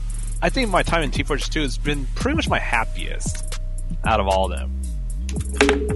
I 0.42 0.48
think 0.50 0.70
my 0.70 0.82
time 0.84 1.02
in 1.02 1.10
Team 1.10 1.26
Fortress 1.26 1.48
2 1.48 1.60
has 1.62 1.78
been 1.78 2.06
pretty 2.14 2.36
much 2.36 2.48
my 2.48 2.58
happiest 2.60 3.60
out 4.04 4.20
of 4.20 4.28
all 4.28 4.52
of 4.52 4.58
them. 4.58 4.80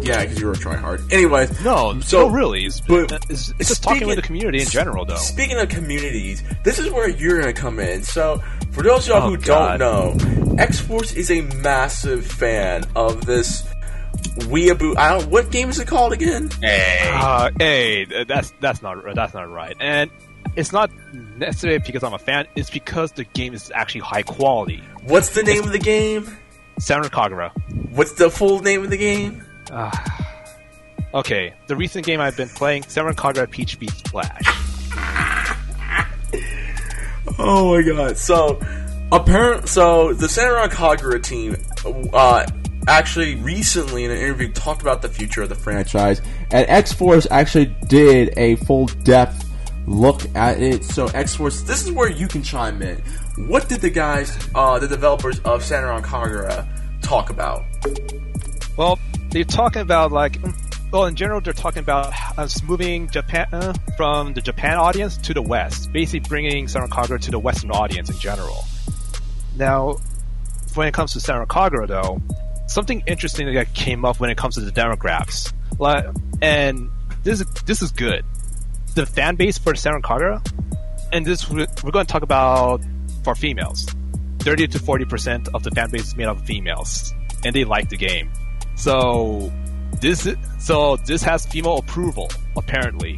Yeah, 0.03 0.23
because 0.25 0.41
you 0.41 0.47
were 0.47 0.53
a 0.53 0.57
tryhard. 0.57 1.13
Anyways, 1.13 1.61
No, 1.63 2.01
So, 2.01 2.29
no, 2.29 2.31
really. 2.35 2.65
It's, 2.65 2.81
but 2.81 3.13
it's, 3.29 3.51
it's 3.59 3.69
just 3.69 3.83
talking 3.83 3.99
speaking- 3.99 4.09
with 4.09 4.17
the 4.17 4.23
community 4.23 4.61
in 4.63 4.69
general, 4.69 5.05
though. 5.05 5.17
Speaking 5.17 5.59
of 5.59 5.69
communities, 5.69 6.43
this 6.65 6.79
is 6.79 6.91
where 6.91 7.09
you're 7.09 7.39
gonna 7.41 7.53
come 7.53 7.79
in. 7.79 8.03
So, 8.03 8.43
for 8.73 8.83
those 8.83 9.03
of 9.05 9.09
y'all 9.09 9.23
Oh, 9.27 9.31
who 9.31 9.37
God. 9.37 9.79
don't 9.79 10.47
know, 10.49 10.55
X 10.59 10.81
Force 10.81 11.13
is 11.13 11.31
a 11.31 11.43
massive 11.43 12.27
fan 12.27 12.85
of 12.97 13.27
this 13.27 13.63
weeaboo. 14.41 14.97
I 14.97 15.11
don't. 15.19 15.31
What 15.31 15.51
game 15.51 15.69
is 15.71 15.79
it 15.79 15.87
called 15.87 16.13
again? 16.13 16.51
Hey. 16.61 17.11
Uh, 17.15 17.51
hey, 17.59 18.25
that's 18.25 18.53
that's 18.61 18.83
not 18.83 18.99
that's 19.15 19.35
not 19.35 19.51
right. 19.51 19.77
And 19.81 20.11
it's 20.57 20.73
not 20.73 20.91
necessarily 21.37 21.79
because 21.79 22.03
I'm 22.03 22.15
a 22.15 22.19
fan. 22.19 22.47
It's 22.57 22.71
because 22.71 23.13
the 23.13 23.25
game 23.25 23.55
is 23.55 23.71
actually 23.75 24.01
high 24.03 24.23
quality. 24.23 24.83
What's 25.05 25.31
the 25.31 25.43
name 25.43 25.63
of 25.65 25.73
the 25.73 25.79
game? 25.79 26.37
Senran 26.81 27.11
Kagura. 27.11 27.53
What's 27.91 28.13
the 28.13 28.31
full 28.31 28.61
name 28.61 28.83
of 28.83 28.91
the 28.91 28.97
game? 28.97 29.45
Okay, 31.13 31.53
the 31.67 31.77
recent 31.77 32.07
game 32.07 32.21
I've 32.21 32.37
been 32.37 32.49
playing, 32.49 32.85
Senran 32.85 33.15
Kagura 33.15 33.47
PHP 33.47 33.91
Splash. 33.91 34.67
Oh 37.39 37.75
my 37.75 37.83
god! 37.83 38.19
So, 38.19 38.61
apparent. 39.13 39.69
So 39.69 40.13
the 40.13 40.27
Senran 40.27 40.69
Kagura 40.69 41.23
team, 41.23 41.57
uh, 42.13 42.47
actually 42.87 43.37
recently 43.37 44.05
in 44.05 44.11
an 44.11 44.19
interview 44.19 44.53
talked 44.53 44.83
about 44.83 45.01
the 45.01 45.09
future 45.09 45.43
of 45.43 45.49
the 45.49 45.55
franchise, 45.55 46.21
and 46.51 46.69
X 46.69 46.93
Force 46.93 47.27
actually 47.31 47.67
did 47.87 48.35
a 48.37 48.57
full 48.57 48.87
depth 48.87 49.49
look 49.87 50.23
at 50.35 50.61
it. 50.61 50.85
So 50.85 51.07
X 51.07 51.35
Force, 51.37 51.63
this 51.63 51.87
is 51.87 51.93
where 51.93 52.11
you 52.11 52.29
can 52.29 52.43
chime 52.43 52.83
in. 52.83 53.03
What 53.47 53.69
did 53.69 53.81
the 53.81 53.91
guys, 53.91 54.37
uh, 54.55 54.79
the 54.79 54.89
developers 54.89 55.39
of 55.41 55.63
Senran 55.63 56.03
Kagura, 56.03 56.67
talk 57.03 57.31
about? 57.31 57.65
Well, 58.77 58.99
they're 59.31 59.45
talking 59.45 59.83
about 59.83 60.13
like, 60.13 60.39
well, 60.93 61.07
in 61.07 61.15
general, 61.15 61.41
they're 61.41 61.53
talking 61.53 61.81
about 61.81 62.13
us 62.39 62.63
moving 62.63 63.09
Japan 63.11 63.47
uh, 63.53 63.75
from 63.97 64.35
the 64.35 64.41
Japan 64.41 64.77
audience 64.77 65.17
to 65.19 65.35
the 65.35 65.43
West, 65.43 65.93
basically 65.93 66.21
bringing 66.21 66.67
Senran 66.67 66.89
Kagura 66.89 67.21
to 67.21 67.31
the 67.31 67.39
Western 67.39 67.71
audience 67.71 68.11
in 68.11 68.19
general. 68.19 68.65
Now, 69.57 69.99
when 70.75 70.89
it 70.89 70.95
comes 70.95 71.13
to 71.13 71.19
Senran 71.19 71.47
Kagura, 71.47 71.87
though, 71.87 72.21
something 72.67 73.03
interesting 73.07 73.53
that 73.53 73.75
came 73.75 74.05
up 74.05 74.21
when 74.21 74.31
it 74.31 74.37
comes 74.37 74.55
to 74.55 74.61
the 74.61 74.73
demographics, 74.73 75.53
like, 75.79 76.07
and 76.43 76.91
this 77.23 77.41
is 77.41 77.47
this 77.67 77.83
is 77.83 77.93
good. 77.93 78.25
The 78.95 79.07
fan 79.07 79.37
base 79.37 79.59
for 79.59 79.75
Senran 79.75 80.03
Kagura, 80.03 80.45
and 81.13 81.25
this 81.25 81.49
we're 81.49 81.67
going 81.67 82.07
to 82.07 82.13
talk 82.13 82.23
about 82.23 82.81
for 83.25 83.35
females. 83.35 83.87
Thirty 84.41 84.67
to 84.69 84.79
forty 84.79 85.05
percent 85.05 85.49
of 85.55 85.63
the 85.63 85.71
fan 85.71 85.91
base 85.91 86.09
is 86.09 86.17
made 86.17 86.27
up 86.27 86.39
of 86.39 86.47
females, 86.47 87.15
and 87.45 87.55
they 87.55 87.65
like 87.65 87.89
the 87.89 87.97
game. 87.97 88.31
So 88.75 89.53
this 90.01 90.29
so 90.59 90.97
this 90.97 91.23
has 91.23 91.47
female 91.47 91.79
approval 91.79 92.31
apparently. 92.57 93.17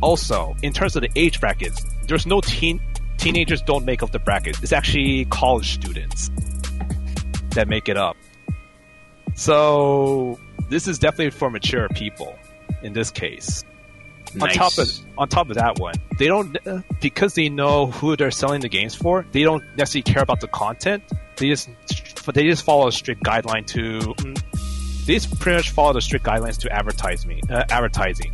Also, 0.00 0.56
in 0.62 0.72
terms 0.72 0.96
of 0.96 1.02
the 1.02 1.10
age 1.14 1.40
brackets, 1.40 1.84
there's 2.08 2.26
no 2.26 2.40
teen 2.40 2.80
teenagers 3.18 3.62
don't 3.62 3.84
make 3.84 4.02
up 4.02 4.10
the 4.10 4.18
bracket. 4.18 4.60
It's 4.62 4.72
actually 4.72 5.26
college 5.26 5.74
students 5.74 6.30
that 7.50 7.68
make 7.68 7.88
it 7.88 7.96
up. 7.96 8.16
So 9.34 10.38
this 10.68 10.88
is 10.88 10.98
definitely 10.98 11.30
for 11.30 11.50
mature 11.50 11.88
people 11.90 12.36
in 12.82 12.92
this 12.92 13.10
case. 13.10 13.64
On 14.40 14.48
top 14.48 14.78
of 14.78 14.88
on 15.18 15.28
top 15.28 15.50
of 15.50 15.56
that 15.56 15.78
one, 15.78 15.94
they 16.18 16.26
don't 16.26 16.56
because 17.00 17.34
they 17.34 17.48
know 17.48 17.86
who 17.86 18.16
they're 18.16 18.30
selling 18.30 18.60
the 18.62 18.68
games 18.68 18.94
for. 18.94 19.26
They 19.32 19.42
don't 19.42 19.62
necessarily 19.76 20.02
care 20.04 20.22
about 20.22 20.40
the 20.40 20.48
content. 20.48 21.02
They 21.36 21.48
just 21.48 21.68
they 22.32 22.44
just 22.44 22.64
follow 22.64 22.88
a 22.88 22.92
strict 22.92 23.22
guideline 23.22 23.66
to. 23.68 24.14
They 25.06 25.14
just 25.14 25.38
pretty 25.40 25.56
much 25.56 25.70
follow 25.70 25.92
the 25.92 26.00
strict 26.00 26.24
guidelines 26.24 26.58
to 26.60 26.72
advertising, 26.72 27.40
uh, 27.50 27.64
advertising 27.70 28.32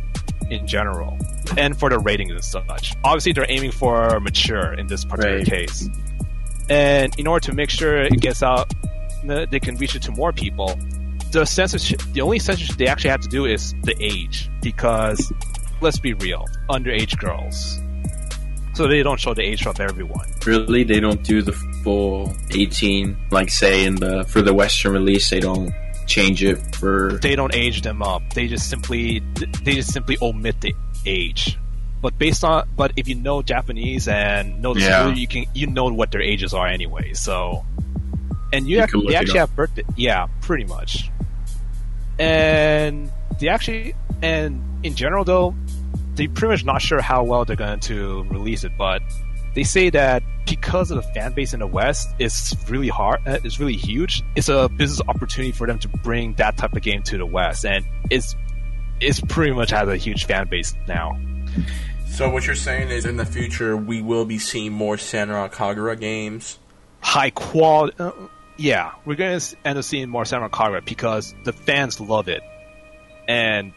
in 0.49 0.67
general, 0.67 1.17
and 1.57 1.77
for 1.77 1.89
the 1.89 1.99
ratings 1.99 2.31
and 2.31 2.43
such. 2.43 2.95
Obviously, 3.03 3.33
they're 3.33 3.45
aiming 3.49 3.71
for 3.71 4.19
mature 4.19 4.73
in 4.73 4.87
this 4.87 5.03
particular 5.03 5.37
Right. 5.39 5.45
case, 5.47 5.89
and 6.69 7.13
in 7.19 7.27
order 7.27 7.43
to 7.47 7.53
make 7.53 7.69
sure 7.71 7.97
it 8.03 8.19
gets 8.21 8.41
out, 8.43 8.71
uh, 9.29 9.45
they 9.49 9.59
can 9.59 9.75
reach 9.77 9.95
it 9.95 10.03
to 10.03 10.11
more 10.11 10.31
people. 10.31 10.77
The 11.31 11.45
censorship, 11.45 12.01
the 12.13 12.21
only 12.21 12.39
censorship 12.39 12.77
they 12.77 12.87
actually 12.87 13.11
have 13.11 13.21
to 13.21 13.29
do 13.29 13.45
is 13.45 13.73
the 13.83 13.95
age, 13.99 14.49
because 14.61 15.31
let's 15.81 15.99
be 15.99 16.13
real, 16.13 16.45
underage 16.69 17.17
girls. 17.19 17.79
So 18.73 18.87
they 18.87 19.03
don't 19.03 19.19
show 19.19 19.33
the 19.33 19.41
age 19.41 19.65
of 19.65 19.79
everyone. 19.79 20.25
really, 20.45 20.83
they 20.83 20.99
don't 21.01 21.21
do 21.23 21.41
the 21.41 21.51
full 21.83 22.33
18. 22.51 23.17
Like 23.31 23.49
say 23.49 23.85
in 23.85 23.95
the 23.95 24.23
for 24.25 24.41
the 24.41 24.53
Western 24.53 24.93
release, 24.93 25.29
they 25.29 25.39
don't 25.41 25.73
change 26.07 26.43
it 26.43 26.57
for. 26.75 27.19
They 27.21 27.35
don't 27.35 27.53
age 27.53 27.81
them 27.81 28.01
up. 28.01 28.21
They 28.33 28.47
just 28.47 28.69
simply 28.69 29.19
they 29.63 29.73
just 29.75 29.91
simply 29.91 30.17
omit 30.21 30.61
the 30.61 30.73
age. 31.05 31.57
But 32.01 32.17
based 32.17 32.45
on 32.45 32.69
but 32.77 32.93
if 32.95 33.09
you 33.09 33.15
know 33.15 33.41
Japanese 33.41 34.07
and 34.07 34.61
know 34.61 34.73
the 34.73 34.79
Yeah. 34.79 35.01
school, 35.01 35.17
you 35.17 35.27
can 35.27 35.45
you 35.53 35.67
know 35.67 35.91
what 35.91 36.11
their 36.11 36.21
ages 36.21 36.53
are 36.53 36.67
anyway. 36.67 37.13
So 37.13 37.65
and 38.53 38.65
you, 38.67 38.75
You 38.75 38.81
have, 38.81 38.91
they 39.07 39.15
actually 39.15 39.39
have 39.39 39.53
birthday. 39.55 39.83
Yeah, 39.97 40.27
pretty 40.41 40.63
much. 40.63 41.09
And 42.17 43.11
they 43.39 43.47
actually 43.49 43.93
and 44.21 44.63
in 44.83 44.95
general 44.95 45.23
though, 45.25 45.55
they 46.19 46.27
pretty 46.27 46.51
much 46.51 46.65
not 46.65 46.81
sure 46.81 47.01
how 47.01 47.23
well 47.23 47.45
they're 47.45 47.55
going 47.55 47.79
to 47.79 48.23
release 48.25 48.65
it, 48.65 48.73
but 48.77 49.01
they 49.53 49.63
say 49.63 49.89
that 49.89 50.21
because 50.45 50.91
of 50.91 50.97
the 50.97 51.13
fan 51.13 51.31
base 51.31 51.53
in 51.53 51.61
the 51.61 51.67
West 51.67 52.09
is 52.19 52.55
really 52.67 52.89
hard, 52.89 53.21
uh, 53.25 53.39
is 53.45 53.57
really 53.59 53.77
huge. 53.77 54.21
It's 54.35 54.49
a 54.49 54.67
business 54.67 55.01
opportunity 55.07 55.53
for 55.53 55.65
them 55.65 55.79
to 55.79 55.87
bring 55.87 56.33
that 56.33 56.57
type 56.57 56.73
of 56.73 56.81
game 56.81 57.03
to 57.03 57.17
the 57.17 57.25
West, 57.25 57.65
and 57.65 57.85
it's 58.09 58.35
it's 58.99 59.21
pretty 59.21 59.53
much 59.53 59.71
has 59.71 59.87
a 59.87 59.95
huge 59.95 60.25
fan 60.25 60.49
base 60.49 60.75
now. 60.89 61.17
So 62.09 62.29
what 62.29 62.45
you're 62.45 62.55
saying 62.55 62.89
is, 62.89 63.05
in 63.05 63.15
the 63.15 63.25
future, 63.25 63.77
we 63.77 64.01
will 64.01 64.25
be 64.25 64.39
seeing 64.39 64.73
more 64.73 64.97
Senran 64.97 65.51
Kagura 65.53 65.97
games. 65.97 66.59
High 66.99 67.29
quality, 67.29 67.95
uh, 67.97 68.11
yeah, 68.57 68.91
we're 69.05 69.15
going 69.15 69.39
to 69.39 69.55
end 69.63 69.77
up 69.77 69.85
seeing 69.85 70.09
more 70.09 70.25
Senran 70.25 70.49
Kagura 70.49 70.83
because 70.83 71.33
the 71.45 71.53
fans 71.53 72.01
love 72.01 72.27
it, 72.27 72.41
and 73.29 73.71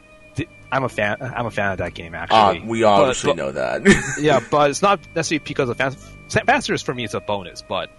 I'm 0.73 0.83
a 0.85 0.89
fan. 0.89 1.19
I'm 1.21 1.47
a 1.47 1.51
fan 1.51 1.71
of 1.73 1.79
that 1.79 1.95
game 1.95 2.15
Uh, 2.15 2.19
actually. 2.19 2.61
we 2.67 2.81
But- 2.83 2.89
obviously 2.89 3.31
but- 3.31 3.37
know 3.37 3.53
that. 3.53 4.17
yeah, 4.21 4.41
but 4.51 4.71
it's 4.71 4.83
not 4.83 4.99
necessarily 5.15 5.45
because 5.47 5.69
of 5.69 5.77
fans. 5.77 5.97
Fan 6.29 6.63
service 6.63 6.83
for 6.83 6.95
me 6.95 7.05
is 7.05 7.13
a 7.15 7.21
bonus, 7.21 7.61
but 7.63 7.91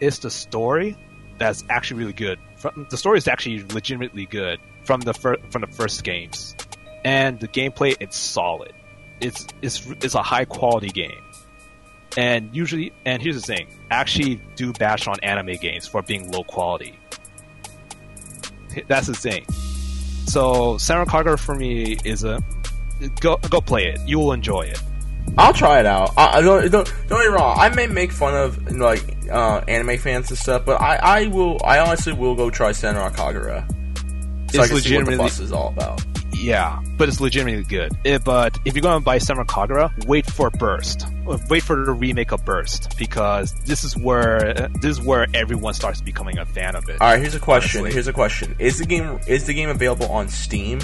it's 0.00 0.18
the 0.18 0.30
story 0.30 0.96
that's 1.38 1.64
actually 1.70 2.00
really 2.00 2.12
good. 2.12 2.38
From, 2.56 2.86
the 2.90 2.96
story 2.98 3.16
is 3.18 3.26
actually 3.26 3.64
legitimately 3.72 4.26
good 4.26 4.60
from 4.84 5.00
the 5.00 5.14
fir- 5.14 5.38
from 5.50 5.62
the 5.62 5.66
first 5.68 6.04
games, 6.04 6.54
and 7.06 7.40
the 7.40 7.48
gameplay 7.48 7.96
it's 8.00 8.18
solid. 8.18 8.74
It's 9.20 9.46
it's 9.62 9.86
it's 10.02 10.14
a 10.14 10.22
high 10.22 10.44
quality 10.44 10.88
game, 10.90 11.22
and 12.18 12.54
usually 12.54 12.92
and 13.06 13.22
here's 13.22 13.36
the 13.36 13.46
thing: 13.54 13.66
I 13.90 13.94
actually 13.94 14.42
do 14.56 14.74
bash 14.74 15.06
on 15.08 15.16
anime 15.22 15.56
games 15.56 15.86
for 15.86 16.02
being 16.02 16.30
low 16.30 16.44
quality. 16.44 16.98
That's 18.88 19.06
the 19.06 19.14
thing. 19.14 19.46
So 20.26 20.74
Senran 20.74 21.06
Kagura 21.06 21.38
for 21.38 21.54
me 21.54 21.98
is 22.04 22.24
a 22.24 22.42
go 23.20 23.36
go 23.48 23.60
play 23.60 23.86
it. 23.86 24.00
You 24.06 24.18
will 24.18 24.32
enjoy 24.32 24.62
it. 24.62 24.80
I'll 25.38 25.52
try 25.52 25.80
it 25.80 25.86
out. 25.86 26.12
I, 26.16 26.38
I 26.38 26.40
don't, 26.40 26.70
don't 26.70 26.94
don't 27.08 27.20
get 27.20 27.30
me 27.30 27.34
wrong. 27.34 27.56
I 27.58 27.68
may 27.70 27.86
make 27.86 28.12
fun 28.12 28.34
of 28.34 28.72
like 28.72 29.04
uh, 29.30 29.62
anime 29.68 29.98
fans 29.98 30.30
and 30.30 30.38
stuff, 30.38 30.64
but 30.64 30.80
I, 30.80 30.96
I 30.96 31.26
will. 31.28 31.58
I 31.64 31.78
honestly 31.78 32.12
will 32.12 32.34
go 32.34 32.50
try 32.50 32.70
Senran 32.70 33.14
Kagura. 33.14 33.68
So 34.52 34.62
I 34.62 34.66
can 34.66 34.78
see 34.78 34.96
It's 34.96 35.06
what 35.06 35.10
the 35.12 35.16
fuss 35.16 35.38
is 35.38 35.52
all 35.52 35.68
about. 35.68 36.02
Yeah, 36.40 36.82
but 36.96 37.08
it's 37.08 37.20
legitimately 37.20 37.64
good. 37.64 37.92
Eh, 38.04 38.18
but 38.18 38.58
if 38.64 38.74
you're 38.74 38.82
going 38.82 38.98
to 38.98 39.04
buy 39.04 39.18
Senran 39.18 39.46
Kagura, 39.46 40.06
wait 40.06 40.26
for 40.26 40.50
Burst. 40.50 41.06
Uh, 41.28 41.38
Wait 41.48 41.62
for 41.62 41.84
the 41.84 41.92
remake 41.92 42.32
of 42.32 42.44
Burst 42.44 42.96
because 42.98 43.52
this 43.64 43.84
is 43.84 43.96
where 43.96 44.68
this 44.80 44.98
is 44.98 45.00
where 45.00 45.26
everyone 45.34 45.74
starts 45.74 46.00
becoming 46.00 46.38
a 46.38 46.46
fan 46.46 46.74
of 46.74 46.88
it. 46.88 47.00
All 47.00 47.08
right, 47.08 47.20
here's 47.20 47.34
a 47.34 47.40
question. 47.40 47.82
Honestly. 47.82 47.92
Here's 47.92 48.08
a 48.08 48.12
question. 48.12 48.56
Is 48.58 48.78
the 48.78 48.86
game 48.86 49.20
is 49.28 49.46
the 49.46 49.54
game 49.54 49.68
available 49.68 50.06
on 50.10 50.28
Steam? 50.28 50.80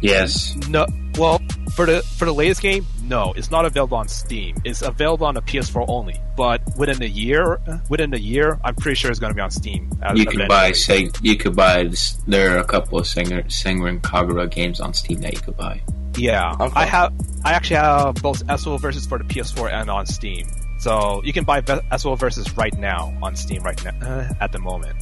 Yes. 0.00 0.56
No, 0.68 0.86
well, 1.18 1.40
for 1.74 1.86
the 1.86 2.02
for 2.02 2.24
the 2.24 2.32
latest 2.34 2.62
game, 2.62 2.86
no, 3.04 3.32
it's 3.36 3.50
not 3.50 3.64
available 3.64 3.96
on 3.98 4.08
Steam. 4.08 4.56
It's 4.64 4.82
available 4.82 5.26
on 5.26 5.34
the 5.34 5.42
PS4 5.42 5.84
only. 5.88 6.20
But 6.36 6.62
within 6.76 7.02
a 7.02 7.06
year, 7.06 7.60
within 7.88 8.14
a 8.14 8.18
year, 8.18 8.58
I'm 8.64 8.74
pretty 8.76 8.94
sure 8.96 9.10
it's 9.10 9.20
going 9.20 9.30
to 9.30 9.34
be 9.34 9.42
on 9.42 9.50
Steam. 9.50 9.90
You 10.14 10.24
could 10.26 10.48
buy 10.48 10.68
eventually. 10.68 11.08
Seg- 11.08 11.18
you 11.22 11.36
could 11.36 11.54
buy 11.56 11.84
this, 11.84 12.12
there 12.26 12.56
are 12.56 12.58
a 12.58 12.64
couple 12.64 12.98
of 12.98 13.04
Senran 13.06 13.44
Senran 13.46 14.00
Kagura 14.00 14.50
games 14.50 14.80
on 14.80 14.94
Steam 14.94 15.20
that 15.20 15.34
you 15.34 15.40
could 15.40 15.56
buy. 15.56 15.80
Yeah, 16.16 16.56
Okay. 16.58 16.72
I 16.74 16.84
have. 16.86 17.12
I 17.44 17.52
actually 17.52 17.76
have 17.76 18.14
both 18.16 18.42
SO 18.60 18.76
versus 18.78 19.06
for 19.06 19.18
the 19.18 19.24
PS4 19.24 19.72
and 19.72 19.88
on 19.90 20.06
Steam. 20.06 20.46
So 20.78 21.20
you 21.24 21.32
can 21.32 21.44
buy 21.44 21.60
Ve- 21.60 21.80
SO 21.98 22.14
versus 22.16 22.56
right 22.56 22.74
now 22.78 23.16
on 23.22 23.36
Steam 23.36 23.62
right 23.62 23.82
now 23.84 23.92
uh, 24.02 24.32
at 24.40 24.50
the 24.52 24.58
moment. 24.58 24.96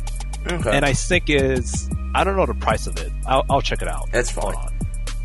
Okay. 0.50 0.70
And 0.76 0.84
I 0.84 0.92
think 0.92 1.24
is 1.30 1.88
I 2.14 2.24
don't 2.24 2.36
know 2.36 2.46
the 2.46 2.54
price 2.54 2.86
of 2.86 2.98
it. 2.98 3.10
I'll, 3.26 3.44
I'll 3.48 3.62
check 3.62 3.80
it 3.82 3.88
out. 3.88 4.08
It's 4.12 4.30
Hold 4.32 4.54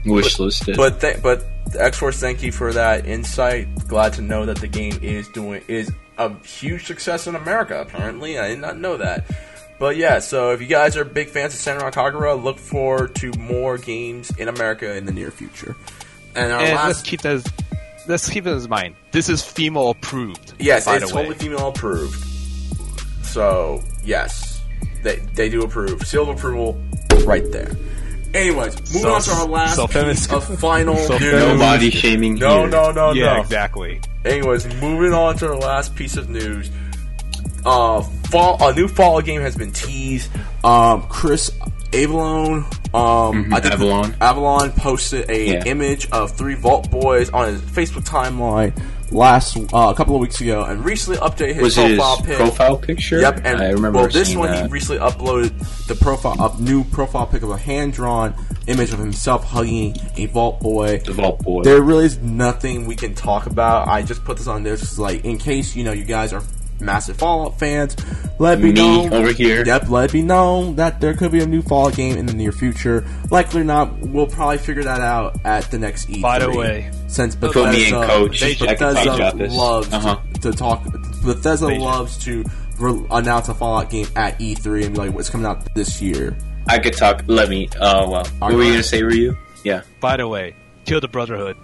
fine. 0.04 0.12
on. 0.12 0.16
Wish 0.18 0.40
listed. 0.40 0.78
But 0.78 1.02
th- 1.02 1.22
but 1.22 1.46
X 1.78 1.98
Force, 1.98 2.20
thank 2.20 2.44
you 2.44 2.52
for 2.52 2.74
that 2.74 3.06
insight. 3.06 3.88
Glad 3.88 4.14
to 4.14 4.22
know 4.22 4.46
that 4.46 4.58
the 4.58 4.68
game 4.68 5.00
is 5.02 5.28
doing 5.30 5.62
is 5.68 5.92
a 6.18 6.34
huge 6.46 6.86
success 6.86 7.28
in 7.28 7.36
America. 7.36 7.80
Apparently, 7.82 8.38
I 8.40 8.50
did 8.50 8.60
not 8.60 8.78
know 8.78 8.98
that. 8.98 9.26
But 9.80 9.98
yeah, 9.98 10.20
so 10.20 10.52
if 10.52 10.62
you 10.62 10.68
guys 10.68 10.96
are 10.96 11.04
big 11.04 11.30
fans 11.30 11.54
of 11.56 11.60
Senran 11.60 11.92
Kagura, 11.92 12.42
look 12.42 12.58
forward 12.60 13.16
to 13.16 13.32
more 13.38 13.78
games 13.78 14.30
in 14.38 14.48
America 14.48 14.96
in 14.96 15.06
the 15.06 15.12
near 15.12 15.32
future. 15.32 15.76
And 16.36 16.52
our 16.54 16.60
And 16.62 16.70
let's 16.76 16.84
last, 17.00 17.06
keep 17.06 17.22
this. 17.22 17.44
Let's 18.08 18.30
keep 18.30 18.44
this 18.44 18.64
in 18.66 18.70
mind. 18.70 18.96
This 19.12 19.30
is 19.30 19.44
female 19.44 19.90
approved. 19.90 20.54
yes, 20.60 20.86
by 20.86 20.98
it's 20.98 21.10
the 21.10 21.16
way. 21.16 21.24
totally 21.24 21.40
female 21.40 21.70
approved. 21.70 22.16
So 23.24 23.82
yes, 24.04 24.62
they 25.04 25.18
they 25.34 25.50
do 25.50 25.64
approve. 25.64 26.06
Seal 26.08 26.24
of 26.30 26.38
approval, 26.38 26.80
right 27.26 27.50
there. 27.52 27.72
Anyways, 28.34 28.76
moving 28.94 29.02
So- 29.02 29.14
on 29.14 29.22
to 29.22 29.32
our 29.32 29.46
last 29.48 29.76
so 29.76 29.88
piece 29.88 30.32
of 30.32 30.60
final 30.60 30.96
so 30.98 31.18
news. 31.18 31.34
no 31.34 31.58
body 31.58 31.92
shaming. 31.92 32.36
No, 32.36 32.62
here. 32.62 32.68
no, 32.70 32.92
no, 32.92 33.14
yeah, 33.14 33.36
no. 33.36 33.42
exactly. 33.42 34.02
Anyways, 34.26 34.66
moving 34.82 35.14
on 35.14 35.38
to 35.38 35.48
the 35.48 35.56
last 35.56 35.96
piece 35.96 36.18
of 36.18 36.30
news. 36.30 36.72
Uh, 37.66 38.02
fall 38.30 38.58
a 38.62 38.74
new 38.74 38.88
Fallout 38.88 39.26
game 39.26 39.42
has 39.42 39.56
been 39.56 39.72
teased. 39.72 40.30
Um, 40.64 41.04
Chris 41.10 41.50
Avellone, 41.92 42.64
um, 42.96 43.54
I 43.54 43.60
think 43.60 43.76
Avellone. 43.76 44.18
Avellone 44.18 44.76
posted 44.76 45.30
a 45.30 45.46
Yeah. 45.54 45.64
image 45.66 46.08
of 46.12 46.32
three 46.32 46.56
Vault 46.56 46.90
Boys 46.90 47.30
on 47.30 47.48
his 47.50 47.62
Facebook 47.62 48.04
timeline 48.04 48.74
last 49.14 49.58
uh, 49.58 49.90
a 49.90 49.96
couple 49.96 50.16
of 50.16 50.22
weeks 50.22 50.42
ago, 50.42 50.64
and 50.64 50.84
recently 50.84 51.20
updated 51.20 51.56
his 51.56 51.62
Was 51.64 51.78
it 51.78 51.90
his 51.92 51.98
profile 51.98 52.26
pic. 52.26 52.38
profile 52.38 52.78
picture? 52.78 53.20
Yep, 53.20 53.42
and 53.46 53.62
I 53.62 53.70
remember 53.72 54.00
well, 54.00 54.08
this 54.08 54.36
one 54.36 54.52
that. 54.52 54.66
he 54.66 54.72
recently 54.72 55.02
uploaded 55.02 55.88
the 55.88 55.96
profile, 55.96 56.36
a 56.40 56.62
new 56.62 56.84
profile 56.84 57.28
pic 57.28 57.44
of 57.44 57.50
a 57.50 57.58
hand 57.58 57.94
drawn 57.94 58.34
image 58.68 58.94
of 58.94 59.00
himself 59.00 59.44
hugging 59.44 59.96
a 60.16 60.26
Vault 60.28 60.60
Boy. 60.62 61.00
the 61.00 61.14
Vault 61.14 61.42
Boy. 61.44 61.64
There 61.64 61.82
really 61.82 62.06
is 62.06 62.18
nothing 62.20 62.86
we 62.86 62.96
can 62.96 63.14
talk 63.14 63.46
about. 63.46 63.88
I 63.88 64.02
just 64.02 64.24
put 64.24 64.38
this 64.38 64.48
on 64.48 64.64
there 64.64 64.78
just 64.78 64.98
like 65.00 65.26
in 65.26 65.38
case 65.38 65.76
you 65.76 65.84
know 65.84 65.92
you 65.92 66.06
guys 66.06 66.34
are 66.34 66.44
massive 66.80 67.18
Fallout 67.18 67.60
fans. 67.60 67.96
Let 68.40 68.60
me, 68.60 68.72
Me 68.72 68.74
know 68.74 69.10
over 69.14 69.32
here. 69.32 69.64
Yep, 69.66 69.90
let 69.90 70.14
me 70.14 70.22
know 70.22 70.74
that 70.74 71.00
there 71.00 71.14
could 71.14 71.32
be 71.32 71.40
a 71.42 71.46
new 71.46 71.62
Fallout 71.62 71.96
game 71.96 72.18
in 72.18 72.26
the 72.26 72.34
near 72.34 72.52
future. 72.52 73.06
Likely 73.32 73.62
or 73.62 73.64
not, 73.64 74.00
we'll 74.00 74.28
probably 74.28 74.58
figure 74.58 74.84
that 74.84 75.02
out 75.02 75.38
at 75.46 75.70
the 75.72 75.78
next 75.78 76.10
E3. 76.10 76.22
By 76.22 76.40
the 76.40 76.52
way, 76.52 76.92
since 77.08 77.36
Bethesda, 77.36 77.72
me 77.72 77.86
and 77.92 78.10
Coach. 78.10 78.40
they- 78.42 78.52
I 78.52 78.56
can 78.56 78.68
Bethesda 78.68 79.04
talk 79.06 79.16
about 79.20 79.38
this. 79.38 79.54
loves 79.54 79.94
Uh-huh. 79.94 80.18
to, 80.36 80.40
to 80.42 80.52
talk. 80.54 80.84
Bethesda 81.24 81.68
They- 81.68 81.78
loves 81.80 82.18
to 82.26 82.44
re- 82.80 83.06
announce 83.12 83.50
a 83.50 83.54
Fallout 83.54 83.90
game 83.90 84.08
at 84.16 84.40
E3 84.40 84.84
and 84.86 84.94
be 84.94 85.00
like, 85.00 85.14
"What's 85.14 85.30
coming 85.30 85.46
out 85.48 85.74
this 85.76 86.02
year?" 86.02 86.36
I 86.68 86.80
could 86.80 86.94
talk. 86.98 87.24
Let 87.28 87.50
me. 87.50 87.70
Oh 87.80 88.10
well. 88.10 88.26
What 88.40 88.54
were 88.54 88.64
you 88.64 88.72
gonna 88.72 88.84
say, 88.84 89.04
Were 89.04 89.14
you? 89.14 89.38
Yeah. 89.64 89.82
by 90.02 90.18
the 90.18 90.28
way, 90.28 90.56
kill 90.86 91.00
the 91.02 91.08
Brotherhood. 91.08 91.56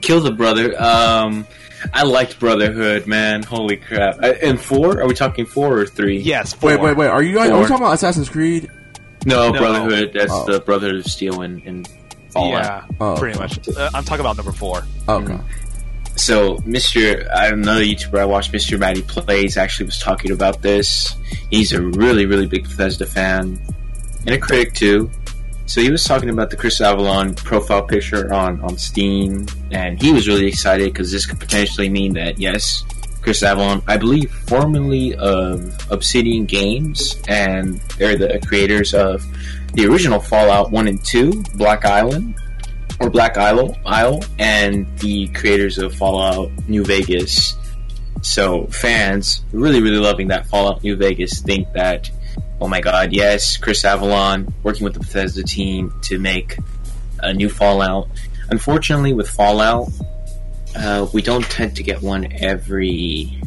Kill 0.00 0.20
the 0.20 0.30
brother. 0.30 0.80
Um, 0.80 1.44
I 1.92 2.02
liked 2.04 2.38
Brotherhood, 2.40 3.06
man. 3.06 3.42
Holy 3.42 3.76
crap! 3.76 4.16
Uh, 4.22 4.34
And 4.42 4.60
four? 4.60 5.00
Are 5.00 5.06
we 5.06 5.14
talking 5.14 5.46
four 5.46 5.78
or 5.78 5.86
three? 5.86 6.18
Yes. 6.18 6.52
Wait, 6.62 6.76
four. 6.76 6.84
wait, 6.86 6.96
wait. 6.96 7.08
Are 7.08 7.22
you 7.22 7.34
guys? 7.34 7.50
Are 7.50 7.58
we 7.60 7.66
talking 7.66 7.84
about 7.84 7.94
Assassin's 7.94 8.28
Creed? 8.28 8.70
No, 9.26 9.50
No. 9.50 9.58
Brotherhood. 9.58 10.12
That's 10.14 10.32
Oh. 10.32 10.46
the 10.50 10.60
Brotherhood 10.60 11.00
of 11.00 11.06
Steel 11.06 11.42
and, 11.42 11.62
and 11.64 11.88
Fallout. 12.30 12.64
Yeah, 12.64 12.82
Oh, 13.00 13.16
pretty 13.16 13.38
much. 13.38 13.68
Uh, 13.68 13.90
I'm 13.94 14.04
talking 14.04 14.20
about 14.20 14.36
number 14.36 14.52
four. 14.52 14.82
Okay. 15.08 15.38
So, 16.16 16.56
Mr. 16.58 17.28
I 17.32 17.48
another 17.48 17.82
YouTuber 17.82 18.18
I 18.18 18.24
watched, 18.24 18.52
Mr. 18.52 18.78
Matty 18.78 19.02
Plays, 19.02 19.56
actually 19.56 19.86
was 19.86 19.98
talking 19.98 20.32
about 20.32 20.62
this. 20.62 21.14
He's 21.50 21.72
a 21.72 21.80
really, 21.80 22.26
really 22.26 22.46
big 22.46 22.64
Bethesda 22.64 23.06
fan 23.06 23.60
and 24.26 24.34
a 24.34 24.38
critic 24.38 24.74
too. 24.74 25.10
So 25.68 25.82
he 25.82 25.90
was 25.90 26.02
talking 26.02 26.30
about 26.30 26.48
the 26.48 26.56
Chris 26.56 26.80
Avellone 26.80 27.36
profile 27.36 27.82
picture 27.82 28.32
on 28.32 28.58
on 28.62 28.78
Steam, 28.78 29.46
and 29.70 30.00
he 30.00 30.14
was 30.14 30.26
really 30.26 30.46
excited 30.46 30.90
because 30.90 31.12
this 31.12 31.26
could 31.26 31.38
potentially 31.38 31.90
mean 31.90 32.14
that 32.14 32.40
yes, 32.40 32.84
Chris 33.20 33.42
Avellone, 33.42 33.82
I 33.86 33.98
believe, 33.98 34.30
formerly 34.30 35.14
of 35.16 35.92
Obsidian 35.92 36.46
Games, 36.46 37.20
and 37.28 37.78
they're 37.98 38.16
the 38.16 38.40
creators 38.46 38.94
of 38.94 39.22
the 39.74 39.84
original 39.84 40.20
Fallout 40.20 40.70
One 40.70 40.88
and 40.88 41.04
Two, 41.04 41.44
Black 41.56 41.84
Island 41.84 42.34
or 42.98 43.10
Black 43.10 43.36
Isle, 43.36 43.76
Isle, 43.84 44.24
and 44.38 44.86
the 45.00 45.28
creators 45.28 45.76
of 45.76 45.94
Fallout 45.94 46.50
New 46.66 46.82
Vegas. 46.82 47.56
So 48.22 48.66
fans 48.68 49.44
really, 49.52 49.82
really 49.82 49.98
loving 49.98 50.28
that 50.28 50.46
Fallout 50.46 50.82
New 50.82 50.96
Vegas 50.96 51.40
think 51.40 51.70
that, 51.74 52.10
oh 52.60 52.68
my 52.68 52.80
god, 52.80 53.12
yes, 53.12 53.56
Chris 53.56 53.82
Avellone 53.82 54.52
working 54.62 54.84
with 54.84 54.94
the 54.94 55.00
Bethesda 55.00 55.42
team 55.42 55.92
to 56.02 56.18
make 56.18 56.58
a 57.20 57.32
new 57.32 57.48
Fallout. 57.48 58.08
Unfortunately, 58.50 59.12
with 59.12 59.28
Fallout, 59.28 59.88
uh, 60.76 61.06
we 61.12 61.22
don't 61.22 61.44
tend 61.44 61.76
to 61.76 61.82
get 61.82 62.02
one 62.02 62.32
every. 62.32 63.40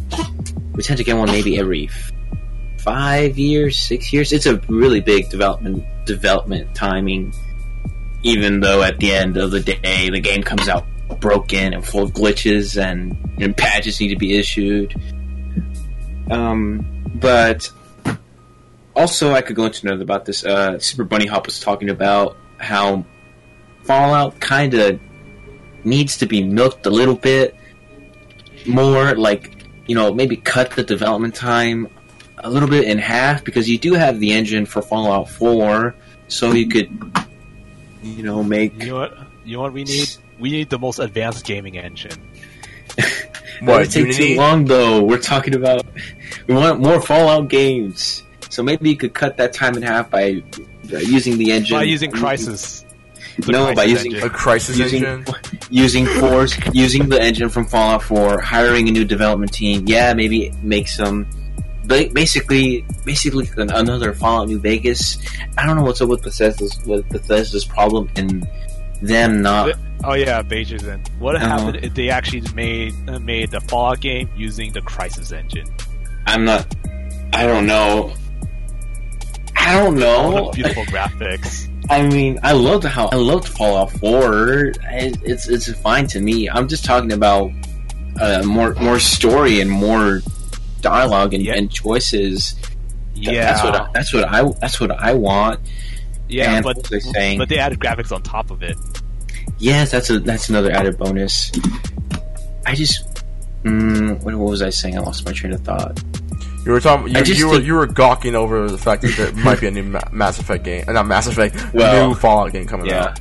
We 0.74 0.84
tend 0.84 0.97
to 0.97 1.03
get 1.03 1.18
one 1.18 1.30
maybe 1.30 1.57
every 1.57 1.89
five 2.80 3.38
years, 3.38 3.78
six 3.78 4.12
years. 4.12 4.32
It's 4.32 4.45
a 4.45 4.57
really 4.68 5.01
big 5.01 5.30
development 5.30 5.86
development 6.05 6.74
timing 6.74 7.34
even 8.24 8.59
though 8.59 8.84
at 8.84 8.99
the 8.99 9.12
end 9.12 9.38
of 9.38 9.51
the 9.51 9.59
day 9.59 10.09
the 10.09 10.20
game 10.20 10.43
comes 10.43 10.68
out 10.68 10.86
broken 11.20 11.74
and 11.74 11.86
full 11.86 12.03
of 12.03 12.12
glitches 12.12 12.82
and, 12.82 13.18
and 13.39 13.55
patches 13.55 13.99
need 13.99 14.09
to 14.09 14.16
be 14.16 14.38
issued. 14.38 14.95
Um, 16.30 16.86
but 17.16 17.70
also, 18.95 19.31
I 19.33 19.41
could 19.41 19.55
go 19.55 19.65
into 19.65 19.85
another 19.87 20.03
about 20.03 20.25
this. 20.25 20.43
Uh, 20.45 20.79
Super 20.79 21.03
Bunny 21.03 21.25
Hop 21.27 21.45
was 21.45 21.59
talking 21.59 21.89
about 21.89 22.35
how 22.57 23.05
Fallout 23.83 24.39
kind 24.39 24.73
of 24.73 24.99
needs 25.83 26.17
to 26.17 26.25
be 26.25 26.43
milked 26.43 26.85
a 26.85 26.89
little 26.89 27.15
bit 27.15 27.55
more, 28.67 29.15
like 29.15 29.57
you 29.87 29.95
know, 29.95 30.13
maybe 30.13 30.37
cut 30.37 30.71
the 30.71 30.83
development 30.83 31.35
time 31.35 31.87
a 32.43 32.49
little 32.49 32.69
bit 32.69 32.85
in 32.85 32.97
half 32.97 33.43
because 33.43 33.69
you 33.69 33.77
do 33.77 33.93
have 33.93 34.19
the 34.19 34.31
engine 34.31 34.65
for 34.65 34.81
Fallout 34.81 35.29
4, 35.29 35.93
so 36.27 36.51
you 36.53 36.67
could 36.67 36.89
you 38.03 38.23
know, 38.23 38.43
make. 38.43 38.79
You 38.81 38.89
know 38.91 38.95
what? 38.99 39.17
You 39.45 39.57
know 39.57 39.63
what 39.63 39.73
we 39.73 39.83
need? 39.83 40.09
We 40.39 40.51
need 40.51 40.69
the 40.69 40.79
most 40.79 40.99
advanced 40.99 41.45
gaming 41.45 41.77
engine. 41.77 42.19
It 42.97 43.05
What? 43.61 43.79
would 43.81 43.91
take 43.91 44.05
Unity? 44.07 44.33
too 44.33 44.37
long 44.39 44.65
though. 44.65 45.03
We're 45.03 45.19
talking 45.19 45.53
about 45.55 45.85
we 46.47 46.55
want 46.55 46.79
more 46.79 46.99
Fallout 47.01 47.47
games, 47.47 48.23
so 48.51 48.61
maybe 48.61 48.89
you 48.89 48.97
could 48.97 49.13
cut 49.13 49.37
that 49.37 49.53
time 49.53 49.75
in 49.75 49.81
half 49.81 50.09
by, 50.11 50.43
by 50.91 50.99
using 50.99 51.37
the 51.37 51.51
engine. 51.51 51.77
By 51.77 51.83
using 51.83 52.11
Crysis. 52.11 52.85
The 53.39 53.51
No, 53.53 53.73
by 53.73 53.85
using- 53.85 54.13
engine. 54.13 54.27
A 54.27 54.31
Crysis 54.31 54.77
using 54.77 55.05
engine. 55.05 55.35
using 55.69 56.05
Force, 56.05 56.53
using 56.73 57.07
the 57.09 57.19
engine 57.21 57.49
from 57.49 57.65
Fallout 57.65 58.03
4, 58.03 58.41
hiring 58.41 58.87
a 58.89 58.91
new 58.91 59.05
development 59.05 59.53
team. 59.53 59.85
Yeah, 59.87 60.13
maybe 60.13 60.51
make 60.61 60.87
some. 60.87 61.25
Basically, 61.87 62.85
basically 63.05 63.49
another 63.57 64.13
Fallout 64.13 64.47
New 64.47 64.59
Vegas. 64.59 65.17
I 65.57 65.65
don't 65.65 65.75
know 65.75 65.83
what's 65.83 65.99
up 66.01 66.09
with 66.09 66.21
Bethesda's 66.23 66.79
with 66.85 67.07
Bethesda's 67.09 67.65
problem 67.65 68.09
in 68.15 68.47
them 69.01 69.41
not 69.41 69.73
Oh 70.03 70.13
yeah, 70.13 70.41
Beijing's 70.41 70.83
in. 70.85 71.01
What 71.19 71.35
Uh-huh. 71.35 71.47
happened 71.47 71.83
if 71.83 71.93
they 71.93 72.09
actually 72.09 72.43
made 72.53 72.93
uh, 73.09 73.19
made 73.19 73.51
the 73.51 73.59
Fallout 73.61 73.99
game 73.99 74.29
using 74.37 74.71
the 74.73 74.81
Crysis 74.81 75.35
engine? 75.35 75.67
I'm 76.27 76.45
not. 76.45 76.65
I 77.33 77.45
don't 77.45 77.65
know. 77.65 78.13
I 79.68 79.80
don't 79.80 79.95
know. 79.97 80.51
beautiful 80.53 80.84
graphics. 80.86 81.68
I 81.89 82.03
mean, 82.07 82.39
I 82.43 82.53
loved 82.53 82.84
how 82.86 83.07
I 83.07 83.16
loved 83.16 83.47
Fallout 83.47 83.91
Four. 83.91 84.72
It's 84.84 85.47
it's 85.47 85.72
fine 85.82 86.07
to 86.07 86.20
me. 86.20 86.49
I'm 86.49 86.68
just 86.68 86.86
talking 86.86 87.12
about 87.12 87.51
uh, 88.20 88.43
more 88.45 88.74
more 88.76 88.99
story 88.99 89.59
and 89.62 89.70
more 89.70 90.22
dialogue 90.82 91.34
and, 91.34 91.43
Yeah. 91.43 91.55
and 91.55 91.72
choices. 91.72 92.55
Yeah, 93.14 93.45
that's 93.53 93.64
what 93.64 93.76
I, 93.76 93.88
that's 93.93 94.14
what 94.14 94.24
I 94.26 94.43
that's 94.62 94.80
what 94.80 94.91
I 94.91 95.14
want. 95.14 95.59
yeah, 96.28 96.55
and 96.55 96.64
but 96.64 96.86
saying? 96.86 97.38
but 97.38 97.49
they 97.49 97.57
added 97.59 97.80
graphics 97.80 98.12
on 98.12 98.22
top 98.24 98.51
of 98.51 98.64
it. 98.64 98.78
Yes, 99.59 99.91
that's 99.91 100.09
a 100.09 100.20
that's 100.20 100.49
another 100.49 100.72
added 100.72 100.97
bonus. 100.97 101.51
I 102.66 102.74
just. 102.76 103.07
Mm, 103.64 104.24
what, 104.24 104.34
what 104.36 104.49
was 104.49 104.62
I 104.64 104.72
saying? 104.72 104.97
I 104.97 105.01
lost 105.01 105.24
my 105.26 105.34
train 105.34 105.53
of 105.53 105.62
thought. 105.62 106.01
You 106.66 106.72
were 106.74 106.80
talking. 106.80 107.07
You, 107.16 107.22
you 107.24 107.47
were 107.49 107.59
you 107.59 107.74
were 107.74 107.88
gawking 107.88 108.36
over 108.36 108.70
the 108.70 108.78
fact 108.78 109.01
that 109.01 109.16
there 109.18 109.32
might 109.43 109.59
be 109.59 109.68
a 109.68 109.72
new 109.72 109.84
Ma- 109.84 109.99
Mass 110.12 110.39
Effect 110.39 110.64
game, 110.64 110.84
uh, 110.88 110.91
not 110.91 111.07
Mass 111.07 111.28
Effect, 111.28 111.55
Well, 111.74 112.09
new 112.09 112.16
Fallout 112.16 112.51
game 112.53 112.68
coming 112.68 112.86
Yeah. 112.88 113.16
out. 113.16 113.20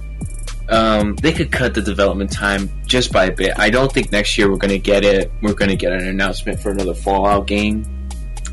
um, 0.69 1.17
they 1.17 1.33
could 1.33 1.51
cut 1.51 1.73
the 1.75 1.81
development 1.81 2.31
time 2.31 2.69
just 2.87 3.13
by 3.13 3.25
a 3.27 3.33
bit. 3.33 3.53
I 3.59 3.71
don't 3.71 3.91
think 3.91 4.13
next 4.13 4.37
year 4.37 4.51
we're 4.51 4.59
going 4.59 4.71
to 4.71 4.79
get 4.79 5.05
it. 5.05 5.33
We're 5.43 5.55
going 5.55 5.71
to 5.71 5.77
get 5.77 5.93
an 5.93 6.07
announcement 6.07 6.61
for 6.61 6.71
another 6.71 6.95
Fallout 6.95 7.47
game. 7.47 7.85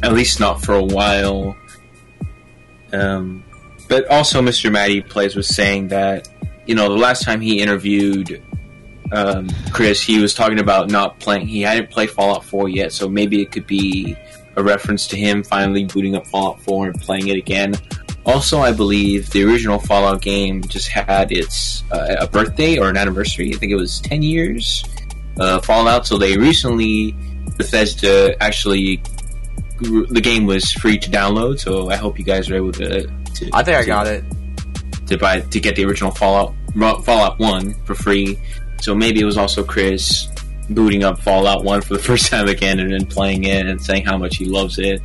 At 0.03 0.13
least 0.13 0.39
not 0.39 0.63
for 0.63 0.73
a 0.75 0.83
while. 0.83 1.55
Um, 2.93 3.43
but 3.89 4.07
also, 4.09 4.41
Mr. 4.41 4.71
Matty 4.71 5.01
Plays 5.01 5.35
was 5.35 5.47
saying 5.53 5.89
that, 5.89 6.29
you 6.65 6.75
know, 6.75 6.89
the 6.89 6.97
last 6.97 7.23
time 7.23 7.41
he 7.41 7.59
interviewed 7.59 8.41
um, 9.11 9.47
Chris, 9.71 10.01
he 10.03 10.19
was 10.21 10.33
talking 10.33 10.59
about 10.59 10.89
not 10.89 11.19
playing. 11.19 11.47
He 11.47 11.61
hadn't 11.61 11.89
played 11.89 12.09
Fallout 12.11 12.43
4 12.45 12.69
yet, 12.69 12.91
so 12.93 13.07
maybe 13.09 13.41
it 13.41 13.51
could 13.51 13.65
be 13.67 14.15
a 14.57 14.63
reference 14.63 15.07
to 15.07 15.17
him 15.17 15.43
finally 15.43 15.85
booting 15.85 16.15
up 16.15 16.27
Fallout 16.27 16.59
4 16.61 16.87
and 16.87 17.01
playing 17.01 17.29
it 17.29 17.37
again. 17.37 17.75
Also, 18.25 18.59
I 18.59 18.73
believe 18.73 19.29
the 19.29 19.43
original 19.43 19.79
Fallout 19.79 20.21
game 20.21 20.61
just 20.63 20.89
had 20.89 21.31
its 21.31 21.83
uh, 21.91 22.17
a 22.19 22.27
birthday 22.27 22.77
or 22.77 22.89
an 22.89 22.97
anniversary. 22.97 23.53
I 23.53 23.57
think 23.57 23.71
it 23.71 23.75
was 23.75 24.01
10 24.01 24.21
years 24.21 24.83
uh, 25.39 25.61
Fallout. 25.61 26.05
So 26.05 26.17
they 26.17 26.35
recently 26.37 27.15
Bethesda 27.55 28.35
actually 28.43 29.01
the 29.79 30.21
game 30.21 30.45
was 30.45 30.71
free 30.71 30.97
to 30.97 31.09
download. 31.09 31.59
So 31.59 31.89
I 31.89 31.95
hope 31.95 32.17
you 32.19 32.25
guys 32.25 32.49
are 32.49 32.55
able 32.55 32.71
to. 32.73 33.07
to 33.07 33.49
I 33.53 33.63
think 33.63 33.77
I 33.77 33.85
got 33.85 34.07
it. 34.07 34.25
to 35.07 35.17
buy 35.17 35.41
to 35.41 35.59
get 35.59 35.75
the 35.75 35.85
original 35.85 36.11
Fallout 36.11 36.53
Fallout 37.05 37.39
One 37.39 37.75
for 37.85 37.95
free. 37.95 38.37
So 38.81 38.93
maybe 38.93 39.21
it 39.21 39.25
was 39.25 39.37
also 39.37 39.63
Chris 39.63 40.27
booting 40.69 41.03
up 41.03 41.19
Fallout 41.19 41.63
One 41.63 41.81
for 41.81 41.93
the 41.93 41.99
first 42.03 42.27
time 42.29 42.47
again 42.47 42.79
and 42.79 42.91
then 42.91 43.05
playing 43.05 43.43
it 43.45 43.65
and 43.65 43.81
saying 43.81 44.05
how 44.05 44.17
much 44.17 44.37
he 44.37 44.45
loves 44.45 44.77
it. 44.79 45.01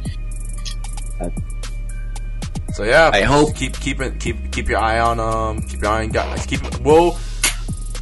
So 2.75 2.85
yeah, 2.85 3.11
I 3.13 3.23
hope- 3.23 3.55
keep 3.55 3.79
keep 3.79 4.01
it 4.01 4.19
keep 4.19 4.51
keep 4.51 4.69
your 4.69 4.79
eye 4.79 4.99
on 4.99 5.21
um 5.21 5.61
keep 5.63 5.83
your 5.83 5.91
eye 5.91 6.05
on 6.05 6.09
guys. 6.09 6.47
Keep 6.47 6.81
we'll 6.81 7.19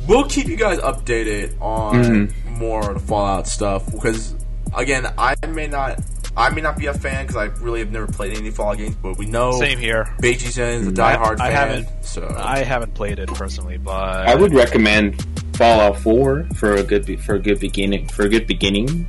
we'll 0.06 0.24
keep 0.28 0.46
you 0.46 0.56
guys 0.56 0.78
updated 0.78 1.60
on 1.60 1.94
Mm-hmm. 1.96 2.54
more 2.58 2.98
Fallout 3.00 3.48
stuff 3.48 3.90
because 3.90 4.34
again 4.76 5.06
I 5.18 5.34
may 5.48 5.66
not 5.66 6.00
I 6.36 6.50
may 6.50 6.60
not 6.60 6.78
be 6.78 6.86
a 6.86 6.94
fan 6.94 7.26
because 7.26 7.36
I 7.36 7.46
really 7.60 7.80
have 7.80 7.90
never 7.90 8.06
played 8.06 8.36
any 8.38 8.52
Fallout 8.52 8.78
games, 8.78 8.94
but 9.02 9.18
we 9.18 9.26
know 9.26 9.50
Same 9.58 9.78
here. 9.78 10.04
Beijing 10.22 10.46
is 10.80 10.86
a 10.86 10.92
diehard 10.92 11.40
I 11.40 11.50
fan. 11.52 11.68
haven't- 11.68 12.04
so 12.04 12.32
I 12.38 12.60
haven't 12.62 12.94
played 12.94 13.18
it 13.18 13.28
personally, 13.28 13.76
but 13.78 13.92
I 14.28 14.36
would 14.36 14.54
recommend 14.54 15.24
Fallout 15.60 15.98
Four 15.98 16.46
for 16.54 16.76
a 16.76 16.82
good 16.82 17.20
for 17.20 17.34
a 17.34 17.38
good 17.38 17.60
beginning 17.60 18.08
for 18.08 18.22
a 18.22 18.30
good 18.30 18.46
beginning. 18.46 19.06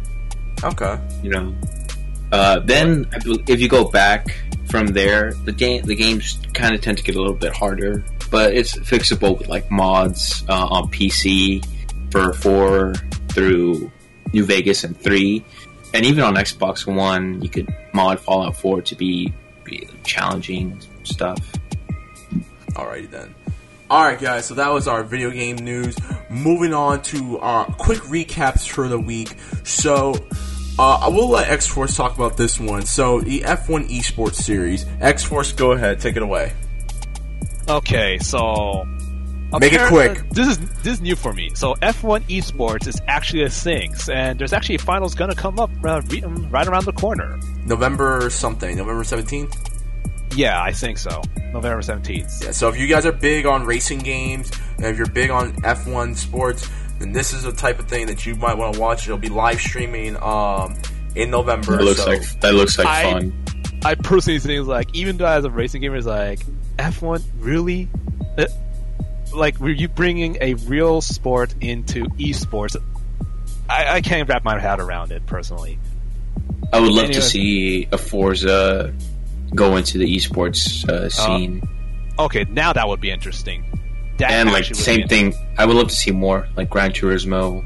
okay. 0.62 1.00
You 1.24 1.30
know, 1.30 1.56
uh, 2.30 2.60
then 2.60 3.08
if 3.48 3.62
you 3.62 3.70
go 3.70 3.86
back 3.86 4.36
from 4.66 4.88
there, 4.88 5.32
the 5.46 5.54
game 5.54 5.86
the 5.86 5.96
games 5.96 6.38
kind 6.54 6.76
of 6.76 6.82
tend 6.82 6.98
to 6.98 7.06
get 7.06 7.16
a 7.16 7.20
little 7.20 7.38
bit 7.38 7.56
harder, 7.56 8.04
but 8.30 8.54
it's 8.54 8.76
fixable 8.76 9.40
with 9.40 9.48
like 9.48 9.72
mods 9.72 10.44
uh, 10.50 10.68
on 10.68 10.92
PC 10.92 11.66
for 12.12 12.34
four 12.34 12.96
through 13.30 13.90
New 14.34 14.44
Vegas 14.44 14.84
and 14.84 15.00
three, 15.00 15.46
and 15.94 16.06
even 16.06 16.22
on 16.22 16.36
Xbox 16.36 16.86
One, 16.86 17.42
you 17.42 17.48
could 17.48 17.74
mod 17.94 18.20
Fallout 18.20 18.58
Four 18.58 18.82
to 18.82 18.96
be, 18.96 19.34
be 19.64 19.88
challenging 20.04 20.82
stuff. 21.04 21.40
Alrighty 22.72 23.10
then. 23.10 23.34
Alright, 23.92 24.22
guys, 24.22 24.46
so 24.46 24.54
that 24.54 24.70
was 24.72 24.88
our 24.88 25.04
video 25.04 25.32
game 25.32 25.58
news. 25.58 25.98
Moving 26.30 26.74
on 26.74 27.02
to 27.02 27.40
our 27.40 27.66
quick 27.66 28.00
recaps 28.04 28.66
for 28.66 28.88
the 28.88 28.98
week. 28.98 29.36
So, 29.66 30.16
uh, 30.80 31.00
I 31.02 31.10
will 31.10 31.28
let 31.28 31.50
X 31.50 31.68
Force 31.68 31.98
talk 31.98 32.16
about 32.16 32.38
this 32.38 32.58
one. 32.58 32.86
So, 32.86 33.20
the 33.20 33.42
F1 33.42 33.90
Esports 33.90 34.36
Series. 34.36 34.86
X 35.02 35.26
Force, 35.26 35.52
go 35.52 35.74
ahead, 35.74 36.00
take 36.00 36.16
it 36.16 36.24
away. 36.24 36.54
Okay, 37.68 38.18
so 38.20 38.88
Make 39.60 39.74
it 39.74 39.90
quick. 39.90 40.30
This 40.30 40.48
is 40.48 40.58
this 40.82 40.94
is 40.94 41.02
new 41.02 41.18
for 41.18 41.34
me. 41.34 41.52
So 41.56 41.74
F1 41.76 42.22
esports 42.30 42.88
is 42.88 43.02
actually 43.08 43.44
a 43.44 43.50
thing, 43.50 43.94
and 44.10 44.40
there's 44.40 44.54
actually 44.54 44.78
finals 44.78 45.14
gonna 45.14 45.36
come 45.36 45.60
up 45.60 45.70
uh, 45.84 46.02
right 46.50 46.68
around 46.68 46.86
the 46.86 46.94
corner. 46.94 47.38
November 47.66 48.30
something, 48.30 48.78
November 48.78 49.04
17th. 49.04 49.71
Yeah, 50.36 50.62
I 50.62 50.72
think 50.72 50.98
so. 50.98 51.22
November 51.54 51.82
seventeenth. 51.82 52.42
Yeah, 52.44 52.52
so 52.52 52.70
if 52.70 52.78
you 52.78 52.88
guys 52.88 53.06
are 53.06 53.12
big 53.12 53.46
on 53.46 53.66
racing 53.66 54.00
games, 54.00 54.52
and 54.78 54.86
if 54.86 54.98
you're 54.98 55.08
big 55.10 55.30
on 55.30 55.54
F1 55.58 56.16
sports, 56.16 56.70
then 57.00 57.12
this 57.12 57.34
is 57.34 57.44
the 57.44 57.52
type 57.52 57.80
of 57.80 57.88
thing 57.88 58.08
that 58.08 58.26
you 58.26 58.36
might 58.36 58.58
want 58.58 58.76
to 58.76 58.80
watch. 58.80 59.06
It'll 59.06 59.18
be 59.18 59.30
live 59.30 59.60
streaming 59.60 60.16
um, 60.18 60.80
in 61.16 61.30
November. 61.32 61.78
That 61.78 61.84
looks 61.84 62.00
so 62.04 62.10
like 62.10 62.40
that 62.42 62.54
looks 62.54 62.78
like 62.78 62.88
I- 62.88 63.12
fun. 63.12 63.34
I 63.84 63.96
personally 63.96 64.38
think 64.40 64.68
like 64.68 64.96
even 64.96 65.18
though 65.18 65.26
as 65.26 65.44
a 65.44 65.50
racing 65.50 65.82
gamer 65.82 65.96
is 65.96 66.06
like 66.06 66.40
F1 66.78 67.24
really 67.40 67.90
Uh, 68.38 68.46
like 69.34 69.60
were 69.60 69.70
you 69.72 69.88
bringing 69.88 70.38
a 70.40 70.54
real 70.54 71.02
sport 71.02 71.56
into 71.62 72.06
esports? 72.20 72.76
I, 73.68 73.96
I 73.96 74.02
can't 74.02 74.30
wrap 74.30 74.44
my 74.44 74.60
head 74.60 74.80
around 74.80 75.12
it 75.12 75.26
personally. 75.26 75.80
I 76.72 76.80
would 76.80 76.92
love 76.92 77.06
Anyway. 77.06 77.14
to 77.14 77.22
see 77.22 77.88
a 77.92 77.98
Forza 77.98 78.94
go 79.56 79.76
into 79.76 79.98
the 79.98 80.16
esports 80.16 80.88
uh, 80.90 81.10
scene. 81.10 81.62
Okay, 82.20 82.46
now 82.50 82.74
that 82.74 82.88
would 82.88 83.02
be 83.02 83.10
interesting. 83.12 83.64
That 84.18 84.32
and 84.32 84.50
like 84.50 84.60
actually 84.60 84.76
same 84.76 85.08
thing. 85.08 85.34
I 85.58 85.66
would 85.66 85.76
love 85.76 85.88
to 85.90 85.96
see 85.96 86.12
more 86.12 86.48
like 86.56 86.70
Gran 86.70 86.92
Turismo, 86.92 87.64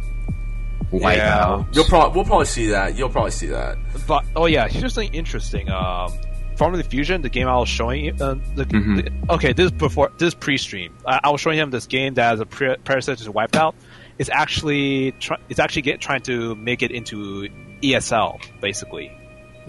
Whiteout. 0.91 1.15
Yeah. 1.17 1.63
you'll 1.73 1.86
probably 1.86 2.15
we'll 2.15 2.25
probably 2.25 2.45
see 2.45 2.67
that. 2.67 2.95
You'll 2.97 3.09
probably 3.09 3.31
see 3.31 3.47
that. 3.47 3.77
But 4.07 4.23
oh 4.36 4.45
yeah, 4.45 4.67
here's 4.67 4.93
something 4.93 5.13
interesting. 5.13 5.69
Um, 5.69 6.11
Formula 6.55 6.83
Fusion, 6.83 7.21
the 7.21 7.29
game 7.29 7.47
I 7.49 7.57
was 7.57 7.67
showing 7.67 8.05
you. 8.05 8.13
Uh, 8.13 8.36
the, 8.55 8.65
Mhm. 8.65 9.03
the- 9.27 9.33
okay, 9.33 9.51
this 9.51 9.65
is 9.65 9.71
before 9.73 10.11
this 10.17 10.33
pre-stream. 10.33 10.95
I, 11.05 11.19
I 11.25 11.29
was 11.31 11.41
showing 11.41 11.59
him 11.59 11.69
this 11.69 11.86
game 11.88 12.13
that 12.13 12.36
is 12.36 12.39
a 12.39 12.45
pre- 12.45 12.77
predecessor 12.77 13.25
to 13.25 13.33
Wipeout. 13.33 13.73
It's 14.19 14.29
actually 14.29 15.11
try, 15.19 15.38
it's 15.49 15.59
actually 15.59 15.81
get, 15.81 15.99
trying 15.99 16.21
to 16.21 16.55
make 16.55 16.81
it 16.81 16.91
into 16.91 17.49
ESL 17.81 18.39
basically. 18.61 19.11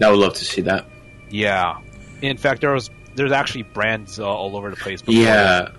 I 0.01 0.09
would 0.09 0.19
love 0.19 0.35
to 0.35 0.45
see 0.45 0.61
that. 0.61 0.85
Yeah. 1.29 1.79
In 2.21 2.37
fact, 2.37 2.61
there 2.61 2.71
was 2.73 2.89
there's 3.15 3.31
actually 3.31 3.63
brands 3.63 4.19
uh, 4.19 4.27
all 4.27 4.55
over 4.55 4.69
the 4.69 4.75
place. 4.75 5.01
before 5.01 5.21
Yeah, 5.21 5.69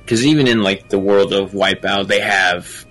because 0.00 0.26
even 0.26 0.46
in 0.46 0.62
like 0.62 0.88
the 0.88 0.98
world 0.98 1.32
of 1.32 1.52
Wipeout, 1.52 2.06
they 2.06 2.20
have 2.20 2.86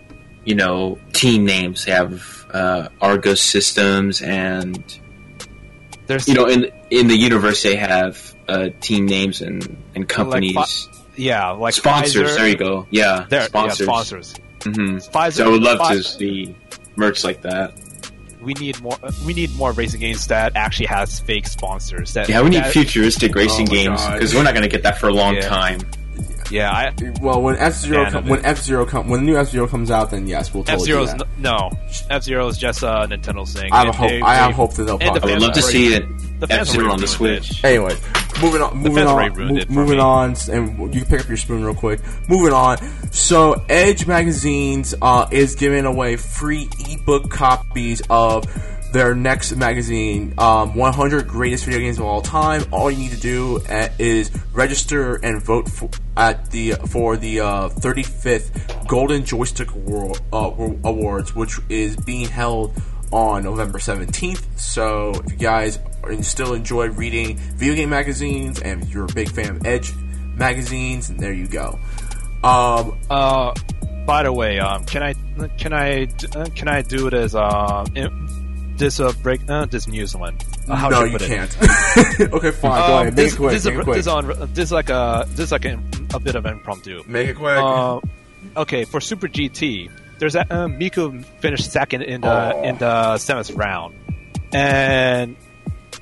you 0.46 0.56
know 0.56 1.00
team 1.14 1.46
names. 1.46 1.86
They 1.86 1.92
have 1.92 2.46
uh, 2.52 2.90
Argus 3.02 3.42
Systems, 3.42 4.22
and. 4.22 4.84
There's 6.08 6.28
you 6.28 6.34
know 6.34 6.48
in 6.48 6.72
in 6.90 7.08
the 7.08 7.16
universe 7.16 7.64
they 7.64 7.76
have 7.76 8.36
uh, 8.48 8.70
team 8.82 9.06
names 9.06 9.42
and 9.42 9.82
and 9.96 10.10
companies. 10.10 10.90
yeah, 11.16 11.52
like 11.52 11.74
sponsors. 11.74 12.32
Pfizer. 12.32 12.36
There 12.36 12.48
you 12.50 12.58
go. 12.58 12.88
Yeah, 12.90 13.26
There, 13.30 13.44
sponsors. 13.44 13.80
Yeah, 13.80 13.86
sponsors. 13.86 14.36
hmm 14.64 14.98
Pfizer. 14.98 15.32
So 15.34 15.46
I 15.46 15.50
would 15.50 15.62
love 15.62 15.88
to 15.90 16.04
see 16.04 16.56
merch 16.98 17.24
like 17.24 17.44
that. 17.44 17.74
We 18.42 18.54
need 18.56 18.82
more. 18.82 18.98
uh, 19.04 19.12
We 19.26 19.34
need 19.34 19.56
more 19.56 19.72
racing 19.72 20.00
games 20.00 20.28
that 20.28 20.56
actually 20.56 20.88
has 20.88 21.20
fake 21.20 21.48
sponsors. 21.48 22.14
That 22.14 22.28
Yeah, 22.30 22.42
we 22.42 22.50
need 22.50 22.64
that- 22.64 22.72
futuristic 22.74 23.36
racing 23.36 23.68
Oh 23.70 23.72
games 23.74 24.06
because 24.08 24.34
we're 24.36 24.44
not 24.44 24.54
going 24.54 24.64
to 24.64 24.70
get 24.70 24.84
that 24.84 25.00
for 25.00 25.08
a 25.10 25.14
long 25.14 25.36
Yeah. 25.36 25.48
time. 25.48 25.80
Yeah, 26.50 26.70
I, 26.70 26.92
Well, 27.22 27.42
when 27.42 27.56
F 27.56 27.76
Zero 27.76 28.04
Fan 28.04 28.12
com- 28.12 28.28
when. 28.28 28.46
F 28.46 28.62
Zero 28.62 28.86
com- 28.86 29.08
when 29.08 29.22
the 29.22 29.32
new 29.32 29.38
F 29.38 29.50
Zero 29.52 29.68
comes 29.68 29.90
out, 29.90 30.12
then 30.12 30.28
yes, 30.28 30.54
we'll 30.54 30.64
F 30.64 30.68
totally 30.68 30.86
Zero's 30.86 31.14
do 31.14 31.24
no, 31.38 31.70
F 32.10 32.24
Zero 32.24 32.48
is 32.50 32.58
just 32.58 32.84
a 32.84 33.08
Nintendo 33.10 33.48
thing. 33.48 33.72
I 33.72 33.86
have 33.86 33.96
hope. 33.96 34.10
they- 34.10 34.22
I 34.22 34.36
have 34.36 34.50
they- 34.50 34.54
hope 34.56 34.74
that 34.74 34.84
they'll. 34.84 34.98
and 35.00 35.16
the 35.16 35.20
probably 35.22 35.32
I 35.32 35.36
would 35.36 35.42
love 35.44 35.54
to 35.54 35.62
already- 35.62 35.78
see 35.90 35.94
it 35.96 36.06
the 36.42 36.52
F 36.52 36.58
fans 36.58 36.70
Zero 36.72 36.92
on 36.92 37.00
the 37.00 37.06
ruined 37.08 37.38
it. 37.38 37.44
Switch. 37.44 37.64
Anyway, 37.64 37.96
moving 38.42 38.62
on, 38.62 38.78
moving 38.78 38.96
fans 38.96 39.10
on, 39.10 39.34
ruined 39.34 39.56
mo- 39.56 39.62
it 39.62 39.68
for 39.68 39.74
moving 39.74 39.98
me. 39.98 40.04
on, 40.04 40.36
and 40.52 40.94
you 40.94 41.02
can 41.02 41.10
pick 41.10 41.22
up 41.22 41.28
your 41.28 41.38
spoon 41.38 41.64
real 41.64 41.76
quick. 41.76 42.02
Moving 42.28 42.54
on. 42.54 42.78
So, 43.12 43.64
Edge 43.70 44.08
Magazines 44.08 44.94
uh, 45.02 45.28
is 45.32 45.56
giving 45.56 45.86
away 45.86 46.18
free 46.18 46.68
ebook 46.90 47.30
copies 47.30 48.02
of 48.10 48.46
their 48.92 49.16
next 49.16 49.56
magazine, 49.56 50.34
um, 50.38 50.76
100 50.76 51.26
greatest 51.28 51.64
video 51.64 51.80
games 51.80 51.98
of 51.98 52.06
all 52.06 52.22
time. 52.22 52.64
All 52.72 52.92
you 52.92 52.98
need 52.98 53.12
to 53.12 53.20
do 53.20 53.62
uh, 53.70 53.88
is 53.98 54.32
register 54.52 55.16
and 55.16 55.42
vote 55.42 55.70
for, 55.70 55.90
at 56.18 56.52
the 56.52 56.72
for 56.90 57.16
the 57.16 57.40
uh, 57.40 57.70
35th 57.70 58.88
Golden 58.88 59.24
Joystick 59.24 59.72
Award, 59.72 60.20
uh, 60.34 60.52
Awards, 60.84 61.34
which 61.36 61.58
is 61.70 61.96
being 61.98 62.28
held 62.28 62.74
on 63.12 63.44
November 63.44 63.78
17th. 63.80 64.44
So 64.60 65.12
if 65.26 65.32
you 65.32 65.38
guys 65.38 65.80
are, 66.04 66.24
still 66.24 66.54
enjoy 66.54 66.90
reading 66.90 67.38
video 67.38 67.76
game 67.76 67.90
magazines 67.90 68.62
and 68.62 68.84
if 68.84 68.90
you're 68.94 69.06
a 69.06 69.14
big 69.14 69.30
fan 69.30 69.58
of 69.58 69.66
Edge 69.66 69.94
magazines, 70.36 71.08
then 71.10 71.18
there 71.18 71.34
you 71.34 71.48
go. 71.48 71.78
Um, 72.44 72.98
Uh, 73.10 73.54
by 74.06 74.24
the 74.24 74.34
way, 74.34 74.60
um, 74.60 74.84
can 74.86 75.04
I 75.04 75.14
can 75.58 75.74
I 75.74 76.08
uh, 76.36 76.46
can 76.56 76.68
I 76.68 76.82
do 76.82 77.06
it 77.08 77.14
as 77.14 77.36
uh, 77.36 77.86
this 78.78 79.00
uh 79.00 79.12
break 79.22 79.42
uh, 79.48 79.66
this 79.66 79.88
news 79.88 80.16
one? 80.16 80.38
Uh, 80.68 80.76
how 80.76 80.90
no, 80.90 80.96
should 80.96 81.04
I 81.04 81.06
you 81.06 81.12
put 81.14 81.22
it? 81.22 81.28
can't. 81.28 82.34
okay, 82.34 82.52
fine. 82.52 82.88
go 82.88 82.96
Um, 82.96 83.02
ahead. 83.02 83.16
Make 83.16 83.16
this, 83.16 83.34
it 83.34 83.38
quick. 83.38 83.52
this, 83.52 83.66
Make 83.66 83.74
is, 83.74 83.80
it 83.80 83.84
quick. 83.84 83.96
this 83.98 84.04
is 84.06 84.08
on 84.08 84.28
this 84.54 84.66
is 84.66 84.72
like 84.72 84.90
a 84.90 85.26
this 85.30 85.52
like 85.52 85.66
a, 85.66 85.80
a 86.16 86.20
bit 86.20 86.36
of 86.36 86.46
impromptu. 86.48 87.04
Make 87.08 87.28
it 87.30 87.36
quick. 87.36 87.58
Uh, 87.58 88.00
okay, 88.58 88.86
for 88.86 89.00
Super 89.00 89.28
GT, 89.28 89.90
there's 90.22 90.36
a 90.36 90.42
uh, 90.42 90.68
Miku 90.68 91.26
finished 91.42 91.72
second 91.72 92.04
in 92.04 92.22
the 92.22 92.54
Oh. 92.56 92.62
in 92.64 92.78
the 92.78 93.18
seventh 93.18 93.50
round, 93.52 93.96
and 94.54 95.36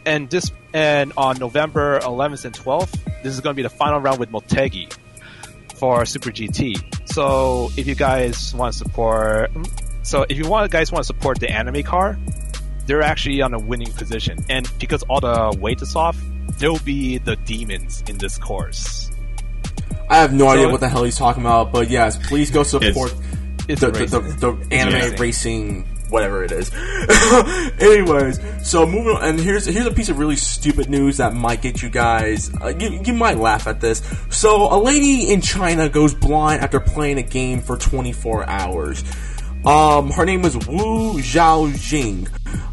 and 0.05 0.29
this 0.29 0.51
and 0.73 1.13
on 1.17 1.37
November 1.39 1.99
11th 2.01 2.43
and 2.45 2.53
12th, 2.53 2.99
this 3.23 3.33
is 3.33 3.39
going 3.39 3.53
to 3.53 3.55
be 3.55 3.63
the 3.63 3.69
final 3.69 3.99
round 3.99 4.19
with 4.19 4.29
Motegi 4.29 4.93
for 5.75 6.05
Super 6.05 6.29
GT. 6.31 7.09
So 7.09 7.69
if 7.77 7.87
you 7.87 7.95
guys 7.95 8.53
want 8.53 8.73
to 8.73 8.77
support, 8.77 9.51
so 10.03 10.25
if 10.29 10.37
you 10.37 10.47
want 10.47 10.69
guys 10.69 10.91
want 10.91 11.03
to 11.03 11.07
support 11.07 11.39
the 11.39 11.49
anime 11.49 11.81
car, 11.83 12.19
they're 12.85 13.01
actually 13.01 13.41
on 13.41 13.53
a 13.53 13.59
winning 13.59 13.91
position, 13.93 14.37
and 14.49 14.69
because 14.79 15.01
all 15.03 15.21
the 15.21 15.57
weight 15.59 15.81
is 15.81 15.95
off, 15.95 16.17
there 16.59 16.71
will 16.71 16.79
be 16.79 17.17
the 17.19 17.35
demons 17.37 18.03
in 18.09 18.17
this 18.17 18.37
course. 18.37 19.09
I 20.09 20.17
have 20.17 20.33
no 20.33 20.45
So- 20.45 20.51
idea 20.51 20.69
what 20.69 20.81
the 20.81 20.89
hell 20.89 21.03
he's 21.05 21.17
talking 21.17 21.41
about, 21.41 21.71
but 21.71 21.89
yes, 21.89 22.17
please 22.27 22.51
go 22.51 22.63
support 22.63 23.13
It's 23.69 23.81
the, 23.81 23.91
the, 23.91 24.05
the, 24.07 24.19
the 24.51 24.75
anime 24.75 24.93
racing. 24.93 25.19
racing. 25.19 25.87
whatever 26.09 26.43
it 26.43 26.51
is. 26.51 26.71
Anyways, 27.79 28.39
so 28.67 28.87
moving 28.87 29.15
on, 29.15 29.23
and 29.23 29.39
here's 29.39 29.67
here's 29.67 29.85
a 29.85 29.91
piece 29.91 30.09
of 30.09 30.17
really 30.17 30.37
stupid 30.37 30.89
news 30.89 31.17
that 31.17 31.35
might 31.35 31.61
get 31.61 31.83
you 31.83 31.89
guys. 31.89 32.51
Uh, 32.59 32.73
you, 32.79 32.99
you 33.05 33.13
might 33.13 33.37
laugh 33.37 33.67
at 33.67 33.79
this. 33.79 34.01
So, 34.31 34.73
a 34.73 34.79
lady 34.81 35.31
in 35.31 35.41
China 35.41 35.87
goes 35.87 36.15
blind 36.15 36.63
after 36.63 36.79
playing 36.79 37.19
a 37.19 37.23
game 37.23 37.61
for 37.61 37.77
24 37.77 38.49
hours. 38.49 39.03
Um, 39.63 40.09
her 40.09 40.25
name 40.25 40.45
is 40.45 40.55
Wu 40.55 41.19
Zhaojing. 41.19 42.27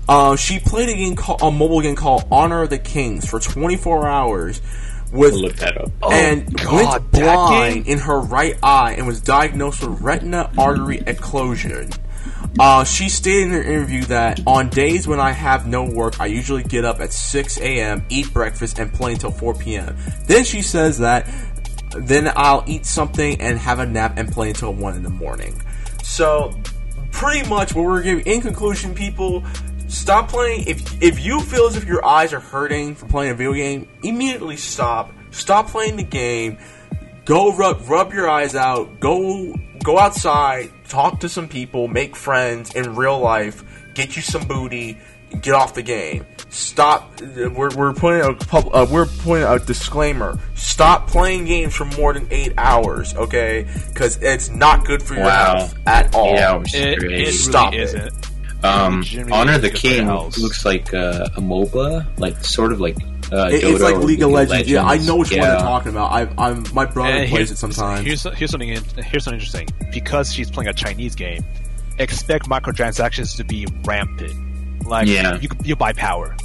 Uh, 0.08 0.36
she 0.36 0.60
played 0.60 0.88
a 0.88 0.94
game 0.94 1.14
called 1.14 1.42
a 1.42 1.50
mobile 1.50 1.82
game 1.82 1.96
called 1.96 2.24
Honor 2.30 2.62
of 2.62 2.70
the 2.70 2.78
Kings 2.78 3.28
for 3.28 3.38
24 3.38 4.06
hours 4.06 4.62
with 5.12 5.34
I'll 5.34 5.40
look 5.40 5.56
that 5.56 5.78
up. 5.78 5.90
and 6.10 6.56
God, 6.56 6.72
went 6.72 7.12
that 7.12 7.34
blind 7.34 7.86
in 7.86 7.98
her 7.98 8.20
right 8.20 8.56
eye 8.62 8.94
and 8.94 9.06
was 9.06 9.20
diagnosed 9.20 9.86
with 9.86 10.00
retina 10.00 10.50
artery 10.58 10.98
occlusion. 10.98 11.96
Uh, 12.58 12.84
she 12.84 13.08
stated 13.08 13.44
in 13.44 13.50
her 13.50 13.62
interview 13.62 14.02
that 14.04 14.40
on 14.46 14.68
days 14.68 15.06
when 15.06 15.20
I 15.20 15.32
have 15.32 15.66
no 15.66 15.84
work, 15.84 16.20
I 16.20 16.26
usually 16.26 16.62
get 16.62 16.84
up 16.84 17.00
at 17.00 17.12
6 17.12 17.58
a.m., 17.58 18.04
eat 18.08 18.32
breakfast, 18.32 18.78
and 18.78 18.92
play 18.92 19.12
until 19.12 19.30
4 19.30 19.54
p.m. 19.54 19.96
Then 20.26 20.44
she 20.44 20.62
says 20.62 20.98
that 20.98 21.28
then 21.98 22.30
I'll 22.34 22.64
eat 22.66 22.86
something 22.86 23.40
and 23.40 23.58
have 23.58 23.78
a 23.78 23.86
nap 23.86 24.14
and 24.16 24.30
play 24.30 24.48
until 24.48 24.72
1 24.72 24.96
in 24.96 25.02
the 25.02 25.10
morning. 25.10 25.60
So, 26.02 26.54
pretty 27.10 27.48
much 27.48 27.74
what 27.74 27.84
we're 27.84 28.02
giving, 28.02 28.26
in 28.26 28.40
conclusion, 28.40 28.94
people, 28.94 29.44
stop 29.88 30.28
playing. 30.28 30.64
If, 30.66 31.02
if 31.02 31.24
you 31.24 31.40
feel 31.40 31.66
as 31.66 31.76
if 31.76 31.84
your 31.84 32.04
eyes 32.04 32.32
are 32.32 32.40
hurting 32.40 32.94
from 32.94 33.08
playing 33.08 33.32
a 33.32 33.34
video 33.34 33.52
game, 33.54 33.88
immediately 34.02 34.56
stop. 34.56 35.12
Stop 35.30 35.68
playing 35.68 35.96
the 35.96 36.02
game. 36.02 36.58
Go 37.24 37.52
rub, 37.54 37.88
rub 37.88 38.12
your 38.12 38.28
eyes 38.28 38.54
out. 38.54 39.00
Go, 39.00 39.54
go 39.82 39.98
outside. 39.98 40.70
Talk 40.88 41.20
to 41.20 41.28
some 41.28 41.48
people. 41.48 41.88
Make 41.88 42.14
friends 42.16 42.74
in 42.74 42.94
real 42.94 43.18
life. 43.18 43.64
Get 43.94 44.14
you 44.16 44.22
some 44.22 44.46
booty. 44.46 44.98
Get 45.42 45.54
off 45.54 45.74
the 45.74 45.82
game. 45.82 46.24
Stop. 46.50 47.20
We're, 47.20 47.74
we're 47.74 47.92
putting 47.94 48.22
a 48.22 48.34
pub, 48.34 48.68
uh, 48.72 48.86
we're 48.88 49.06
putting 49.06 49.44
a 49.44 49.58
disclaimer. 49.58 50.38
Stop 50.54 51.08
playing 51.08 51.46
games 51.46 51.74
for 51.74 51.84
more 51.84 52.14
than 52.14 52.28
eight 52.30 52.52
hours, 52.56 53.12
okay? 53.16 53.66
Because 53.88 54.18
it's 54.22 54.48
not 54.50 54.84
good 54.86 55.02
for 55.02 55.14
your 55.14 55.24
Wow. 55.24 55.56
health 55.58 55.74
at 55.86 56.14
all. 56.14 56.34
Eight 56.34 56.38
hours 56.40 56.74
It, 56.74 56.98
straight. 57.00 57.20
it 57.28 57.32
Stop 57.32 57.72
really 57.72 57.82
it. 57.82 57.86
isn't. 57.86 58.30
Um, 58.66 59.04
Honor 59.32 59.58
the 59.58 59.66
is 59.68 59.72
good 59.72 59.80
for 59.80 59.86
your 59.86 59.96
King 59.96 60.06
health. 60.06 60.38
looks 60.38 60.64
like 60.64 60.92
uh, 60.94 61.28
a 61.36 61.40
MOBA, 61.40 62.18
like 62.18 62.44
sort 62.44 62.72
of 62.72 62.80
like 62.80 62.96
uh, 63.32 63.48
It- 63.52 63.64
it's 63.64 63.80
like 63.82 63.96
League 63.98 64.22
of 64.22 64.30
Legends. 64.30 64.68
Yeah, 64.70 64.84
I 64.84 64.98
know 64.98 65.16
which 65.16 65.30
one 65.30 65.38
Yeah. 65.40 65.52
you're 65.52 65.60
talking 65.60 65.90
about. 65.90 66.12
I, 66.12 66.28
I'm 66.38 66.64
my 66.72 66.84
brother 66.84 67.10
And 67.10 67.28
plays 67.28 67.48
here's, 67.48 67.50
it 67.52 67.56
sometimes. 67.58 68.06
Here's, 68.06 68.22
here's 68.38 68.50
something. 68.50 68.68
Here's 68.68 69.24
something 69.24 69.34
interesting. 69.40 69.68
Because 69.92 70.32
she's 70.32 70.50
playing 70.50 70.68
a 70.68 70.74
Chinese 70.74 71.14
game, 71.14 71.44
expect 71.98 72.48
microtransactions 72.48 73.36
to 73.36 73.44
be 73.44 73.66
rampant. 73.84 74.86
Like 74.86 75.08
Yeah. 75.08 75.38
you, 75.40 75.48
you 75.64 75.74
buy 75.76 75.92
power. 75.92 76.36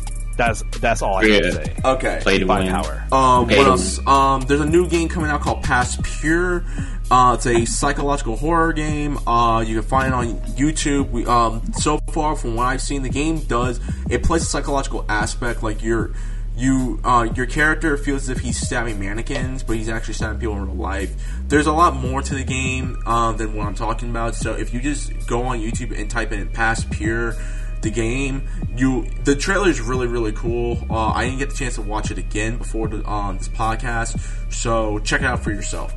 That's 0.41 0.63
that's 0.79 1.01
all 1.03 1.17
I 1.17 1.21
Yeah. 1.23 1.39
can 1.41 1.51
say. 1.51 1.75
Okay. 1.85 2.19
Play 2.21 2.39
to 2.39 2.45
buy 2.45 2.59
win. 2.61 2.69
power. 2.71 3.03
Um, 3.11 3.43
Okay. 3.45 3.57
what 3.59 3.67
else? 3.67 3.99
Um, 4.07 4.41
there's 4.41 4.59
a 4.61 4.65
new 4.65 4.87
game 4.87 5.07
coming 5.07 5.29
out 5.29 5.41
called 5.41 5.61
Past 5.63 6.03
Cure. 6.03 6.63
Uh, 7.11 7.33
it's 7.37 7.45
a 7.45 7.65
psychological 7.65 8.37
horror 8.37 8.73
game. 8.73 9.19
Uh, 9.27 9.59
you 9.67 9.75
can 9.81 9.87
find 9.87 10.07
it 10.07 10.13
on 10.13 10.33
YouTube. 10.57 11.09
We, 11.11 11.25
um, 11.25 11.61
so 11.77 11.99
far, 12.13 12.35
from 12.37 12.55
what 12.55 12.63
I've 12.67 12.81
seen, 12.81 13.03
the 13.03 13.09
game 13.09 13.39
does 13.41 13.79
it 14.09 14.23
plays 14.23 14.41
a 14.43 14.45
psychological 14.45 15.05
aspect. 15.09 15.61
Like 15.61 15.83
your 15.83 16.11
you 16.57 16.99
uh, 17.03 17.27
your 17.35 17.45
character 17.45 17.95
feels 17.97 18.23
as 18.23 18.29
if 18.29 18.39
he's 18.39 18.59
stabbing 18.59 18.99
mannequins, 18.99 19.61
but 19.63 19.75
he's 19.77 19.89
actually 19.89 20.13
stabbing 20.15 20.39
people 20.39 20.55
in 20.55 20.65
real 20.65 20.75
life. 20.75 21.11
There's 21.47 21.67
a 21.67 21.71
lot 21.71 21.95
more 21.95 22.21
to 22.21 22.33
the 22.35 22.43
game 22.43 22.97
um, 23.05 23.37
than 23.37 23.53
what 23.55 23.67
I'm 23.67 23.75
talking 23.75 24.09
about. 24.09 24.35
So 24.35 24.53
if 24.53 24.73
you 24.73 24.79
just 24.79 25.11
go 25.27 25.43
on 25.43 25.59
YouTube 25.59 25.97
and 25.97 26.09
type 26.09 26.31
in 26.31 26.47
Past 26.49 26.91
Cure 26.93 27.35
the 27.81 27.91
game. 27.91 28.47
You 28.75 29.07
the 29.23 29.35
trailer 29.35 29.69
is 29.69 29.81
really 29.81 30.07
really 30.07 30.31
cool. 30.31 30.85
Uh, 30.89 31.07
I 31.07 31.25
didn't 31.25 31.39
get 31.39 31.49
the 31.49 31.55
chance 31.55 31.75
to 31.75 31.81
watch 31.81 32.11
it 32.11 32.17
again 32.17 32.57
before 32.57 32.87
the, 32.87 33.07
um, 33.09 33.37
this 33.37 33.49
podcast, 33.49 34.19
so 34.51 34.99
check 34.99 35.21
it 35.21 35.25
out 35.25 35.43
for 35.43 35.51
yourself. 35.51 35.93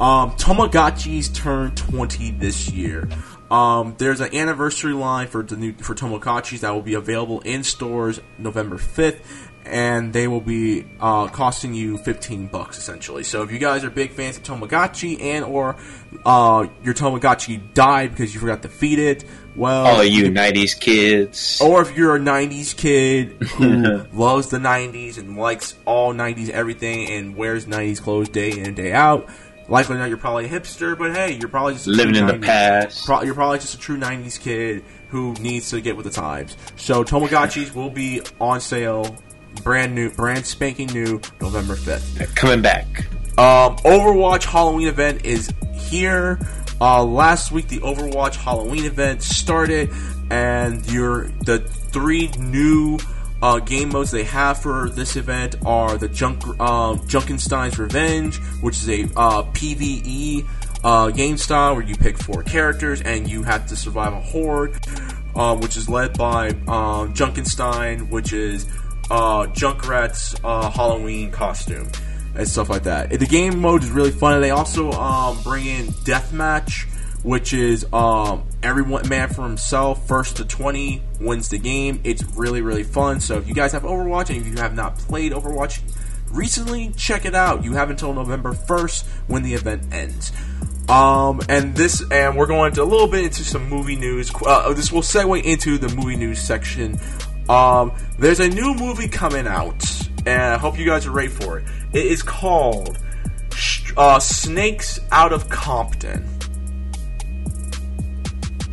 Um, 0.00 0.32
Tamagotchis 0.32 1.34
turned 1.34 1.76
20 1.76 2.32
this 2.32 2.70
year. 2.70 3.08
Um, 3.50 3.94
there's 3.98 4.20
an 4.20 4.34
anniversary 4.34 4.94
line 4.94 5.28
for 5.28 5.42
the 5.42 5.56
new 5.56 5.74
for 5.74 5.94
Tamagotchis 5.94 6.60
that 6.60 6.74
will 6.74 6.82
be 6.82 6.94
available 6.94 7.40
in 7.40 7.62
stores 7.62 8.20
November 8.38 8.76
5th. 8.76 9.20
And 9.66 10.12
they 10.12 10.28
will 10.28 10.42
be 10.42 10.84
uh, 11.00 11.28
costing 11.28 11.72
you 11.72 11.96
15 11.96 12.48
bucks 12.48 12.76
essentially. 12.76 13.24
So 13.24 13.42
if 13.42 13.50
you 13.50 13.58
guys 13.58 13.82
are 13.82 13.88
big 13.88 14.12
fans 14.12 14.36
of 14.36 14.42
Tamagotchi 14.42 15.22
and 15.22 15.42
or 15.42 15.76
uh, 16.26 16.66
your 16.82 16.92
Tamagotchi 16.92 17.72
died 17.72 18.10
because 18.10 18.34
you 18.34 18.40
forgot 18.40 18.60
to 18.62 18.68
feed 18.68 18.98
it, 18.98 19.24
well, 19.56 19.86
All 19.86 20.04
you 20.04 20.24
'90s 20.30 20.78
kids. 20.78 21.60
or 21.60 21.82
if 21.82 21.96
you're 21.96 22.16
a 22.16 22.20
90s 22.20 22.76
kid 22.76 23.32
who 23.42 24.04
loves 24.12 24.48
the 24.48 24.58
90s 24.58 25.18
and 25.18 25.36
likes 25.36 25.74
all 25.84 26.12
90s 26.14 26.50
everything 26.50 27.10
and 27.10 27.36
wears 27.36 27.66
90s 27.66 28.00
clothes 28.02 28.28
day 28.28 28.50
in 28.52 28.66
and 28.66 28.76
day 28.76 28.92
out, 28.92 29.28
likely 29.68 29.96
not 29.96 30.08
you're 30.08 30.18
probably 30.18 30.46
a 30.46 30.48
hipster, 30.48 30.96
but 30.98 31.12
hey, 31.14 31.32
you're 31.38 31.48
probably 31.48 31.74
just 31.74 31.86
a 31.86 31.90
living 31.90 32.16
in 32.16 32.26
the 32.26 32.38
past. 32.38 33.06
Pro- 33.06 33.22
you're 33.22 33.34
probably 33.34 33.58
just 33.58 33.74
a 33.74 33.78
true 33.78 33.96
90s 33.98 34.38
kid 34.40 34.84
who 35.08 35.32
needs 35.34 35.70
to 35.70 35.80
get 35.80 35.96
with 35.96 36.04
the 36.06 36.10
times. 36.12 36.56
So 36.76 37.04
Tamagotchis 37.04 37.74
will 37.74 37.90
be 37.90 38.20
on 38.40 38.60
sale, 38.60 39.16
brand 39.62 39.94
new, 39.94 40.10
brand 40.10 40.44
spanking 40.44 40.88
new, 40.88 41.20
November 41.40 41.76
5th. 41.76 42.34
Coming 42.34 42.62
back. 42.62 42.86
Um, 43.38 43.76
Overwatch 43.78 44.44
Halloween 44.44 44.88
event 44.88 45.24
is 45.24 45.52
here. 45.74 46.38
Uh, 46.80 47.04
last 47.04 47.52
week, 47.52 47.68
the 47.68 47.78
Overwatch 47.78 48.36
Halloween 48.36 48.84
event 48.84 49.22
started, 49.22 49.90
and 50.30 50.84
your 50.90 51.28
the 51.44 51.60
three 51.60 52.28
new 52.38 52.98
uh, 53.40 53.58
game 53.60 53.90
modes 53.90 54.10
they 54.10 54.24
have 54.24 54.60
for 54.60 54.88
this 54.88 55.16
event 55.16 55.56
are 55.64 55.96
the 55.98 56.08
Junk 56.08 56.42
uh, 56.58 56.94
Junkenstein's 57.06 57.78
Revenge, 57.78 58.38
which 58.60 58.76
is 58.76 58.88
a 58.88 59.02
uh, 59.16 59.42
PVE 59.52 60.46
uh, 60.82 61.10
game 61.10 61.36
style 61.36 61.74
where 61.74 61.84
you 61.84 61.94
pick 61.94 62.18
four 62.18 62.42
characters 62.42 63.00
and 63.00 63.28
you 63.28 63.42
have 63.42 63.66
to 63.68 63.76
survive 63.76 64.12
a 64.12 64.20
horde, 64.20 64.78
uh, 65.34 65.56
which 65.56 65.76
is 65.76 65.88
led 65.88 66.16
by 66.16 66.48
um, 66.68 67.14
Junkenstein, 67.14 68.10
which 68.10 68.32
is 68.32 68.66
uh, 69.10 69.46
Junkrat's 69.46 70.34
uh, 70.42 70.70
Halloween 70.70 71.30
costume 71.30 71.88
and 72.36 72.48
stuff 72.48 72.68
like 72.68 72.84
that. 72.84 73.10
The 73.10 73.26
game 73.26 73.60
mode 73.60 73.82
is 73.82 73.90
really 73.90 74.10
fun. 74.10 74.40
They 74.40 74.50
also 74.50 74.90
um, 74.92 75.42
bring 75.42 75.66
in 75.66 75.86
deathmatch, 75.86 76.86
which 77.22 77.52
is 77.52 77.86
um, 77.92 78.46
everyone 78.62 79.08
man 79.08 79.28
for 79.28 79.42
himself, 79.42 80.06
first 80.06 80.36
to 80.36 80.44
twenty 80.44 81.02
wins 81.20 81.48
the 81.48 81.58
game. 81.58 82.00
It's 82.04 82.22
really 82.36 82.62
really 82.62 82.84
fun. 82.84 83.20
So 83.20 83.38
if 83.38 83.48
you 83.48 83.54
guys 83.54 83.72
have 83.72 83.82
Overwatch 83.82 84.28
and 84.30 84.38
if 84.38 84.46
you 84.46 84.56
have 84.56 84.74
not 84.74 84.96
played 84.96 85.32
Overwatch 85.32 85.80
recently, 86.30 86.92
check 86.96 87.24
it 87.24 87.34
out. 87.34 87.64
You 87.64 87.72
have 87.74 87.90
until 87.90 88.12
November 88.12 88.52
first 88.52 89.06
when 89.26 89.42
the 89.42 89.54
event 89.54 89.92
ends. 89.92 90.32
Um, 90.86 91.40
and 91.48 91.74
this, 91.74 92.04
and 92.10 92.36
we're 92.36 92.46
going 92.46 92.74
to 92.74 92.82
a 92.82 92.84
little 92.84 93.08
bit 93.08 93.24
into 93.24 93.42
some 93.42 93.70
movie 93.70 93.96
news. 93.96 94.30
Uh, 94.44 94.74
this 94.74 94.92
will 94.92 95.00
segue 95.00 95.42
into 95.42 95.78
the 95.78 95.88
movie 95.94 96.16
news 96.16 96.42
section. 96.42 97.00
Um, 97.48 97.92
there's 98.18 98.40
a 98.40 98.50
new 98.50 98.74
movie 98.74 99.08
coming 99.08 99.46
out, 99.46 99.82
and 100.26 100.42
I 100.42 100.58
hope 100.58 100.78
you 100.78 100.84
guys 100.84 101.06
are 101.06 101.10
ready 101.10 101.28
for 101.28 101.58
it. 101.58 101.66
It 101.94 102.06
is 102.06 102.22
called 102.22 102.98
uh, 103.96 104.18
Snakes 104.18 104.98
Out 105.12 105.32
of 105.32 105.48
Compton. 105.48 106.28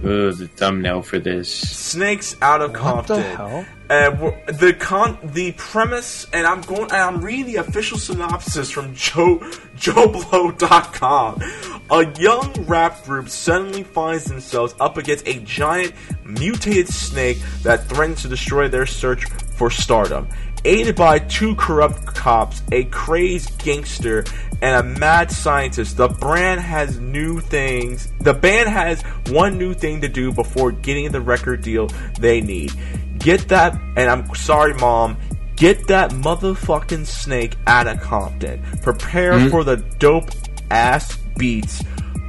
Ooh, 0.03 0.31
the 0.31 0.47
thumbnail 0.47 1.03
for 1.03 1.19
this. 1.19 1.53
Snakes 1.53 2.35
Out 2.41 2.61
of 2.61 2.71
What 2.71 2.79
Compton. 2.79 3.17
the 3.17 3.23
hell? 3.23 3.65
And 3.91 4.17
the 4.57 4.73
con 4.73 5.19
the 5.21 5.51
premise, 5.51 6.25
and 6.31 6.47
I'm 6.47 6.61
going, 6.61 6.83
and 6.83 6.93
I'm 6.93 7.21
reading 7.21 7.45
the 7.45 7.57
official 7.57 7.97
synopsis 7.99 8.71
from 8.71 8.95
Joe 8.95 9.37
JoeBlow.com. 9.75 11.43
A 11.91 12.19
young 12.19 12.53
rap 12.65 13.03
group 13.03 13.27
suddenly 13.29 13.83
finds 13.83 14.23
themselves 14.25 14.73
up 14.79 14.97
against 14.97 15.27
a 15.27 15.39
giant 15.41 15.93
mutated 16.23 16.87
snake 16.87 17.37
that 17.63 17.87
threatens 17.89 18.21
to 18.21 18.29
destroy 18.29 18.69
their 18.69 18.85
search 18.85 19.25
for 19.25 19.69
stardom. 19.69 20.27
Aided 20.63 20.95
by 20.95 21.19
two 21.19 21.55
corrupt 21.55 22.05
cops, 22.05 22.61
a 22.71 22.83
crazed 22.85 23.57
gangster, 23.63 24.23
and 24.61 24.75
a 24.75 24.99
mad 24.99 25.31
scientist, 25.31 25.97
the 25.97 26.07
brand 26.07 26.61
has 26.61 26.99
new 26.99 27.39
things. 27.39 28.11
The 28.19 28.33
band 28.33 28.69
has 28.69 29.01
one 29.29 29.57
new 29.57 29.73
thing 29.73 30.01
to 30.01 30.07
do 30.07 30.31
before 30.31 30.71
getting 30.71 31.11
the 31.11 31.21
record 31.21 31.63
deal 31.63 31.87
they 32.19 32.41
need. 32.41 32.73
Get 33.17 33.47
that, 33.47 33.73
and 33.97 34.09
I'm 34.09 34.33
sorry, 34.35 34.75
mom. 34.75 35.17
Get 35.55 35.87
that 35.87 36.11
motherfucking 36.11 37.07
snake 37.07 37.55
out 37.65 37.87
of 37.87 37.99
Compton. 38.01 38.63
Prepare 38.83 39.33
mm-hmm. 39.33 39.49
for 39.49 39.63
the 39.63 39.77
dope 39.97 40.29
ass 40.69 41.17
beats 41.37 41.83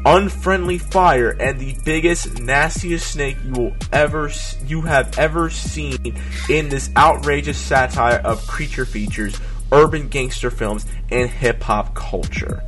unfriendly 0.04 0.78
fire, 0.78 1.30
and 1.30 1.58
the 1.58 1.74
biggest, 1.84 2.40
nastiest 2.40 3.10
snake 3.12 3.36
you 3.44 3.52
will 3.52 3.76
ever 3.92 4.30
you 4.66 4.82
have 4.82 5.18
ever 5.18 5.50
seen 5.50 6.16
in 6.48 6.68
this 6.68 6.90
outrageous 6.96 7.58
satire 7.58 8.20
of 8.24 8.46
creature 8.46 8.86
features, 8.86 9.38
urban 9.70 10.08
gangster 10.08 10.50
films, 10.50 10.86
and 11.10 11.28
hip 11.30 11.62
hop 11.62 11.94
culture. 11.94 12.62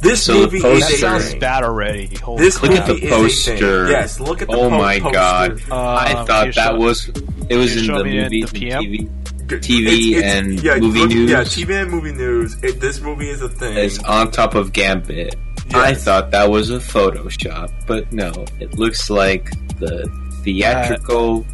This 0.00 0.24
So 0.24 0.34
movie 0.34 0.60
poster- 0.60 0.74
is 0.78 0.80
That 0.80 0.92
a 0.92 0.96
sounds 0.98 1.30
thing. 1.30 1.40
bad 1.40 1.62
already. 1.62 2.14
Holy 2.16 2.42
This 2.42 2.60
Look 2.60 2.72
crap. 2.72 2.80
at 2.82 2.86
the 2.88 2.92
movie 2.94 3.06
is 3.06 3.12
a 3.12 3.16
thing. 3.52 3.60
poster. 3.60 3.90
Yes, 3.90 4.18
look 4.20 4.42
at 4.42 4.48
the 4.48 4.54
poster. 4.54 4.66
Oh 4.66 4.70
po- 4.70 4.78
my 4.78 4.98
poster. 4.98 5.12
god! 5.12 5.62
Uh, 5.70 5.94
I 5.94 6.24
thought 6.24 6.54
that 6.56 6.76
was 6.76 7.08
it 7.48 7.56
was 7.56 7.76
in 7.76 7.86
the 7.86 7.92
movie. 7.92 8.18
in 8.18 8.28
the 8.30 8.42
and 8.42 8.50
TV. 8.50 9.10
Good. 9.46 9.62
TV 9.62 10.22
and 10.22 10.50
movie 10.82 10.98
look- 11.00 11.08
news. 11.10 11.30
Yeah, 11.30 11.40
TV 11.44 11.82
and 11.82 11.90
movie 11.90 12.12
news. 12.12 12.56
It, 12.62 12.80
this 12.80 13.00
movie 13.00 13.28
is 13.30 13.42
a 13.42 13.48
thing. 13.48 13.76
It's 13.76 13.98
on 14.00 14.30
top 14.32 14.54
of 14.56 14.72
Gambit. 14.72 15.36
I 15.74 15.94
thought 15.94 16.30
that 16.32 16.50
was 16.50 16.70
a 16.70 16.78
Photoshop, 16.78 17.70
but 17.86 18.12
no, 18.12 18.32
it 18.60 18.78
looks 18.78 19.08
like 19.10 19.50
the 19.78 20.08
theatrical 20.42 21.46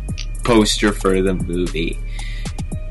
poster 0.44 0.92
for 0.92 1.20
the 1.22 1.34
movie. 1.34 1.98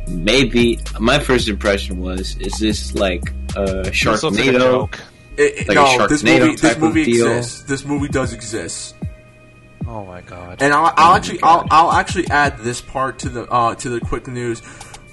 Maybe 0.08 0.80
my 1.00 1.20
first 1.20 1.50
impression 1.50 2.00
was, 2.00 2.38
is 2.38 2.54
this 2.60 2.96
like 2.96 3.24
a 3.56 3.84
This 3.84 4.06
looks 4.06 4.24
like 4.24 4.34
a 4.34 4.36
Sharknado? 4.52 4.60
joke. 4.60 5.00
It- 5.38 5.42
it- 5.42 5.68
like 5.68 5.78
a 5.78 5.82
no, 5.82 6.08
this 6.08 6.24
Sharknado 6.24 6.40
movie, 6.40 6.52
this 6.54 6.62
type 6.62 6.76
of 6.78 6.82
movie 6.84 7.04
deal. 7.06 7.28
exists. 7.28 7.62
This 7.64 7.86
movie 7.86 8.08
does 8.08 8.34
exist, 8.34 8.96
Oh 9.88 10.06
my 10.06 10.22
god. 10.22 10.62
and 10.62 10.74
I'll, 10.74 10.94
I'll 10.98 11.12
my 11.12 11.18
actually, 11.18 11.40
I'll, 11.44 11.66
I'll 11.72 11.92
actually 11.92 12.28
add 12.30 12.58
this 12.60 12.82
part 12.82 13.20
to 13.20 13.30
the 13.30 13.44
uh, 13.52 13.76
to 13.76 13.90
the 13.90 14.00
quick 14.00 14.28
news 14.28 14.62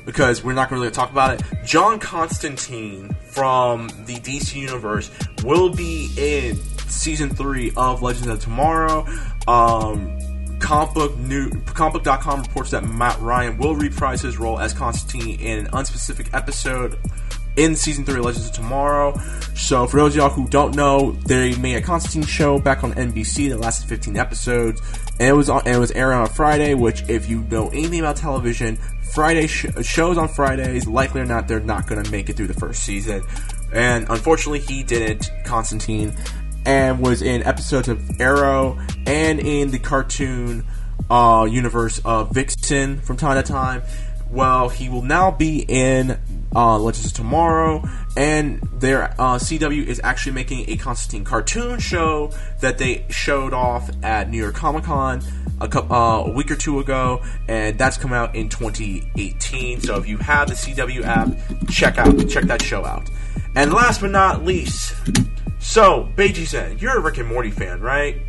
because 0.05 0.45
we're 0.45 0.53
not 0.53 0.69
going 0.69 0.81
to 0.81 0.85
really 0.85 0.95
talk 0.95 1.11
about 1.11 1.41
it. 1.41 1.43
John 1.65 1.99
Constantine 1.99 3.15
from 3.27 3.89
the 4.07 4.17
DC 4.17 4.55
universe 4.55 5.11
will 5.43 5.75
be 5.75 6.11
in 6.17 6.57
season 6.89 7.31
three 7.31 7.73
of 7.77 8.03
Legends 8.03 8.29
of 8.29 8.41
Tomorrow. 8.41 9.07
Um, 9.47 10.19
book 10.95 11.19
new 11.19 11.51
comicbook.com 11.51 12.43
reports 12.43 12.71
that 12.71 12.85
Matt 12.85 13.21
Ryan 13.21 13.59
will 13.59 13.75
reprise 13.75 14.23
his 14.23 14.39
role 14.39 14.59
as 14.59 14.73
Constantine 14.73 15.39
in 15.41 15.59
an 15.59 15.67
unspecific 15.73 16.33
episode 16.33 16.99
in 17.57 17.77
season 17.77 18.05
three 18.05 18.19
of 18.19 18.25
Legends 18.25 18.49
of 18.49 18.55
Tomorrow. 18.55 19.19
So 19.55 19.87
for 19.87 19.99
those 19.99 20.17
y'all 20.17 20.31
who 20.31 20.49
don't 20.49 20.75
know, 20.75 21.13
they 21.13 21.55
made 21.57 21.77
a 21.77 21.83
Constantine 21.83 22.27
show 22.27 22.59
back 22.59 22.83
on 22.83 22.93
NBC 22.95 23.51
that 23.51 23.59
lasted 23.59 23.89
15 23.89 24.17
episodes, 24.17 24.81
and 25.21 25.29
it 25.29 25.33
was 25.33 25.49
on, 25.49 25.61
and 25.67 25.77
it 25.77 25.79
was 25.79 25.93
airing 25.93 26.19
on 26.19 26.25
a 26.25 26.29
Friday. 26.29 26.75
Which, 26.75 27.03
if 27.09 27.29
you 27.29 27.43
know 27.43 27.69
anything 27.69 28.01
about 28.01 28.17
television, 28.17 28.79
Friday 29.15 29.47
sh- 29.47 29.67
shows 29.83 30.19
on 30.19 30.29
Fridays, 30.29 30.87
likely 30.87 31.21
or 31.21 31.25
not, 31.25 31.47
they're 31.47 31.61
not 31.61 31.87
going 31.87 32.03
to 32.03 32.11
make 32.11 32.29
it 32.29 32.37
through 32.37 32.49
the 32.49 32.55
first 32.55 32.83
season. 32.83 33.23
And 33.73 34.07
unfortunately, 34.11 34.61
he 34.61 34.83
didn't. 34.83 35.31
Constantine 35.45 36.15
and 36.67 37.01
was 37.01 37.23
in 37.23 37.43
episodes 37.43 37.89
of 37.89 38.21
Arrow 38.21 38.79
and 39.07 39.39
in 39.39 39.71
the 39.71 39.79
cartoon 39.79 40.65
uh, 41.11 41.47
universe 41.49 42.01
of 42.05 42.33
Vixen 42.33 43.01
from 43.01 43.17
time 43.17 43.43
to 43.43 43.53
time. 43.53 43.83
Well, 44.31 44.69
he 44.69 44.89
will 44.89 45.03
now 45.03 45.31
be 45.31 45.65
in 45.69 46.19
uh, 46.55 46.79
Legends 46.79 47.07
of 47.07 47.13
Tomorrow, 47.13 47.85
and 48.17 48.61
their 48.79 49.13
uh, 49.13 49.39
CW 49.39 49.87
is 49.87 50.01
actually 50.03 50.33
making 50.33 50.71
a 50.71 50.77
Constantine 50.77 51.25
cartoon 51.25 51.79
show 51.79 52.33
that 52.61 52.79
they 52.79 53.07
showed 53.11 53.53
off 53.53 53.91
at 54.03 54.31
New 54.31 54.39
York 54.39 54.55
Comic 54.55 54.85
Con 54.85 55.23
a, 55.61 55.79
uh, 55.79 56.25
a 56.27 56.31
week 56.31 56.51
or 56.51 56.57
two 56.57 56.81
ago, 56.81 57.23
and 57.49 57.79
that's 57.79 57.97
come 57.97 58.13
out 58.13 58.35
in 58.35 58.49
2018. 58.49 59.81
So 59.81 59.97
if 59.97 60.09
you 60.09 60.19
have 60.19 60.49
the 60.49 60.55
CW 60.55 61.05
app, 61.05 61.69
check 61.69 61.99
out 61.99 62.29
check 62.29 62.45
that 62.45 62.63
show 62.63 62.85
out. 62.85 63.11
And 63.55 63.73
last 63.73 64.01
but 64.01 64.11
not 64.11 64.45
least, 64.45 64.95
so 65.61 66.09
Beiji-san, 66.17 66.79
you're 66.79 66.99
a 66.99 67.01
Rick 67.01 67.19
and 67.19 67.29
Morty 67.29 67.51
fan, 67.51 67.81
right? 67.81 68.21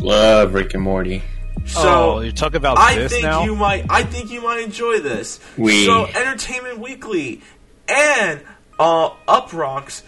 Love 0.00 0.54
Rick 0.54 0.74
and 0.74 0.82
Morty. 0.82 1.22
So 1.66 1.80
oh, 2.16 2.20
you're 2.20 2.32
talking 2.32 2.56
about 2.56 2.78
I 2.78 2.94
this 2.96 3.12
think 3.12 3.24
now? 3.24 3.44
you 3.44 3.56
might. 3.56 3.86
I 3.90 4.02
think 4.04 4.30
you 4.30 4.42
might 4.42 4.60
enjoy 4.62 5.00
this. 5.00 5.40
We- 5.56 5.86
So, 5.86 6.04
Entertainment 6.06 6.78
Weekly 6.78 7.40
and 7.88 8.42
uh, 8.78 9.10
Uproxx 9.26 10.02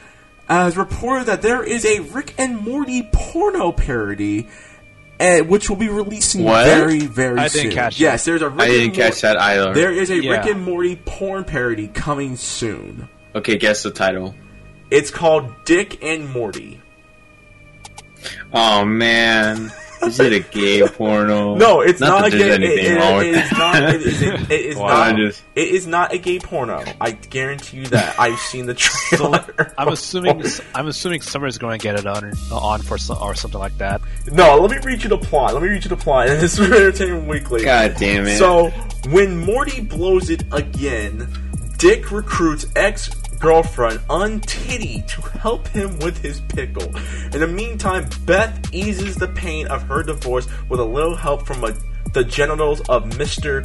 has 0.48 0.76
reported 0.76 1.26
that 1.26 1.42
there 1.42 1.62
is 1.62 1.84
a 1.84 2.00
Rick 2.00 2.34
and 2.38 2.56
Morty 2.58 3.08
porno 3.12 3.72
parody, 3.72 4.48
uh, 5.18 5.38
which 5.40 5.68
will 5.68 5.76
be 5.76 5.88
releasing 5.88 6.44
What? 6.44 6.64
very, 6.66 7.00
very 7.00 7.38
I 7.40 7.48
soon. 7.48 7.62
didn't 7.64 7.74
catch 7.74 7.98
yes, 7.98 8.24
there's 8.24 8.42
a 8.42 8.48
Rick 8.50 8.60
I 8.60 8.66
didn't 8.68 8.84
and 8.88 8.94
catch 8.94 9.20
that 9.22 9.40
either. 9.40 9.72
There 9.74 9.92
is 9.92 10.10
a 10.10 10.22
Yeah. 10.22 10.32
Rick 10.32 10.46
and 10.46 10.62
Morty 10.64 10.96
porn 10.96 11.44
parody 11.44 11.88
coming 11.88 12.36
soon. 12.36 13.08
Okay, 13.34 13.56
guess 13.56 13.82
the 13.82 13.90
title. 13.90 14.34
It's 14.90 15.10
called 15.10 15.52
Dick 15.64 16.02
and 16.04 16.28
Morty. 16.30 16.80
Oh 18.52 18.84
man, 18.84 19.72
is 20.02 20.20
it 20.20 20.32
a 20.32 20.40
gay 20.40 20.86
porno? 20.86 21.55
No, 21.66 21.81
it's 21.81 22.01
not. 22.01 22.23
not, 22.23 22.31
that 22.31 22.35
a 22.35 22.39
gay. 22.39 22.51
anything 22.52 22.93
it- 22.93 22.98
wrong 22.98 23.23
it- 23.23 23.27
with 23.27 23.36
it 23.36 23.44
is 23.44 23.52
not. 23.52 23.82
It 23.82 24.02
is, 24.02 24.23
it 24.23 24.51
is 24.51 24.77
Well, 24.78 24.86
not. 24.89 25.16
Just- 25.16 25.43
It 25.55 25.68
is 25.68 25.86
not 25.86 26.12
a 26.12 26.18
gay 26.18 26.39
porno. 26.39 26.85
I 27.01 27.12
guarantee 27.12 27.78
you 27.78 27.86
that. 27.86 28.18
I've 28.18 28.39
seen 28.39 28.66
the 28.66 28.74
trailer. 28.74 29.74
I'm 29.78 29.89
assuming 29.89 30.43
I'm 30.74 30.86
assuming 30.86 31.20
Summer's 31.23 31.59
going 31.59 31.78
to 31.78 31.82
get 31.82 31.98
it 31.98 32.06
on 32.06 32.32
on 32.52 32.82
for 32.82 32.98
some, 32.98 33.18
or 33.23 33.35
something 33.35 33.60
like 33.60 33.77
that. 33.78 34.01
No, 34.31 34.56
let 34.59 34.70
me 34.70 34.78
read 34.85 35.02
you 35.02 35.09
the 35.09 35.18
plot. 35.18 35.55
Let 35.55 35.62
me 35.62 35.68
read 35.68 35.85
you 35.85 35.89
the 35.89 35.97
plot. 35.97 36.28
And 36.28 36.40
this 36.40 36.59
is 36.59 36.66
from 36.66 36.73
Entertainment 36.77 37.27
Weekly. 37.28 37.64
God 37.64 37.94
damn 37.98 38.27
it. 38.27 38.39
So, 38.39 38.68
when 39.09 39.39
Morty 39.39 39.81
blows 39.81 40.31
it 40.31 40.43
again, 40.52 41.27
Dick 41.78 42.10
recruits 42.10 42.66
ex 42.74 43.09
girlfriend 43.47 44.01
Untitty 44.10 45.05
to 45.06 45.20
help 45.39 45.68
him 45.68 46.01
with 46.01 46.20
his 46.20 46.40
pickle. 46.40 46.93
In 47.32 47.39
the 47.39 47.47
meantime, 47.47 48.09
Beth 48.24 48.74
eases 48.74 49.14
the 49.14 49.28
pain 49.28 49.68
of 49.68 49.85
her 49.85 50.02
divorce 50.02 50.48
with 50.68 50.81
a 50.81 50.85
little 50.85 51.14
help 51.14 51.47
from 51.47 51.62
a, 51.62 51.73
the 52.12 52.24
genitals 52.24 52.81
of 52.89 53.05
Mr. 53.10 53.64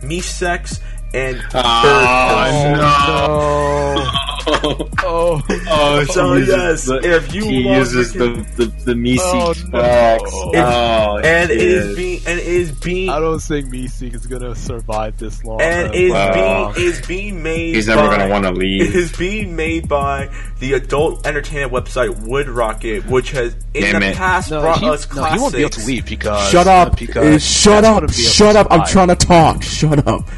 Mesex 0.00 0.80
and 1.14 1.42
Oh, 1.54 4.08
Oh, 4.44 4.88
oh, 5.04 5.42
oh, 5.70 6.04
So, 6.04 6.34
yes, 6.34 6.84
the, 6.84 7.00
if 7.02 7.34
you 7.34 7.44
he 7.44 7.68
uses 7.68 8.14
Rick 8.14 8.18
the 8.18 8.24
and- 8.34 8.46
the 8.56 8.64
the 8.84 8.94
Misi 8.94 9.20
Oh, 9.24 9.52
no. 9.68 9.80
facts. 9.80 10.32
It's- 10.32 10.54
Oh, 10.56 11.16
and 11.18 11.50
it 11.50 11.58
shit. 11.60 11.68
is 11.68 11.96
being 11.96 12.20
and 12.26 12.38
it 12.40 12.46
is 12.46 12.72
being 12.72 13.10
I 13.10 13.18
don't 13.20 13.40
think 13.40 13.68
Meeseek 13.70 14.14
is 14.14 14.26
going 14.26 14.42
to 14.42 14.54
survive 14.56 15.16
this 15.18 15.42
long. 15.44 15.60
and 15.60 15.94
is 15.94 16.12
Wow. 16.12 16.72
being 16.74 16.86
is 16.88 17.00
being 17.06 17.42
made. 17.42 17.74
He's 17.76 17.86
never 17.88 18.02
by- 18.08 18.16
gonna 18.16 18.30
want 18.30 18.44
to 18.44 18.52
leave. 18.52 18.82
is 18.94 19.12
being 19.12 19.54
made 19.56 19.88
by 19.88 20.28
the 20.60 20.74
adult 20.74 21.26
entertainment 21.26 21.72
website 21.72 22.26
Wood 22.26 22.48
Rocket, 22.48 23.06
which 23.06 23.30
has 23.32 23.54
in 23.74 23.82
Damn 23.82 24.00
the 24.00 24.08
it. 24.10 24.16
past 24.16 24.50
no, 24.50 24.60
brought 24.60 24.80
he, 24.80 24.88
us 24.88 25.08
no, 25.08 25.14
classics. 25.14 25.34
he 25.34 25.40
won't 25.40 25.54
be 25.54 25.60
able 25.60 25.70
to 25.70 25.86
leave 25.86 26.06
because 26.06 26.50
Shut 26.50 26.66
up! 26.66 26.96
Because 26.98 27.36
Uh, 27.36 27.38
shut 27.38 27.84
up! 27.84 27.94
wouldn't 28.02 28.12
be 28.16 28.22
able 28.22 28.28
to 28.28 28.34
Shut 28.34 28.56
up! 28.56 28.66
I'm 28.70 28.86
trying 28.86 29.08
to 29.08 29.16
talk. 29.16 29.62
Shut 29.62 30.06
up. 30.06 30.28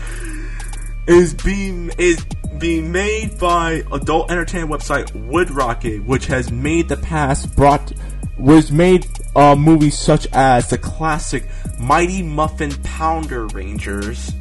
Is 1.06 1.34
being 1.34 1.90
is 1.98 2.24
being 2.58 2.92
made 2.92 3.38
by 3.38 3.82
adult 3.92 4.30
entertainment 4.30 4.70
website 4.80 5.12
Wood 5.14 5.50
Rocket, 5.50 6.04
which 6.04 6.26
has 6.26 6.50
made 6.50 6.88
the 6.88 6.96
past 6.96 7.54
brought 7.56 7.92
was 8.38 8.72
made 8.72 9.06
uh, 9.36 9.54
movies 9.54 9.98
such 9.98 10.26
as 10.32 10.70
the 10.70 10.78
classic 10.78 11.46
Mighty 11.78 12.22
Muffin 12.22 12.72
Pounder 12.82 13.46
Rangers. 13.48 14.32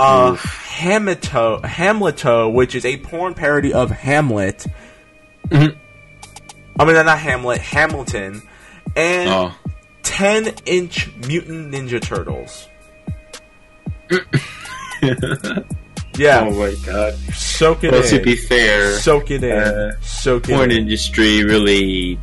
Uh, 0.00 0.34
Hamleto, 0.34 1.62
Hamleto, 1.62 2.52
which 2.52 2.74
is 2.74 2.84
a 2.84 2.96
porn 2.98 3.34
parody 3.34 3.72
of 3.72 3.90
Hamlet. 3.90 4.66
Mhm. 5.48 5.76
I 6.78 6.84
mean, 6.84 6.94
not 6.94 7.18
Hamlet, 7.18 7.60
Hamilton, 7.60 8.42
and 8.96 9.28
Oh, 9.30 9.54
10 10.02 10.54
inch 10.66 11.10
Mutant 11.26 11.72
Ninja 11.72 12.00
Turtles. 12.00 12.68
yeah, 16.16 16.40
oh 16.46 16.50
my 16.52 16.74
god. 16.86 17.14
soak 17.34 17.84
it 17.84 17.92
Well, 17.92 18.02
in. 18.02 18.08
to 18.08 18.20
be 18.22 18.36
fair, 18.36 18.92
soak 18.98 19.30
it 19.30 19.42
in. 19.44 19.52
uh, 19.52 19.92
soak 20.00 20.48
it 20.48 20.52
porn 20.54 20.70
in. 20.70 20.78
industry 20.78 21.42
really 21.44 22.18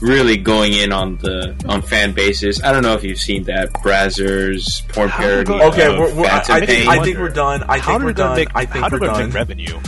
really 0.00 0.36
going 0.36 0.72
in 0.74 0.92
on 0.92 1.16
the 1.18 1.54
on 1.68 1.82
fan 1.82 2.12
bases. 2.12 2.62
I 2.62 2.72
don't 2.72 2.82
know 2.82 2.94
if 2.94 3.02
you've 3.02 3.18
seen 3.18 3.44
that 3.44 3.72
Brazzers 3.72 4.86
porn 4.90 5.08
parody. 5.08 5.52
are 5.52 5.62
Okay, 5.64 5.88
we're, 5.98 6.14
we're, 6.14 6.26
I, 6.26 6.42
I 6.48 6.66
think 6.66 6.88
I 6.88 7.02
think 7.02 7.18
we're 7.18 7.28
done. 7.30 7.64
I 7.68 7.78
How 7.78 7.92
think 7.92 8.04
we're 8.04 8.12
done. 8.12 8.36
make? 8.36 8.48
I 8.54 8.64
think 8.66 8.84
how 8.84 8.90
we're 8.90 8.96
are 9.08 9.14
done. 9.14 9.26
make 9.26 9.34
revenue? 9.34 9.78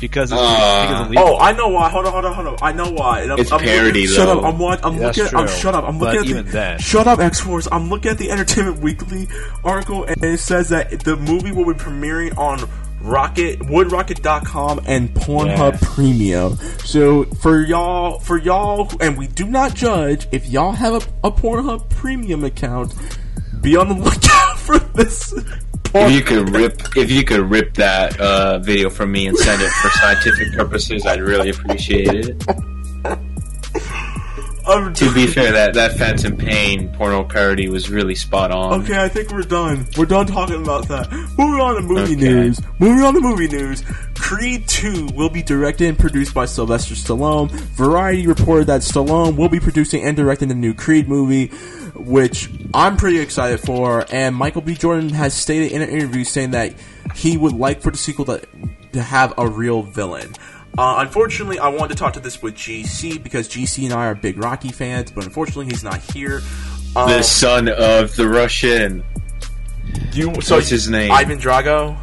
Because 0.00 0.30
it's, 0.32 0.40
Uh, 0.40 0.86
because 0.86 1.00
of 1.06 1.10
legal- 1.10 1.24
Oh, 1.28 1.38
I 1.38 1.52
know 1.52 1.68
why. 1.68 1.88
Hold 1.90 2.06
on, 2.06 2.12
hold 2.12 2.24
on, 2.24 2.34
hold 2.34 2.46
on. 2.48 2.56
I 2.62 2.72
know 2.72 2.90
why. 2.90 3.22
I'm, 3.22 3.38
It's 3.38 3.50
I'm 3.50 3.58
parody, 3.60 4.02
looking, 4.06 4.16
Shut 4.16 4.28
up. 4.28 4.44
I'm 4.44 4.58
watching. 4.58 4.84
I'm 4.84 4.96
That's 4.98 5.18
looking. 5.18 5.34
At, 5.34 5.40
I'm 5.40 5.46
true. 5.48 5.56
shut 5.56 5.74
up. 5.74 5.84
I'm 5.88 5.98
But 5.98 6.04
looking 6.14 6.20
at 6.20 6.26
even 6.30 6.46
the. 6.46 6.52
then- 6.52 6.78
Shut 6.78 7.06
up, 7.08 7.18
X 7.18 7.40
Force. 7.40 7.66
I'm 7.72 7.88
looking 7.90 8.10
at 8.12 8.18
the 8.18 8.30
Entertainment 8.30 8.78
Weekly 8.80 9.28
article, 9.64 10.04
and 10.04 10.22
it 10.22 10.38
says 10.40 10.68
that 10.68 11.00
the 11.00 11.16
movie 11.16 11.50
will 11.52 11.64
be 11.66 11.72
premiering 11.78 12.36
on 12.38 12.68
Rocket 13.00 13.60
WoodRocket.com 13.60 14.80
and 14.86 15.14
Pornhub 15.14 15.72
Yeah. 15.72 15.78
Premium. 15.82 16.58
So 16.84 17.24
for 17.24 17.60
y'all, 17.64 18.18
for 18.20 18.38
y'all, 18.38 18.90
and 19.00 19.16
we 19.16 19.26
do 19.28 19.46
not 19.46 19.74
judge 19.74 20.26
if 20.32 20.46
y'all 20.48 20.72
have 20.72 20.94
a, 20.94 21.28
a 21.28 21.30
Pornhub 21.32 21.88
Premium 21.90 22.44
account. 22.44 22.94
Be 23.60 23.76
on 23.76 23.88
the 23.88 23.94
lookout 24.04 24.58
for 24.58 24.78
this. 24.78 25.32
If 25.94 26.12
you 26.12 26.22
could 26.22 26.50
rip, 26.50 26.82
if 26.96 27.10
you 27.10 27.24
could 27.24 27.40
rip 27.40 27.74
that 27.74 28.18
uh, 28.20 28.58
video 28.58 28.90
from 28.90 29.12
me 29.12 29.26
and 29.26 29.36
send 29.36 29.62
it 29.62 29.70
for 29.70 29.88
scientific 29.90 30.52
purposes, 30.52 31.06
I'd 31.06 31.20
really 31.20 31.50
appreciate 31.50 32.14
it. 32.14 32.42
I'm 34.68 34.92
To 34.94 35.14
be 35.14 35.26
fair, 35.26 35.52
that 35.52 35.74
that 35.74 35.96
Phantom 35.96 36.36
Pain 36.36 36.88
porno 36.90 37.24
parody 37.24 37.68
was 37.68 37.88
really 37.90 38.14
spot 38.14 38.50
on. 38.50 38.82
Okay, 38.82 39.02
I 39.02 39.08
think 39.08 39.30
we're 39.32 39.42
done. 39.42 39.86
We're 39.96 40.06
done 40.06 40.26
talking 40.26 40.60
about 40.62 40.88
that. 40.88 41.10
Moving 41.38 41.60
on 41.60 41.74
to 41.76 41.82
movie 41.82 42.14
Okay. 42.14 42.14
news. 42.16 42.60
Moving 42.78 43.02
on 43.04 43.14
to 43.14 43.20
movie 43.20 43.48
news. 43.48 43.82
Creed 44.14 44.68
2 44.68 45.06
will 45.14 45.30
be 45.30 45.42
directed 45.42 45.88
and 45.88 45.98
produced 45.98 46.34
by 46.34 46.44
Sylvester 46.44 46.94
Stallone. 46.94 47.50
Variety 47.50 48.26
reported 48.26 48.66
that 48.66 48.82
Stallone 48.82 49.36
will 49.36 49.48
be 49.48 49.60
producing 49.60 50.02
and 50.02 50.16
directing 50.16 50.48
the 50.48 50.54
new 50.54 50.74
Creed 50.74 51.08
movie, 51.08 51.46
which 51.94 52.50
I'm 52.74 52.96
pretty 52.96 53.20
excited 53.20 53.60
for. 53.60 54.04
And 54.12 54.36
Michael 54.36 54.60
B. 54.62 54.74
Jordan 54.74 55.10
has 55.10 55.32
stated 55.34 55.72
in 55.72 55.80
an 55.82 55.88
interview 55.88 56.24
saying 56.24 56.50
that 56.50 56.74
he 57.14 57.36
would 57.38 57.54
like 57.54 57.80
for 57.80 57.90
the 57.90 57.96
sequel 57.96 58.26
to, 58.26 58.42
to 58.92 59.02
have 59.02 59.32
a 59.38 59.48
real 59.48 59.82
villain. 59.82 60.34
Uh, 60.76 60.96
unfortunately, 60.98 61.58
I 61.58 61.68
wanted 61.68 61.94
to 61.94 61.94
talk 61.96 62.12
to 62.14 62.20
this 62.20 62.40
with 62.42 62.54
GC 62.54 63.22
because 63.22 63.48
GC 63.48 63.84
and 63.84 63.92
I 63.94 64.06
are 64.06 64.14
big 64.14 64.38
Rocky 64.38 64.70
fans, 64.70 65.10
but 65.10 65.24
unfortunately, 65.24 65.66
he's 65.66 65.82
not 65.82 65.98
here. 66.12 66.40
Uh, 66.94 67.06
The 67.16 67.22
son 67.22 67.68
of 67.68 68.14
the 68.16 68.28
Russian, 68.28 69.02
you, 70.12 70.40
so 70.40 70.56
what's 70.56 70.68
his 70.68 70.88
name? 70.88 71.10
Ivan 71.10 71.38
Drago. 71.38 71.96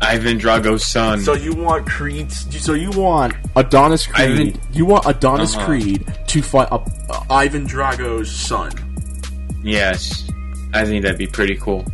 Ivan 0.00 0.38
Drago's 0.38 0.84
son. 0.84 1.20
So 1.20 1.32
you 1.32 1.54
want 1.54 1.86
Creed? 1.88 2.30
So 2.30 2.74
you 2.74 2.90
want 2.90 3.32
Adonis 3.56 4.06
Creed? 4.06 4.30
Ivan- 4.56 4.60
you 4.72 4.84
want 4.84 5.06
Adonis 5.06 5.56
Uh-huh. 5.56 5.64
Creed 5.66 6.04
to 6.26 6.42
fight 6.42 6.68
uh, 6.70 6.84
uh, 7.08 7.24
Ivan 7.30 7.66
Drago's 7.66 8.30
son? 8.30 8.72
yes, 9.64 10.30
I 10.74 10.84
think 10.84 11.02
that'd 11.02 11.16
be 11.18 11.26
pretty 11.26 11.56
cool. 11.56 11.84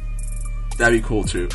That'd 0.78 1.00
be 1.00 1.06
cool 1.06 1.22
too. 1.22 1.48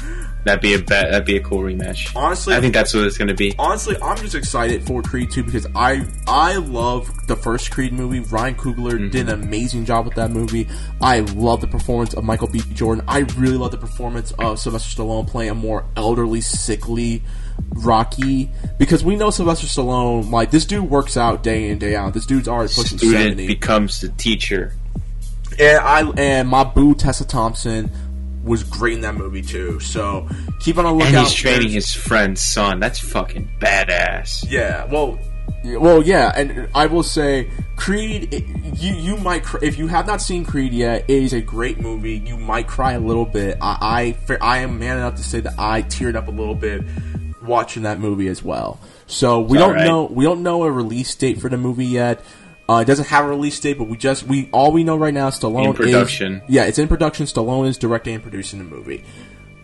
That'd 0.47 0.61
be 0.61 0.73
a 0.73 0.79
bet. 0.79 1.11
That'd 1.11 1.25
be 1.25 1.35
a 1.35 1.41
cool 1.41 1.59
rematch. 1.59 2.15
Honestly, 2.15 2.55
I 2.55 2.61
think 2.61 2.73
that's 2.73 2.93
what 2.93 3.03
it's 3.03 3.17
gonna 3.17 3.33
be. 3.33 3.53
honestly, 3.59 3.97
I'm 4.01 4.15
just 4.17 4.33
excited 4.33 4.85
for 4.87 5.01
Creed 5.01 5.29
2 5.29 5.43
because 5.43 5.67
I 5.75 6.05
I 6.25 6.55
love 6.55 7.09
the 7.27 7.35
first 7.35 7.69
Creed 7.71 7.91
movie. 7.91 8.21
Ryan 8.21 8.55
Coogler 8.55 8.93
mm-hmm. 8.93 9.09
did 9.09 9.27
an 9.27 9.43
amazing 9.43 9.83
job 9.83 10.05
with 10.05 10.15
that 10.15 10.31
movie. 10.31 10.69
I 11.01 11.19
love 11.19 11.59
the 11.59 11.67
performance 11.67 12.13
of 12.13 12.23
Michael 12.23 12.47
B. 12.47 12.61
Jordan. 12.73 13.03
I 13.07 13.19
really 13.37 13.57
love 13.57 13.71
the 13.71 13.77
performance 13.77 14.31
of 14.39 14.57
Sylvester 14.57 15.01
Stallone 15.01 15.27
playing 15.27 15.51
a 15.51 15.55
more 15.55 15.85
elderly, 15.97 16.39
sickly 16.39 17.23
Rocky 17.71 18.49
because 18.77 19.03
we 19.03 19.15
know 19.15 19.29
Sylvester 19.29 19.67
Stallone 19.67 20.31
like 20.31 20.51
this 20.51 20.65
dude 20.65 20.89
works 20.89 21.17
out 21.17 21.43
day 21.43 21.69
in 21.69 21.77
day 21.77 21.95
out. 21.95 22.13
This 22.13 22.25
dude's 22.25 22.47
already 22.47 22.73
pushing 22.73 22.97
Student 22.97 23.23
70. 23.23 23.47
becomes 23.47 23.99
the 23.99 24.09
teacher. 24.09 24.73
And 25.59 25.79
I 25.79 26.09
and 26.17 26.47
my 26.47 26.63
boo 26.63 26.95
Tessa 26.95 27.25
Thompson 27.25 27.91
was 28.43 28.63
great 28.63 28.93
in 28.95 29.01
that 29.01 29.15
movie 29.15 29.41
too. 29.41 29.79
So 29.79 30.27
keep 30.59 30.77
on 30.77 30.85
a 30.85 30.91
lookout. 30.93 31.13
And 31.13 31.17
he's 31.27 31.33
training 31.33 31.69
his 31.69 31.93
friend's 31.93 32.41
son. 32.41 32.79
That's 32.79 32.99
fucking 32.99 33.49
badass. 33.59 34.45
Yeah, 34.49 34.85
well, 34.85 35.19
well, 35.65 36.01
yeah, 36.01 36.31
and 36.35 36.69
I 36.73 36.85
will 36.85 37.03
say, 37.03 37.49
Creed. 37.75 38.33
it- 38.33 38.45
You 38.79 38.93
you 38.93 39.17
might 39.17 39.43
cr- 39.43 39.63
if 39.63 39.77
you 39.77 39.87
have 39.87 40.05
not 40.05 40.21
seen 40.21 40.45
Creed 40.45 40.71
yet, 40.73 41.05
it 41.07 41.23
is 41.23 41.33
a 41.33 41.41
great 41.41 41.79
movie. 41.79 42.17
You 42.25 42.37
might 42.37 42.67
cry 42.67 42.93
a 42.93 42.99
little 42.99 43.25
bit. 43.25 43.57
I 43.61 44.15
I, 44.29 44.37
I 44.39 44.57
am 44.59 44.77
man 44.79 44.97
enough 44.97 45.15
to 45.15 45.23
say 45.23 45.39
that 45.41 45.55
I 45.57 45.81
teared 45.81 46.15
up 46.15 46.27
a 46.27 46.31
little 46.31 46.53
bit 46.55 46.83
watching 47.43 47.83
that 47.83 47.99
movie 47.99 48.27
as 48.27 48.43
well. 48.43 48.79
So 49.07 49.39
we 49.41 49.57
don't 49.57 49.69
alright. 49.71 49.85
know 49.87 50.03
we 50.05 50.25
don't 50.25 50.43
know 50.43 50.63
a 50.63 50.71
release 50.71 51.15
date 51.15 51.39
for 51.41 51.49
the 51.49 51.57
movie 51.57 51.85
yet. 51.85 52.23
Uh, 52.69 52.79
it 52.81 52.85
doesn't 52.85 53.07
have 53.07 53.25
a 53.25 53.29
release 53.29 53.59
date, 53.59 53.77
but 53.77 53.85
we 53.85 53.97
just 53.97 54.23
we 54.23 54.49
all 54.51 54.71
we 54.71 54.83
know 54.83 54.97
right 54.97 55.13
now, 55.13 55.27
is 55.27 55.35
Stallone 55.35 55.67
In 55.67 55.73
production. 55.73 56.35
Is, 56.35 56.41
yeah, 56.49 56.65
it's 56.65 56.79
in 56.79 56.87
production. 56.87 57.25
Stallone 57.25 57.67
is 57.67 57.77
directing 57.77 58.15
and 58.15 58.23
producing 58.23 58.59
the 58.59 58.65
movie. 58.65 59.03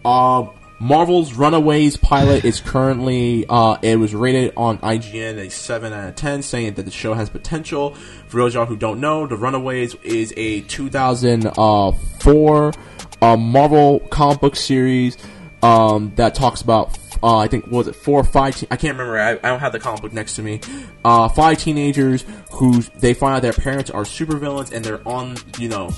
Uh, 0.05 0.47
Marvel's 0.79 1.33
Runaways 1.33 1.97
pilot 1.97 2.45
is 2.45 2.59
currently 2.59 3.45
uh, 3.47 3.77
it 3.81 3.97
was 3.97 4.15
rated 4.15 4.53
on 4.57 4.79
IGN 4.79 5.37
a 5.37 5.49
seven 5.49 5.93
out 5.93 6.09
of 6.09 6.15
ten, 6.15 6.41
saying 6.41 6.73
that 6.73 6.83
the 6.83 6.91
show 6.91 7.13
has 7.13 7.29
potential. 7.29 7.95
For 8.27 8.37
those 8.37 8.55
of 8.55 8.59
y'all 8.59 8.65
who 8.65 8.77
don't 8.77 8.99
know, 8.99 9.27
The 9.27 9.37
Runaways 9.37 9.95
is 9.95 10.33
a 10.35 10.61
2004 10.61 12.73
uh, 13.21 13.37
Marvel 13.37 13.99
comic 13.99 14.41
book 14.41 14.55
series 14.55 15.17
um, 15.61 16.11
that 16.15 16.33
talks 16.35 16.61
about 16.61 16.97
uh, 17.23 17.37
I 17.37 17.47
think 17.47 17.67
was 17.67 17.87
it 17.87 17.95
four 17.95 18.19
or 18.19 18.25
five? 18.25 18.57
Te- 18.57 18.67
I 18.69 18.75
can't 18.75 18.97
remember. 18.97 19.17
I, 19.17 19.31
I 19.31 19.49
don't 19.49 19.61
have 19.61 19.71
the 19.71 19.79
comic 19.79 20.01
book 20.01 20.11
next 20.11 20.35
to 20.35 20.41
me. 20.41 20.59
Uh, 21.05 21.29
five 21.29 21.57
teenagers 21.57 22.25
who 22.51 22.81
they 22.81 23.13
find 23.13 23.35
out 23.35 23.41
their 23.41 23.53
parents 23.53 23.89
are 23.89 24.03
supervillains 24.03 24.73
and 24.73 24.83
they're 24.83 25.07
on 25.07 25.37
you 25.57 25.69
know 25.69 25.89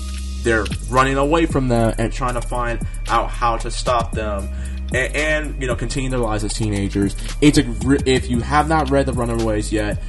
they're 0.42 0.64
running 0.88 1.16
away 1.16 1.44
from 1.46 1.66
them 1.66 1.92
and 1.98 2.12
trying 2.12 2.34
to 2.34 2.40
find 2.40 2.86
out 3.08 3.28
how 3.28 3.56
to 3.56 3.70
stop 3.70 4.12
them 4.12 4.48
and, 4.94 5.16
and 5.16 5.60
you 5.60 5.66
know 5.66 5.74
continue 5.74 6.08
their 6.08 6.20
lives 6.20 6.44
as 6.44 6.54
teenagers. 6.54 7.16
It's 7.40 7.58
a 7.58 7.64
if 8.08 8.30
you 8.30 8.40
have 8.40 8.68
not 8.68 8.90
read 8.90 9.06
the 9.06 9.12
Runaways 9.12 9.72
yet, 9.72 10.00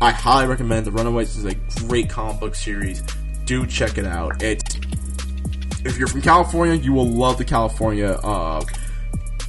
I 0.00 0.10
highly 0.10 0.48
recommend 0.48 0.86
the 0.86 0.92
Runaways 0.92 1.36
is 1.36 1.44
a 1.44 1.54
great 1.86 2.10
comic 2.10 2.40
book 2.40 2.56
series. 2.56 3.00
Do 3.44 3.64
check 3.64 3.96
it 3.96 4.06
out. 4.06 4.42
If 4.42 5.98
you're 5.98 6.08
from 6.08 6.22
California, 6.22 6.74
you 6.74 6.92
will 6.92 7.08
love 7.08 7.38
the 7.38 7.44
California 7.44 8.18
uh, 8.24 8.64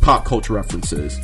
pop 0.06 0.24
culture 0.24 0.54
references. 0.54 1.20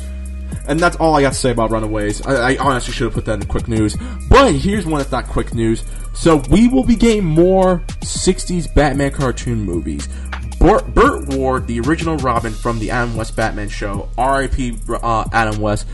And 0.66 0.78
that's 0.78 0.96
all 0.96 1.14
I 1.14 1.22
got 1.22 1.32
to 1.32 1.38
say 1.38 1.52
about 1.52 1.70
Runaways. 1.70 2.20
I, 2.26 2.54
I 2.54 2.56
honestly 2.58 2.92
should 2.92 3.04
have 3.04 3.14
put 3.14 3.24
that 3.26 3.34
in 3.34 3.40
the 3.40 3.46
quick 3.46 3.68
news. 3.68 3.96
But 4.28 4.52
here's 4.54 4.84
one 4.84 4.98
that's 4.98 5.12
not 5.12 5.26
quick 5.26 5.54
news. 5.54 5.84
So 6.14 6.42
we 6.50 6.68
will 6.68 6.84
be 6.84 6.96
getting 6.96 7.24
more 7.24 7.78
60s 8.00 8.72
Batman 8.74 9.12
cartoon 9.12 9.62
movies. 9.62 10.08
Burt, 10.58 10.94
Burt 10.94 11.28
Ward, 11.28 11.66
the 11.68 11.80
original 11.80 12.16
Robin 12.18 12.52
from 12.52 12.80
the 12.80 12.90
Adam 12.90 13.16
West 13.16 13.36
Batman 13.36 13.68
show, 13.68 14.08
R.I.P. 14.18 14.78
Uh, 14.88 15.24
Adam 15.32 15.60
West, 15.60 15.86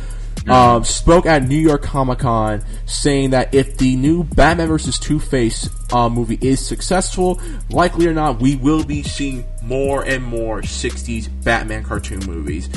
um, 0.51 0.85
spoke 0.85 1.27
at 1.27 1.43
New 1.43 1.59
York 1.59 1.83
Comic 1.83 2.21
Con 2.21 2.65
saying 2.87 3.31
that 3.31 3.55
if 3.55 3.77
the 3.79 3.97
new 3.97 4.25
Batman 4.25 4.69
vs. 4.69 4.99
Two 4.99 5.21
Face 5.21 5.69
uh, 5.93 6.09
movie 6.09 6.39
is 6.41 6.65
successful, 6.65 7.41
likely 7.71 8.07
or 8.07 8.15
not, 8.15 8.41
we 8.41 8.57
will 8.57 8.85
be 8.85 9.03
seeing 9.03 9.45
more 9.63 10.05
and 10.05 10.25
more 10.25 10.63
60s 10.63 11.29
Batman 11.45 11.85
cartoon 11.85 12.21
movies. 12.27 12.69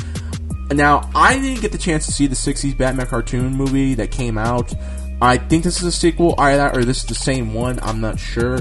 Now, 0.70 1.10
I 1.14 1.38
didn't 1.38 1.60
get 1.60 1.72
the 1.72 1.78
chance 1.78 2.06
to 2.06 2.12
see 2.12 2.26
the 2.26 2.34
60s 2.34 2.76
Batman 2.76 3.06
cartoon 3.06 3.54
movie 3.54 3.94
that 3.94 4.10
came 4.10 4.38
out. 4.38 4.72
I 5.22 5.38
think 5.38 5.62
this 5.64 5.78
is 5.80 5.84
a 5.86 5.92
sequel, 5.92 6.34
either 6.36 6.68
or 6.74 6.84
this 6.84 6.98
is 6.98 7.04
the 7.04 7.14
same 7.14 7.54
one. 7.54 7.78
I'm 7.80 8.00
not 8.00 8.18
sure. 8.18 8.58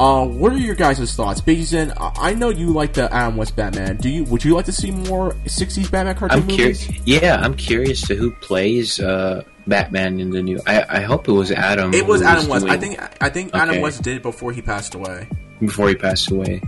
Uh, 0.00 0.24
what 0.24 0.52
are 0.52 0.58
your 0.58 0.74
guys' 0.76 1.12
thoughts, 1.14 1.40
Jason? 1.40 1.92
I 1.98 2.12
I 2.30 2.34
know 2.34 2.48
you 2.50 2.68
like 2.68 2.94
the 2.94 3.12
Adam 3.12 3.36
West 3.36 3.56
Batman. 3.56 3.96
Do 3.96 4.08
you? 4.08 4.24
Would 4.24 4.44
you 4.44 4.54
like 4.54 4.64
to 4.66 4.72
see 4.72 4.90
more 4.90 5.32
60s 5.44 5.90
Batman 5.90 6.14
cartoon 6.16 6.38
I'm 6.38 6.46
movies? 6.46 6.84
curious. 6.86 7.06
Yeah, 7.06 7.36
I'm 7.40 7.54
curious 7.54 8.00
to 8.08 8.14
who 8.14 8.30
plays 8.30 9.00
uh, 9.00 9.42
Batman 9.66 10.18
in 10.20 10.30
the 10.30 10.40
new. 10.42 10.60
I, 10.66 10.84
I 10.88 11.00
hope 11.00 11.28
it 11.28 11.32
was 11.32 11.50
Adam. 11.50 11.92
It 11.92 12.06
was 12.06 12.20
who 12.22 12.26
Adam 12.28 12.48
West. 12.48 12.66
I 12.66 12.76
think. 12.78 12.98
I 13.22 13.28
think 13.28 13.54
Adam 13.54 13.80
West 13.80 14.02
did 14.02 14.16
it 14.18 14.22
before 14.22 14.52
he 14.52 14.62
passed 14.62 14.94
away. 14.94 15.28
before 15.60 15.88
he 15.88 15.94
passed 15.96 16.30
away. 16.30 16.62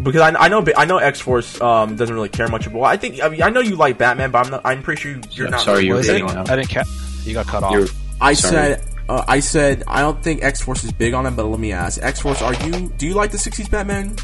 Because 0.00 0.20
I, 0.22 0.28
I 0.44 0.48
know 0.48 0.64
I 0.76 0.84
know 0.86 0.98
X 0.98 1.20
Force 1.20 1.60
um, 1.60 1.96
doesn't 1.96 2.14
really 2.14 2.28
care 2.28 2.48
much 2.48 2.66
about. 2.66 2.82
I 2.84 2.96
think 2.96 3.22
I 3.22 3.28
mean 3.28 3.42
I 3.42 3.50
know 3.50 3.60
you 3.60 3.76
like 3.76 3.98
Batman, 3.98 4.30
but 4.30 4.44
I'm 4.46 4.50
not. 4.52 4.60
I'm 4.64 4.82
pretty 4.82 5.00
sure 5.02 5.12
you- 5.12 5.20
you're 5.32 5.46
Yeah, 5.46 5.50
not. 5.50 5.60
sorry, 5.60 5.88
really 5.88 5.88
you're 5.88 5.96
What 5.96 6.04
is 6.04 6.34
big 6.36 6.46
it? 6.46 6.50
I 6.50 6.56
didn't 6.56 6.70
ca- 6.70 6.84
You 7.24 7.34
got 7.34 7.46
cut 7.46 7.62
off. 7.62 7.72
You're, 7.72 7.86
I 8.20 8.34
Sorry. 8.34 8.54
said, 8.54 8.84
uh, 9.08 9.24
I 9.26 9.40
said, 9.40 9.82
I 9.88 10.00
don't 10.00 10.22
think 10.22 10.42
X 10.42 10.60
Force 10.62 10.84
is 10.84 10.92
big 10.92 11.14
on 11.14 11.26
him, 11.26 11.36
but 11.36 11.46
let 11.46 11.58
me 11.60 11.72
ask, 11.72 12.02
X 12.02 12.20
Force, 12.20 12.40
are 12.42 12.54
you? 12.54 12.88
Do 12.96 13.06
you 13.06 13.14
like 13.14 13.30
the 13.30 13.38
'60s 13.38 13.70
Batman? 13.70 14.16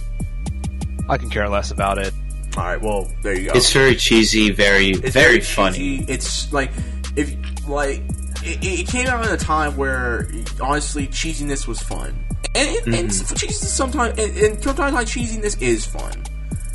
I 1.09 1.19
can 1.19 1.29
care 1.31 1.49
less 1.49 1.71
about 1.71 1.99
it. 1.99 2.13
All 2.57 2.65
right, 2.65 2.81
well, 2.81 3.11
there 3.23 3.39
you 3.39 3.47
go. 3.47 3.53
it's 3.55 3.73
very 3.73 3.95
cheesy, 3.97 4.51
very 4.51 4.89
It's 4.91 5.15
very, 5.15 5.39
cheesy. 5.39 5.53
funny. 5.53 6.05
It's 6.09 6.53
like 6.53 6.71
if 7.17 7.35
like 7.69 8.03
it, 8.43 8.59
it 8.63 8.89
came 8.89 9.07
out 9.07 9.25
at 9.25 9.33
a 9.33 9.37
time 9.37 9.77
where 9.77 10.29
honestly 10.61 11.07
cheesiness 11.09 11.67
was 11.67 11.81
fun, 11.81 12.15
and 12.55 12.69
and, 12.87 12.95
and 12.95 13.09
Mm-hmm. 13.11 13.35
cheesiness 13.35 13.53
sometimes 13.67 14.19
and, 14.19 14.37
and 14.37 14.63
sometimes 14.63 14.95
like 14.95 15.07
cheesiness 15.07 15.61
is 15.63 15.85
fun. 15.87 16.13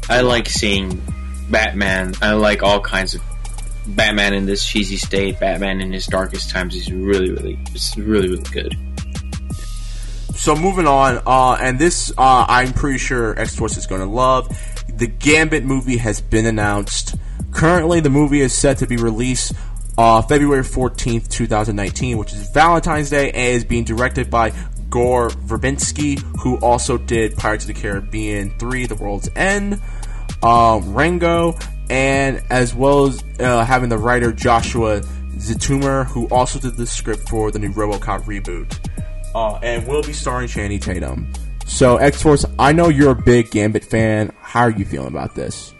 I 0.10 0.22
like 0.22 0.48
seeing 0.48 1.02
Batman. 1.50 2.14
I 2.22 2.34
like 2.34 2.62
all 2.64 2.80
kinds 2.80 3.16
of 3.16 3.22
Batman 3.88 4.34
in 4.34 4.45
this 4.45 4.66
cheesy 4.66 4.98
state. 4.98 5.40
Batman 5.40 5.82
in 5.82 5.91
his 5.91 6.06
darkest 6.06 6.49
times 6.49 6.76
is 6.76 6.91
really, 6.91 7.32
really, 7.32 7.60
it's 7.72 7.98
really, 7.98 8.30
really 8.30 8.44
good. 8.52 8.76
So 10.36 10.56
moving 10.56 10.86
on, 10.86 11.22
uh, 11.26 11.57
and 11.60 11.80
this 11.80 12.12
uh, 12.18 12.45
I'm 12.48 12.74
pretty 12.74 12.99
sure 12.99 13.40
X 13.40 13.56
Force 13.56 13.78
is 13.78 13.88
going 13.88 14.02
to 14.02 14.07
love. 14.07 14.48
The 14.94 15.07
Gambit 15.07 15.64
movie 15.64 15.98
has 15.98 16.22
been 16.22 16.45
announced. 16.45 17.16
Currently, 17.52 18.02
the 18.02 18.10
movie 18.10 18.41
is 18.41 18.53
set 18.53 18.80
to 18.80 18.88
be 18.88 18.98
released 18.98 19.53
uh, 19.98 20.22
February 20.22 20.64
14th, 20.64 21.30
2019, 21.30 22.18
which 22.18 22.34
is 22.34 22.49
Valentine's 22.49 23.10
Day, 23.10 23.32
and 23.32 23.56
is 23.56 23.64
being 23.64 23.86
directed 23.86 24.30
by 24.30 24.52
Gore 24.90 25.30
Verbinski, 25.30 26.20
who 26.41 26.57
also 26.57 26.98
did 26.98 27.36
Pirates 27.36 27.64
of 27.64 27.74
the 27.74 27.82
Caribbean 27.82 28.57
3: 28.60 28.86
The 28.88 28.95
World's 28.95 29.30
End, 29.36 29.82
uh, 30.44 30.80
Rango, 30.84 31.57
and 31.90 32.41
as 32.49 32.74
well 32.74 33.07
as 33.07 33.24
uh, 33.40 33.64
having 33.66 33.90
the 33.90 33.98
writer 33.98 34.32
Joshua 34.32 35.02
Zetumer, 35.38 36.06
who 36.06 36.28
also 36.30 36.60
did 36.60 36.76
the 36.78 36.88
script 36.88 37.28
for 37.30 37.52
the 37.52 37.60
new 37.60 37.72
RoboCop 37.72 38.24
reboot 38.24 38.80
uh, 39.36 39.60
and 39.62 39.86
will 39.88 40.02
be 40.02 40.14
starring 40.14 40.48
Channing 40.48 40.80
Tatum. 40.80 41.32
So 41.66 41.98
X 41.98 42.22
Force, 42.22 42.45
I 42.57 42.72
know 42.72 42.90
you're 42.90 43.12
a 43.12 43.16
big 43.16 43.52
Gambit 43.52 43.84
fan. 43.84 44.32
How 44.40 44.62
are 44.62 44.70
you 44.70 44.86
feeling 44.86 45.10
about 45.10 45.36
this? 45.36 45.74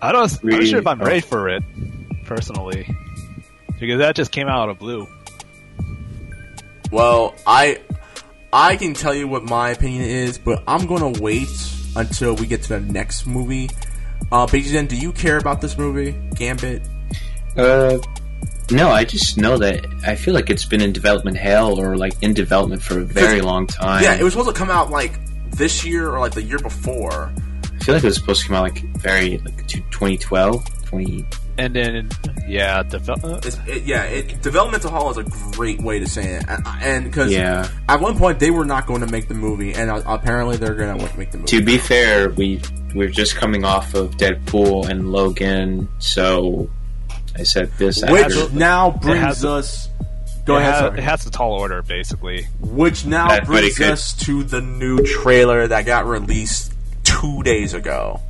I 0.00 0.12
don't. 0.12 0.38
I'm 0.42 0.50
not 0.50 0.66
sure 0.66 0.78
if 0.78 0.86
I'm 0.86 1.00
ready 1.00 1.20
for 1.20 1.48
it, 1.48 1.62
personally, 2.24 2.94
because 3.80 3.98
that 3.98 4.16
just 4.16 4.32
came 4.32 4.48
out 4.48 4.68
of 4.68 4.78
blue. 4.78 5.08
Well, 6.90 7.34
I 7.46 7.80
I 8.52 8.76
can 8.76 8.94
tell 8.94 9.14
you 9.14 9.26
what 9.26 9.44
my 9.44 9.70
opinion 9.70 10.02
is, 10.02 10.38
but 10.38 10.62
I'm 10.66 10.86
gonna 10.86 11.20
wait 11.20 11.48
until 11.96 12.34
we 12.36 12.46
get 12.46 12.62
to 12.62 12.68
the 12.70 12.80
next 12.80 13.26
movie. 13.26 13.70
Uh, 14.32 14.46
Beijing, 14.46 14.88
do 14.88 14.96
you 14.96 15.12
care 15.12 15.38
about 15.38 15.60
this 15.60 15.76
movie, 15.76 16.12
Gambit? 16.34 16.82
Uh, 17.56 17.98
no, 18.70 18.90
I 18.90 19.04
just 19.04 19.36
know 19.36 19.58
that 19.58 19.84
I 20.06 20.14
feel 20.14 20.34
like 20.34 20.50
it's 20.50 20.64
been 20.64 20.80
in 20.80 20.92
development 20.92 21.36
hell 21.36 21.78
or 21.78 21.96
like 21.96 22.14
in 22.22 22.32
development 22.32 22.82
for 22.82 22.98
a 22.98 23.04
very 23.04 23.40
long 23.40 23.66
time. 23.66 24.02
Yeah, 24.02 24.14
it 24.14 24.22
was 24.22 24.32
supposed 24.32 24.48
to 24.48 24.54
come 24.54 24.70
out 24.70 24.90
like 24.90 25.12
this 25.50 25.84
year 25.84 26.10
or 26.10 26.18
like 26.18 26.32
the 26.32 26.42
year 26.42 26.58
before. 26.58 27.32
I 27.64 27.84
feel 27.84 27.94
like 27.94 28.04
it 28.04 28.06
was 28.06 28.16
supposed 28.16 28.42
to 28.42 28.48
come 28.48 28.56
out 28.56 28.62
like 28.62 28.82
very 28.96 29.38
like 29.38 29.66
to 29.68 29.80
2012, 29.90 30.84
20. 30.86 31.26
And 31.56 31.74
then, 31.74 32.08
yeah, 32.48 32.82
develop. 32.82 33.44
It's, 33.46 33.58
it, 33.66 33.84
yeah, 33.84 34.02
it, 34.04 34.42
developmental 34.42 34.90
hall 34.90 35.10
is 35.10 35.18
a 35.18 35.24
great 35.56 35.80
way 35.80 36.00
to 36.00 36.06
say 36.08 36.34
it, 36.34 36.44
and 36.48 37.04
because 37.04 37.32
Yeah. 37.32 37.68
at 37.88 38.00
one 38.00 38.18
point 38.18 38.40
they 38.40 38.50
were 38.50 38.64
not 38.64 38.86
going 38.86 39.02
to 39.02 39.06
make 39.06 39.28
the 39.28 39.34
movie, 39.34 39.72
and 39.72 39.88
uh, 39.90 40.02
apparently 40.06 40.56
they're 40.56 40.74
going 40.74 40.98
to 40.98 41.16
make 41.16 41.30
the 41.30 41.38
movie. 41.38 41.48
To 41.58 41.64
be 41.64 41.78
fair, 41.78 42.30
we 42.30 42.60
we're 42.94 43.08
just 43.08 43.36
coming 43.36 43.64
off 43.64 43.94
of 43.94 44.16
Deadpool 44.16 44.88
and 44.88 45.12
Logan, 45.12 45.88
so 46.00 46.68
I 47.36 47.44
said 47.44 47.70
this 47.78 48.02
which 48.02 48.24
after. 48.32 48.52
now 48.54 48.90
brings 48.90 49.20
has- 49.20 49.44
us. 49.44 49.88
Go 50.44 50.56
it, 50.56 50.60
ahead. 50.60 50.74
has, 50.74 50.94
it 50.98 51.02
has 51.02 51.26
a 51.26 51.30
tall 51.30 51.52
order, 51.52 51.80
basically. 51.82 52.46
Which 52.60 53.06
now 53.06 53.28
That- 53.28 53.46
but 53.46 53.64
it 53.64 53.74
brings 53.74 53.78
could- 53.78 53.90
us 53.90 54.12
to 54.24 54.42
the 54.44 54.60
new 54.60 54.98
trailer 54.98 55.66
that 55.68 55.86
got 55.86 56.06
released 56.06 56.72
two 57.04 57.42
days 57.42 57.72
ago. 57.74 58.20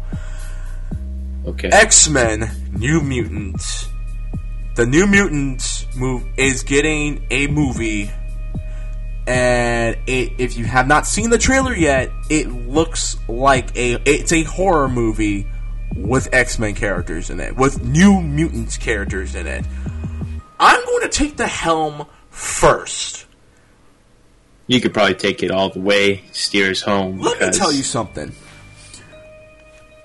Okay. 1.47 1.69
X 1.69 2.09
Men 2.09 2.51
New 2.73 3.01
Mutants. 3.01 3.89
The 4.77 4.87
New 4.87 5.07
Mutants 5.07 5.87
move 5.95 6.25
is 6.37 6.62
getting 6.65 7.27
a 7.31 7.47
movie, 7.47 8.11
and 9.27 9.97
it, 10.07 10.33
if 10.39 10.57
you 10.57 10.65
have 10.65 10.87
not 10.89 11.07
seen 11.07 11.31
the 11.31 11.39
trailer 11.39 11.75
yet, 11.75 12.11
it 12.29 12.49
looks 12.49 13.16
like 13.29 13.77
a 13.77 13.95
it's 14.05 14.33
a 14.33 14.43
horror 14.43 14.89
movie 14.89 15.47
with 15.95 16.33
X 16.33 16.59
Men 16.59 16.75
characters 16.75 17.31
in 17.31 17.39
it, 17.41 17.57
with 17.57 17.85
New 17.85 18.21
Mutants 18.21 18.77
characters 18.77 19.35
in 19.35 19.47
it. 19.47 19.65
I'm 20.59 20.85
going 20.85 21.03
to 21.03 21.09
take 21.09 21.37
the 21.37 21.47
helm 21.47 22.07
first. 22.31 23.27
You 24.66 24.81
could 24.81 24.95
probably 24.95 25.15
take 25.15 25.43
it 25.43 25.51
all 25.51 25.69
the 25.69 25.81
way, 25.81 26.23
steer 26.33 26.71
us 26.71 26.81
home. 26.81 27.21
Let 27.21 27.35
me 27.39 27.47
because- 27.47 27.59
tell 27.59 27.73
you 27.73 27.83
something. 27.83 28.33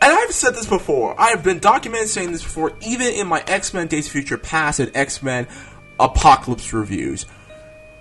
And 0.01 0.13
I've 0.13 0.31
said 0.31 0.55
this 0.55 0.65
before. 0.65 1.19
I 1.19 1.29
have 1.29 1.43
been 1.43 1.59
documented 1.59 2.07
saying 2.07 2.31
this 2.31 2.43
before, 2.43 2.71
even 2.81 3.07
in 3.07 3.27
my 3.27 3.43
X 3.47 3.73
Men 3.73 3.87
Days 3.87 4.05
of 4.07 4.13
Future 4.13 4.37
Past 4.37 4.79
and 4.79 4.95
X 4.95 5.21
Men 5.21 5.47
Apocalypse 5.99 6.71
reviews. 6.71 7.25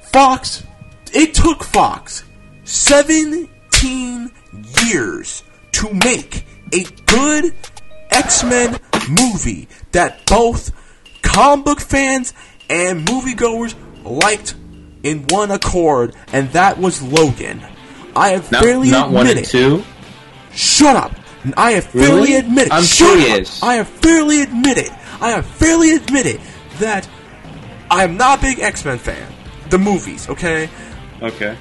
Fox, 0.01 0.65
it 1.13 1.35
took 1.35 1.65
Fox 1.65 2.25
17 2.65 3.49
years 4.85 5.43
to 5.73 5.93
make 5.93 6.45
a 6.73 6.85
good 7.07 7.53
X 8.11 8.45
Men 8.45 8.79
movie 9.11 9.69
that 9.93 10.25
both 10.27 10.71
comic 11.23 11.65
book 11.65 11.81
fans 11.81 12.33
and 12.71 13.07
moviegoers 13.07 13.75
liked 14.05 14.55
in 15.03 15.27
one 15.29 15.51
accord, 15.51 16.15
and 16.33 16.51
that 16.53 16.79
was 16.79 17.03
Logan. 17.03 17.63
I 18.15 18.31
have 18.31 18.51
Not, 18.51 18.63
fairly 18.63 18.91
not 18.91 19.11
one 19.11 19.27
and 19.27 19.45
two. 19.45 19.85
Shut 20.53 20.97
up! 20.97 21.13
I 21.57 21.73
have 21.73 21.85
fairly 21.87 22.09
Really? 22.09 22.35
admitted. 22.37 22.73
I'm 22.73 22.83
Shut 22.85 23.09
up. 23.11 23.25
curious. 23.25 23.63
I 23.63 23.75
have 23.75 23.89
fairly 23.89 24.43
admitted. 24.43 24.91
I 25.21 25.31
have 25.31 25.47
fairly 25.47 25.95
admitted 25.95 26.41
that 26.79 27.09
I 27.91 28.05
am 28.05 28.17
not 28.17 28.39
a 28.39 28.43
big 28.43 28.61
X 28.61 28.85
Men 28.85 28.99
fan. 28.99 29.27
The 29.71 29.79
movies, 29.79 30.29
okay. 30.29 30.69
Okay. 31.23 31.57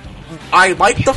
I 0.52 0.74
like 0.74 0.98
the 1.06 1.14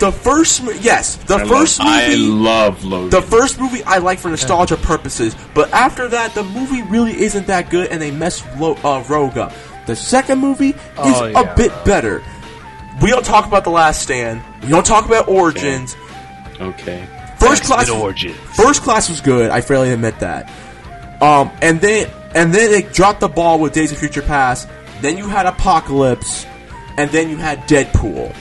the 0.00 0.12
first. 0.12 0.62
Yes, 0.80 1.16
the 1.16 1.36
I 1.36 1.44
first 1.48 1.78
love, 1.80 1.88
I 1.88 2.08
movie. 2.08 2.16
love 2.28 2.84
Logan. 2.84 3.10
The 3.10 3.22
first 3.22 3.58
movie 3.58 3.82
I 3.84 3.98
like 3.98 4.20
for 4.20 4.28
nostalgia 4.28 4.76
purposes, 4.76 5.34
but 5.54 5.72
after 5.72 6.06
that, 6.08 6.34
the 6.34 6.44
movie 6.44 6.82
really 6.82 7.20
isn't 7.20 7.48
that 7.48 7.68
good, 7.68 7.90
and 7.90 8.00
they 8.00 8.12
mess 8.12 8.44
Lo- 8.58 8.78
uh, 8.84 9.02
Rogue 9.08 9.38
up. 9.38 9.52
The 9.86 9.96
second 9.96 10.38
movie 10.38 10.70
is 10.70 10.76
Oh, 10.98 11.32
a 11.34 11.52
bit 11.56 11.72
better. 11.84 12.22
We 13.02 13.10
don't 13.10 13.24
talk 13.24 13.46
about 13.46 13.64
the 13.64 13.70
Last 13.70 14.02
Stand. 14.02 14.40
We 14.62 14.68
don't 14.68 14.86
talk 14.86 15.04
about 15.06 15.26
Origins. 15.28 15.96
okay. 16.60 17.08
First 17.48 17.64
class. 17.64 17.88
X-Men 17.88 18.34
First 18.54 18.82
class 18.82 19.08
was 19.08 19.20
good. 19.20 19.50
I 19.50 19.60
fairly 19.60 19.90
admit 19.90 20.20
that. 20.20 20.50
Um, 21.20 21.50
and 21.62 21.80
then 21.80 22.10
and 22.34 22.52
then 22.52 22.70
they 22.70 22.82
dropped 22.82 23.20
the 23.20 23.28
ball 23.28 23.58
with 23.58 23.72
Days 23.72 23.92
of 23.92 23.98
Future 23.98 24.22
Past. 24.22 24.68
Then 25.00 25.16
you 25.16 25.28
had 25.28 25.46
Apocalypse, 25.46 26.46
and 26.96 27.10
then 27.10 27.30
you 27.30 27.36
had 27.36 27.60
Deadpool, 27.68 28.34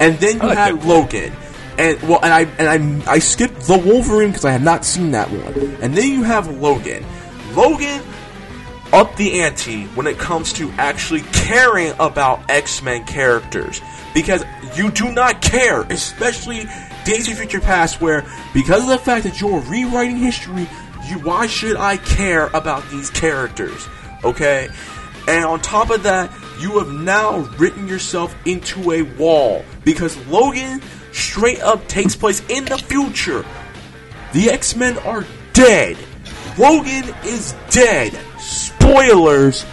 and 0.00 0.18
then 0.18 0.36
you 0.36 0.46
like 0.46 0.58
had 0.58 0.74
Deadpool. 0.74 0.86
Logan. 0.86 1.32
And 1.78 2.02
well, 2.02 2.20
and 2.22 2.32
I 2.32 2.40
and 2.58 3.04
I 3.06 3.12
I 3.14 3.18
skipped 3.18 3.60
the 3.62 3.76
Wolverine 3.78 4.30
because 4.30 4.44
I 4.44 4.52
had 4.52 4.62
not 4.62 4.84
seen 4.84 5.10
that 5.12 5.30
one. 5.30 5.76
And 5.82 5.94
then 5.94 6.10
you 6.10 6.22
have 6.22 6.48
Logan. 6.60 7.04
Logan 7.54 8.02
up 8.92 9.14
the 9.16 9.40
ante 9.40 9.84
when 9.88 10.06
it 10.06 10.18
comes 10.18 10.52
to 10.54 10.70
actually 10.78 11.22
caring 11.32 11.92
about 11.98 12.48
X-Men 12.48 13.04
characters 13.04 13.80
because 14.14 14.44
you 14.74 14.90
do 14.90 15.12
not 15.12 15.42
care, 15.42 15.82
especially 15.82 16.66
Days 17.06 17.30
of 17.30 17.38
Future 17.38 17.60
Past, 17.60 18.00
where 18.00 18.26
because 18.52 18.82
of 18.82 18.88
the 18.88 18.98
fact 18.98 19.24
that 19.24 19.40
you're 19.40 19.60
rewriting 19.60 20.16
history, 20.16 20.68
you 21.08 21.18
why 21.20 21.46
should 21.46 21.76
I 21.76 21.96
care 21.96 22.48
about 22.48 22.88
these 22.90 23.10
characters? 23.10 23.88
Okay, 24.24 24.68
and 25.28 25.44
on 25.44 25.60
top 25.60 25.90
of 25.90 26.02
that, 26.02 26.32
you 26.60 26.78
have 26.78 26.88
now 26.88 27.38
written 27.58 27.86
yourself 27.86 28.34
into 28.44 28.90
a 28.90 29.02
wall 29.02 29.64
because 29.84 30.16
Logan 30.26 30.82
straight 31.12 31.60
up 31.60 31.86
takes 31.86 32.16
place 32.16 32.42
in 32.48 32.64
the 32.64 32.76
future. 32.76 33.44
The 34.32 34.50
X 34.50 34.74
Men 34.74 34.98
are 34.98 35.24
dead. 35.52 35.96
Logan 36.58 37.14
is 37.24 37.54
dead. 37.70 38.18
Spoilers. 38.38 39.64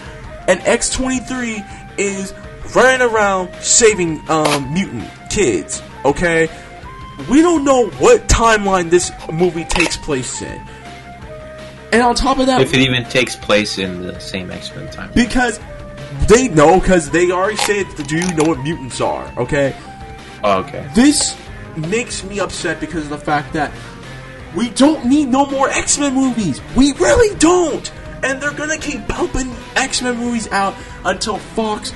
And 0.47 0.59
X23 0.61 1.97
is 1.97 2.33
running 2.75 3.01
around 3.01 3.53
saving 3.61 4.21
um, 4.29 4.73
mutant 4.73 5.09
kids. 5.29 5.81
Okay? 6.03 6.49
We 7.29 7.41
don't 7.41 7.63
know 7.63 7.87
what 7.99 8.27
timeline 8.27 8.89
this 8.89 9.11
movie 9.31 9.65
takes 9.65 9.97
place 9.97 10.41
in. 10.41 10.61
And 11.91 12.01
on 12.01 12.15
top 12.15 12.39
of 12.39 12.47
that, 12.47 12.61
If 12.61 12.73
it 12.73 12.79
even 12.79 13.03
takes 13.05 13.35
place 13.35 13.77
in 13.77 14.01
the 14.01 14.19
same 14.19 14.49
X 14.49 14.75
Men 14.75 14.89
time. 14.91 15.11
because 15.13 15.59
they 16.27 16.47
know, 16.47 16.79
because 16.79 17.09
they 17.11 17.29
already 17.31 17.57
said, 17.57 17.85
do 18.07 18.15
you 18.17 18.33
know 18.35 18.43
what 18.49 18.59
mutants 18.63 18.99
are? 18.99 19.31
Okay? 19.37 19.75
Oh, 20.43 20.59
okay. 20.61 20.89
This 20.95 21.37
makes 21.77 22.23
me 22.23 22.39
upset 22.39 22.79
because 22.79 23.03
of 23.03 23.09
the 23.09 23.17
fact 23.17 23.53
that 23.53 23.71
we 24.55 24.69
don't 24.71 25.05
need 25.05 25.29
no 25.29 25.45
more 25.45 25.69
X 25.69 25.97
Men 25.99 26.13
movies. 26.15 26.61
We 26.75 26.93
really 26.93 27.35
don't. 27.37 27.91
And 28.23 28.41
they're 28.41 28.53
gonna 28.53 28.77
keep 28.77 29.07
pumping 29.07 29.53
X 29.75 30.01
Men 30.01 30.17
movies 30.17 30.47
out 30.51 30.73
until 31.05 31.37
Fox 31.37 31.93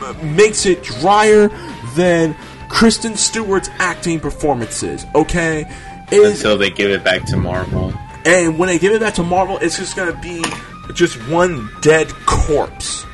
uh, 0.00 0.12
makes 0.22 0.64
it 0.66 0.82
drier 0.84 1.48
than 1.96 2.36
Kristen 2.74 3.16
Stewart's 3.16 3.70
acting 3.78 4.18
performances. 4.20 5.06
Okay, 5.14 5.64
is 6.10 6.36
Until 6.38 6.58
they 6.58 6.70
give 6.70 6.90
it 6.90 7.04
back 7.04 7.24
to 7.26 7.36
Marvel. 7.36 7.94
and 8.26 8.58
when 8.58 8.68
they 8.68 8.78
give 8.78 8.92
it 8.92 9.00
back 9.00 9.14
to 9.14 9.22
Marvel, 9.22 9.58
it's 9.58 9.78
just 9.78 9.96
gonna 9.96 10.18
be 10.20 10.44
just 10.92 11.16
one 11.28 11.70
dead 11.80 12.08
corpse. 12.26 13.06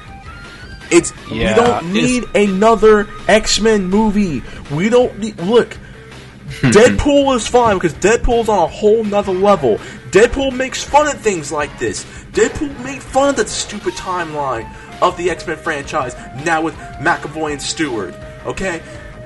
It's 0.90 1.12
Yeah, 1.30 1.50
we 1.50 1.64
don't 1.64 1.92
need 1.92 2.24
another 2.34 3.06
X 3.28 3.60
Men 3.60 3.84
movie. 3.86 4.42
We 4.74 4.88
don't 4.88 5.18
need 5.18 5.38
look. 5.40 5.76
Deadpool 6.62 7.36
is 7.36 7.46
fine 7.46 7.76
because 7.76 7.94
Deadpool's 7.94 8.48
on 8.48 8.58
a 8.58 8.66
whole 8.66 9.04
nother 9.04 9.32
level. 9.32 9.76
Deadpool 10.10 10.56
makes 10.56 10.82
fun 10.82 11.06
of 11.06 11.20
things 11.20 11.52
like 11.52 11.78
this. 11.78 12.04
Deadpool 12.32 12.82
made 12.82 13.00
fun 13.00 13.28
of 13.28 13.36
the 13.36 13.46
stupid 13.46 13.94
timeline 13.94 14.68
of 15.00 15.16
the 15.16 15.30
X 15.30 15.46
Men 15.46 15.58
franchise. 15.58 16.16
Now 16.44 16.62
with 16.62 16.74
McAvoy 17.00 17.52
and 17.52 17.62
Stewart, 17.62 18.14
okay, 18.46 18.82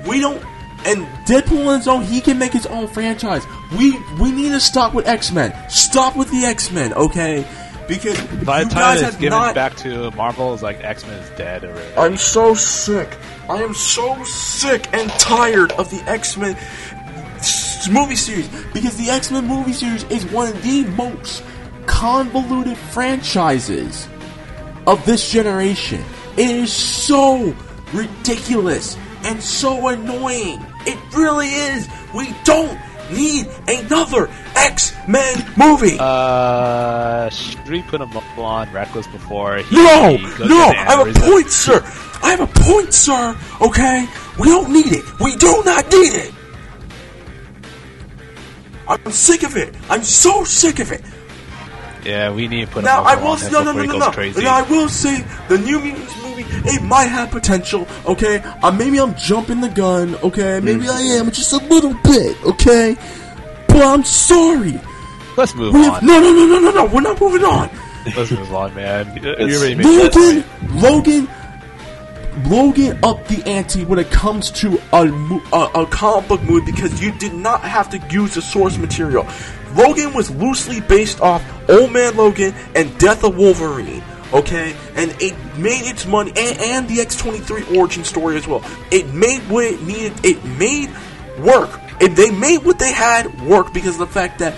we 0.07 0.21
don't. 0.21 0.43
And 0.87 1.07
Deadpool 1.27 1.67
on 1.67 1.79
his 1.79 1.89
own, 1.89 2.03
he 2.05 2.21
can 2.21 2.39
make 2.39 2.53
his 2.53 2.67
own 2.67 2.89
franchise. 2.89 3.47
We 3.79 3.99
we 4.21 4.31
need 4.33 4.51
to 4.51 4.61
stop 4.61 4.93
with 4.95 5.07
X 5.07 5.33
Men. 5.33 5.55
Stop 5.71 6.17
with 6.17 6.31
the 6.31 6.45
X 6.45 6.71
Men, 6.71 6.93
okay? 6.93 7.47
Because 7.89 8.21
By 8.45 8.61
you 8.61 8.65
the 8.65 8.71
time 8.71 8.81
guys 8.81 9.01
it's 9.01 9.11
have 9.13 9.21
given 9.21 9.39
not 9.39 9.55
back 9.55 9.77
to 9.77 10.11
Marvel, 10.13 10.55
it's 10.55 10.63
like 10.63 10.83
X 10.83 11.07
Men 11.07 11.19
is 11.19 11.31
dead 11.31 11.65
already. 11.65 11.97
I'm 11.97 12.17
so 12.17 12.55
sick. 12.55 13.17
I 13.49 13.63
am 13.63 13.75
so 13.75 14.23
sick 14.25 14.89
and 14.95 15.11
tired 15.13 15.73
of 15.73 15.91
the 15.91 16.03
X 16.07 16.37
Men 16.37 16.57
movie 17.91 18.17
series 18.17 18.49
because 18.73 18.97
the 18.97 19.11
X 19.11 19.31
Men 19.31 19.47
movie 19.47 19.73
series 19.73 20.05
is 20.05 20.25
one 20.27 20.49
of 20.49 20.63
the 20.63 20.85
most 20.97 21.43
convoluted 21.87 22.77
franchises 22.77 24.09
of 24.87 25.05
this 25.05 25.31
generation. 25.31 26.03
It 26.37 26.51
is 26.51 26.73
so 26.73 27.55
ridiculous 27.93 28.97
and 29.25 29.43
so 29.43 29.89
annoying. 29.89 30.65
It 30.87 30.99
really 31.15 31.49
is. 31.49 31.89
We 32.15 32.35
don't 32.45 32.79
need 33.13 33.47
another 33.69 34.29
X 34.57 34.93
Men 35.09 35.45
movie. 35.57 35.97
Uh, 35.99 37.29
should 37.31 37.69
we 37.69 37.83
put 37.83 38.01
him 38.01 38.17
on 38.17 38.73
Reckless 38.73 39.07
before 39.09 39.59
he 39.59 39.77
No, 39.77 40.17
goes 40.39 40.49
no, 40.49 40.69
I 40.69 40.75
have 40.75 41.09
a 41.09 41.21
point, 41.21 41.49
sir. 41.51 41.81
I 42.23 42.31
have 42.31 42.41
a 42.41 42.47
point, 42.47 42.93
sir. 42.95 43.37
Okay, 43.61 44.07
we 44.39 44.49
don't 44.49 44.73
need 44.73 44.93
it. 44.93 45.05
We 45.21 45.37
do 45.37 45.63
not 45.65 45.85
need 45.91 46.15
it. 46.15 46.35
I'm 48.87 49.11
sick 49.11 49.43
of 49.43 49.57
it. 49.57 49.75
I'm 49.89 50.03
so 50.03 50.45
sick 50.45 50.79
of 50.79 50.93
it. 50.93 51.03
Yeah, 52.05 52.33
we 52.33 52.49
need 52.49 52.67
to 52.67 52.71
put 52.73 52.85
Now 52.85 53.03
I 53.03 53.17
will 53.17 53.37
no 53.51 53.63
no 53.63 53.73
no 53.73 53.85
no 53.85 53.99
no. 53.99 54.11
crazy. 54.11 54.43
Now 54.43 54.57
I 54.59 54.63
will 54.63 54.89
say 54.89 55.25
the 55.49 55.59
New 55.59 55.81
Mutants 55.81 56.17
movie 56.23 56.45
it 56.47 56.83
might 56.83 57.05
have 57.07 57.31
potential. 57.31 57.87
Okay, 58.07 58.39
uh, 58.63 58.71
maybe 58.71 58.99
I'm 59.01 59.15
jumping 59.15 59.61
the 59.61 59.69
gun. 59.71 60.15
Okay, 60.17 60.61
maybe 60.61 60.89
I 60.89 61.01
am 61.01 61.31
just 61.31 61.53
a 61.53 61.59
little 61.59 61.95
bit. 62.05 62.37
Okay, 62.45 62.97
but 63.69 63.83
I'm 63.83 64.05
sorry. 64.05 64.81
Let's 65.37 65.55
move 65.55 65.75
We 65.75 65.83
have, 65.83 65.95
on. 66.03 66.07
no 66.07 66.21
no 66.21 66.33
no 66.33 66.47
no 66.47 66.59
no 66.61 66.71
no. 66.71 66.85
We're 66.87 67.01
not 67.01 67.21
moving 67.21 67.45
on. 67.45 67.71
Let's 68.17 68.31
move 68.31 68.53
on, 68.55 68.75
man. 68.75 69.17
You 69.23 69.31
It's- 69.33 69.61
made 69.77 69.85
Logan. 69.85 70.45
Logan, 70.75 71.29
Logan 72.47 72.99
up 73.03 73.27
the 73.29 73.43
ante 73.49 73.85
when 73.85 73.99
it 73.99 74.11
comes 74.11 74.51
to 74.53 74.79
a, 74.93 75.07
a, 75.53 75.83
a 75.83 75.87
comic 75.87 76.29
book 76.29 76.43
movie 76.43 76.71
because 76.71 77.01
you 77.01 77.13
did 77.13 77.33
not 77.33 77.63
have 77.63 77.89
to 77.91 77.99
use 78.11 78.35
the 78.35 78.43
source 78.43 78.77
material. 78.77 79.27
Logan 79.75 80.13
was 80.13 80.31
loosely 80.31 80.81
based 80.83 81.21
off 81.21 81.43
Old 81.69 81.93
Man 81.93 82.17
Logan 82.17 82.55
and 82.75 82.97
Death 82.99 83.25
of 83.25 83.37
Wolverine. 83.37 84.03
Okay, 84.33 84.75
and 84.97 85.15
it 85.21 85.35
made 85.57 85.87
its 85.87 86.07
money, 86.07 86.33
and, 86.37 86.59
and 86.59 86.89
the 86.89 87.01
X 87.01 87.17
twenty 87.17 87.39
three 87.39 87.63
origin 87.77 88.03
story 88.03 88.37
as 88.37 88.49
well. 88.49 88.65
It 88.91 89.15
made 89.15 89.41
what 89.49 89.65
it 89.65 89.83
needed. 89.83 90.13
It 90.25 90.45
made 90.45 90.91
work. 91.39 91.71
And 92.01 92.17
they 92.17 92.33
made 92.33 92.65
what 92.65 92.81
they 92.81 92.93
had 92.93 93.43
work 93.43 93.73
because 93.73 93.95
of 93.95 94.01
the 94.01 94.07
fact 94.09 94.41
that 94.41 94.57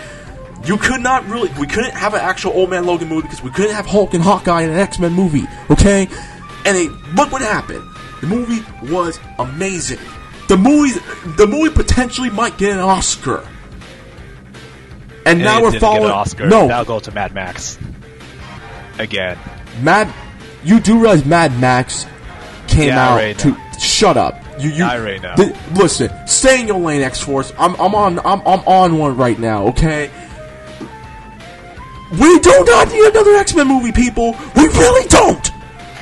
you 0.65 0.79
could 0.79 1.03
not 1.03 1.27
really. 1.27 1.51
We 1.61 1.67
couldn't 1.67 1.93
have 1.93 2.15
an 2.15 2.21
actual 2.21 2.53
Old 2.53 2.71
Man 2.71 2.87
Logan 2.87 3.09
movie 3.09 3.23
because 3.23 3.43
we 3.43 3.51
couldn't 3.51 3.75
have 3.75 3.85
Hulk 3.85 4.15
and 4.15 4.23
Hawkeye 4.23 4.63
in 4.63 4.71
an 4.71 4.79
X 4.79 4.99
Men 4.99 5.13
movie. 5.13 5.45
Okay, 5.71 6.09
and 6.65 6.77
they, 6.77 6.89
look 7.15 7.31
what 7.31 7.43
happened. 7.43 7.85
The 8.23 8.27
movie 8.27 8.65
was 8.91 9.21
amazing. 9.39 9.99
The 10.49 10.57
movie, 10.57 10.99
the 11.37 11.47
movie 11.47 11.75
potentially 11.75 12.31
might 12.31 12.57
get 12.57 12.73
an 12.73 12.79
Oscar. 12.79 13.47
And, 15.27 15.41
And 15.41 15.43
now 15.43 15.61
we're 15.63 15.79
following. 15.79 16.11
Oscar. 16.11 16.47
No, 16.49 16.67
Now 16.69 16.85
go 16.85 17.01
to 17.01 17.11
Mad 17.13 17.35
Max. 17.35 17.79
Again. 18.99 19.37
Mad. 19.83 20.13
You 20.65 20.81
do 20.81 20.99
realize 21.01 21.25
Mad 21.25 21.59
Max 21.61 22.07
came 22.69 22.89
Yeah, 22.89 23.09
out 23.15 23.39
to 23.41 23.49
know. 23.51 23.57
shut 23.79 24.17
up. 24.17 24.43
You, 24.59 24.71
you, 24.71 24.77
Yeah, 24.77 24.91
I 24.93 24.99
already 24.99 25.19
know. 25.21 25.35
th- 25.37 25.55
listen, 25.75 26.11
stay 26.27 26.61
in 26.63 26.67
your 26.69 26.79
lane, 26.79 27.03
X 27.03 27.21
Force. 27.21 27.53
I'm, 27.59 27.75
I'm 27.75 27.95
on, 27.95 28.19
I'm, 28.21 28.41
I'm 28.41 28.61
on 28.67 28.99
one 28.99 29.17
right 29.17 29.39
now. 29.39 29.67
Okay. 29.69 30.11
We 32.13 32.39
do 32.39 32.65
not 32.67 32.89
need 32.89 33.05
another 33.05 33.35
X 33.37 33.55
Men 33.55 33.67
movie, 33.69 33.93
people. 33.93 34.33
We 34.55 34.63
really 34.69 35.09
don't. 35.09 35.51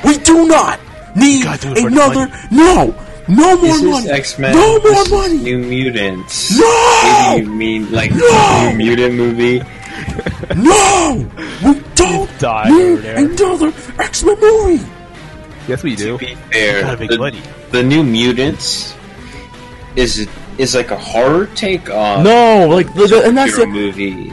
We 0.05 0.19
do 0.19 0.47
not 0.47 0.79
need 1.17 1.45
gotta 1.45 1.61
do 1.63 1.73
it 1.73 1.75
for 1.77 1.81
the 1.81 1.87
another. 1.87 2.33
No, 2.51 2.95
no 3.29 3.57
more 3.57 3.79
This 3.79 3.83
money. 3.83 4.11
X 4.11 4.39
Men. 4.39 4.55
No 4.55 4.79
more 4.81 5.05
money. 5.21 5.39
New 5.39 5.59
Mutants. 5.59 6.59
No! 6.59 7.31
Maybe 7.31 7.47
you 7.47 7.51
mean 7.53 7.91
like 7.93 8.11
No! 8.13 8.71
New 8.71 8.77
Mutant 8.79 9.15
movie? 9.15 9.63
No, 10.57 11.27
we 11.65 11.81
don't 11.95 12.39
die 12.39 12.69
over 12.69 12.79
need 12.91 12.97
there. 13.03 13.17
another 13.25 13.73
X 13.99 14.25
Men 14.25 14.39
movie. 14.41 14.85
Yes, 15.69 15.83
we 15.83 15.97
To 15.97 16.05
do. 16.05 16.19
be 16.19 16.35
fair, 16.53 16.83
Gotta 16.83 16.97
make 17.01 17.11
the, 17.11 17.19
money. 17.19 17.41
the 17.71 17.83
New 17.83 18.03
Mutants 18.05 18.95
is 19.97 20.29
is 20.59 20.75
like 20.75 20.91
a 20.91 20.99
horror 20.99 21.47
take 21.55 21.89
on 21.91 22.23
No, 22.25 22.69
like, 22.69 22.93
the, 22.95 23.07
the- 23.07 23.25
and 23.27 23.37
that's 23.39 23.53
superhero 23.53 23.95
the, 23.95 24.11
movie. 24.13 24.33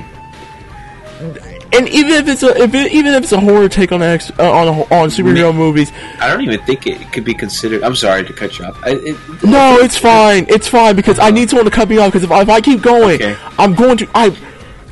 And 1.73 1.87
even 1.89 2.11
if 2.11 2.27
it's 2.27 2.43
a 2.43 2.55
if 2.61 2.73
it, 2.73 2.91
even 2.91 3.13
if 3.13 3.23
it's 3.23 3.31
a 3.31 3.39
horror 3.39 3.69
take 3.69 3.91
on 3.91 4.01
X 4.01 4.31
uh, 4.39 4.51
on 4.51 4.67
on 4.67 5.09
superhero 5.09 5.51
Me- 5.51 5.57
movies, 5.59 5.91
I 6.19 6.27
don't 6.27 6.41
even 6.41 6.59
think 6.65 6.85
it 6.87 7.11
could 7.13 7.23
be 7.23 7.33
considered. 7.33 7.83
I'm 7.83 7.95
sorry 7.95 8.23
to 8.25 8.33
cut 8.33 8.57
you 8.59 8.65
off. 8.65 8.77
I, 8.83 8.91
it, 8.91 9.43
no, 9.43 9.77
it's 9.79 9.97
fine, 9.97 10.45
it's 10.49 10.67
fine 10.67 10.95
because 10.95 11.19
I 11.19 11.31
need 11.31 11.49
someone 11.49 11.65
to 11.65 11.71
cut 11.71 11.87
me 11.89 11.97
off 11.97 12.09
because 12.09 12.23
if, 12.23 12.31
I- 12.31 12.41
if 12.41 12.49
I 12.49 12.61
keep 12.61 12.81
going, 12.81 13.15
Okay. 13.15 13.35
I'm 13.57 13.73
going 13.75 13.97
to 13.97 14.07
I 14.15 14.35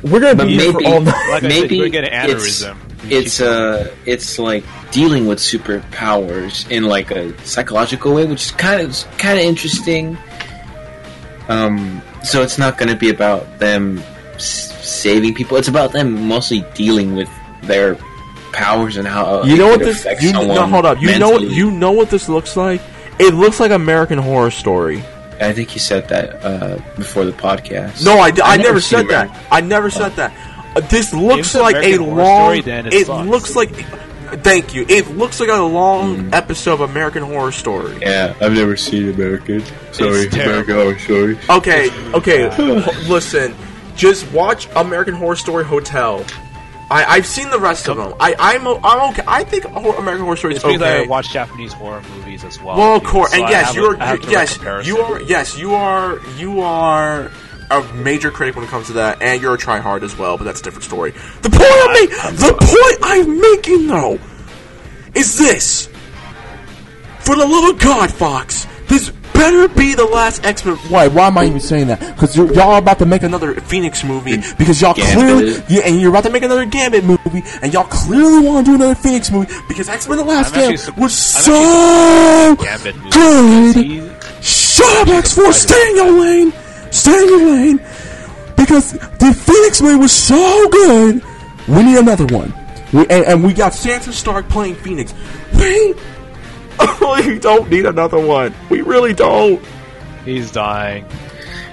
we're 0.02 0.20
gonna 0.20 0.34
But 0.34 0.46
be 0.46 0.58
here 0.58 0.72
for 0.72 0.80
maybe, 0.80 0.92
all 0.92 1.00
night. 1.02 1.12
Like 1.30 1.44
I 1.44 1.48
said, 1.48 1.48
maybe 1.48 1.76
you're 1.76 1.88
gonna 1.90 2.08
it's, 2.10 2.62
aneurysm. 2.64 2.76
it's 3.10 3.40
uh, 3.40 3.94
it's 4.06 4.38
like 4.38 4.64
dealing 4.90 5.26
with 5.26 5.38
superpowers 5.38 6.68
in 6.70 6.84
like 6.84 7.10
a 7.10 7.36
psychological 7.44 8.14
way, 8.14 8.24
which 8.24 8.46
is 8.46 8.50
kind 8.52 8.80
of 8.80 9.18
kind 9.18 9.38
of 9.38 9.44
interesting. 9.44 10.16
Um, 11.48 12.00
so 12.22 12.42
it's 12.42 12.58
not 12.58 12.78
going 12.78 12.88
to 12.90 12.96
be 12.96 13.10
about 13.10 13.58
them 13.58 14.02
s- 14.34 14.69
saving 14.90 15.34
people. 15.34 15.56
It's 15.56 15.68
about 15.68 15.92
them 15.92 16.26
mostly 16.28 16.64
dealing 16.74 17.14
with 17.16 17.28
their 17.62 17.96
powers 18.52 18.96
and 18.96 19.06
how 19.06 19.44
You 19.44 19.56
know 19.56 19.68
what 19.68 19.80
this? 19.80 20.04
You 20.20 20.32
no, 20.32 20.40
someone 20.40 20.70
hold 20.70 20.86
up. 20.86 21.00
You 21.00 21.18
know 21.18 21.30
what? 21.30 21.42
You 21.42 21.70
know 21.70 21.92
what 21.92 22.10
this 22.10 22.28
looks 22.28 22.56
like? 22.56 22.80
It 23.18 23.34
looks 23.34 23.60
like 23.60 23.70
American 23.70 24.18
Horror 24.18 24.50
Story. 24.50 25.02
I 25.40 25.52
think 25.52 25.74
you 25.74 25.80
said 25.80 26.08
that 26.08 26.44
uh, 26.44 26.76
before 26.96 27.24
the 27.24 27.32
podcast. 27.32 28.04
No, 28.04 28.18
I, 28.18 28.30
d- 28.30 28.42
I 28.42 28.52
I've 28.54 28.60
never 28.60 28.80
seen 28.80 28.98
said 29.00 29.08
that. 29.08 29.46
I 29.50 29.60
never 29.62 29.90
said 29.90 30.12
that. 30.16 30.32
Uh, 30.76 30.80
this 30.80 31.12
looks 31.14 31.54
like 31.54 31.76
a 31.76 31.78
American 31.78 32.04
Horror 32.04 32.22
long. 32.22 32.44
Story, 32.46 32.60
then 32.60 32.86
it 32.86 32.94
it 32.94 33.06
sucks. 33.06 33.28
looks 33.28 33.56
like. 33.56 33.70
Thank 34.44 34.74
you. 34.74 34.86
It 34.88 35.08
looks 35.16 35.40
like 35.40 35.48
a 35.48 35.56
long 35.60 36.32
episode 36.32 36.74
of 36.74 36.80
American 36.82 37.24
Horror 37.24 37.50
Story. 37.50 37.98
Yeah, 38.00 38.32
I've 38.40 38.52
never 38.52 38.76
seen 38.76 39.08
American. 39.08 39.60
Sorry, 39.92 40.20
It's 40.26 40.34
terrible. 40.34 40.74
Horror 40.74 40.98
Story. 41.00 41.38
Okay, 41.48 41.90
okay. 42.14 42.48
listen, 43.08 43.54
just 44.00 44.32
watch 44.32 44.66
American 44.76 45.12
Horror 45.14 45.36
Story 45.36 45.62
Hotel. 45.62 46.24
I, 46.90 47.04
I've 47.04 47.26
seen 47.26 47.50
the 47.50 47.58
rest 47.60 47.86
of 47.86 47.98
them. 47.98 48.14
I, 48.18 48.34
I'm, 48.38 48.66
I'm 48.66 49.10
okay. 49.10 49.22
I 49.26 49.44
think 49.44 49.66
American 49.66 50.24
Horror 50.24 50.36
Story 50.36 50.54
is 50.54 50.62
because 50.62 50.80
I 50.80 51.00
okay. 51.00 51.06
watch 51.06 51.30
Japanese 51.30 51.74
horror 51.74 52.02
movies 52.16 52.42
as 52.42 52.58
well. 52.62 52.78
Well, 52.78 52.96
of 52.96 53.04
course, 53.04 53.34
and 53.34 53.42
yes, 53.42 53.66
have 53.66 53.76
a- 53.76 53.78
you're 53.78 54.02
I 54.02 54.06
have 54.06 54.20
direct 54.22 54.64
yes, 54.64 54.86
you 54.86 54.98
are 54.98 55.20
yes, 55.20 55.58
you 55.58 55.74
are 55.74 56.18
you 56.38 56.62
are 56.62 57.30
a 57.70 57.82
major 57.92 58.30
critic 58.30 58.56
when 58.56 58.64
it 58.64 58.68
comes 58.68 58.86
to 58.86 58.94
that, 58.94 59.20
and 59.20 59.40
you're 59.42 59.54
a 59.54 59.58
tryhard 59.58 60.02
as 60.02 60.16
well. 60.16 60.38
But 60.38 60.44
that's 60.44 60.60
a 60.60 60.64
different 60.64 60.84
story. 60.84 61.10
The 61.42 61.50
point 61.50 61.70
I'm 61.70 61.92
making, 61.92 62.36
the 62.36 62.54
point 62.58 62.98
I'm 63.02 63.40
making 63.40 63.86
though, 63.86 64.18
is 65.14 65.36
this: 65.36 65.88
for 67.18 67.36
the 67.36 67.46
love 67.46 67.74
of 67.74 67.80
God, 67.80 68.10
Fox, 68.10 68.66
this 68.88 69.12
better 69.40 69.68
be 69.68 69.94
the 69.94 70.04
last 70.04 70.44
X 70.44 70.64
Men. 70.64 70.76
Why? 70.88 71.08
Why 71.08 71.28
am 71.28 71.38
I 71.38 71.46
even 71.46 71.60
saying 71.60 71.86
that? 71.88 71.98
Because 72.00 72.36
y'all 72.36 72.72
are 72.72 72.78
about 72.78 72.98
to 72.98 73.06
make 73.06 73.22
another 73.22 73.54
Phoenix 73.54 74.04
movie. 74.04 74.36
Because 74.58 74.80
y'all 74.80 74.94
clearly, 74.94 75.54
yeah, 75.68 75.82
and 75.86 76.00
you're 76.00 76.10
about 76.10 76.24
to 76.24 76.30
make 76.30 76.42
another 76.42 76.66
Gambit 76.66 77.04
movie, 77.04 77.42
and 77.62 77.72
y'all 77.72 77.84
clearly 77.84 78.46
want 78.46 78.66
to 78.66 78.72
do 78.72 78.74
another 78.76 78.94
Phoenix 78.94 79.30
movie 79.30 79.52
because 79.68 79.88
X 79.88 80.08
Men: 80.08 80.18
The 80.18 80.24
Last 80.24 80.54
I'm 80.54 80.60
Gambit 80.60 80.96
was 80.98 81.36
I'm 81.36 81.42
so 81.42 82.56
Gambit 82.62 82.96
good. 83.10 83.74
See? 83.74 84.10
Shut 84.42 85.08
up, 85.08 85.14
X 85.14 85.34
Force! 85.34 85.62
Stay 85.62 85.90
in 85.90 85.96
your 85.96 86.20
lane! 86.20 86.52
Stay 86.90 87.22
in 87.22 87.28
your 87.28 87.46
lane! 87.46 87.76
Because 88.56 88.92
the 88.92 89.32
Phoenix 89.32 89.80
movie 89.80 89.98
was 89.98 90.12
so 90.12 90.68
good, 90.68 91.22
we 91.68 91.82
need 91.82 91.98
another 91.98 92.26
one. 92.26 92.52
We, 92.92 93.02
and, 93.02 93.24
and 93.24 93.44
we 93.44 93.52
got 93.52 93.72
Sansa 93.72 94.12
Stark 94.12 94.48
playing 94.48 94.74
Phoenix. 94.76 95.14
We, 95.54 95.94
we 97.26 97.38
don't 97.38 97.68
need 97.70 97.86
another 97.86 98.18
one. 98.18 98.54
We 98.68 98.82
really 98.82 99.12
don't. 99.14 99.62
He's 100.24 100.50
dying. 100.50 101.04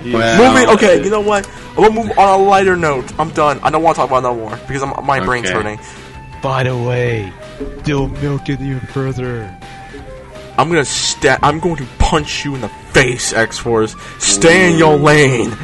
He's 0.02 0.14
Well, 0.14 0.54
Moving. 0.54 0.76
Okay, 0.76 1.04
you 1.04 1.10
know 1.10 1.22
what? 1.22 1.48
I'm 1.72 1.76
gonna 1.84 1.94
move 1.94 2.18
on 2.18 2.40
a 2.40 2.44
lighter 2.44 2.76
note. 2.76 3.18
I'm 3.20 3.30
done. 3.32 3.60
I 3.62 3.70
don't 3.70 3.84
want 3.84 3.96
to 3.96 4.02
talk 4.02 4.10
about 4.10 4.20
it 4.20 4.34
no 4.34 4.36
more 4.36 4.58
because 4.68 4.84
I'm, 4.84 5.06
my 5.06 5.24
brain's 5.24 5.50
hurting. 5.50 5.80
By 6.42 6.64
the 6.64 6.78
way, 6.78 7.32
they'll 7.84 8.08
milk 8.08 8.50
it 8.50 8.62
even 8.62 8.80
further. 8.80 9.56
I'm 10.58 10.70
gonna 10.70 10.86
sta- 10.86 11.38
I'm 11.44 11.60
going 11.60 11.76
to 11.78 11.86
punch 12.00 12.46
you 12.46 12.56
in 12.56 12.62
the 12.62 12.70
face, 12.70 13.32
X 13.34 13.60
Force. 13.60 13.96
Stay 14.18 14.72
in 14.72 14.78
your 14.80 14.96
lane. 14.98 15.56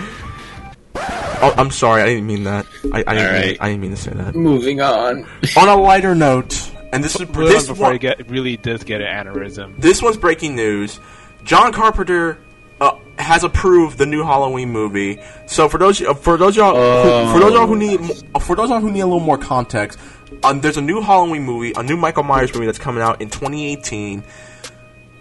Oh, 0.96 1.54
I'm 1.58 1.72
sorry. 1.72 2.04
I 2.04 2.06
didn't 2.06 2.28
mean 2.28 2.44
that. 2.46 2.66
I, 2.94 3.04
I, 3.06 3.16
didn't, 3.16 3.42
mean, 3.42 3.58
I 3.60 3.68
didn't 3.70 3.82
mean 3.82 3.92
to 3.92 3.98
say 3.98 4.12
that. 4.12 4.36
Moving 4.36 4.82
on. 4.82 5.28
On 5.58 5.68
a 5.68 5.76
lighter 5.76 6.16
note, 6.16 6.72
and 6.94 7.04
this 7.04 7.20
is 7.20 7.28
this 7.28 7.68
before 7.68 7.90
one, 7.90 7.98
get, 7.98 8.30
really 8.30 8.56
does 8.58 8.84
get 8.84 9.02
an 9.02 9.08
aneurysm. 9.08 9.76
this 9.78 10.02
one's 10.02 10.18
breaking 10.18 10.56
news. 10.56 11.00
John 11.44 11.74
Carpenter 11.74 12.38
uh, 12.80 12.98
has 13.18 13.44
approved 13.44 13.98
the 13.98 14.06
new 14.06 14.24
Halloween 14.24 14.70
movie. 14.70 15.20
So 15.48 15.68
for 15.68 15.78
those 15.78 16.02
uh, 16.02 16.14
for 16.14 16.38
those 16.38 16.56
y'all 16.56 16.76
who, 16.76 17.34
for 17.34 17.40
those 17.40 17.54
y'all 17.54 17.68
who 17.68 17.78
need 17.78 18.00
uh, 18.36 18.40
for 18.40 18.56
those 18.56 18.70
y'all 18.70 18.80
who 18.80 18.92
need 18.92 19.02
a 19.02 19.06
little 19.06 19.20
more 19.20 19.38
context, 19.38 20.00
um, 20.44 20.62
there's 20.62 20.78
a 20.78 20.82
new 20.82 21.02
Halloween 21.02 21.44
movie, 21.44 21.74
a 21.76 21.84
new 21.84 21.98
Michael 21.98 22.24
Myers 22.24 22.54
movie 22.54 22.68
that's 22.68 22.80
coming 22.80 23.02
out 23.02 23.22
in 23.22 23.30
2018. 23.30 24.24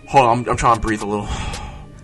Hold 0.09 0.27
on, 0.27 0.39
I'm, 0.39 0.51
I'm 0.51 0.57
trying 0.57 0.77
to 0.77 0.81
breathe 0.81 1.03
a 1.03 1.07
little. 1.07 1.29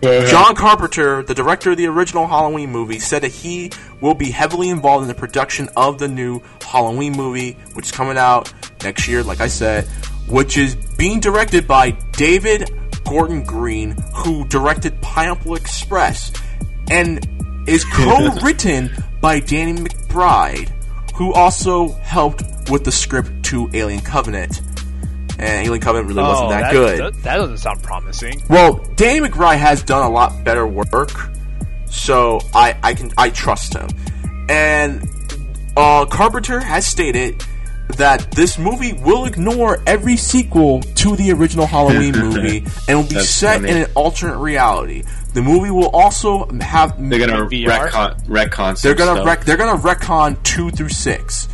John 0.01 0.55
Carpenter, 0.55 1.23
the 1.23 1.33
director 1.33 1.71
of 1.71 1.77
the 1.77 1.87
original 1.87 2.27
Halloween 2.27 2.71
movie, 2.71 2.99
said 2.99 3.23
that 3.23 3.31
he 3.31 3.71
will 3.99 4.13
be 4.13 4.31
heavily 4.31 4.69
involved 4.69 5.01
in 5.03 5.07
the 5.07 5.15
production 5.15 5.69
of 5.75 5.99
the 5.99 6.07
new 6.07 6.41
Halloween 6.61 7.13
movie, 7.13 7.57
which 7.73 7.87
is 7.87 7.91
coming 7.91 8.17
out 8.17 8.51
next 8.83 9.07
year, 9.07 9.23
like 9.23 9.41
I 9.41 9.47
said, 9.47 9.85
which 10.27 10.57
is 10.57 10.75
being 10.75 11.19
directed 11.19 11.67
by 11.67 11.91
David 12.13 12.71
Gordon 13.03 13.43
Green, 13.43 13.91
who 14.13 14.47
directed 14.47 15.01
Pineapple 15.01 15.55
Express, 15.55 16.31
and 16.89 17.27
is 17.67 17.83
co-written 17.93 18.91
by 19.19 19.39
Danny 19.39 19.73
McBride, 19.73 20.69
who 21.15 21.33
also 21.33 21.89
helped 21.93 22.43
with 22.69 22.85
the 22.85 22.91
script 22.91 23.43
to 23.45 23.69
Alien 23.73 24.01
Covenant. 24.01 24.61
And 25.39 25.65
Alien 25.65 25.81
Covenant 25.81 26.07
really 26.09 26.21
wasn't 26.21 26.47
oh, 26.47 26.49
that, 26.49 26.71
good. 26.71 26.99
That, 26.99 27.23
that 27.23 27.35
doesn't 27.37 27.57
sound 27.57 27.81
promising. 27.81 28.41
Well, 28.49 28.85
Danny 28.95 29.27
McBride 29.27 29.57
has 29.57 29.83
done 29.83 30.05
a 30.05 30.09
lot 30.09 30.43
better 30.43 30.67
work, 30.67 31.11
so 31.85 32.39
I, 32.53 32.77
I 32.83 32.93
can 32.93 33.11
I 33.17 33.29
trust 33.29 33.73
him. 33.73 33.87
And 34.49 35.07
uh, 35.77 36.05
Carpenter 36.05 36.59
has 36.59 36.85
stated 36.85 37.43
that 37.97 38.31
this 38.31 38.59
movie 38.59 38.93
will 38.93 39.25
ignore 39.25 39.81
every 39.87 40.15
sequel 40.15 40.81
to 40.81 41.15
the 41.15 41.31
original 41.31 41.65
Halloween 41.65 42.11
movie 42.17 42.65
and 42.87 42.99
will 42.99 43.07
be 43.07 43.15
That's 43.15 43.29
set 43.29 43.61
funny. 43.61 43.71
in 43.71 43.77
an 43.77 43.91
alternate 43.95 44.37
reality. 44.37 45.03
The 45.33 45.41
movie 45.41 45.71
will 45.71 45.89
also 45.89 46.47
have 46.59 46.97
They're 47.09 47.19
gonna 47.19 47.45
VR? 47.45 47.87
retcon, 47.89 48.25
retcon. 48.27 48.81
they're 48.81 48.95
gonna 48.95 49.15
stuff. 49.21 49.25
rec- 49.25 49.45
they're 49.45 49.57
gonna 49.57 49.79
retcon 49.79 50.41
two 50.43 50.71
through 50.71 50.89
six, 50.89 51.47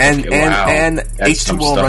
and 0.00 0.26
Okay, 0.26 0.40
and 0.40 0.50
wow. 0.50 0.66
and 0.68 1.02
H 1.20 1.38
some 1.38 1.58
two 1.58 1.64
O 1.64 1.72
stuff. 1.74 1.84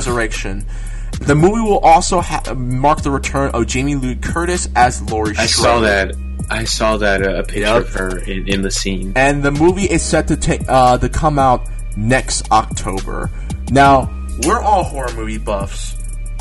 The 1.19 1.35
movie 1.35 1.61
will 1.61 1.79
also 1.79 2.21
ha- 2.21 2.53
mark 2.55 3.01
the 3.01 3.11
return 3.11 3.51
of 3.53 3.67
Jamie 3.67 3.95
Lee 3.95 4.15
Curtis 4.15 4.67
as 4.75 5.01
Laurie 5.11 5.35
I 5.37 5.45
saw 5.45 5.79
that. 5.81 6.15
I 6.49 6.63
saw 6.63 6.97
that 6.97 7.21
uh, 7.21 7.35
a 7.39 7.43
picture 7.43 7.59
Yep. 7.61 7.81
of 7.83 7.93
her 7.93 8.17
in, 8.19 8.47
in 8.47 8.61
the 8.63 8.71
scene. 8.71 9.13
and 9.15 9.43
the 9.43 9.51
movie 9.51 9.83
is 9.85 10.01
set 10.01 10.27
to 10.29 10.35
take 10.37 10.61
uh, 10.67 10.97
to 10.97 11.07
come 11.09 11.37
out 11.37 11.67
next 11.95 12.49
October. 12.51 13.29
Now 13.69 14.09
we're 14.47 14.59
all 14.61 14.83
horror 14.83 15.13
movie 15.13 15.37
buffs. 15.37 15.95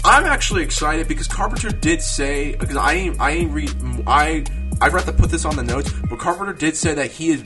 I'm 0.04 0.24
actually 0.24 0.62
excited 0.62 1.08
because 1.08 1.26
Carpenter 1.26 1.70
did 1.70 2.00
say 2.00 2.54
because 2.54 2.76
I 2.76 2.92
ain't- 2.94 3.20
I 3.20 3.30
ain't 3.32 3.50
read 3.52 3.70
I 4.06 4.44
I 4.80 4.88
forgot 4.88 5.06
to 5.06 5.12
put 5.12 5.30
this 5.30 5.44
on 5.44 5.56
the 5.56 5.62
notes, 5.64 5.92
but 6.08 6.18
Carpenter 6.18 6.52
did 6.54 6.76
say 6.76 6.94
that 6.94 7.10
he 7.10 7.30
is 7.30 7.42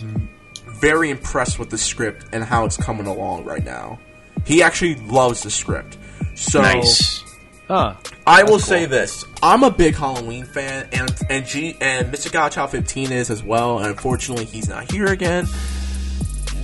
very 0.80 1.10
impressed 1.10 1.58
with 1.58 1.70
the 1.70 1.78
script 1.78 2.26
and 2.32 2.44
how 2.44 2.64
it's 2.66 2.76
coming 2.76 3.06
along 3.06 3.44
right 3.44 3.64
now. 3.64 3.98
He 4.44 4.62
actually 4.62 4.96
loves 4.96 5.42
the 5.42 5.50
script. 5.50 5.96
So 6.42 6.60
Nice. 6.60 7.22
Huh. 7.68 7.94
I 8.26 8.42
will 8.42 8.58
say 8.58 8.84
this: 8.84 9.24
I'm 9.42 9.62
a 9.62 9.70
big 9.70 9.94
Halloween 9.94 10.44
fan, 10.44 10.88
and 10.92 11.10
and 11.30 11.46
G 11.46 11.76
and 11.80 12.12
Mr. 12.12 12.30
Godchild 12.30 12.70
15 12.70 13.12
is 13.12 13.30
as 13.30 13.42
well. 13.42 13.78
And 13.78 13.86
unfortunately, 13.86 14.44
he's 14.44 14.68
not 14.68 14.90
here 14.90 15.06
again. 15.06 15.46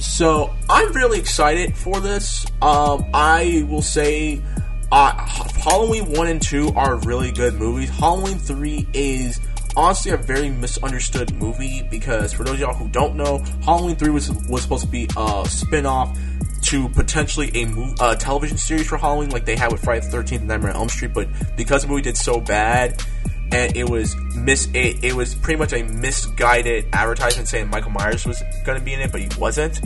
So 0.00 0.54
I'm 0.68 0.92
really 0.92 1.18
excited 1.18 1.76
for 1.76 2.00
this. 2.00 2.44
Um, 2.60 3.06
I 3.14 3.64
will 3.68 3.82
say, 3.82 4.42
uh, 4.92 5.12
Halloween 5.16 6.12
one 6.12 6.26
and 6.26 6.42
two 6.42 6.72
are 6.76 6.96
really 6.96 7.32
good 7.32 7.54
movies. 7.54 7.88
Halloween 7.88 8.38
three 8.38 8.86
is 8.92 9.40
honestly 9.76 10.10
a 10.10 10.16
very 10.16 10.50
misunderstood 10.50 11.32
movie 11.34 11.82
because 11.88 12.32
for 12.32 12.42
those 12.42 12.54
of 12.54 12.60
y'all 12.60 12.74
who 12.74 12.88
don't 12.88 13.14
know, 13.14 13.38
Halloween 13.64 13.96
three 13.96 14.10
was 14.10 14.30
was 14.48 14.62
supposed 14.62 14.84
to 14.84 14.90
be 14.90 15.08
a 15.16 15.46
spin 15.48 15.86
off 15.86 16.18
to 16.68 16.88
potentially 16.90 17.48
a 17.48 17.64
mov- 17.64 17.96
uh, 17.98 18.14
television 18.16 18.58
series 18.58 18.86
for 18.86 18.98
Halloween, 18.98 19.30
like 19.30 19.46
they 19.46 19.56
had 19.56 19.72
with 19.72 19.82
Friday 19.82 20.04
the 20.04 20.12
Thirteenth 20.12 20.40
and 20.40 20.48
Nightmare 20.48 20.72
on 20.72 20.76
Elm 20.76 20.88
Street. 20.90 21.14
But 21.14 21.28
because 21.56 21.82
the 21.82 21.88
movie 21.88 22.02
did 22.02 22.16
so 22.18 22.40
bad, 22.40 23.02
and 23.50 23.74
it 23.74 23.88
was 23.88 24.14
mis 24.36 24.68
it, 24.74 25.02
it 25.02 25.14
was 25.14 25.34
pretty 25.34 25.58
much 25.58 25.72
a 25.72 25.82
misguided 25.82 26.86
advertisement 26.92 27.48
saying 27.48 27.70
Michael 27.70 27.92
Myers 27.92 28.26
was 28.26 28.42
going 28.66 28.78
to 28.78 28.84
be 28.84 28.92
in 28.92 29.00
it, 29.00 29.10
but 29.10 29.22
he 29.22 29.28
wasn't. 29.38 29.80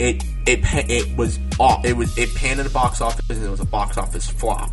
It 0.00 0.24
it 0.46 0.60
it 0.90 1.16
was 1.16 1.38
off. 1.60 1.84
It 1.84 1.96
was 1.96 2.18
it 2.18 2.34
panned 2.34 2.58
in 2.58 2.66
the 2.66 2.72
box 2.72 3.00
office 3.00 3.24
and 3.30 3.44
it 3.44 3.48
was 3.48 3.60
a 3.60 3.66
box 3.66 3.96
office 3.96 4.28
flop. 4.28 4.72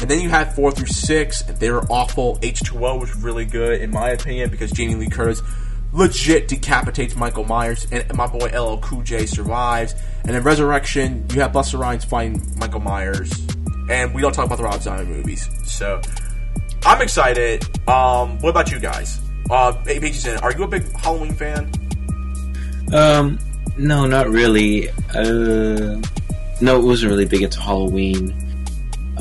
And 0.00 0.10
then 0.10 0.20
you 0.20 0.28
had 0.28 0.54
four 0.54 0.72
through 0.72 0.86
six, 0.86 1.42
they 1.42 1.70
were 1.70 1.84
awful. 1.90 2.38
H 2.42 2.60
two 2.64 2.84
O 2.84 2.96
was 2.96 3.14
really 3.16 3.44
good 3.44 3.80
in 3.80 3.90
my 3.90 4.08
opinion 4.10 4.50
because 4.50 4.72
Jamie 4.72 4.94
Lee 4.96 5.08
Curtis 5.08 5.42
legit 5.94 6.48
decapitates 6.48 7.16
Michael 7.16 7.44
Myers, 7.44 7.86
and 7.90 8.12
my 8.14 8.26
boy 8.26 8.48
LL 8.48 8.78
Cool 8.78 9.02
J 9.02 9.26
survives. 9.26 9.94
And 10.24 10.36
in 10.36 10.42
Resurrection, 10.42 11.24
you 11.32 11.40
have 11.40 11.52
Busta 11.52 11.78
Rhymes 11.78 12.04
fighting 12.04 12.42
Michael 12.58 12.80
Myers, 12.80 13.32
and 13.88 14.14
we 14.14 14.20
don't 14.20 14.32
talk 14.34 14.46
about 14.46 14.58
the 14.58 14.64
Rob 14.64 14.82
Zombie 14.82 15.04
movies. 15.04 15.48
So 15.64 16.00
I'm 16.84 17.00
excited. 17.00 17.64
Um, 17.88 18.38
what 18.40 18.50
about 18.50 18.70
you 18.70 18.80
guys? 18.80 19.20
Uh, 19.48 19.72
are 20.42 20.52
you 20.52 20.64
a 20.64 20.68
big 20.68 20.90
Halloween 20.96 21.34
fan? 21.34 21.70
Um, 22.92 23.38
no, 23.76 24.06
not 24.06 24.28
really. 24.28 24.90
Uh, 25.14 26.00
no, 26.60 26.78
it 26.78 26.84
wasn't 26.84 27.10
really 27.10 27.26
big 27.26 27.42
into 27.42 27.60
Halloween. 27.60 28.34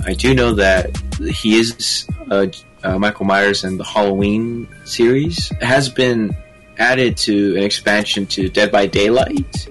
I 0.06 0.14
do 0.14 0.34
know 0.34 0.56
that 0.56 0.96
he 1.20 1.60
is 1.60 2.08
uh, 2.32 2.48
uh, 2.84 2.98
Michael 2.98 3.26
Myers 3.26 3.64
in 3.64 3.78
the 3.78 3.84
Halloween 3.84 4.68
series 4.86 5.52
has 5.62 5.90
been 5.90 6.36
added 6.78 7.18
to 7.18 7.56
an 7.58 7.64
expansion 7.64 8.26
to 8.28 8.50
Dead 8.50 8.72
by 8.72 8.86
Daylight. 8.88 9.68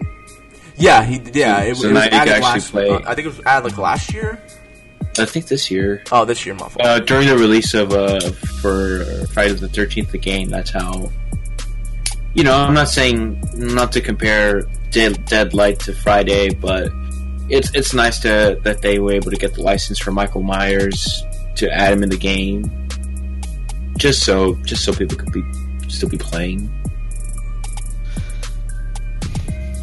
Yeah, 0.76 1.04
he 1.04 1.20
yeah. 1.34 1.60
It, 1.62 1.76
So 1.76 1.88
it 1.88 1.92
was 1.92 1.94
now 1.94 2.04
you 2.04 2.10
can 2.10 2.28
added 2.28 2.42
last. 2.42 2.70
play- 2.70 2.90
I 2.90 3.14
think 3.14 3.26
it 3.26 3.36
was 3.36 3.40
added 3.46 3.70
like 3.70 3.78
last 3.78 4.12
year. 4.12 4.40
I 5.18 5.26
think 5.26 5.46
this 5.46 5.70
year. 5.70 6.02
Oh, 6.10 6.24
this 6.24 6.46
year, 6.46 6.54
my 6.54 6.60
fault. 6.68 6.80
Uh, 6.80 6.98
during 7.00 7.28
the 7.28 7.36
release 7.36 7.74
of 7.74 7.92
uh, 7.92 8.18
for 8.62 9.04
Friday 9.32 9.52
the 9.52 9.68
Thirteenth, 9.68 10.10
the 10.10 10.18
game. 10.18 10.48
That's 10.48 10.70
how. 10.70 11.10
You 12.34 12.44
know, 12.44 12.54
I'm 12.56 12.72
not 12.72 12.88
saying 12.88 13.42
not 13.54 13.92
to 13.92 14.00
compare 14.00 14.62
Dead, 14.90 15.22
Deadlight 15.26 15.80
to 15.80 15.92
Friday, 15.92 16.54
but 16.54 16.90
it's 17.50 17.70
it's 17.74 17.92
nice 17.92 18.20
to 18.20 18.58
that 18.62 18.80
they 18.80 18.98
were 19.00 19.12
able 19.12 19.30
to 19.30 19.36
get 19.36 19.52
the 19.52 19.60
license 19.62 19.98
for 19.98 20.12
Michael 20.12 20.42
Myers 20.42 21.22
to 21.56 21.70
add 21.70 21.92
him 21.92 22.02
in 22.02 22.08
the 22.08 22.16
game, 22.16 22.64
just 23.98 24.24
so 24.24 24.54
just 24.64 24.82
so 24.82 24.94
people 24.94 25.18
could 25.18 25.32
be 25.32 25.42
still 25.88 26.08
be 26.08 26.16
playing. 26.16 26.70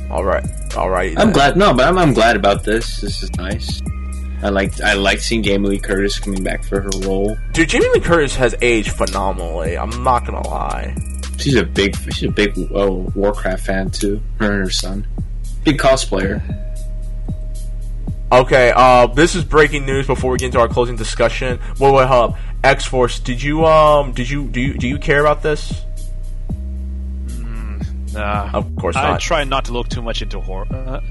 All 0.10 0.24
right, 0.24 0.44
all 0.76 0.90
right. 0.90 1.18
I'm 1.20 1.32
glad. 1.32 1.58
No, 1.58 1.74
but 1.74 1.88
I'm, 1.88 1.98
I'm 1.98 2.14
glad 2.14 2.36
about 2.36 2.64
this. 2.64 3.02
This 3.02 3.24
is 3.24 3.32
nice. 3.36 3.82
I 4.42 4.50
like 4.50 4.80
I 4.82 4.94
like 4.94 5.20
seeing 5.20 5.44
Jamie 5.44 5.70
Lee 5.70 5.80
Curtis 5.80 6.18
coming 6.18 6.44
back 6.44 6.64
for 6.64 6.80
her 6.82 6.90
role. 7.04 7.38
Dude, 7.52 7.70
Jamie 7.70 7.90
Lee 7.94 8.00
Curtis 8.00 8.36
has 8.36 8.56
aged 8.62 8.92
phenomenally. 8.92 9.78
I'm 9.78 10.04
not 10.04 10.26
gonna 10.26 10.48
lie. 10.48 10.96
She's 11.38 11.56
a 11.56 11.64
big, 11.64 11.96
she's 12.14 12.30
a 12.30 12.32
big 12.32 12.54
oh, 12.74 13.12
Warcraft 13.16 13.66
fan 13.66 13.90
too. 13.92 14.22
Her 14.40 14.52
and 14.52 14.64
her 14.64 14.70
son, 14.70 15.08
big 15.64 15.78
cosplayer. 15.78 16.42
Okay, 18.32 18.72
uh, 18.76 19.08
this 19.08 19.36
is 19.36 19.44
breaking 19.44 19.86
news 19.86 20.06
before 20.06 20.32
we 20.32 20.38
get 20.38 20.48
into 20.48 20.60
our 20.60 20.68
closing 20.68 20.96
discussion. 20.96 21.60
Wait, 21.80 21.94
wait, 21.94 22.08
hold 22.08 22.32
up. 22.32 22.40
X 22.64 22.86
Force, 22.86 23.20
did 23.20 23.42
you 23.42 23.66
um, 23.66 24.12
did 24.12 24.30
you 24.30 24.48
do 24.48 24.62
you 24.62 24.74
do 24.76 24.88
you 24.88 24.98
care 24.98 25.22
about 25.22 25.42
this? 25.42 25.82
Nah. 28.14 28.50
Of 28.54 28.76
course 28.76 28.96
I 28.96 29.12
not. 29.12 29.20
try 29.22 29.44
not 29.44 29.66
to 29.66 29.74
look 29.74 29.90
too 29.90 30.02
much 30.02 30.22
into 30.22 30.40
horror. 30.40 30.66
Uh, 30.72 31.02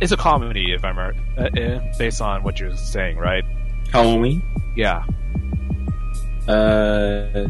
it's 0.00 0.12
a 0.12 0.16
comedy, 0.16 0.72
if 0.72 0.84
I'm 0.84 0.98
right, 0.98 1.14
uh, 1.38 1.42
uh, 1.42 1.92
based 1.98 2.20
on 2.20 2.42
what 2.42 2.58
you're 2.58 2.76
saying, 2.76 3.16
right? 3.16 3.44
Halloween. 3.92 4.42
Yeah. 4.76 5.04
Uh, 6.48 7.48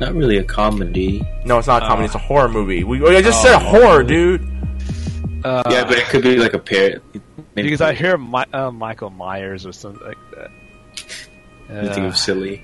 not 0.00 0.14
really 0.14 0.38
a 0.38 0.44
comedy. 0.44 1.24
No, 1.44 1.58
it's 1.58 1.68
not 1.68 1.82
a 1.82 1.86
comedy. 1.86 2.02
Uh, 2.04 2.06
it's 2.06 2.14
a 2.14 2.18
horror 2.18 2.48
movie. 2.48 2.82
We 2.84 3.04
I 3.06 3.22
just 3.22 3.44
oh, 3.44 3.48
said 3.48 3.58
horror, 3.62 4.02
dude. 4.02 4.42
Uh, 5.44 5.62
yeah, 5.70 5.84
but 5.84 5.98
it 5.98 6.06
could 6.06 6.22
be 6.22 6.36
like 6.36 6.54
a 6.54 6.58
pair. 6.58 7.00
Maybe 7.54 7.68
because 7.68 7.80
I 7.80 7.94
hear 7.94 8.16
My- 8.16 8.46
uh, 8.52 8.70
Michael 8.72 9.10
Myers 9.10 9.66
or 9.66 9.72
something 9.72 10.04
like 10.04 10.18
that. 10.34 10.50
anything 11.70 12.04
Uh, 12.04 12.08
of 12.08 12.16
silly. 12.16 12.62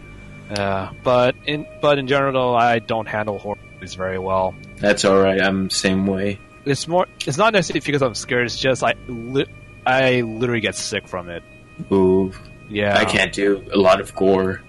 uh, 0.57 0.91
but 1.05 1.37
in 1.47 1.67
but 1.81 1.99
in 1.99 2.09
general, 2.09 2.57
I 2.57 2.81
don't 2.81 3.07
handle 3.07 3.39
horror 3.39 3.59
movies 3.81 3.95
very 3.95 4.19
well. 4.19 4.55
That's 4.77 5.05
all 5.05 5.19
right. 5.19 5.41
I'm 5.41 5.71
same 5.71 6.07
way. 6.07 6.39
It's 6.65 6.87
more. 6.87 7.07
It's 7.27 7.39
not 7.39 7.53
necessarily 7.55 7.81
because 7.81 8.03
I'm 8.03 8.15
scared. 8.15 8.47
It's 8.47 8.59
just 8.59 8.83
I, 8.83 8.95
li- 9.09 9.47
I 9.87 10.21
literally 10.21 10.61
get 10.61 10.75
sick 10.75 11.09
from 11.09 11.31
it. 11.31 11.43
Ooh, 11.91 12.33
Yeah, 12.69 12.99
I 12.99 13.05
can't 13.07 13.33
do 13.33 13.65
a 13.73 13.79
lot 13.79 14.01
of 14.01 14.15
gore. 14.15 14.61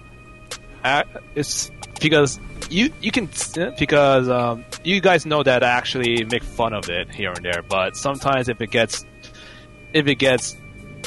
I, 0.82 1.04
it's 1.34 1.70
because 2.00 2.40
you 2.70 2.90
you 3.02 3.10
can 3.12 3.28
because 3.78 4.28
um, 4.28 4.64
you 4.82 5.00
guys 5.02 5.26
know 5.26 5.42
that 5.42 5.62
I 5.62 5.68
actually 5.68 6.24
make 6.24 6.42
fun 6.42 6.72
of 6.72 6.88
it 6.88 7.10
here 7.14 7.30
and 7.32 7.44
there, 7.44 7.62
but 7.68 7.96
sometimes 7.96 8.48
if 8.48 8.60
it 8.62 8.70
gets 8.70 9.04
if 9.92 10.06
it 10.06 10.14
gets 10.16 10.56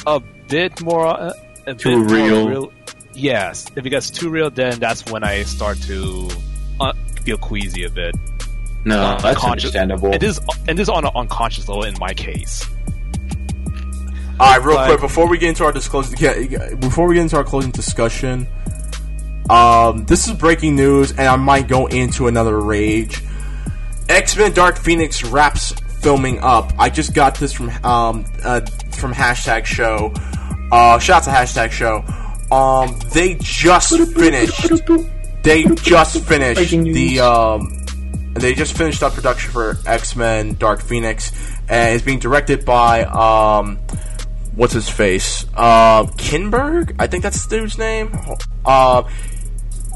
a 0.06 0.20
bit 0.48 0.80
more 0.80 1.06
uh, 1.06 1.32
a 1.66 1.74
Too 1.74 2.04
bit 2.06 2.30
more 2.30 2.48
real. 2.48 2.72
yes, 3.12 3.66
if 3.74 3.84
it 3.84 3.90
gets 3.90 4.10
too 4.10 4.30
real, 4.30 4.48
then 4.50 4.78
that's 4.78 5.04
when 5.10 5.24
I 5.24 5.42
start 5.42 5.78
to 5.82 6.28
uh, 6.78 6.92
feel 7.26 7.36
queasy 7.38 7.84
a 7.84 7.90
bit. 7.90 8.14
No, 8.84 9.18
that's 9.20 9.38
conscious- 9.40 9.74
understandable. 9.74 10.14
It 10.14 10.22
is 10.22 10.40
and 10.68 10.78
this 10.78 10.88
on 10.88 11.04
an 11.04 11.10
unconscious 11.14 11.68
level 11.68 11.82
in 11.84 11.94
my 11.98 12.14
case. 12.14 12.64
All 14.38 14.52
right, 14.52 14.62
real 14.64 14.76
But- 14.76 14.86
quick 14.86 15.00
before 15.00 15.26
we 15.28 15.38
get 15.38 15.48
into 15.48 15.64
our 15.64 15.72
disclosing, 15.72 16.16
yeah, 16.20 16.74
before 16.78 17.06
we 17.08 17.14
get 17.16 17.22
into 17.22 17.36
our 17.36 17.44
closing 17.44 17.70
discussion, 17.72 18.46
um, 19.50 20.04
this 20.04 20.28
is 20.28 20.34
breaking 20.34 20.76
news, 20.76 21.10
and 21.12 21.22
I 21.26 21.36
might 21.36 21.68
go 21.68 21.86
into 21.86 22.28
another 22.28 22.60
rage. 22.60 23.22
X 24.08 24.36
Men 24.36 24.52
Dark 24.52 24.76
Phoenix 24.78 25.24
wraps 25.24 25.72
filming 26.00 26.38
up. 26.40 26.72
I 26.78 26.90
just 26.90 27.12
got 27.12 27.34
this 27.36 27.52
from 27.52 27.70
um 27.82 28.24
uh, 28.44 28.60
from 28.92 29.12
hashtag 29.12 29.64
show. 29.64 30.12
Uh, 30.70 30.98
shout 31.00 31.16
out 31.16 31.24
to 31.24 31.30
hashtag 31.30 31.70
show. 31.72 32.04
Um, 32.54 32.96
they 33.12 33.34
just 33.40 33.96
finished. 34.14 34.70
They 35.46 35.62
just 35.62 36.24
finished 36.24 36.72
the 36.72 37.20
um 37.20 37.84
they 38.34 38.52
just 38.52 38.76
finished 38.76 39.04
up 39.04 39.14
production 39.14 39.52
for 39.52 39.76
X 39.86 40.16
Men 40.16 40.54
Dark 40.54 40.80
Phoenix, 40.80 41.30
and 41.68 41.94
it's 41.94 42.04
being 42.04 42.18
directed 42.18 42.64
by 42.64 43.04
um, 43.04 43.76
what's 44.56 44.72
his 44.72 44.88
face? 44.88 45.46
Uh, 45.54 46.06
Kinberg, 46.16 46.96
I 46.98 47.06
think 47.06 47.22
that's 47.22 47.46
the 47.46 47.58
dude's 47.58 47.78
name. 47.78 48.10
Uh, 48.64 49.04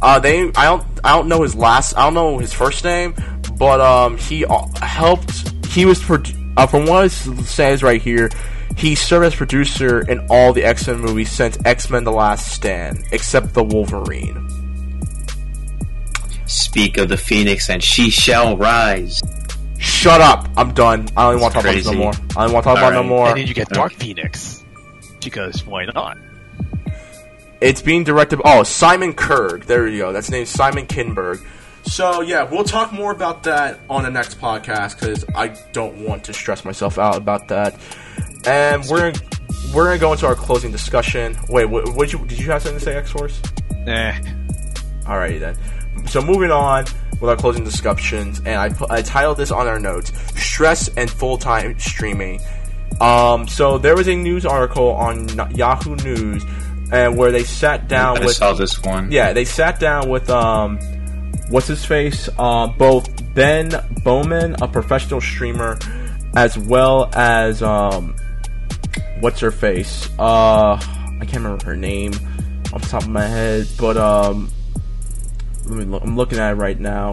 uh, 0.00 0.20
they 0.20 0.52
I 0.54 0.66
don't 0.66 0.84
I 1.02 1.16
don't 1.16 1.26
know 1.26 1.42
his 1.42 1.56
last 1.56 1.94
I 1.94 2.04
don't 2.04 2.14
know 2.14 2.38
his 2.38 2.52
first 2.52 2.84
name, 2.84 3.16
but 3.58 3.80
um, 3.80 4.18
he 4.18 4.44
uh, 4.44 4.66
helped. 4.80 5.66
He 5.66 5.84
was 5.84 6.00
pro- 6.00 6.22
uh, 6.56 6.68
from 6.68 6.86
what 6.86 7.06
it 7.06 7.10
says 7.10 7.82
right 7.82 8.00
here. 8.00 8.30
He 8.76 8.94
served 8.94 9.26
as 9.26 9.34
producer 9.34 10.08
in 10.08 10.28
all 10.30 10.52
the 10.52 10.62
X 10.62 10.86
Men 10.86 11.00
movies 11.00 11.32
since 11.32 11.58
X 11.64 11.90
Men: 11.90 12.04
The 12.04 12.12
Last 12.12 12.52
Stand, 12.52 13.04
except 13.10 13.52
the 13.52 13.64
Wolverine. 13.64 14.49
Speak 16.50 16.98
of 16.98 17.08
the 17.08 17.16
Phoenix, 17.16 17.70
and 17.70 17.80
she 17.80 18.10
shall 18.10 18.56
rise. 18.56 19.22
Shut 19.78 20.20
up! 20.20 20.48
I'm 20.56 20.74
done. 20.74 21.08
I 21.16 21.22
don't 21.22 21.34
even 21.34 21.42
want 21.42 21.54
to 21.54 21.60
talk 21.60 21.64
about 21.64 21.74
this 21.76 21.86
no 21.86 21.92
more. 21.92 22.12
I 22.36 22.44
don't 22.44 22.52
want 22.52 22.64
to 22.64 22.68
talk 22.70 22.78
about 22.78 22.92
it 22.92 22.96
no 22.96 23.04
more. 23.04 23.28
And 23.28 23.38
then 23.38 23.46
you 23.46 23.54
get 23.54 23.68
Dark 23.68 23.92
Phoenix. 23.92 24.64
Because 25.22 25.64
why 25.64 25.84
not? 25.84 26.18
It's 27.60 27.80
being 27.82 28.02
directed. 28.02 28.40
Oh, 28.44 28.64
Simon 28.64 29.14
Kurg. 29.14 29.66
There 29.66 29.86
you 29.86 29.98
go. 29.98 30.12
That's 30.12 30.26
his 30.26 30.32
name, 30.32 30.46
Simon 30.46 30.86
Kinberg. 30.86 31.46
So 31.84 32.20
yeah, 32.20 32.42
we'll 32.42 32.64
talk 32.64 32.92
more 32.92 33.12
about 33.12 33.44
that 33.44 33.78
on 33.88 34.02
the 34.02 34.10
next 34.10 34.40
podcast 34.40 34.98
because 34.98 35.24
I 35.36 35.48
don't 35.72 36.04
want 36.04 36.24
to 36.24 36.32
stress 36.32 36.64
myself 36.64 36.98
out 36.98 37.16
about 37.16 37.46
that. 37.48 37.78
And 38.44 38.84
we're 38.86 39.12
we're 39.72 39.84
gonna 39.84 39.98
go 39.98 40.12
into 40.12 40.26
our 40.26 40.34
closing 40.34 40.72
discussion. 40.72 41.36
Wait, 41.48 41.66
what, 41.66 41.94
what 41.94 42.10
did 42.10 42.18
you 42.18 42.26
did 42.26 42.40
you 42.40 42.50
have 42.50 42.62
something 42.62 42.80
to 42.80 42.84
say, 42.84 42.96
X 42.96 43.12
Force? 43.12 43.40
Eh. 43.86 44.18
Alrighty 45.04 45.38
then. 45.38 45.56
So 46.10 46.20
moving 46.20 46.50
on 46.50 46.86
with 47.20 47.30
our 47.30 47.36
closing 47.36 47.62
discussions, 47.62 48.38
and 48.40 48.56
I 48.56 48.70
put, 48.70 48.90
I 48.90 49.00
titled 49.02 49.36
this 49.36 49.52
on 49.52 49.68
our 49.68 49.78
notes: 49.78 50.12
stress 50.40 50.88
and 50.88 51.08
full 51.08 51.38
time 51.38 51.78
streaming. 51.78 52.40
Um, 53.00 53.46
so 53.46 53.78
there 53.78 53.94
was 53.94 54.08
a 54.08 54.16
news 54.16 54.44
article 54.44 54.88
on 54.90 55.28
Yahoo 55.54 55.94
News, 55.96 56.44
and 56.90 57.16
where 57.16 57.30
they 57.30 57.44
sat 57.44 57.86
down 57.86 58.18
I 58.18 58.26
with 58.26 58.34
saw 58.36 58.52
this 58.54 58.82
one. 58.82 59.12
yeah, 59.12 59.32
they 59.32 59.44
sat 59.44 59.78
down 59.78 60.08
with 60.08 60.28
um, 60.30 60.80
what's 61.48 61.68
his 61.68 61.84
face? 61.84 62.28
Uh, 62.36 62.66
both 62.66 63.08
Ben 63.34 63.70
Bowman, 64.02 64.56
a 64.60 64.66
professional 64.66 65.20
streamer, 65.20 65.78
as 66.34 66.58
well 66.58 67.08
as 67.14 67.62
um, 67.62 68.16
what's 69.20 69.38
her 69.38 69.52
face? 69.52 70.08
Uh, 70.18 70.72
I 70.74 71.24
can't 71.24 71.44
remember 71.44 71.64
her 71.66 71.76
name 71.76 72.14
off 72.72 72.82
the 72.82 72.88
top 72.88 73.02
of 73.02 73.10
my 73.10 73.26
head, 73.26 73.68
but 73.78 73.96
um, 73.96 74.50
let 75.70 75.78
me 75.78 75.84
look, 75.84 76.02
I'm 76.02 76.16
looking 76.16 76.38
at 76.38 76.52
it 76.52 76.56
right 76.56 76.78
now. 76.78 77.12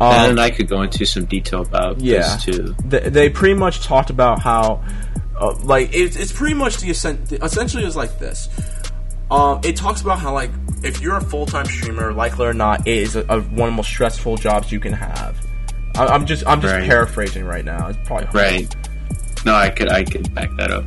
Um, 0.00 0.30
and 0.30 0.40
I 0.40 0.50
could 0.50 0.68
go 0.68 0.82
into 0.82 1.04
some 1.04 1.24
detail 1.24 1.62
about 1.62 2.00
yeah, 2.00 2.18
this 2.36 2.44
too. 2.44 2.74
They, 2.84 3.08
they 3.08 3.28
pretty 3.30 3.54
much 3.54 3.82
talked 3.82 4.10
about 4.10 4.40
how, 4.40 4.84
uh, 5.36 5.54
like, 5.64 5.90
it's, 5.92 6.16
it's 6.16 6.32
pretty 6.32 6.54
much 6.54 6.78
the 6.78 6.90
essen- 6.90 7.26
essentially 7.42 7.84
is 7.84 7.96
like 7.96 8.18
this. 8.18 8.48
Um, 9.30 9.60
it 9.62 9.76
talks 9.76 10.00
about 10.00 10.18
how 10.20 10.32
like 10.32 10.50
if 10.82 11.02
you're 11.02 11.16
a 11.16 11.20
full 11.20 11.44
time 11.46 11.66
streamer, 11.66 12.12
likely 12.12 12.46
or 12.46 12.54
not, 12.54 12.86
it 12.86 12.96
is 12.96 13.16
a, 13.16 13.20
a, 13.28 13.40
one 13.40 13.68
of 13.68 13.72
the 13.74 13.76
most 13.76 13.88
stressful 13.90 14.36
jobs 14.36 14.72
you 14.72 14.80
can 14.80 14.92
have. 14.94 15.36
I, 15.96 16.06
I'm 16.06 16.24
just 16.24 16.46
I'm 16.46 16.62
just 16.62 16.72
Right. 16.72 16.84
paraphrasing 16.84 17.44
right 17.44 17.64
now. 17.64 17.88
It's 17.88 17.98
probably 18.04 18.26
hard. 18.26 18.34
Right. 18.36 18.76
No, 19.44 19.54
I 19.54 19.68
could 19.68 19.90
I 19.90 20.04
could 20.04 20.32
back 20.34 20.48
that 20.56 20.70
up. 20.70 20.84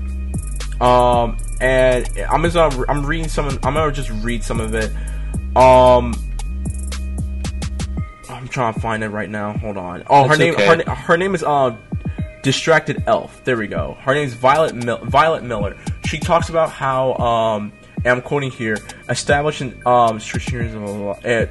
Um, 0.81 1.37
and 1.59 2.09
I'm 2.29 2.41
just 2.49 2.57
I'm 2.57 3.05
reading 3.05 3.27
some. 3.27 3.47
I'm 3.47 3.75
gonna 3.75 3.91
just 3.91 4.09
read 4.23 4.43
some 4.43 4.59
of 4.59 4.73
it. 4.73 4.91
Um, 5.55 6.15
trying 8.51 8.73
to 8.73 8.79
find 8.79 9.03
it 9.03 9.09
right 9.09 9.29
now. 9.29 9.53
Hold 9.53 9.77
on. 9.77 10.03
Oh, 10.07 10.27
her 10.27 10.37
name. 10.37 10.53
okay. 10.53 10.83
Her, 10.83 10.95
her 10.95 11.17
name 11.17 11.33
is 11.35 11.43
uh, 11.43 11.75
distracted 12.43 13.03
elf. 13.07 13.43
There 13.43 13.57
we 13.57 13.67
go. 13.67 13.97
Her 14.01 14.13
name 14.13 14.25
is 14.25 14.33
Violet 14.33 14.75
Mil- 14.75 15.03
Violet 15.05 15.43
Miller. 15.43 15.77
She 16.05 16.19
talks 16.19 16.49
about 16.49 16.71
how 16.71 17.13
um, 17.15 17.71
and 17.97 18.07
I'm 18.07 18.21
quoting 18.21 18.51
here, 18.51 18.77
establishing 19.09 19.81
um, 19.85 20.19
strategies 20.19 20.75
uh, 20.75 21.47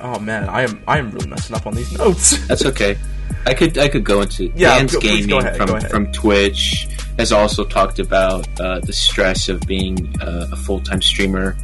Oh 0.00 0.18
man, 0.18 0.48
I 0.48 0.62
am 0.62 0.82
I 0.86 0.98
am 0.98 1.10
really 1.12 1.28
messing 1.28 1.54
up 1.56 1.66
on 1.66 1.74
these 1.74 1.96
notes. 1.96 2.36
That's 2.48 2.64
okay. 2.66 2.98
I 3.46 3.54
could 3.54 3.78
I 3.78 3.88
could 3.88 4.04
go 4.04 4.20
into 4.22 4.52
Yeah, 4.54 4.78
Dan's 4.78 4.92
go- 4.94 5.00
gaming 5.00 5.32
ahead, 5.32 5.56
from 5.56 5.80
from 5.80 6.12
Twitch 6.12 6.88
has 7.18 7.30
also 7.32 7.64
talked 7.64 7.98
about 7.98 8.48
uh, 8.60 8.80
the 8.80 8.92
stress 8.92 9.48
of 9.48 9.60
being 9.60 10.14
uh, 10.20 10.48
a 10.52 10.56
full 10.56 10.80
time 10.80 11.00
streamer. 11.02 11.56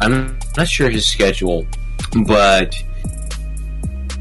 I'm 0.00 0.38
not 0.56 0.68
sure 0.68 0.88
his 0.90 1.06
schedule, 1.06 1.66
but 2.26 2.74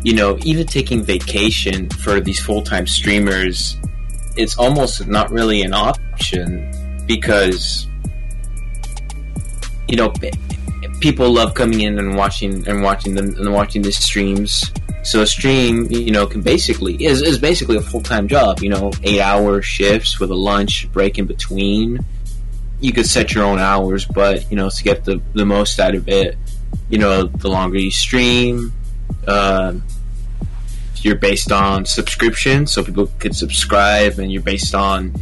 you 0.04 0.14
know, 0.14 0.38
even 0.44 0.66
taking 0.66 1.04
vacation 1.04 1.90
for 1.90 2.20
these 2.20 2.40
full 2.40 2.62
time 2.62 2.88
streamers, 2.88 3.78
it's 4.36 4.58
almost 4.58 5.08
not 5.08 5.32
really 5.32 5.62
an 5.62 5.74
option 5.74 6.72
because 7.06 7.88
you 9.88 9.98
know 9.98 10.14
people 11.02 11.32
love 11.32 11.54
coming 11.54 11.82
in 11.82 12.00
and 12.00 12.16
watching 12.16 12.68
and 12.68 12.82
watching 12.82 13.16
them 13.16 13.36
and 13.38 13.54
watching 13.54 13.82
the 13.82 13.92
streams. 13.92 14.72
So 15.04 15.22
a 15.22 15.28
stream, 15.28 15.88
you 15.90 16.12
know, 16.12 16.28
can 16.28 16.42
basically 16.42 17.04
is, 17.04 17.24
is 17.24 17.40
basically 17.40 17.78
a 17.78 17.82
full 17.82 18.02
time 18.02 18.28
job. 18.28 18.62
You 18.62 18.70
know, 18.70 18.92
eight 19.04 19.20
hour 19.20 19.62
shifts 19.62 20.20
with 20.20 20.32
a 20.32 20.36
lunch 20.36 20.92
break 20.92 21.18
in 21.18 21.26
between. 21.26 22.00
You 22.80 22.94
could 22.94 23.06
set 23.06 23.34
your 23.34 23.44
own 23.44 23.60
hours, 23.60 24.06
but 24.06 24.50
you 24.50 24.58
know, 24.58 24.70
to 24.70 24.84
get 24.84 25.06
the 25.06 25.22
the 25.34 25.46
most 25.46 25.80
out 25.80 25.96
of 25.96 26.08
it, 26.08 26.38
you 26.90 26.98
know, 26.98 27.24
the 27.24 27.50
longer 27.50 27.78
you 27.78 27.92
stream, 27.92 28.74
uh, 29.28 29.74
you're 31.02 31.16
based 31.16 31.52
on 31.52 31.86
subscription, 31.86 32.68
so 32.68 32.84
people 32.84 33.08
could 33.20 33.36
subscribe, 33.36 34.20
and 34.20 34.32
you're 34.32 34.42
based 34.44 34.76
on 34.76 35.14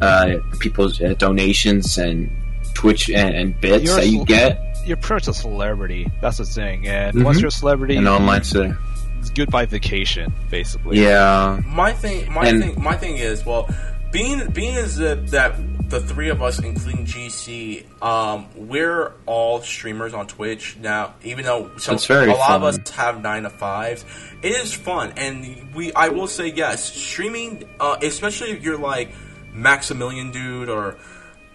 uh, 0.00 0.36
people's 0.60 1.00
uh, 1.00 1.14
donations 1.18 1.98
and 1.98 2.30
Twitch 2.74 3.08
and, 3.10 3.34
and 3.34 3.60
bits 3.60 3.84
You're 3.84 3.96
that 3.96 4.06
you 4.08 4.18
sl- 4.18 4.24
get, 4.24 4.60
You're 4.86 4.96
pretty 4.96 5.14
much 5.26 5.28
a 5.28 5.34
celebrity. 5.40 6.10
That's 6.20 6.38
the 6.38 6.44
thing. 6.44 6.86
And 6.86 7.24
once 7.24 7.38
Mhm. 7.38 7.42
you're 7.42 7.48
a 7.48 7.52
celebrity, 7.52 7.96
an 7.96 8.06
online. 8.06 8.44
So 8.44 8.76
it's 9.20 9.30
goodbye 9.30 9.66
vacation, 9.66 10.32
basically. 10.50 11.00
yeah, 11.02 11.60
my 11.66 11.92
thing 11.92 12.30
my 12.32 12.46
And- 12.48 12.62
thing 12.62 12.82
my 12.82 12.96
thing 12.96 13.16
is 13.16 13.44
well 13.46 13.68
being 14.14 14.48
being 14.50 14.74
is 14.74 14.96
that, 14.96 15.26
that 15.28 15.90
the 15.90 16.00
three 16.00 16.30
of 16.30 16.40
us 16.40 16.58
including 16.60 17.04
gc 17.04 17.84
um, 18.02 18.46
we're 18.56 19.12
all 19.26 19.60
streamers 19.60 20.14
on 20.14 20.26
twitch 20.26 20.76
now 20.78 21.14
even 21.22 21.44
though 21.44 21.70
some, 21.76 21.96
It's 21.96 22.06
very 22.06 22.30
a 22.30 22.34
lot 22.34 22.52
of 22.52 22.62
us 22.62 22.88
have 22.90 23.20
nine 23.20 23.42
to 23.42 23.50
fives 23.50 24.04
it 24.40 24.52
is 24.52 24.72
fun 24.72 25.12
and 25.16 25.74
we 25.74 25.92
i 25.92 26.08
will 26.08 26.28
say 26.28 26.46
yes 26.46 26.94
streaming 26.94 27.68
uh, 27.80 27.98
especially 28.00 28.52
if 28.52 28.62
you're 28.62 28.78
like 28.78 29.10
Maximilian 29.52 30.32
Dood 30.32 30.68
or 30.68 30.96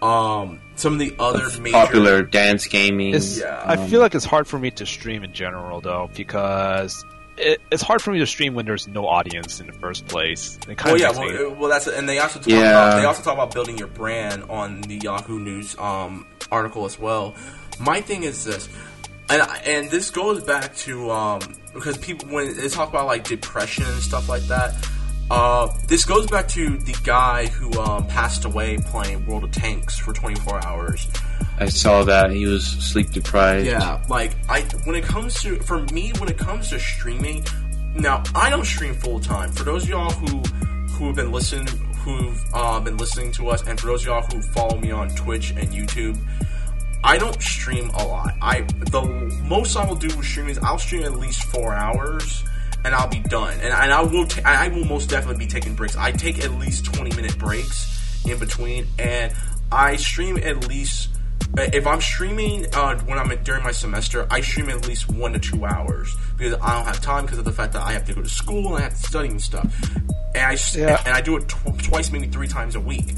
um, 0.02 0.60
some 0.76 0.94
of 0.94 0.98
the 0.98 1.14
other 1.18 1.42
major 1.60 1.74
popular 1.74 2.24
DansGaming. 2.24 3.38
Yeah. 3.38 3.62
I 3.62 3.76
feel 3.88 4.00
like 4.00 4.14
it's 4.14 4.24
hard 4.24 4.46
for 4.46 4.58
me 4.58 4.70
to 4.72 4.86
stream 4.86 5.22
in 5.22 5.34
general, 5.34 5.82
though, 5.82 6.08
because 6.14 7.04
it, 7.40 7.60
it's 7.70 7.82
hard 7.82 8.02
for 8.02 8.12
me 8.12 8.18
to 8.20 8.26
stream 8.26 8.54
when 8.54 8.66
there's 8.66 8.86
no 8.88 9.06
audience 9.06 9.60
in 9.60 9.66
the 9.66 9.72
first 9.72 10.06
place. 10.06 10.58
It 10.68 10.76
kind 10.78 10.92
Well, 10.92 10.94
of 10.94 11.00
yeah, 11.00 11.10
well, 11.40 11.46
uh, 11.52 11.54
well, 11.54 11.70
that's 11.70 11.86
and 11.86 12.08
they 12.08 12.18
also 12.18 12.38
talk 12.38 12.48
Yeah. 12.48 12.70
about 12.70 13.00
they 13.00 13.04
also 13.04 13.22
talk 13.22 13.34
about 13.34 13.52
building 13.52 13.78
your 13.78 13.88
brand 13.88 14.44
on 14.50 14.80
the 14.82 14.96
Yahoo 14.96 15.38
News 15.38 15.76
um, 15.78 16.26
article 16.50 16.84
as 16.84 16.98
well. 16.98 17.34
My 17.78 18.00
thing 18.00 18.22
is 18.24 18.44
this, 18.44 18.68
and 19.28 19.42
and 19.64 19.90
this 19.90 20.10
goes 20.10 20.42
back 20.44 20.74
to 20.78 21.10
um, 21.10 21.40
because 21.74 21.96
people 21.98 22.28
when 22.28 22.56
they 22.56 22.68
talk 22.68 22.88
about 22.90 23.06
like 23.06 23.24
depression 23.24 23.84
and 23.84 24.02
stuff 24.02 24.28
like 24.28 24.42
that. 24.42 24.74
Uh, 25.32 25.68
this 25.86 26.04
goes 26.04 26.26
back 26.26 26.48
to 26.48 26.76
the 26.78 26.92
guy 27.04 27.46
who 27.46 27.72
um, 27.80 28.04
passed 28.08 28.44
away 28.44 28.76
playing 28.78 29.24
World 29.26 29.44
of 29.44 29.52
Tanks 29.52 29.96
for 29.96 30.12
24 30.12 30.66
hours. 30.66 31.06
I 31.58 31.68
saw 31.68 32.04
that 32.04 32.30
he 32.30 32.46
was 32.46 32.66
sleep 32.66 33.10
deprived. 33.10 33.66
Yeah, 33.66 34.02
like 34.08 34.32
I 34.48 34.62
when 34.84 34.96
it 34.96 35.04
comes 35.04 35.40
to 35.42 35.56
for 35.56 35.80
me 35.92 36.12
when 36.18 36.28
it 36.28 36.38
comes 36.38 36.70
to 36.70 36.78
streaming, 36.78 37.44
now 37.94 38.22
I 38.34 38.50
don't 38.50 38.64
stream 38.64 38.94
full 38.94 39.20
time. 39.20 39.52
For 39.52 39.64
those 39.64 39.84
of 39.84 39.90
y'all 39.90 40.10
who 40.10 40.38
who 40.94 41.06
have 41.08 41.16
been 41.16 41.32
listening 41.32 41.66
who've 41.98 42.44
uh, 42.54 42.80
been 42.80 42.96
listening 42.96 43.32
to 43.32 43.48
us, 43.50 43.66
and 43.66 43.78
for 43.78 43.88
those 43.88 44.02
of 44.02 44.06
y'all 44.06 44.22
who 44.22 44.40
follow 44.40 44.78
me 44.78 44.90
on 44.90 45.10
Twitch 45.10 45.50
and 45.50 45.68
YouTube, 45.68 46.18
I 47.04 47.18
don't 47.18 47.40
stream 47.42 47.90
a 47.90 48.06
lot. 48.06 48.34
I 48.40 48.62
the 48.62 49.02
most 49.46 49.76
I 49.76 49.86
will 49.86 49.96
do 49.96 50.08
with 50.16 50.24
streaming 50.24 50.52
is 50.52 50.58
I'll 50.58 50.78
stream 50.78 51.02
at 51.02 51.16
least 51.18 51.44
four 51.44 51.74
hours. 51.74 52.44
And 52.82 52.94
I'll 52.94 53.08
be 53.08 53.20
done, 53.20 53.52
and, 53.60 53.74
and 53.74 53.92
I 53.92 54.00
will. 54.00 54.26
ta- 54.26 54.40
I 54.42 54.68
will 54.68 54.86
most 54.86 55.10
definitely 55.10 55.44
be 55.44 55.50
taking 55.50 55.74
breaks. 55.74 55.96
I 55.98 56.12
take 56.12 56.42
at 56.42 56.52
least 56.52 56.86
twenty 56.86 57.14
minute 57.14 57.36
breaks 57.36 58.24
in 58.24 58.38
between, 58.38 58.86
and 58.98 59.34
I 59.70 59.96
stream 59.96 60.38
at 60.38 60.66
least 60.66 61.10
if 61.56 61.86
I'm 61.86 62.00
streaming 62.00 62.66
uh, 62.74 62.98
when 63.00 63.18
I'm 63.18 63.28
during 63.42 63.62
my 63.62 63.72
semester, 63.72 64.26
I 64.30 64.40
stream 64.40 64.68
at 64.70 64.86
least 64.86 65.08
one 65.10 65.32
to 65.32 65.38
two 65.38 65.64
hours 65.64 66.14
because 66.36 66.54
I 66.62 66.74
don't 66.76 66.86
have 66.86 67.00
time 67.00 67.24
because 67.24 67.38
of 67.38 67.44
the 67.44 67.52
fact 67.52 67.72
that 67.74 67.82
I 67.82 67.92
have 67.92 68.04
to 68.06 68.14
go 68.14 68.22
to 68.22 68.28
school 68.28 68.68
and 68.68 68.76
I 68.76 68.80
have 68.82 68.94
to 69.00 69.02
study 69.08 69.28
and 69.28 69.40
stuff. 69.42 69.66
And 70.34 70.44
I 70.44 70.56
Yeah. 70.74 71.02
and 71.04 71.14
I 71.14 71.20
do 71.20 71.36
it 71.36 71.48
tw- 71.48 71.78
twice, 71.82 72.10
maybe 72.12 72.28
three 72.28 72.48
times 72.48 72.76
a 72.76 72.80
week. 72.80 73.14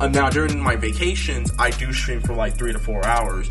Uh, 0.00 0.08
now 0.08 0.28
during 0.28 0.60
my 0.60 0.76
vacations, 0.76 1.50
I 1.58 1.70
do 1.70 1.92
stream 1.92 2.20
for 2.20 2.34
like 2.34 2.56
three 2.58 2.72
to 2.72 2.78
four 2.78 3.04
hours. 3.06 3.48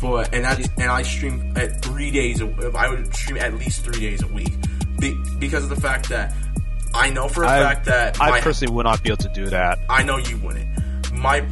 But 0.00 0.34
and 0.34 0.44
that's 0.44 0.68
and 0.78 0.90
I 0.90 1.02
stream 1.02 1.52
at 1.56 1.82
three 1.82 2.10
days. 2.10 2.40
A, 2.40 2.72
I 2.76 2.88
would 2.90 3.14
stream 3.14 3.36
at 3.38 3.54
least 3.54 3.84
three 3.84 4.00
days 4.00 4.22
a 4.22 4.26
week 4.26 4.52
Be, 5.00 5.14
because 5.38 5.64
of 5.64 5.70
the 5.70 5.80
fact 5.80 6.08
that 6.10 6.34
I 6.94 7.10
know 7.10 7.28
for 7.28 7.44
a 7.44 7.48
I- 7.48 7.58
fact 7.60 7.84
that 7.86 8.20
I 8.20 8.30
my- 8.30 8.40
personally 8.40 8.74
would 8.74 8.84
not 8.86 9.02
be 9.02 9.10
able 9.10 9.18
to 9.18 9.28
do 9.28 9.46
that. 9.46 9.78
I 9.88 10.02
know 10.02 10.16
you 10.16 10.38
wouldn't. 10.38 10.66
my 11.12 11.46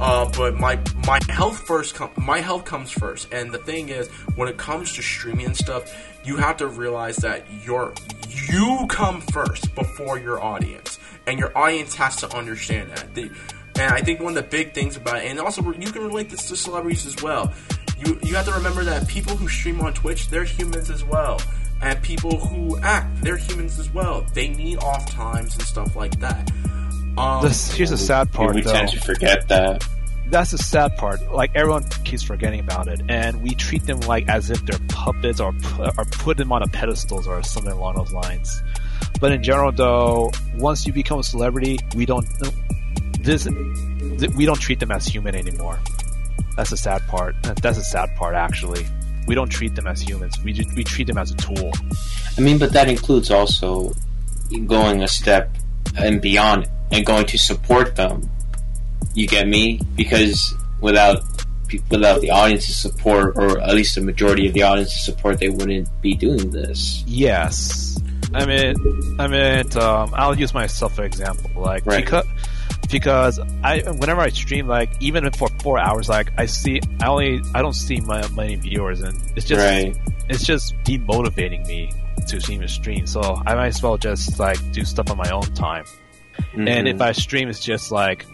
uh, 0.00 0.28
but 0.36 0.58
my 0.58 0.78
my 1.06 1.20
health 1.28 1.58
first 1.66 1.94
com- 1.94 2.10
my 2.16 2.40
health 2.40 2.64
comes 2.64 2.90
first. 2.90 3.32
And 3.32 3.52
the 3.52 3.58
thing 3.58 3.88
is 3.88 4.08
when 4.34 4.48
it 4.48 4.56
comes 4.56 4.92
to 4.94 5.02
streaming 5.02 5.46
and 5.46 5.56
stuff 5.56 5.92
you 6.24 6.36
have 6.38 6.56
to 6.56 6.66
realize 6.66 7.16
that 7.16 7.44
your 7.64 7.92
you 8.28 8.86
come 8.88 9.20
first 9.20 9.74
before 9.74 10.18
your 10.18 10.42
audience. 10.42 10.98
And 11.26 11.38
your 11.38 11.56
audience 11.56 11.94
has 11.94 12.16
to 12.16 12.36
understand 12.36 12.90
that. 12.90 13.14
The, 13.14 13.30
and 13.76 13.92
i 13.92 14.00
think 14.00 14.20
one 14.20 14.36
of 14.36 14.44
the 14.44 14.48
big 14.48 14.72
things 14.72 14.96
about 14.96 15.16
it 15.16 15.24
and 15.24 15.40
also 15.40 15.60
you 15.72 15.90
can 15.90 16.02
relate 16.02 16.30
this 16.30 16.48
to 16.48 16.56
celebrities 16.56 17.06
as 17.06 17.22
well. 17.22 17.52
You 17.98 18.18
you 18.22 18.34
have 18.34 18.46
to 18.46 18.52
remember 18.52 18.84
that 18.84 19.06
people 19.08 19.36
who 19.36 19.48
stream 19.48 19.80
on 19.80 19.94
twitch 19.94 20.28
they're 20.28 20.44
humans 20.44 20.90
as 20.90 21.04
well. 21.04 21.40
And 21.82 22.00
people 22.02 22.38
who 22.38 22.78
act 22.78 23.22
they're 23.22 23.36
humans 23.36 23.78
as 23.78 23.92
well. 23.92 24.24
They 24.32 24.48
need 24.48 24.78
off 24.78 25.10
times 25.10 25.54
and 25.54 25.64
stuff 25.64 25.94
like 25.96 26.18
that 26.20 26.50
um, 27.18 27.42
This, 27.42 27.72
here's 27.72 27.90
the 27.90 27.98
sad 27.98 28.32
part, 28.32 28.54
we 28.54 28.62
though. 28.62 28.72
tend 28.72 28.90
to 28.90 29.00
forget 29.00 29.48
that. 29.48 29.86
That's 30.28 30.52
the 30.52 30.58
sad 30.58 30.96
part. 30.96 31.32
Like 31.32 31.52
everyone 31.54 31.84
keeps 32.04 32.22
forgetting 32.22 32.58
about 32.60 32.88
it, 32.88 33.02
and 33.08 33.42
we 33.42 33.54
treat 33.54 33.84
them 33.86 34.00
like 34.00 34.28
as 34.28 34.50
if 34.50 34.64
they're 34.64 34.80
puppets 34.88 35.38
or 35.38 35.52
pu- 35.52 35.82
or 35.98 36.04
put 36.06 36.36
them 36.38 36.50
on 36.50 36.62
a 36.62 36.66
pedestals 36.66 37.26
or 37.26 37.42
something 37.42 37.72
along 37.72 37.96
those 37.96 38.12
lines. 38.12 38.62
But 39.20 39.32
in 39.32 39.42
general, 39.42 39.70
though, 39.70 40.32
once 40.56 40.86
you 40.86 40.92
become 40.92 41.18
a 41.18 41.22
celebrity, 41.22 41.78
we 41.94 42.06
don't 42.06 42.26
this 43.20 43.44
th- 43.44 44.30
we 44.34 44.46
don't 44.46 44.58
treat 44.60 44.80
them 44.80 44.90
as 44.90 45.06
human 45.06 45.34
anymore. 45.34 45.78
That's 46.56 46.70
the 46.70 46.76
sad 46.76 47.06
part. 47.06 47.36
That's 47.42 47.78
the 47.78 47.84
sad 47.84 48.14
part, 48.16 48.34
actually. 48.34 48.86
We 49.26 49.34
don't 49.34 49.48
treat 49.50 49.74
them 49.74 49.86
as 49.86 50.00
humans. 50.02 50.38
We 50.42 50.52
just, 50.52 50.74
we 50.74 50.84
treat 50.84 51.06
them 51.06 51.18
as 51.18 51.30
a 51.32 51.36
tool. 51.36 51.70
I 52.36 52.40
mean, 52.40 52.58
but 52.58 52.72
that 52.72 52.88
includes 52.88 53.30
also 53.30 53.92
going 54.66 55.02
a 55.02 55.08
step 55.08 55.50
and 55.96 56.20
beyond 56.20 56.68
and 56.90 57.04
going 57.04 57.26
to 57.26 57.38
support 57.38 57.96
them. 57.96 58.28
You 59.14 59.26
get 59.26 59.46
me? 59.46 59.80
Because 59.94 60.54
without 60.80 61.22
without 61.90 62.20
the 62.20 62.30
audience's 62.30 62.76
support, 62.76 63.36
or 63.36 63.60
at 63.60 63.74
least 63.74 63.94
the 63.94 64.00
majority 64.00 64.46
of 64.46 64.54
the 64.54 64.62
audience's 64.62 65.04
support, 65.04 65.38
they 65.38 65.48
wouldn't 65.48 65.88
be 66.02 66.14
doing 66.14 66.50
this. 66.50 67.02
Yes, 67.06 68.00
I 68.32 68.44
mean, 68.44 68.74
I 69.18 69.26
mean, 69.28 69.76
um, 69.78 70.12
I'll 70.14 70.36
use 70.38 70.52
myself 70.54 70.96
for 70.96 71.04
example. 71.04 71.50
Like 71.60 71.86
Right. 71.86 72.04
because 72.04 72.26
because 72.90 73.40
I 73.62 73.80
whenever 73.80 74.20
I 74.20 74.28
stream, 74.28 74.66
like 74.66 74.90
even 75.00 75.30
for 75.32 75.48
four 75.62 75.78
hours, 75.78 76.08
like 76.08 76.30
I 76.38 76.46
see, 76.46 76.80
I 77.00 77.06
only 77.06 77.40
I 77.54 77.62
don't 77.62 77.72
see 77.74 78.00
my 78.00 78.26
many 78.28 78.56
viewers, 78.56 79.00
and 79.00 79.16
it's 79.36 79.46
just 79.46 79.60
right? 79.60 79.96
it's 80.28 80.44
just 80.44 80.74
demotivating 80.84 81.66
me 81.66 81.90
to 82.28 82.36
even 82.52 82.68
stream. 82.68 83.06
So 83.06 83.40
I 83.46 83.54
might 83.54 83.68
as 83.68 83.82
well 83.82 83.96
just 83.96 84.38
like 84.38 84.58
do 84.72 84.84
stuff 84.84 85.10
on 85.10 85.16
my 85.16 85.30
own 85.30 85.42
time. 85.54 85.84
And 86.54 86.66
Mhm. 86.68 86.94
if 86.94 87.00
I 87.00 87.12
stream, 87.12 87.48
it's 87.48 87.60
just 87.60 87.90
like 87.92 88.24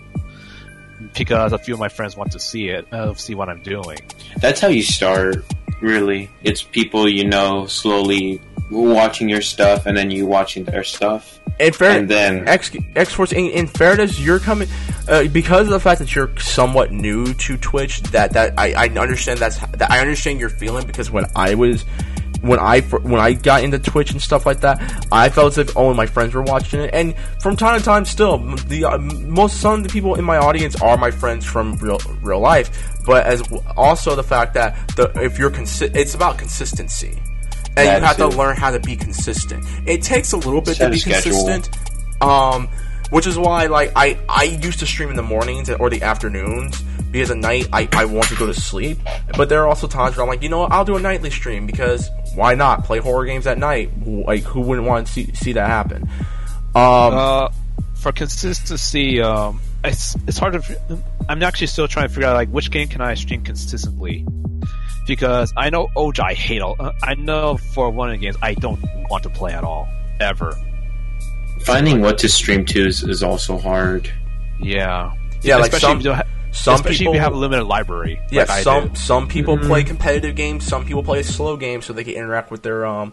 because 1.14 1.52
a 1.52 1.58
few 1.58 1.74
of 1.74 1.80
my 1.80 1.88
friends 1.88 2.16
want 2.16 2.32
to 2.32 2.38
see 2.38 2.68
it, 2.68 2.86
uh, 2.92 3.14
see 3.14 3.34
what 3.34 3.48
I'm 3.48 3.62
doing. 3.62 3.98
That's 4.38 4.60
how 4.60 4.68
you 4.68 4.82
start. 4.82 5.44
Really, 5.80 6.30
it's 6.42 6.62
people 6.62 7.08
you 7.08 7.24
know 7.24 7.66
slowly 7.66 8.40
watching 8.70 9.28
your 9.30 9.40
stuff, 9.40 9.86
and 9.86 9.96
then 9.96 10.10
you 10.10 10.26
watching 10.26 10.64
their 10.64 10.84
stuff, 10.84 11.40
in 11.58 11.72
fair, 11.72 11.98
and 11.98 12.08
then 12.08 12.46
X 12.46 12.70
X 12.94 13.12
Force. 13.14 13.32
In, 13.32 13.46
in 13.46 13.66
fairness, 13.66 14.20
you're 14.20 14.40
coming 14.40 14.68
uh, 15.08 15.24
because 15.28 15.62
of 15.62 15.70
the 15.70 15.80
fact 15.80 16.00
that 16.00 16.14
you're 16.14 16.30
somewhat 16.38 16.92
new 16.92 17.32
to 17.32 17.56
Twitch. 17.56 18.02
That 18.02 18.34
that 18.34 18.52
I, 18.58 18.74
I 18.74 18.88
understand 18.88 19.38
that's 19.38 19.56
that 19.58 19.90
I 19.90 20.00
understand 20.00 20.38
your 20.38 20.50
feeling 20.50 20.86
because 20.86 21.10
when 21.10 21.24
I 21.34 21.54
was 21.54 21.86
when 22.42 22.58
I 22.58 22.80
when 22.80 23.20
I 23.20 23.32
got 23.34 23.62
into 23.64 23.78
Twitch 23.78 24.12
and 24.12 24.20
stuff 24.20 24.46
like 24.46 24.60
that, 24.60 25.06
I 25.12 25.28
felt 25.28 25.52
as 25.52 25.58
if 25.58 25.76
oh 25.76 25.92
my 25.94 26.06
friends 26.06 26.34
were 26.34 26.42
watching 26.42 26.80
it, 26.80 26.90
and 26.92 27.14
from 27.40 27.56
time 27.56 27.78
to 27.78 27.84
time, 27.84 28.04
still 28.04 28.38
the 28.38 28.84
uh, 28.84 28.98
most 28.98 29.60
some 29.60 29.74
of 29.74 29.82
the 29.82 29.88
people 29.88 30.14
in 30.14 30.24
my 30.24 30.38
audience 30.38 30.80
are 30.80 30.96
my 30.96 31.10
friends 31.10 31.44
from 31.44 31.76
real 31.76 31.98
real 32.22 32.40
life. 32.40 33.00
But 33.04 33.26
as 33.26 33.42
also 33.76 34.14
the 34.14 34.22
fact 34.22 34.54
that 34.54 34.76
the 34.96 35.12
if 35.22 35.38
you're 35.38 35.50
consi- 35.50 35.94
it's 35.94 36.14
about 36.14 36.38
consistency. 36.38 37.20
And 37.76 37.86
That 37.86 38.00
you 38.00 38.04
have 38.04 38.16
to 38.16 38.28
learn 38.28 38.56
how 38.56 38.72
to 38.72 38.80
be 38.80 38.96
consistent. 38.96 39.64
It 39.86 40.02
takes 40.02 40.32
a 40.32 40.36
little 40.36 40.60
bit 40.60 40.76
Set 40.76 40.86
to 40.86 40.90
be 40.90 41.00
consistent. 41.00 41.70
Um, 42.20 42.68
which 43.10 43.26
is 43.26 43.38
why, 43.38 43.66
like, 43.66 43.92
I, 43.96 44.18
I 44.28 44.44
used 44.44 44.80
to 44.80 44.86
stream 44.86 45.10
in 45.10 45.16
the 45.16 45.22
mornings 45.22 45.68
or 45.68 45.90
the 45.90 46.02
afternoons 46.02 46.80
because 47.10 47.30
at 47.30 47.38
night 47.38 47.68
I, 47.72 47.88
I 47.92 48.04
want 48.04 48.28
to 48.28 48.36
go 48.36 48.46
to 48.46 48.54
sleep. 48.54 48.98
But 49.36 49.48
there 49.48 49.62
are 49.62 49.68
also 49.68 49.86
times 49.86 50.16
where 50.16 50.22
I'm 50.22 50.28
like, 50.28 50.42
you 50.42 50.48
know 50.48 50.60
what, 50.60 50.72
I'll 50.72 50.84
do 50.84 50.96
a 50.96 51.00
nightly 51.00 51.30
stream 51.30 51.66
because 51.66 52.08
why 52.34 52.54
not 52.54 52.84
play 52.84 52.98
horror 52.98 53.24
games 53.26 53.46
at 53.46 53.58
night? 53.58 53.90
Like, 54.06 54.42
who 54.42 54.60
wouldn't 54.60 54.86
want 54.86 55.06
to 55.06 55.12
see, 55.12 55.32
see 55.34 55.52
that 55.54 55.68
happen? 55.68 56.02
Um, 56.74 57.14
Uh, 57.14 57.48
for 57.94 58.12
consistency, 58.12 59.20
um, 59.20 59.60
it's 59.84 60.16
it's 60.26 60.38
hard 60.38 60.52
to. 60.54 60.58
f- 60.60 60.98
I'm 61.28 61.42
actually 61.42 61.66
still 61.66 61.88
trying 61.88 62.08
to 62.08 62.14
figure 62.14 62.28
out 62.28 62.34
like 62.34 62.48
which 62.48 62.70
game 62.70 62.88
can 62.88 63.00
I 63.00 63.14
stream 63.14 63.42
consistently, 63.42 64.26
because 65.06 65.52
I 65.56 65.70
know 65.70 65.88
Oj 65.96 66.18
I 66.20 66.32
hate 66.34 66.62
all. 66.62 66.76
uh, 66.80 66.92
I 67.02 67.14
know 67.14 67.56
for 67.56 67.90
one 67.90 68.08
of 68.10 68.14
the 68.14 68.18
games 68.24 68.36
I 68.42 68.54
don't 68.54 68.80
want 69.10 69.22
to 69.24 69.30
play 69.30 69.52
at 69.52 69.64
all 69.64 69.88
ever. 70.20 70.56
finding 71.64 72.00
what 72.00 72.16
to 72.18 72.28
stream 72.28 72.64
to 72.66 72.86
is, 72.86 73.02
is 73.02 73.22
also 73.22 73.58
hard. 73.58 74.10
Yeah, 74.62 75.12
Yeah, 75.42 75.56
like 75.56 75.72
especially 75.72 76.02
some- 76.04 76.22
if 76.52 76.56
you 76.56 76.64
don't 76.64 76.64
ha- 76.64 76.64
some 76.64 76.74
especially 76.74 76.98
people- 76.98 77.12
if 77.14 77.16
you 77.16 77.20
have 77.22 77.32
a 77.34 77.38
limited 77.38 77.64
library. 77.64 78.20
Yeah, 78.30 78.40
like 78.42 78.50
I 78.50 78.62
some 78.62 78.88
do. 78.88 78.94
some 78.96 79.28
people 79.28 79.58
play 79.58 79.82
competitive 79.84 80.34
games. 80.36 80.64
Some 80.66 80.84
people 80.84 81.02
play 81.02 81.22
slow 81.22 81.56
games 81.56 81.86
so 81.86 81.92
they 81.92 82.04
can 82.04 82.14
interact 82.14 82.50
with 82.50 82.62
their 82.62 82.84
um 82.86 83.12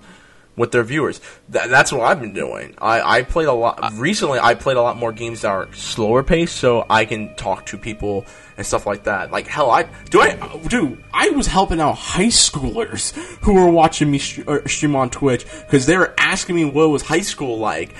with 0.56 0.72
their 0.72 0.84
viewers. 0.84 1.22
Th- 1.54 1.68
that's 1.70 1.92
what 1.92 2.02
I've 2.02 2.20
been 2.20 2.34
doing. 2.34 2.74
I, 2.80 3.20
I 3.20 3.22
played 3.22 3.48
a 3.48 3.54
lot 3.54 3.94
recently. 3.94 4.40
I 4.40 4.56
played 4.56 4.76
a 4.76 4.82
lot 4.82 4.98
more 4.98 5.12
games 5.12 5.42
that 5.42 5.50
are 5.50 5.72
slower 5.74 6.24
paced, 6.24 6.56
so 6.56 6.84
I 6.90 7.06
can 7.06 7.36
talk 7.36 7.68
to 7.68 7.78
people 7.78 8.26
and 8.58 8.66
stuff 8.66 8.88
like 8.88 9.04
that. 9.04 9.30
Like 9.32 9.46
hell, 9.46 9.70
I 9.70 9.84
do 10.10 10.20
I 10.20 10.36
Dude, 10.68 11.04
I 11.14 11.30
was 11.30 11.46
helping 11.46 11.80
out 11.80 11.94
high 11.94 12.26
schoolers 12.32 13.14
who 13.44 13.54
were 13.54 13.70
watching 13.70 14.10
me 14.10 14.18
st- 14.18 14.48
or 14.48 14.68
stream 14.68 14.96
on 14.96 15.12
Twitch 15.12 15.46
because 15.46 15.86
they 15.86 15.96
were 15.96 16.16
asking 16.18 16.56
me 16.56 16.66
what 16.66 16.90
was 16.90 17.04
high 17.04 17.22
school 17.22 17.60
like. 17.60 17.94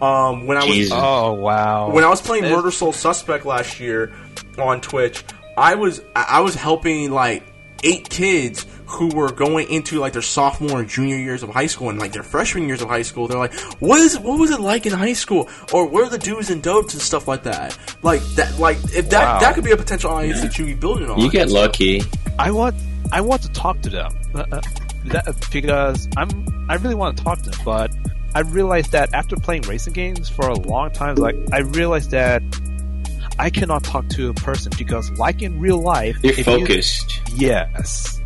um 0.00 0.46
when 0.46 0.56
I 0.56 0.64
was 0.64 0.74
Jesus. 0.74 0.92
Oh 0.96 1.34
wow! 1.34 1.90
when 1.90 2.04
I 2.04 2.08
was 2.08 2.22
playing 2.22 2.44
Murder 2.44 2.70
Soul 2.70 2.92
Suspect 2.94 3.44
last 3.44 3.80
year 3.80 4.12
on 4.60 4.80
Twitch, 4.80 5.24
I 5.56 5.74
was 5.74 6.00
I 6.14 6.26
I 6.28 6.40
was 6.40 6.54
helping 6.54 7.10
like 7.10 7.42
eight 7.84 8.08
kids 8.10 8.66
who 8.86 9.08
were 9.08 9.30
going 9.30 9.70
into 9.70 10.00
like 10.00 10.12
their 10.12 10.22
sophomore 10.22 10.80
and 10.80 10.88
junior 10.88 11.16
years 11.16 11.42
of 11.42 11.50
high 11.50 11.66
school 11.66 11.90
and 11.90 11.98
like 11.98 12.12
their 12.12 12.22
freshman 12.22 12.66
years 12.66 12.82
of 12.82 12.88
high 12.88 13.02
school. 13.02 13.28
They're 13.28 13.38
like, 13.38 13.54
"What 13.80 14.00
is 14.00 14.18
what 14.18 14.38
was 14.38 14.50
it 14.50 14.60
like 14.60 14.86
in 14.86 14.92
high 14.92 15.12
school? 15.12 15.48
Or 15.72 15.86
where 15.86 16.04
are 16.04 16.10
the 16.10 16.18
do's 16.18 16.50
and 16.50 16.62
don'ts 16.62 16.94
and 16.94 17.02
stuff 17.02 17.28
like 17.28 17.44
that?" 17.44 17.76
Like 18.02 18.22
that, 18.36 18.58
like 18.58 18.78
if 18.94 19.10
that 19.10 19.22
Wow. 19.24 19.38
that 19.40 19.54
could 19.54 19.64
be 19.64 19.70
a 19.72 19.76
potential 19.76 20.10
audience 20.10 20.40
that 20.40 20.58
you 20.58 20.64
be 20.64 20.74
building 20.74 21.08
on. 21.10 21.20
You 21.20 21.30
get 21.30 21.50
lucky. 21.50 22.02
I 22.38 22.50
want 22.50 22.74
I 23.12 23.20
want 23.20 23.42
to 23.42 23.48
talk 23.50 23.80
to 23.82 23.90
them 23.90 24.12
uh, 24.34 24.44
uh, 24.50 24.60
that, 25.06 25.48
because 25.52 26.08
I'm 26.16 26.30
I 26.68 26.74
really 26.76 26.94
want 26.94 27.16
to 27.18 27.24
talk 27.24 27.38
to 27.42 27.50
them, 27.50 27.60
but 27.64 27.90
I 28.34 28.40
realized 28.40 28.92
that 28.92 29.14
after 29.14 29.36
playing 29.36 29.62
racing 29.62 29.92
games 29.94 30.28
for 30.28 30.48
a 30.48 30.54
long 30.54 30.90
time, 30.90 31.16
like 31.16 31.36
I 31.52 31.60
realized 31.60 32.10
that 32.10 32.42
I 33.38 33.50
cannot 33.50 33.84
talk 33.84 34.08
to 34.10 34.30
a 34.30 34.34
person 34.34 34.72
because, 34.76 35.10
like 35.12 35.42
in 35.42 35.60
real 35.60 35.80
life, 35.80 36.16
You're 36.22 36.32
if 36.32 36.38
you- 36.38 36.44
focused. 36.44 37.20
yes. 37.34 38.20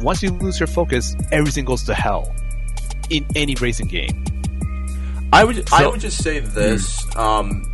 Once 0.00 0.22
you 0.22 0.30
lose 0.30 0.60
your 0.60 0.66
focus, 0.66 1.16
everything 1.32 1.64
goes 1.64 1.82
to 1.84 1.94
hell 1.94 2.32
in 3.10 3.26
any 3.34 3.54
racing 3.56 3.88
game. 3.88 4.24
I 5.32 5.44
would 5.44 5.68
I 5.72 5.86
would 5.86 6.00
just 6.00 6.22
say 6.22 6.38
this. 6.40 7.04
Um, 7.16 7.64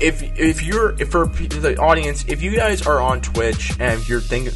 if 0.00 0.22
if 0.38 0.62
you're 0.62 0.94
if 1.00 1.10
for 1.10 1.26
the 1.26 1.76
audience, 1.78 2.24
if 2.28 2.42
you 2.42 2.56
guys 2.56 2.86
are 2.86 3.00
on 3.00 3.20
Twitch 3.20 3.72
and 3.78 4.06
you're 4.08 4.20
thinking, 4.20 4.52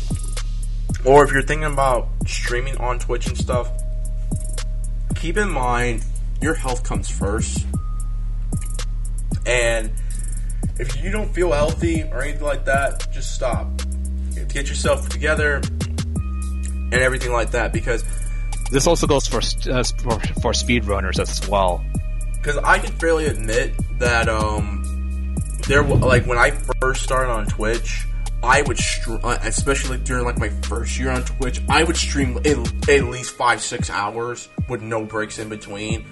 or 1.04 1.24
if 1.24 1.32
you're 1.32 1.42
thinking 1.42 1.70
about 1.72 2.08
streaming 2.26 2.76
on 2.78 2.98
Twitch 2.98 3.26
and 3.28 3.38
stuff, 3.38 3.70
keep 5.14 5.36
in 5.36 5.48
mind 5.48 6.04
your 6.42 6.54
health 6.54 6.82
comes 6.82 7.08
first. 7.08 7.64
And 9.46 9.92
if 10.78 11.02
you 11.02 11.10
don't 11.10 11.32
feel 11.34 11.52
healthy 11.52 12.02
or 12.04 12.22
anything 12.22 12.44
like 12.44 12.64
that, 12.66 13.06
just 13.12 13.34
stop. 13.34 13.68
Get 14.48 14.68
yourself 14.68 15.08
together 15.08 15.56
and 15.56 16.94
everything 16.94 17.32
like 17.32 17.50
that 17.50 17.72
because 17.72 18.04
This 18.70 18.86
also 18.86 19.06
goes 19.06 19.26
for 19.26 19.38
uh, 19.38 19.82
for, 20.02 20.18
for 20.40 20.52
speedrunners 20.52 21.18
as 21.20 21.46
well. 21.48 21.84
because 22.36 22.56
I 22.58 22.78
can 22.78 22.92
fairly 22.92 23.26
admit 23.26 23.74
that 23.98 24.28
um 24.28 25.34
there 25.68 25.82
like 25.82 26.26
when 26.26 26.38
I 26.38 26.52
first 26.80 27.02
started 27.02 27.30
on 27.30 27.46
Twitch, 27.46 28.06
I 28.42 28.62
would 28.62 28.78
str- 28.78 29.16
uh, 29.22 29.38
especially 29.42 29.98
during 29.98 30.24
like 30.24 30.38
my 30.38 30.48
first 30.48 30.98
year 30.98 31.10
on 31.10 31.24
Twitch, 31.24 31.60
I 31.68 31.82
would 31.82 31.96
stream 31.96 32.38
at, 32.38 32.88
at 32.88 33.04
least 33.04 33.34
five 33.34 33.60
six 33.60 33.90
hours 33.90 34.48
with 34.68 34.80
no 34.80 35.04
breaks 35.04 35.38
in 35.38 35.48
between. 35.48 36.06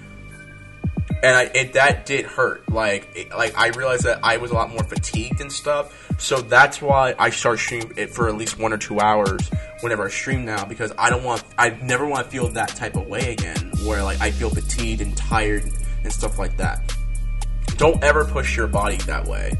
And 1.25 1.35
I, 1.35 1.43
it, 1.55 1.73
that 1.73 2.05
did 2.05 2.25
hurt. 2.25 2.69
Like, 2.69 3.09
it, 3.15 3.31
like 3.31 3.57
I 3.57 3.69
realized 3.69 4.03
that 4.03 4.19
I 4.21 4.37
was 4.37 4.51
a 4.51 4.53
lot 4.53 4.69
more 4.69 4.83
fatigued 4.83 5.41
and 5.41 5.51
stuff. 5.51 6.07
So 6.19 6.39
that's 6.39 6.83
why 6.83 7.15
I 7.17 7.31
start 7.31 7.57
streaming 7.57 7.93
it 7.97 8.11
for 8.11 8.29
at 8.29 8.35
least 8.35 8.59
one 8.59 8.71
or 8.71 8.77
two 8.77 8.99
hours 8.99 9.49
whenever 9.81 10.05
I 10.05 10.09
stream 10.09 10.45
now 10.45 10.65
because 10.65 10.93
I 10.99 11.09
don't 11.09 11.23
want, 11.23 11.43
I 11.57 11.71
never 11.81 12.05
want 12.05 12.25
to 12.25 12.31
feel 12.31 12.47
that 12.49 12.69
type 12.69 12.95
of 12.95 13.07
way 13.07 13.33
again, 13.33 13.71
where 13.83 14.03
like 14.03 14.21
I 14.21 14.29
feel 14.29 14.51
fatigued 14.51 15.01
and 15.01 15.17
tired 15.17 15.63
and 16.03 16.13
stuff 16.13 16.37
like 16.37 16.57
that. 16.57 16.95
Don't 17.77 18.03
ever 18.03 18.25
push 18.25 18.55
your 18.55 18.67
body 18.67 18.97
that 19.07 19.25
way. 19.25 19.53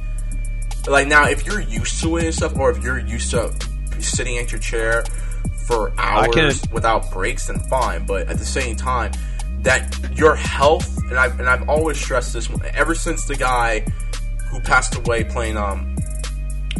like 0.87 1.07
now 1.07 1.27
if 1.27 1.47
you're 1.47 1.61
used 1.61 1.99
to 2.03 2.17
it 2.17 2.25
and 2.25 2.35
stuff, 2.35 2.55
or 2.57 2.69
if 2.69 2.83
you're 2.83 2.99
used 2.99 3.31
to 3.31 3.51
sitting 4.01 4.37
at 4.37 4.51
your 4.51 4.61
chair 4.61 5.03
for 5.65 5.91
hours 5.97 6.61
without 6.71 7.09
breaks, 7.11 7.47
then 7.47 7.59
fine. 7.61 8.05
But 8.05 8.27
at 8.27 8.37
the 8.37 8.45
same 8.45 8.75
time, 8.75 9.13
that 9.65 10.17
your 10.17 10.35
health 10.35 10.97
and 11.09 11.19
I've 11.19 11.39
and 11.39 11.49
I've 11.49 11.67
always 11.67 11.99
stressed 11.99 12.33
this 12.33 12.49
ever 12.73 12.95
since 12.95 13.25
the 13.25 13.35
guy 13.35 13.81
who 14.49 14.59
passed 14.61 14.95
away 14.95 15.23
playing 15.23 15.57
um 15.57 15.95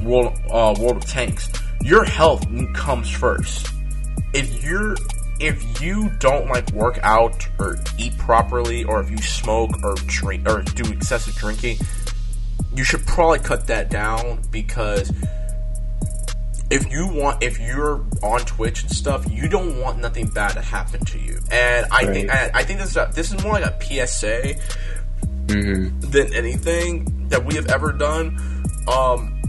World 0.02 0.40
uh, 0.50 0.76
World 0.80 0.98
of 0.98 1.06
Tanks. 1.06 1.52
Your 1.82 2.04
health 2.04 2.46
comes 2.74 3.10
first. 3.10 3.68
If 4.34 4.64
you're 4.64 4.96
if 5.40 5.82
you 5.82 6.10
don't 6.20 6.48
like 6.48 6.72
work 6.72 7.00
out 7.04 7.48
or 7.60 7.78
eat 7.98 8.18
properly, 8.18 8.84
or 8.84 9.02
if 9.02 9.10
you 9.10 9.18
smoke 9.18 9.72
or 9.84 9.96
drink 10.08 10.48
or 10.48 10.62
do 10.62 10.92
excessive 10.92 11.36
drinking, 11.36 11.78
you 12.74 12.84
should 12.84 13.06
probably 13.06 13.40
cut 13.40 13.68
that 13.68 13.90
down 13.90 14.40
because 14.52 15.12
if 16.70 16.92
you 16.92 17.08
want 17.08 17.44
if 17.44 17.60
you're 17.60 18.04
on 18.24 18.40
Twitch 18.42 18.84
and 18.84 18.92
stuff, 18.92 19.26
you 19.30 19.48
don't 19.48 19.80
want 19.80 20.00
nothing 20.00 20.28
bad 20.28 20.54
to 20.54 20.62
happen 20.62 21.04
to 21.06 21.20
you. 21.20 21.40
And 21.52 21.86
I 21.92 22.06
think 22.06 22.30
Right. 22.30 22.52
I, 22.56 22.60
I 22.60 22.64
think 22.64 22.80
this 22.80 22.92
is 22.92 22.98
a, 22.98 23.10
this 23.14 23.32
is 23.32 23.44
more 23.44 23.54
like 23.54 23.66
a 23.66 24.08
PSA 24.08 24.54
hmm 25.50 26.00
than 26.00 26.34
anything 26.34 27.28
that 27.30 27.46
we 27.46 27.56
have 27.56 27.68
ever 27.68 27.92
done. 27.92 28.38
Um, 28.88 29.42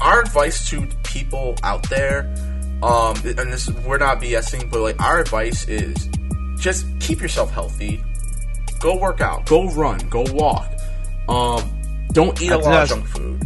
our 0.00 0.20
advice 0.20 0.68
to 0.70 0.86
people 1.04 1.56
out 1.62 1.88
there, 1.88 2.20
um, 2.82 3.16
and 3.24 3.52
this 3.52 3.68
we're 3.86 3.98
not 3.98 4.20
BSing, 4.20 4.70
but 4.70 4.80
like 4.80 5.00
our 5.00 5.20
advice 5.20 5.66
is 5.68 6.08
just 6.58 6.86
keep 7.00 7.20
yourself 7.20 7.50
healthy. 7.50 8.02
Go 8.80 8.96
work 8.96 9.20
out. 9.20 9.46
Go 9.46 9.68
run. 9.70 9.98
Go 10.08 10.24
walk. 10.32 10.70
Um, 11.28 11.82
don't 12.12 12.40
eat 12.42 12.50
a 12.50 12.58
lot 12.58 12.82
of 12.82 12.88
junk 12.88 13.06
food. 13.06 13.42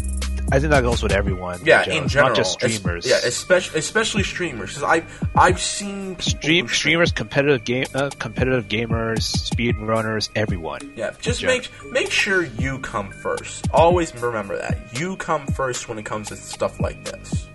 I 0.55 0.59
think 0.59 0.71
that 0.71 0.83
goes 0.83 1.03
with 1.03 1.13
everyone. 1.13 1.61
Yeah, 1.65 1.89
in 1.89 2.09
general, 2.09 2.29
not 2.29 2.37
just 2.37 2.63
Es- 2.63 2.75
streamers. 2.75 3.07
yeah, 3.09 3.17
especially 3.25 3.79
especially 3.79 4.23
streamers. 4.23 4.75
Because 4.75 4.83
I 4.83 5.03
I've 5.35 5.59
seen 5.61 6.19
Stream 6.21 6.69
streamers, 6.69 7.11
competitive 7.11 7.65
game, 7.65 7.87
uh, 7.95 8.11
competitive 8.19 8.69
gamers, 8.69 9.23
speed 9.23 9.79
runners, 9.79 10.29
everyone. 10.35 10.93
Yeah, 10.95 11.13
just 11.21 11.43
make 11.43 11.71
make 11.91 12.11
sure 12.11 12.43
you 12.45 12.79
come 12.81 13.11
first. 13.13 13.67
Always 13.73 14.15
remember 14.15 14.59
that 14.59 14.99
you 15.01 15.17
come 15.17 15.47
first 15.47 15.89
when 15.89 15.99
it 15.99 16.05
comes 16.05 16.29
to 16.29 16.37
stuff 16.37 16.79
like 16.81 17.03
this. 17.05 17.49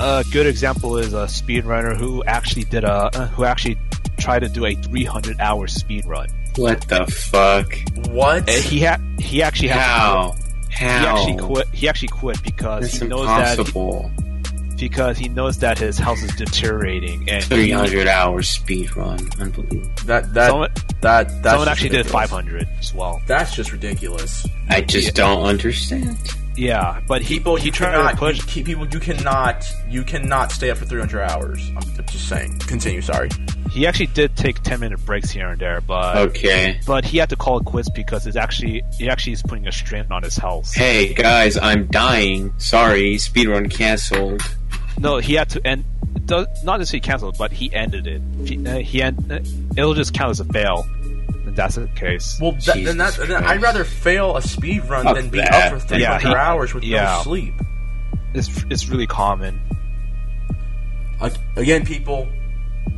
A 0.00 0.24
good 0.32 0.46
example 0.46 0.96
is 0.96 1.12
a 1.14 1.24
speedrunner 1.26 1.96
who 1.96 2.22
actually 2.22 2.62
did 2.64 2.84
a 2.84 3.10
uh, 3.12 3.26
who 3.28 3.42
actually 3.44 3.76
tried 4.16 4.40
to 4.40 4.48
do 4.48 4.64
a 4.64 4.74
300 4.76 5.40
hour 5.40 5.66
speed 5.66 6.06
run. 6.06 6.28
What 6.54 6.86
the 6.88 7.04
fuck? 7.06 7.74
What? 8.10 8.48
And 8.48 8.62
he 8.64 8.78
had 8.78 9.00
he 9.18 9.42
actually 9.42 9.68
had 9.68 9.76
to 9.76 9.82
How? 9.82 10.30
quit. 10.30 10.44
How? 10.70 11.00
he 11.00 11.06
actually 11.06 11.46
quit. 11.46 11.68
He 11.72 11.88
actually 11.88 12.08
quit 12.08 12.42
because 12.42 12.82
That's 12.82 12.98
he 12.98 13.08
knows 13.08 13.26
that 13.26 13.58
impossible. 13.58 14.10
because 14.76 15.18
he 15.18 15.28
knows 15.28 15.58
that 15.58 15.78
his 15.78 15.98
health 15.98 16.22
is 16.22 16.34
deteriorating 16.36 17.28
and 17.28 17.42
Three 17.44 17.70
hundred 17.70 18.06
hours 18.06 18.48
speed 18.48 18.96
run. 18.96 19.18
Unbelievable. 19.40 19.90
that 20.06 20.32
that 20.34 20.50
someone, 20.50 20.70
that 21.00 21.28
that's 21.28 21.42
someone 21.42 21.66
just 21.66 21.68
actually 21.68 21.88
did 21.90 22.06
500 22.06 22.68
as 22.78 22.94
well. 22.94 23.20
That's 23.26 23.54
just 23.54 23.72
ridiculous. 23.72 24.46
I 24.68 24.80
just 24.82 25.14
don't 25.14 25.42
understand. 25.44 26.16
Yeah, 26.58 27.00
but 27.06 27.22
he 27.22 27.36
People, 27.38 27.56
he 27.56 27.66
you 27.66 27.72
tried 27.72 27.92
cannot 27.92 28.10
to 28.12 28.16
push. 28.16 28.56
you, 28.56 28.64
people. 28.64 28.86
You 28.88 28.98
cannot 28.98 29.64
you 29.88 30.02
cannot 30.02 30.50
stay 30.52 30.70
up 30.70 30.78
for 30.78 30.84
three 30.86 30.98
hundred 31.00 31.22
hours. 31.22 31.70
I'm 31.76 32.04
just 32.06 32.28
saying. 32.28 32.58
Continue. 32.60 33.00
Sorry. 33.00 33.28
He 33.70 33.86
actually 33.86 34.06
did 34.06 34.34
take 34.34 34.62
10 34.62 34.80
minute 34.80 35.04
breaks 35.04 35.30
here 35.30 35.48
and 35.48 35.60
there, 35.60 35.80
but 35.82 36.16
Okay. 36.16 36.80
but 36.86 37.04
he 37.04 37.18
had 37.18 37.28
to 37.30 37.36
call 37.36 37.58
it 37.58 37.64
quits 37.66 37.90
because 37.90 38.26
it's 38.26 38.36
actually 38.36 38.82
he 38.98 39.08
actually 39.08 39.34
is 39.34 39.42
putting 39.42 39.68
a 39.68 39.72
strain 39.72 40.06
on 40.10 40.22
his 40.22 40.36
health. 40.36 40.74
Hey 40.74 41.12
guys, 41.14 41.56
I'm 41.58 41.86
dying. 41.86 42.52
Sorry, 42.58 43.16
speedrun 43.16 43.70
canceled. 43.70 44.42
No, 44.98 45.18
he 45.18 45.34
had 45.34 45.50
to 45.50 45.64
end. 45.66 45.84
does- 46.24 46.46
Not 46.64 46.78
necessarily 46.80 47.02
canceled, 47.02 47.36
but 47.38 47.52
he 47.52 47.72
ended 47.72 48.06
it. 48.06 48.20
He, 48.44 48.66
uh, 48.66 48.78
he 48.78 49.00
end, 49.02 49.30
uh, 49.30 49.38
it'll 49.76 49.94
just 49.94 50.12
count 50.12 50.30
as 50.32 50.40
a 50.40 50.44
fail. 50.46 50.84
If 51.48 51.54
that's 51.56 51.74
the 51.76 51.86
case. 51.88 52.38
Well, 52.40 52.52
that, 52.66 52.76
then 52.84 52.98
that, 52.98 53.14
then 53.16 53.44
I'd 53.44 53.62
rather 53.62 53.84
fail 53.84 54.36
a 54.36 54.42
speed 54.42 54.84
run 54.84 55.04
Fuck 55.04 55.16
than 55.16 55.28
be 55.30 55.38
that. 55.38 55.72
up 55.72 55.80
for 55.80 55.86
three 55.86 56.00
Yeah, 56.02 56.18
he- 56.20 56.26
hours 56.28 56.74
with 56.74 56.84
yeah. 56.84 57.16
no 57.16 57.22
sleep. 57.22 57.54
It's 58.34 58.64
it's 58.70 58.88
really 58.88 59.06
common. 59.06 59.60
Again, 61.56 61.84
people, 61.84 62.28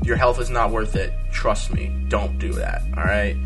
your 0.02 0.16
health 0.16 0.39
is 0.40 0.51
not 0.51 0.70
worth 0.70 0.94
it. 0.97 1.12
Trust 1.32 1.72
me. 1.72 1.90
Don't 2.09 2.39
do 2.39 2.52
that. 2.55 2.82
All 2.97 3.05
right. 3.05 3.36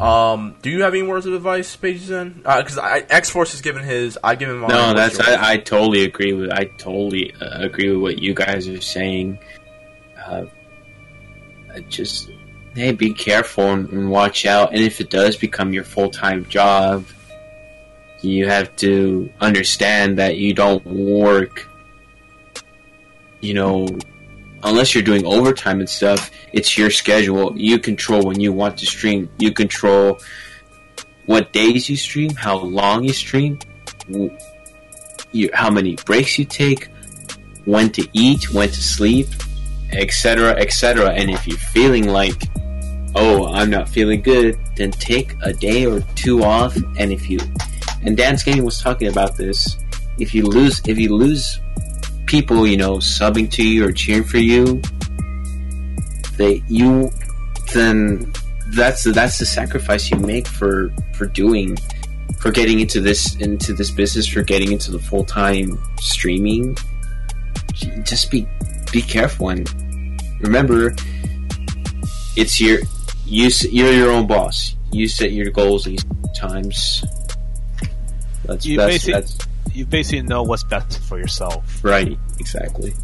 Um, 0.00 0.54
do 0.62 0.70
you 0.70 0.82
have 0.84 0.94
any 0.94 1.02
words 1.02 1.26
of 1.26 1.34
advice, 1.34 1.74
Pages? 1.74 2.06
Then, 2.06 2.34
because 2.34 2.78
X 2.78 3.30
Force 3.30 3.50
has 3.50 3.62
given 3.62 3.82
his, 3.82 4.16
I 4.22 4.36
give 4.36 4.48
him. 4.48 4.58
mine. 4.60 4.70
No, 4.70 4.94
that's? 4.94 5.18
I, 5.18 5.52
I 5.52 5.56
totally 5.56 6.04
agree 6.04 6.32
with. 6.32 6.52
I 6.52 6.66
totally 6.76 7.34
uh, 7.40 7.62
agree 7.64 7.90
with 7.90 8.00
what 8.00 8.18
you 8.22 8.32
guys 8.34 8.68
are 8.68 8.80
saying. 8.80 9.40
Uh, 10.24 10.44
just 11.88 12.30
hey, 12.78 12.92
be 12.92 13.12
careful 13.12 13.72
and, 13.72 13.88
and 13.90 14.10
watch 14.10 14.46
out. 14.46 14.72
And 14.72 14.82
if 14.82 15.00
it 15.00 15.10
does 15.10 15.36
become 15.36 15.72
your 15.72 15.84
full 15.84 16.10
time 16.10 16.46
job, 16.46 17.04
you 18.22 18.48
have 18.48 18.74
to 18.76 19.30
understand 19.40 20.18
that 20.18 20.36
you 20.36 20.54
don't 20.54 20.84
work. 20.86 21.68
You 23.40 23.54
know, 23.54 23.88
unless 24.62 24.94
you're 24.94 25.04
doing 25.04 25.26
overtime 25.26 25.80
and 25.80 25.88
stuff, 25.88 26.30
it's 26.52 26.76
your 26.76 26.90
schedule. 26.90 27.56
You 27.56 27.78
control 27.78 28.22
when 28.22 28.40
you 28.40 28.52
want 28.52 28.78
to 28.78 28.86
stream. 28.86 29.28
You 29.38 29.52
control 29.52 30.20
what 31.26 31.52
days 31.52 31.88
you 31.90 31.96
stream, 31.96 32.30
how 32.30 32.56
long 32.56 33.04
you 33.04 33.12
stream, 33.12 33.58
you, 35.30 35.50
how 35.52 35.70
many 35.70 35.96
breaks 36.06 36.38
you 36.38 36.44
take, 36.44 36.88
when 37.66 37.90
to 37.90 38.08
eat, 38.12 38.52
when 38.52 38.68
to 38.68 38.82
sleep, 38.82 39.28
etc., 39.92 40.52
etc. 40.52 41.10
And 41.10 41.30
if 41.30 41.46
you're 41.46 41.58
feeling 41.58 42.08
like, 42.08 42.42
oh, 43.18 43.52
I'm 43.52 43.68
not 43.68 43.88
feeling 43.88 44.22
good, 44.22 44.58
then 44.76 44.92
take 44.92 45.34
a 45.42 45.52
day 45.52 45.84
or 45.84 46.00
two 46.14 46.44
off. 46.44 46.76
And 46.96 47.12
if 47.12 47.28
you, 47.28 47.38
and 48.02 48.16
Dan 48.16 48.38
Skinny 48.38 48.60
was 48.60 48.80
talking 48.80 49.08
about 49.08 49.36
this, 49.36 49.76
if 50.18 50.34
you 50.34 50.44
lose, 50.44 50.80
if 50.86 50.98
you 50.98 51.14
lose 51.14 51.60
people, 52.26 52.66
you 52.66 52.76
know, 52.76 52.96
subbing 52.96 53.50
to 53.52 53.66
you 53.66 53.84
or 53.84 53.92
cheering 53.92 54.24
for 54.24 54.38
you, 54.38 54.80
they 56.36 56.62
you 56.68 57.10
then 57.74 58.32
that's 58.68 59.02
the, 59.02 59.12
that's 59.12 59.38
the 59.38 59.46
sacrifice 59.46 60.10
you 60.10 60.18
make 60.18 60.46
for 60.46 60.92
for 61.14 61.26
doing 61.26 61.76
for 62.38 62.50
getting 62.52 62.80
into 62.80 63.00
this 63.00 63.34
into 63.36 63.72
this 63.72 63.90
business 63.90 64.26
for 64.26 64.42
getting 64.42 64.72
into 64.72 64.92
the 64.92 64.98
full 64.98 65.24
time 65.24 65.78
streaming. 66.00 66.76
Just 68.04 68.30
be 68.30 68.46
be 68.92 69.02
careful 69.02 69.50
and 69.50 69.68
remember, 70.40 70.94
it's 72.36 72.60
your 72.60 72.80
you 73.28 73.46
s- 73.46 73.70
you're 73.70 73.92
your 73.92 74.10
own 74.10 74.26
boss. 74.26 74.74
You 74.92 75.06
set 75.08 75.32
your 75.32 75.50
goals 75.50 75.84
these 75.84 76.04
times. 76.36 77.04
That's 78.44 78.64
You 78.66 78.76
that's, 78.78 78.92
basic- 78.92 79.14
that's 79.14 79.38
You 79.74 79.84
basically 79.86 80.22
know 80.22 80.42
what's 80.42 80.64
best 80.64 80.98
for 81.04 81.18
yourself. 81.18 81.80
right. 81.84 82.18
Exactly. 82.40 82.94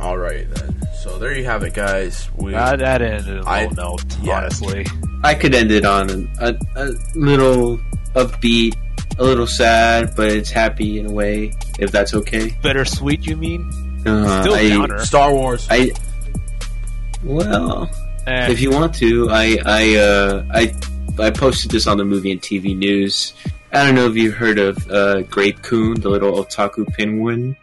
All 0.00 0.16
right 0.18 0.48
then. 0.54 0.74
So 1.02 1.18
there 1.18 1.36
you 1.36 1.44
have 1.44 1.62
it, 1.62 1.74
guys. 1.74 2.28
We 2.36 2.52
That, 2.52 2.78
that 2.80 3.02
ended 3.02 3.38
a 3.38 3.42
low 3.42 3.48
I- 3.48 3.66
note, 3.66 4.04
yeah. 4.22 4.38
honestly. 4.38 4.86
I 5.22 5.34
could 5.34 5.54
end 5.54 5.70
it 5.70 5.84
on 5.84 6.28
a, 6.40 6.54
a 6.76 6.92
little 7.14 7.78
upbeat, 8.14 8.74
a 9.18 9.22
little 9.24 9.46
sad, 9.46 10.14
but 10.16 10.30
it's 10.30 10.50
happy 10.50 10.98
in 10.98 11.06
a 11.06 11.12
way. 11.12 11.52
If 11.78 11.90
that's 11.92 12.14
okay. 12.14 12.56
Bittersweet, 12.62 13.26
you 13.26 13.36
mean? 13.36 13.70
Uh, 14.06 14.42
Still 14.42 14.54
I. 14.92 15.04
Star 15.04 15.32
Wars. 15.32 15.66
I 15.70 15.92
well, 17.22 17.88
Eh, 18.26 18.50
if 18.50 18.60
you 18.60 18.70
want 18.70 18.94
to, 18.96 19.28
I 19.30 19.58
I 19.64 19.96
uh, 19.96 20.44
I 20.50 20.74
I 21.18 21.30
posted 21.30 21.70
this 21.70 21.86
on 21.86 21.98
the 21.98 22.04
movie 22.04 22.32
and 22.32 22.40
TV 22.40 22.76
news. 22.76 23.34
I 23.72 23.84
don't 23.84 23.94
know 23.94 24.06
if 24.06 24.16
you've 24.16 24.34
heard 24.34 24.58
of 24.58 24.88
uh, 24.90 25.22
Grape-kun, 25.22 26.00
the 26.00 26.08
little 26.08 26.44
otaku 26.44 26.86
penguin. 26.94 27.56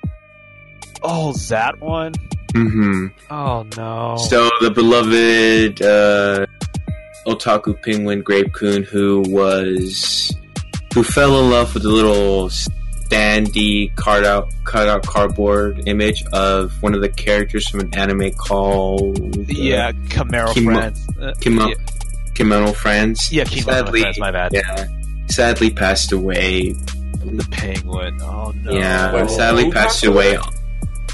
oh, 1.03 1.31
that 1.49 1.79
one? 1.79 2.11
Mm-hmm. 2.53 3.07
Oh, 3.33 3.65
no. 3.77 4.17
So 4.17 4.49
the 4.59 4.71
beloved 4.71 5.81
uh, 5.81 6.45
otaku 7.25 7.81
penguin 7.81 8.23
Grape-kun, 8.23 8.83
who 8.83 9.21
was 9.27 10.35
who 10.93 11.03
fell 11.03 11.39
in 11.41 11.49
love 11.49 11.73
with 11.73 11.83
the 11.83 11.89
little 11.89 12.49
standy 13.11 13.93
cut 13.95 14.23
out 14.23 14.51
cut 14.63 14.87
out 14.87 15.05
cardboard 15.05 15.83
image 15.87 16.23
of 16.31 16.81
one 16.81 16.93
of 16.95 17.01
the 17.01 17.09
characters 17.09 17.67
from 17.67 17.81
an 17.81 17.93
anime 17.95 18.31
called 18.31 19.19
uh, 19.19 19.43
yeah, 19.47 19.91
Camaro 19.91 20.53
Kimo- 20.53 20.73
Friends. 20.73 21.07
Uh, 21.19 21.33
Kimo- 21.39 21.67
yeah, 21.67 21.75
Kemono 22.33 22.73
Friends. 22.75 23.31
yeah 23.31 23.43
Kemono 23.43 23.63
sadly, 23.65 24.01
Friends, 24.01 24.19
my 24.19 24.31
bad. 24.31 24.53
yeah, 24.53 24.87
sadly 25.27 25.69
passed 25.71 26.11
away. 26.11 26.71
The 27.23 27.47
penguin. 27.51 28.17
Oh, 28.21 28.51
no. 28.63 28.71
Yeah, 28.71 29.13
Wait, 29.13 29.29
sadly 29.29 29.65
who 29.65 29.71
passed 29.71 30.01
passed 30.01 30.05
away. 30.05 30.37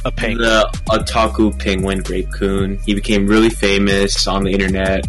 A 0.06 0.12
penguin. 0.12 0.48
The 0.48 0.80
otaku 0.90 1.58
penguin 1.60 2.00
Grape-kun. 2.00 2.80
He 2.86 2.94
became 2.94 3.28
really 3.28 3.50
famous 3.50 4.26
on 4.28 4.44
the 4.44 4.52
internet 4.52 5.06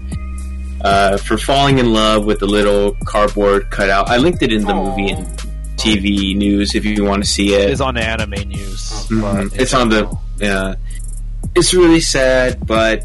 uh, 0.80 1.16
for 1.18 1.38
falling 1.38 1.78
in 1.78 1.92
love 1.92 2.24
with 2.24 2.40
the 2.40 2.46
little 2.46 2.96
cardboard 3.04 3.70
cutout. 3.70 4.08
I 4.08 4.16
linked 4.16 4.42
it 4.42 4.52
in 4.52 4.62
the 4.64 4.72
Aw. 4.72 4.84
movie 4.96 5.10
and 5.12 5.26
TV 5.78 6.36
news 6.36 6.74
if 6.74 6.84
you 6.84 7.04
want 7.04 7.22
to 7.24 7.28
see 7.28 7.54
it. 7.54 7.70
It's 7.70 7.80
on 7.80 7.96
anime 7.96 8.48
news. 8.48 8.80
Mhm. 9.08 9.20
but 9.22 9.40
in 9.40 9.50
It's 9.62 9.74
on 9.74 9.88
the 9.88 10.16
yeah. 10.38 10.74
It's 11.54 11.72
really 11.74 12.00
sad, 12.00 12.66
but 12.66 13.04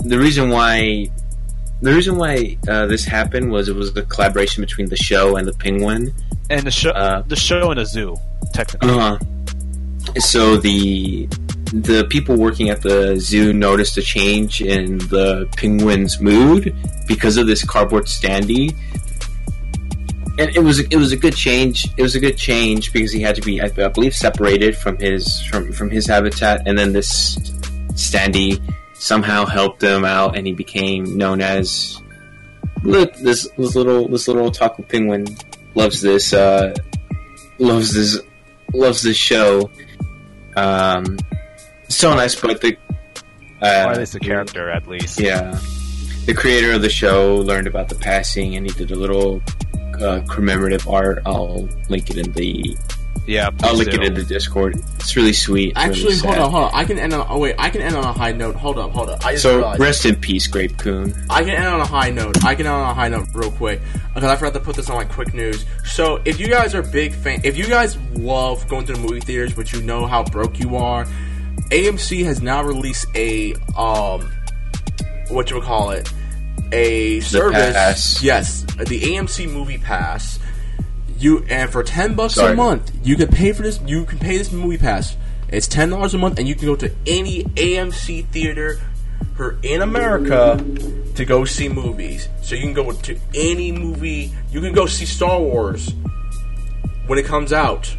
the 0.00 0.18
reason 0.18 0.50
why 0.50 1.08
the 1.82 1.92
reason 1.92 2.16
why 2.16 2.56
uh, 2.68 2.86
this 2.86 3.04
happened 3.04 3.50
was 3.50 3.68
it 3.68 3.76
was 3.76 3.92
the 3.92 4.02
collaboration 4.02 4.62
between 4.62 4.88
the 4.88 4.96
show 4.96 5.36
and 5.36 5.46
the 5.46 5.52
Penguin. 5.52 6.12
and 6.50 6.62
the 6.66 6.70
show, 6.70 6.90
uh, 6.90 7.22
the 7.26 7.36
show 7.36 7.70
in 7.72 7.78
a 7.78 7.86
zoo, 7.86 8.16
technically. 8.52 8.90
Uh, 8.90 9.18
so 10.18 10.56
the 10.56 11.28
the 11.72 12.04
people 12.10 12.36
working 12.36 12.68
at 12.70 12.82
the 12.82 13.16
zoo 13.18 13.52
noticed 13.52 13.96
a 13.98 14.02
change 14.02 14.60
in 14.60 14.98
the 14.98 15.48
penguin's 15.56 16.20
mood 16.20 16.74
because 17.08 17.36
of 17.36 17.46
this 17.46 17.64
cardboard 17.64 18.04
standee. 18.04 18.74
And 20.36 20.50
it 20.54 20.60
was 20.60 20.80
it 20.80 20.96
was 20.96 21.12
a 21.12 21.16
good 21.16 21.36
change. 21.36 21.86
It 21.96 22.02
was 22.02 22.16
a 22.16 22.20
good 22.20 22.36
change 22.36 22.92
because 22.92 23.12
he 23.12 23.20
had 23.20 23.36
to 23.36 23.42
be, 23.42 23.60
I, 23.60 23.66
I 23.66 23.88
believe, 23.88 24.14
separated 24.14 24.76
from 24.76 24.98
his 24.98 25.42
from 25.46 25.72
from 25.72 25.90
his 25.90 26.06
habitat, 26.06 26.66
and 26.66 26.76
then 26.76 26.92
this 26.92 27.36
standee 27.92 28.60
somehow 28.94 29.46
helped 29.46 29.82
him 29.82 30.04
out, 30.04 30.36
and 30.36 30.46
he 30.46 30.52
became 30.52 31.16
known 31.16 31.40
as 31.40 32.00
look 32.82 33.14
this 33.16 33.48
this 33.56 33.76
little 33.76 34.08
this 34.08 34.28
little 34.28 34.50
taco 34.50 34.82
penguin 34.82 35.26
loves 35.74 36.02
this 36.02 36.32
uh 36.32 36.74
loves 37.58 37.94
this 37.94 38.20
loves 38.72 39.02
this 39.02 39.16
show. 39.16 39.70
Um, 40.56 41.18
so 41.88 42.14
nice, 42.14 42.34
but 42.34 42.60
the 42.60 42.76
uh, 43.62 43.66
at 43.66 43.98
least 43.98 44.12
the 44.12 44.20
character, 44.20 44.70
at 44.70 44.86
least. 44.86 45.20
yeah, 45.20 45.58
the 46.26 46.34
creator 46.34 46.72
of 46.72 46.82
the 46.82 46.90
show 46.90 47.36
learned 47.36 47.66
about 47.66 47.88
the 47.88 47.94
passing, 47.94 48.56
and 48.56 48.66
he 48.68 48.76
did 48.76 48.90
a 48.90 48.96
little 48.96 49.42
uh, 50.02 50.22
commemorative 50.28 50.88
art. 50.88 51.22
I'll 51.26 51.68
link 51.88 52.10
it 52.10 52.16
in 52.18 52.32
the 52.32 52.76
Yeah, 53.26 53.50
I'll 53.62 53.74
link 53.74 53.90
do. 53.90 54.00
it 54.00 54.04
in 54.06 54.14
the 54.14 54.22
Discord. 54.24 54.76
It's 54.96 55.14
really 55.16 55.32
sweet. 55.32 55.70
It's 55.70 55.78
Actually, 55.78 56.14
really 56.14 56.18
hold 56.18 56.38
on, 56.38 56.50
hold 56.50 56.64
on. 56.64 56.70
I 56.74 56.84
can 56.84 56.98
end 56.98 57.12
on. 57.14 57.26
Oh 57.28 57.38
wait, 57.38 57.54
I 57.58 57.70
can 57.70 57.82
end 57.82 57.94
on 57.96 58.04
a 58.04 58.12
high 58.12 58.32
note. 58.32 58.54
Hold 58.56 58.78
up, 58.78 58.90
hold 58.92 59.08
up. 59.10 59.24
I 59.24 59.32
just 59.32 59.42
So 59.42 59.56
realized. 59.56 59.80
rest 59.80 60.04
in 60.06 60.16
peace, 60.16 60.46
Grape-kun. 60.46 61.14
I 61.30 61.40
can 61.42 61.50
end 61.50 61.66
on 61.66 61.80
a 61.80 61.86
high 61.86 62.10
note. 62.10 62.44
I 62.44 62.54
can 62.54 62.66
end 62.66 62.74
on 62.74 62.90
a 62.90 62.94
high 62.94 63.08
note 63.08 63.28
real 63.34 63.50
quick 63.50 63.80
because 64.14 64.30
I 64.30 64.36
forgot 64.36 64.54
to 64.54 64.60
put 64.60 64.76
this 64.76 64.88
on 64.90 64.96
like 64.96 65.10
quick 65.10 65.34
news. 65.34 65.64
So 65.84 66.20
if 66.24 66.38
you 66.40 66.48
guys 66.48 66.74
are 66.74 66.82
big 66.82 67.14
fan, 67.14 67.40
if 67.44 67.56
you 67.56 67.66
guys 67.66 67.96
love 68.14 68.66
going 68.68 68.86
to 68.86 68.92
the 68.94 69.00
movie 69.00 69.20
theaters, 69.20 69.52
but 69.54 69.72
you 69.72 69.82
know 69.82 70.06
how 70.06 70.22
broke 70.24 70.58
you 70.58 70.76
are, 70.76 71.04
AMC 71.70 72.24
has 72.24 72.40
now 72.42 72.62
released 72.62 73.06
a 73.14 73.54
um, 73.76 74.30
what 75.28 75.50
you 75.50 75.56
would 75.56 75.64
call 75.64 75.90
it, 75.90 76.12
a 76.72 77.20
service. 77.20 77.72
pass. 77.72 78.22
Yes, 78.22 78.62
the 78.62 79.00
AMC 79.00 79.52
Movie 79.52 79.78
Pass. 79.78 80.38
You 81.18 81.44
and 81.48 81.70
for 81.70 81.82
ten 81.82 82.14
bucks 82.14 82.36
a 82.36 82.54
month, 82.54 82.90
you 83.02 83.16
can 83.16 83.28
pay 83.28 83.52
for 83.52 83.62
this. 83.62 83.80
You 83.86 84.04
can 84.04 84.18
pay 84.18 84.36
this 84.36 84.52
movie 84.52 84.78
pass. 84.78 85.16
It's 85.48 85.68
ten 85.68 85.90
dollars 85.90 86.14
a 86.14 86.18
month, 86.18 86.38
and 86.38 86.48
you 86.48 86.54
can 86.54 86.66
go 86.66 86.76
to 86.76 86.90
any 87.06 87.44
AMC 87.44 88.26
theater 88.26 88.80
for 89.36 89.58
in 89.62 89.82
America 89.82 90.56
to 91.14 91.24
go 91.24 91.44
see 91.44 91.68
movies. 91.68 92.28
So 92.42 92.54
you 92.56 92.62
can 92.62 92.72
go 92.72 92.90
to 92.92 93.18
any 93.34 93.70
movie. 93.72 94.32
You 94.50 94.60
can 94.60 94.72
go 94.72 94.86
see 94.86 95.06
Star 95.06 95.40
Wars 95.40 95.94
when 97.06 97.18
it 97.18 97.24
comes 97.24 97.52
out, 97.52 97.94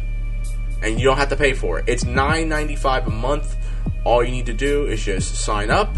and 0.82 1.00
you 1.00 1.06
don't 1.06 1.16
have 1.16 1.30
to 1.30 1.36
pay 1.36 1.54
for 1.54 1.78
it. 1.78 1.86
It's 1.88 2.04
nine 2.04 2.48
ninety 2.48 2.76
five 2.76 3.06
a 3.06 3.10
month. 3.10 3.56
All 4.04 4.22
you 4.22 4.30
need 4.30 4.46
to 4.46 4.54
do 4.54 4.84
is 4.86 5.04
just 5.04 5.34
sign 5.36 5.70
up, 5.70 5.96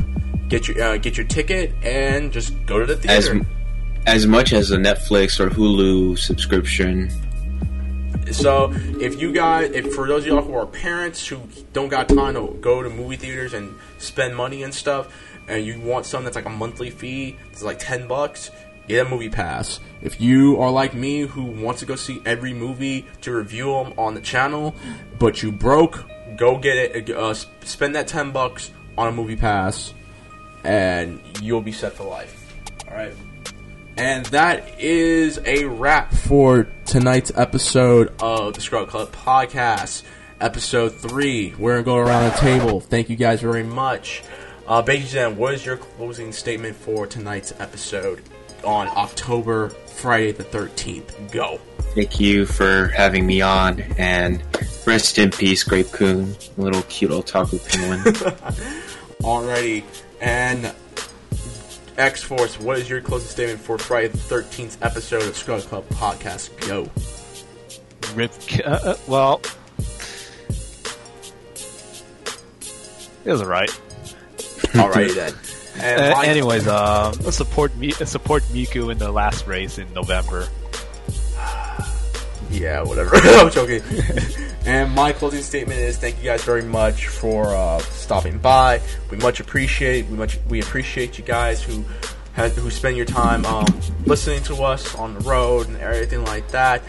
get 0.49 0.69
your 0.69 0.83
uh, 0.83 0.97
get 0.97 1.17
your 1.17 1.27
ticket, 1.27 1.73
and 1.83 2.33
just 2.33 2.55
go 2.67 2.79
to 2.79 2.87
the 2.87 2.97
theater. 2.97 3.41
as 3.41 3.47
as 4.07 4.27
much 4.27 4.53
as 4.53 4.71
a 4.71 4.77
Netflix 4.77 5.39
or 5.39 5.51
Hulu 5.51 6.19
subscription. 6.19 7.11
So 8.33 8.73
if 9.01 9.21
you 9.21 9.33
guys, 9.33 9.71
if 9.73 9.95
for 9.95 10.07
those 10.07 10.23
of 10.23 10.29
y'all 10.29 10.43
who 10.43 10.55
are 10.55 10.67
parents 10.67 11.27
who 11.27 11.41
don't 11.73 11.89
got 11.89 12.09
time 12.09 12.35
to 12.35 12.57
go 12.61 12.83
to 12.83 12.91
movie 12.91 13.17
theaters 13.17 13.55
and 13.55 13.75
spend 13.99 14.37
money 14.37 14.63
and 14.63 14.75
stuff, 14.75 15.15
and 15.47 15.65
you 15.65 15.81
want 15.81 16.05
something 16.07 16.25
that's 16.25 16.37
like 16.37 16.45
a 16.45 16.51
monthly 16.51 16.91
fee, 16.91 17.37
it's 17.51 17.63
like 17.63 17.79
ten 17.79 18.07
bucks. 18.07 18.51
Get 18.87 19.07
a 19.07 19.11
movie 19.11 19.29
pass. 19.29 19.81
If 20.01 20.19
you 20.19 20.59
are 20.63 20.71
like 20.71 20.95
me, 20.95 21.21
who 21.21 21.43
wants 21.45 21.81
to 21.81 21.87
go 21.87 21.95
see 21.95 22.23
every 22.25 22.55
movie 22.55 23.07
to 23.21 23.35
review 23.35 23.67
them 23.67 23.93
on 23.99 24.15
the 24.15 24.21
channel, 24.23 24.75
but 25.19 25.43
you 25.43 25.53
broke, 25.53 26.05
go 26.37 26.57
get 26.57 26.79
it. 26.79 27.11
Uh, 27.11 27.35
spend 27.35 27.95
that 27.95 28.09
ten 28.09 28.31
bucks 28.31 28.71
on 28.97 29.09
a 29.09 29.13
movie 29.13 29.37
pass, 29.37 29.93
and 30.65 31.21
you'll 31.41 31.61
be 31.61 31.73
set 31.73 31.93
for 31.93 32.05
life. 32.05 32.55
All 32.89 32.97
right. 32.97 33.15
And 33.97 34.27
that 34.27 34.79
is 34.79 35.41
a 35.45 35.65
wrap 35.65 36.13
for 36.15 36.69
tonight's 36.85 37.33
episode 37.35 38.13
of 38.23 38.55
the 38.55 38.61
Scrub 38.61 38.89
Club 38.89 39.11
Podcast, 39.11 40.05
episode 40.41 40.95
three. 40.95 41.53
We're 41.59 41.83
gonna 41.83 41.85
go 41.85 41.97
around 41.97 42.31
the 42.31 42.37
table. 42.37 42.81
Thank 42.81 43.11
you 43.11 43.17
guys 43.17 43.41
very 43.41 43.65
much. 43.65 44.23
Uh, 44.69 44.83
Baby 44.83 45.03
Beijing, 45.03 45.35
what 45.35 45.55
is 45.55 45.67
your 45.67 45.79
closing 45.79 46.31
statement 46.31 46.77
for 46.77 47.09
tonight's 47.09 47.53
episode 47.59 48.23
on 48.63 48.87
October 48.89 49.71
Friday 49.71 50.31
the 50.31 50.45
thirteenth? 50.45 51.33
Go. 51.33 51.59
Thank 51.95 52.21
you 52.21 52.47
for 52.47 52.89
having 52.89 53.27
me 53.27 53.41
on, 53.41 53.81
and 53.99 54.43
rest 54.87 55.19
in 55.19 55.31
peace, 55.31 55.65
Grape-kun, 55.65 56.37
little 56.57 56.83
cute 56.83 57.11
little 57.11 57.25
taco 57.25 57.59
penguin. 57.59 57.99
Alrighty, 59.23 59.83
and 60.21 60.73
X 61.97 62.23
Force, 62.23 62.59
what 62.61 62.79
is 62.79 62.89
your 62.89 63.01
closing 63.01 63.29
statement 63.29 63.61
for 63.61 63.79
Friday 63.79 64.09
the 64.09 64.19
thirteenth 64.19 64.83
episode 64.83 65.23
of 65.25 65.37
Scrub 65.37 65.61
Club 65.63 65.89
Podcast? 65.91 66.51
Go. 66.69 66.89
Rip. 68.15 68.33
Uh, 68.65 68.71
uh, 68.71 68.97
well, 69.07 69.41
it 73.25 73.31
was 73.31 73.43
alright. 73.43 73.71
Alrighty 74.75 75.15
then. 75.15 75.35
And 75.81 76.13
Uh, 76.13 76.21
anyways, 76.23 76.67
um, 76.67 77.13
support 77.31 77.77
Mi- 77.77 77.93
uh, 78.01 78.05
support 78.05 78.43
Miku 78.53 78.91
in 78.91 78.99
the 78.99 79.13
last 79.13 79.47
race 79.47 79.79
in 79.79 79.87
November. 79.95 80.49
Yeah, 82.51 82.83
whatever. 82.83 83.17
I'm 83.17 83.51
joking. 83.51 83.83
and 84.67 84.93
my 84.93 85.13
closing 85.13 85.43
statement 85.43 85.81
is: 85.81 85.99
Thank 85.99 86.19
you 86.19 86.25
guys 86.25 86.43
very 86.45 86.63
much 86.63 87.09
for 87.09 87.55
uh, 87.55 87.79
stopping 87.81 88.39
by. 88.39 88.81
We 89.11 89.19
much 89.19 89.41
appreciate. 89.41 90.07
We 90.07 90.17
much 90.17 90.39
we 90.49 90.61
appreciate 90.61 91.19
you 91.19 91.25
guys 91.25 91.63
who 91.63 91.85
had, 92.33 92.53
who 92.53 92.71
spend 92.71 92.97
your 92.97 93.07
time 93.07 93.45
um, 93.47 93.67
listening 94.07 94.43
to 94.45 94.63
us 94.63 94.95
on 94.95 95.15
the 95.15 95.21
road 95.21 95.69
and 95.69 95.77
everything 95.79 96.25
like 96.25 96.49
that. 96.49 96.83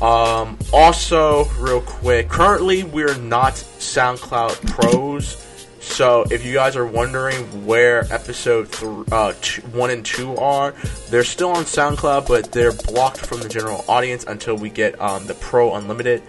Um, 0.00 0.58
also, 0.72 1.44
real 1.58 1.80
quick, 1.80 2.28
currently 2.28 2.84
we're 2.84 3.16
not 3.16 3.54
SoundCloud 3.54 4.66
pros. 4.66 5.45
So 5.86 6.24
if 6.30 6.44
you 6.44 6.52
guys 6.52 6.76
are 6.76 6.84
wondering 6.84 7.64
where 7.64 8.04
episode 8.12 8.70
th- 8.70 9.06
uh, 9.10 9.32
two, 9.40 9.62
one 9.62 9.88
and 9.90 10.04
two 10.04 10.36
are, 10.36 10.74
they're 11.08 11.24
still 11.24 11.50
on 11.50 11.64
SoundCloud, 11.64 12.28
but 12.28 12.52
they're 12.52 12.72
blocked 12.72 13.18
from 13.24 13.40
the 13.40 13.48
general 13.48 13.82
audience 13.88 14.24
until 14.26 14.56
we 14.56 14.68
get 14.68 15.00
um, 15.00 15.26
the 15.26 15.32
Pro 15.34 15.74
Unlimited 15.74 16.22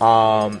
um, 0.00 0.60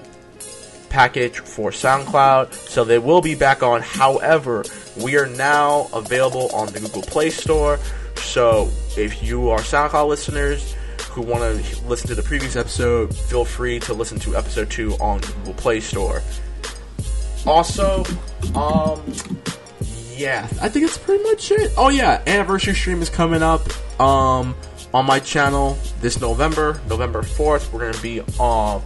package 0.90 1.40
for 1.40 1.70
SoundCloud. 1.70 2.52
So 2.52 2.84
they 2.84 2.98
will 2.98 3.20
be 3.20 3.34
back 3.34 3.64
on. 3.64 3.82
However, 3.82 4.64
we 5.02 5.16
are 5.16 5.26
now 5.26 5.88
available 5.92 6.48
on 6.54 6.68
the 6.68 6.78
Google 6.78 7.02
Play 7.02 7.30
Store. 7.30 7.80
So 8.14 8.70
if 8.96 9.24
you 9.24 9.50
are 9.50 9.58
SoundCloud 9.58 10.08
listeners 10.08 10.76
who 11.10 11.22
want 11.22 11.42
to 11.42 11.86
listen 11.86 12.06
to 12.08 12.14
the 12.14 12.22
previous 12.22 12.54
episode, 12.54 13.16
feel 13.16 13.44
free 13.44 13.80
to 13.80 13.94
listen 13.94 14.20
to 14.20 14.36
episode 14.36 14.70
two 14.70 14.92
on 15.00 15.20
Google 15.20 15.54
Play 15.54 15.80
Store. 15.80 16.22
Also, 17.46 18.04
um, 18.54 19.00
yeah, 20.16 20.48
I 20.60 20.68
think 20.68 20.86
that's 20.86 20.98
pretty 20.98 21.22
much 21.22 21.50
it. 21.50 21.72
Oh 21.76 21.88
yeah, 21.88 22.22
anniversary 22.26 22.74
stream 22.74 23.02
is 23.02 23.10
coming 23.10 23.42
up. 23.42 23.62
Um, 24.00 24.54
on 24.92 25.04
my 25.04 25.18
channel 25.20 25.78
this 26.00 26.20
November, 26.20 26.80
November 26.88 27.22
fourth, 27.22 27.72
we're 27.72 27.90
gonna 27.90 28.02
be 28.02 28.20
um 28.40 28.82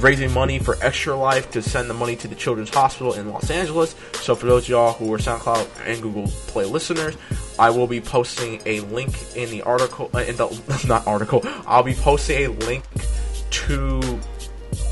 raising 0.00 0.32
money 0.32 0.58
for 0.58 0.76
Extra 0.82 1.14
Life 1.14 1.50
to 1.50 1.62
send 1.62 1.90
the 1.90 1.94
money 1.94 2.16
to 2.16 2.28
the 2.28 2.34
Children's 2.34 2.70
Hospital 2.70 3.12
in 3.14 3.28
Los 3.30 3.50
Angeles. 3.50 3.94
So 4.14 4.34
for 4.34 4.46
those 4.46 4.64
of 4.64 4.68
y'all 4.70 4.92
who 4.94 5.12
are 5.12 5.18
SoundCloud 5.18 5.68
and 5.86 6.00
Google 6.00 6.28
Play 6.46 6.64
listeners, 6.64 7.16
I 7.58 7.70
will 7.70 7.86
be 7.86 8.00
posting 8.00 8.62
a 8.66 8.80
link 8.80 9.14
in 9.36 9.50
the 9.50 9.62
article. 9.62 10.10
Uh, 10.14 10.20
in 10.20 10.36
the 10.36 10.84
not 10.88 11.06
article. 11.06 11.42
I'll 11.66 11.82
be 11.82 11.94
posting 11.94 12.44
a 12.44 12.48
link 12.48 12.84
to 13.50 14.20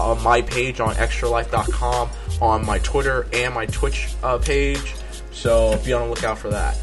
uh, 0.01 0.15
my 0.23 0.43
page 0.43 0.81
on 0.81 0.95
extralife.com 0.95 2.11
on 2.41 2.65
my 2.65 2.79
Twitter 2.79 3.27
and 3.33 3.55
my 3.55 3.67
Twitch 3.67 4.09
uh, 4.23 4.39
page. 4.39 4.95
So 5.33 5.79
be 5.85 5.93
on 5.93 6.03
the 6.03 6.09
lookout 6.09 6.39
for 6.39 6.51
that. 6.51 6.77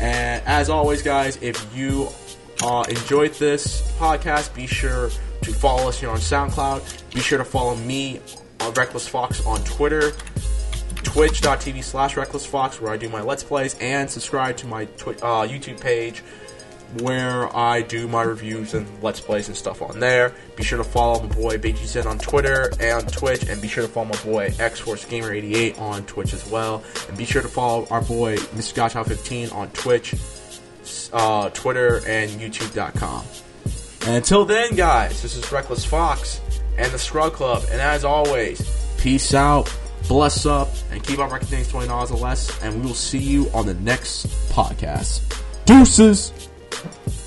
And 0.00 0.42
as 0.46 0.68
always, 0.70 1.02
guys, 1.02 1.38
if 1.42 1.66
you 1.74 2.08
uh, 2.62 2.84
enjoyed 2.88 3.34
this 3.34 3.82
podcast, 3.98 4.54
be 4.54 4.66
sure 4.66 5.10
to 5.42 5.52
follow 5.52 5.88
us 5.88 6.00
here 6.00 6.10
on 6.10 6.18
SoundCloud. 6.18 7.14
Be 7.14 7.20
sure 7.20 7.38
to 7.38 7.44
follow 7.44 7.76
me, 7.76 8.20
uh, 8.60 8.72
Reckless 8.74 9.06
Fox, 9.06 9.44
on 9.46 9.62
Twitter, 9.64 10.12
twitch.tv 11.02 11.82
slash 11.84 12.16
Reckless 12.16 12.46
Fox, 12.46 12.80
where 12.80 12.92
I 12.92 12.96
do 12.96 13.08
my 13.08 13.20
Let's 13.20 13.44
Plays, 13.44 13.76
and 13.80 14.10
subscribe 14.10 14.56
to 14.58 14.66
my 14.66 14.86
twi- 14.96 15.14
uh, 15.14 15.46
YouTube 15.46 15.80
page 15.80 16.22
where 17.02 17.54
I 17.56 17.82
do 17.82 18.08
my 18.08 18.22
reviews 18.22 18.74
and 18.74 18.86
let's 19.02 19.20
plays 19.20 19.48
and 19.48 19.56
stuff 19.56 19.82
on 19.82 20.00
there. 20.00 20.32
Be 20.56 20.62
sure 20.62 20.78
to 20.78 20.84
follow 20.84 21.20
my 21.22 21.34
boy 21.34 21.58
BGZ 21.58 22.06
on 22.06 22.18
Twitter 22.18 22.70
and 22.80 23.10
Twitch, 23.12 23.48
and 23.48 23.60
be 23.60 23.68
sure 23.68 23.86
to 23.86 23.88
follow 23.88 24.06
my 24.06 24.22
boy 24.22 24.52
X 24.58 24.80
Force 24.80 25.04
Gamer 25.04 25.32
88 25.32 25.78
on 25.78 26.04
Twitch 26.06 26.32
as 26.32 26.48
well. 26.50 26.82
And 27.08 27.16
be 27.16 27.24
sure 27.24 27.42
to 27.42 27.48
follow 27.48 27.86
our 27.90 28.02
boy 28.02 28.36
Mr. 28.36 28.74
Gotcha 28.74 29.04
15 29.04 29.50
on 29.50 29.70
Twitch, 29.70 30.14
uh, 31.12 31.50
Twitter, 31.50 32.00
and 32.06 32.30
YouTube.com. 32.30 33.24
And 34.06 34.16
until 34.16 34.44
then, 34.44 34.76
guys, 34.76 35.22
this 35.22 35.36
is 35.36 35.50
Reckless 35.50 35.84
Fox 35.84 36.40
and 36.78 36.92
the 36.92 36.98
Scrub 36.98 37.32
Club. 37.32 37.64
And 37.70 37.80
as 37.80 38.04
always, 38.04 38.62
peace 38.98 39.34
out, 39.34 39.74
bless 40.08 40.46
up, 40.46 40.68
and 40.92 41.02
keep 41.02 41.18
on 41.18 41.30
reckoning 41.30 41.64
twenty 41.64 41.88
dollars 41.88 42.10
or 42.10 42.18
less. 42.18 42.62
And 42.62 42.74
we 42.76 42.86
will 42.86 42.94
see 42.94 43.18
you 43.18 43.50
on 43.52 43.66
the 43.66 43.74
next 43.74 44.26
podcast. 44.50 45.22
Deuces. 45.64 46.32
Thank 46.86 47.16
you. 47.16 47.25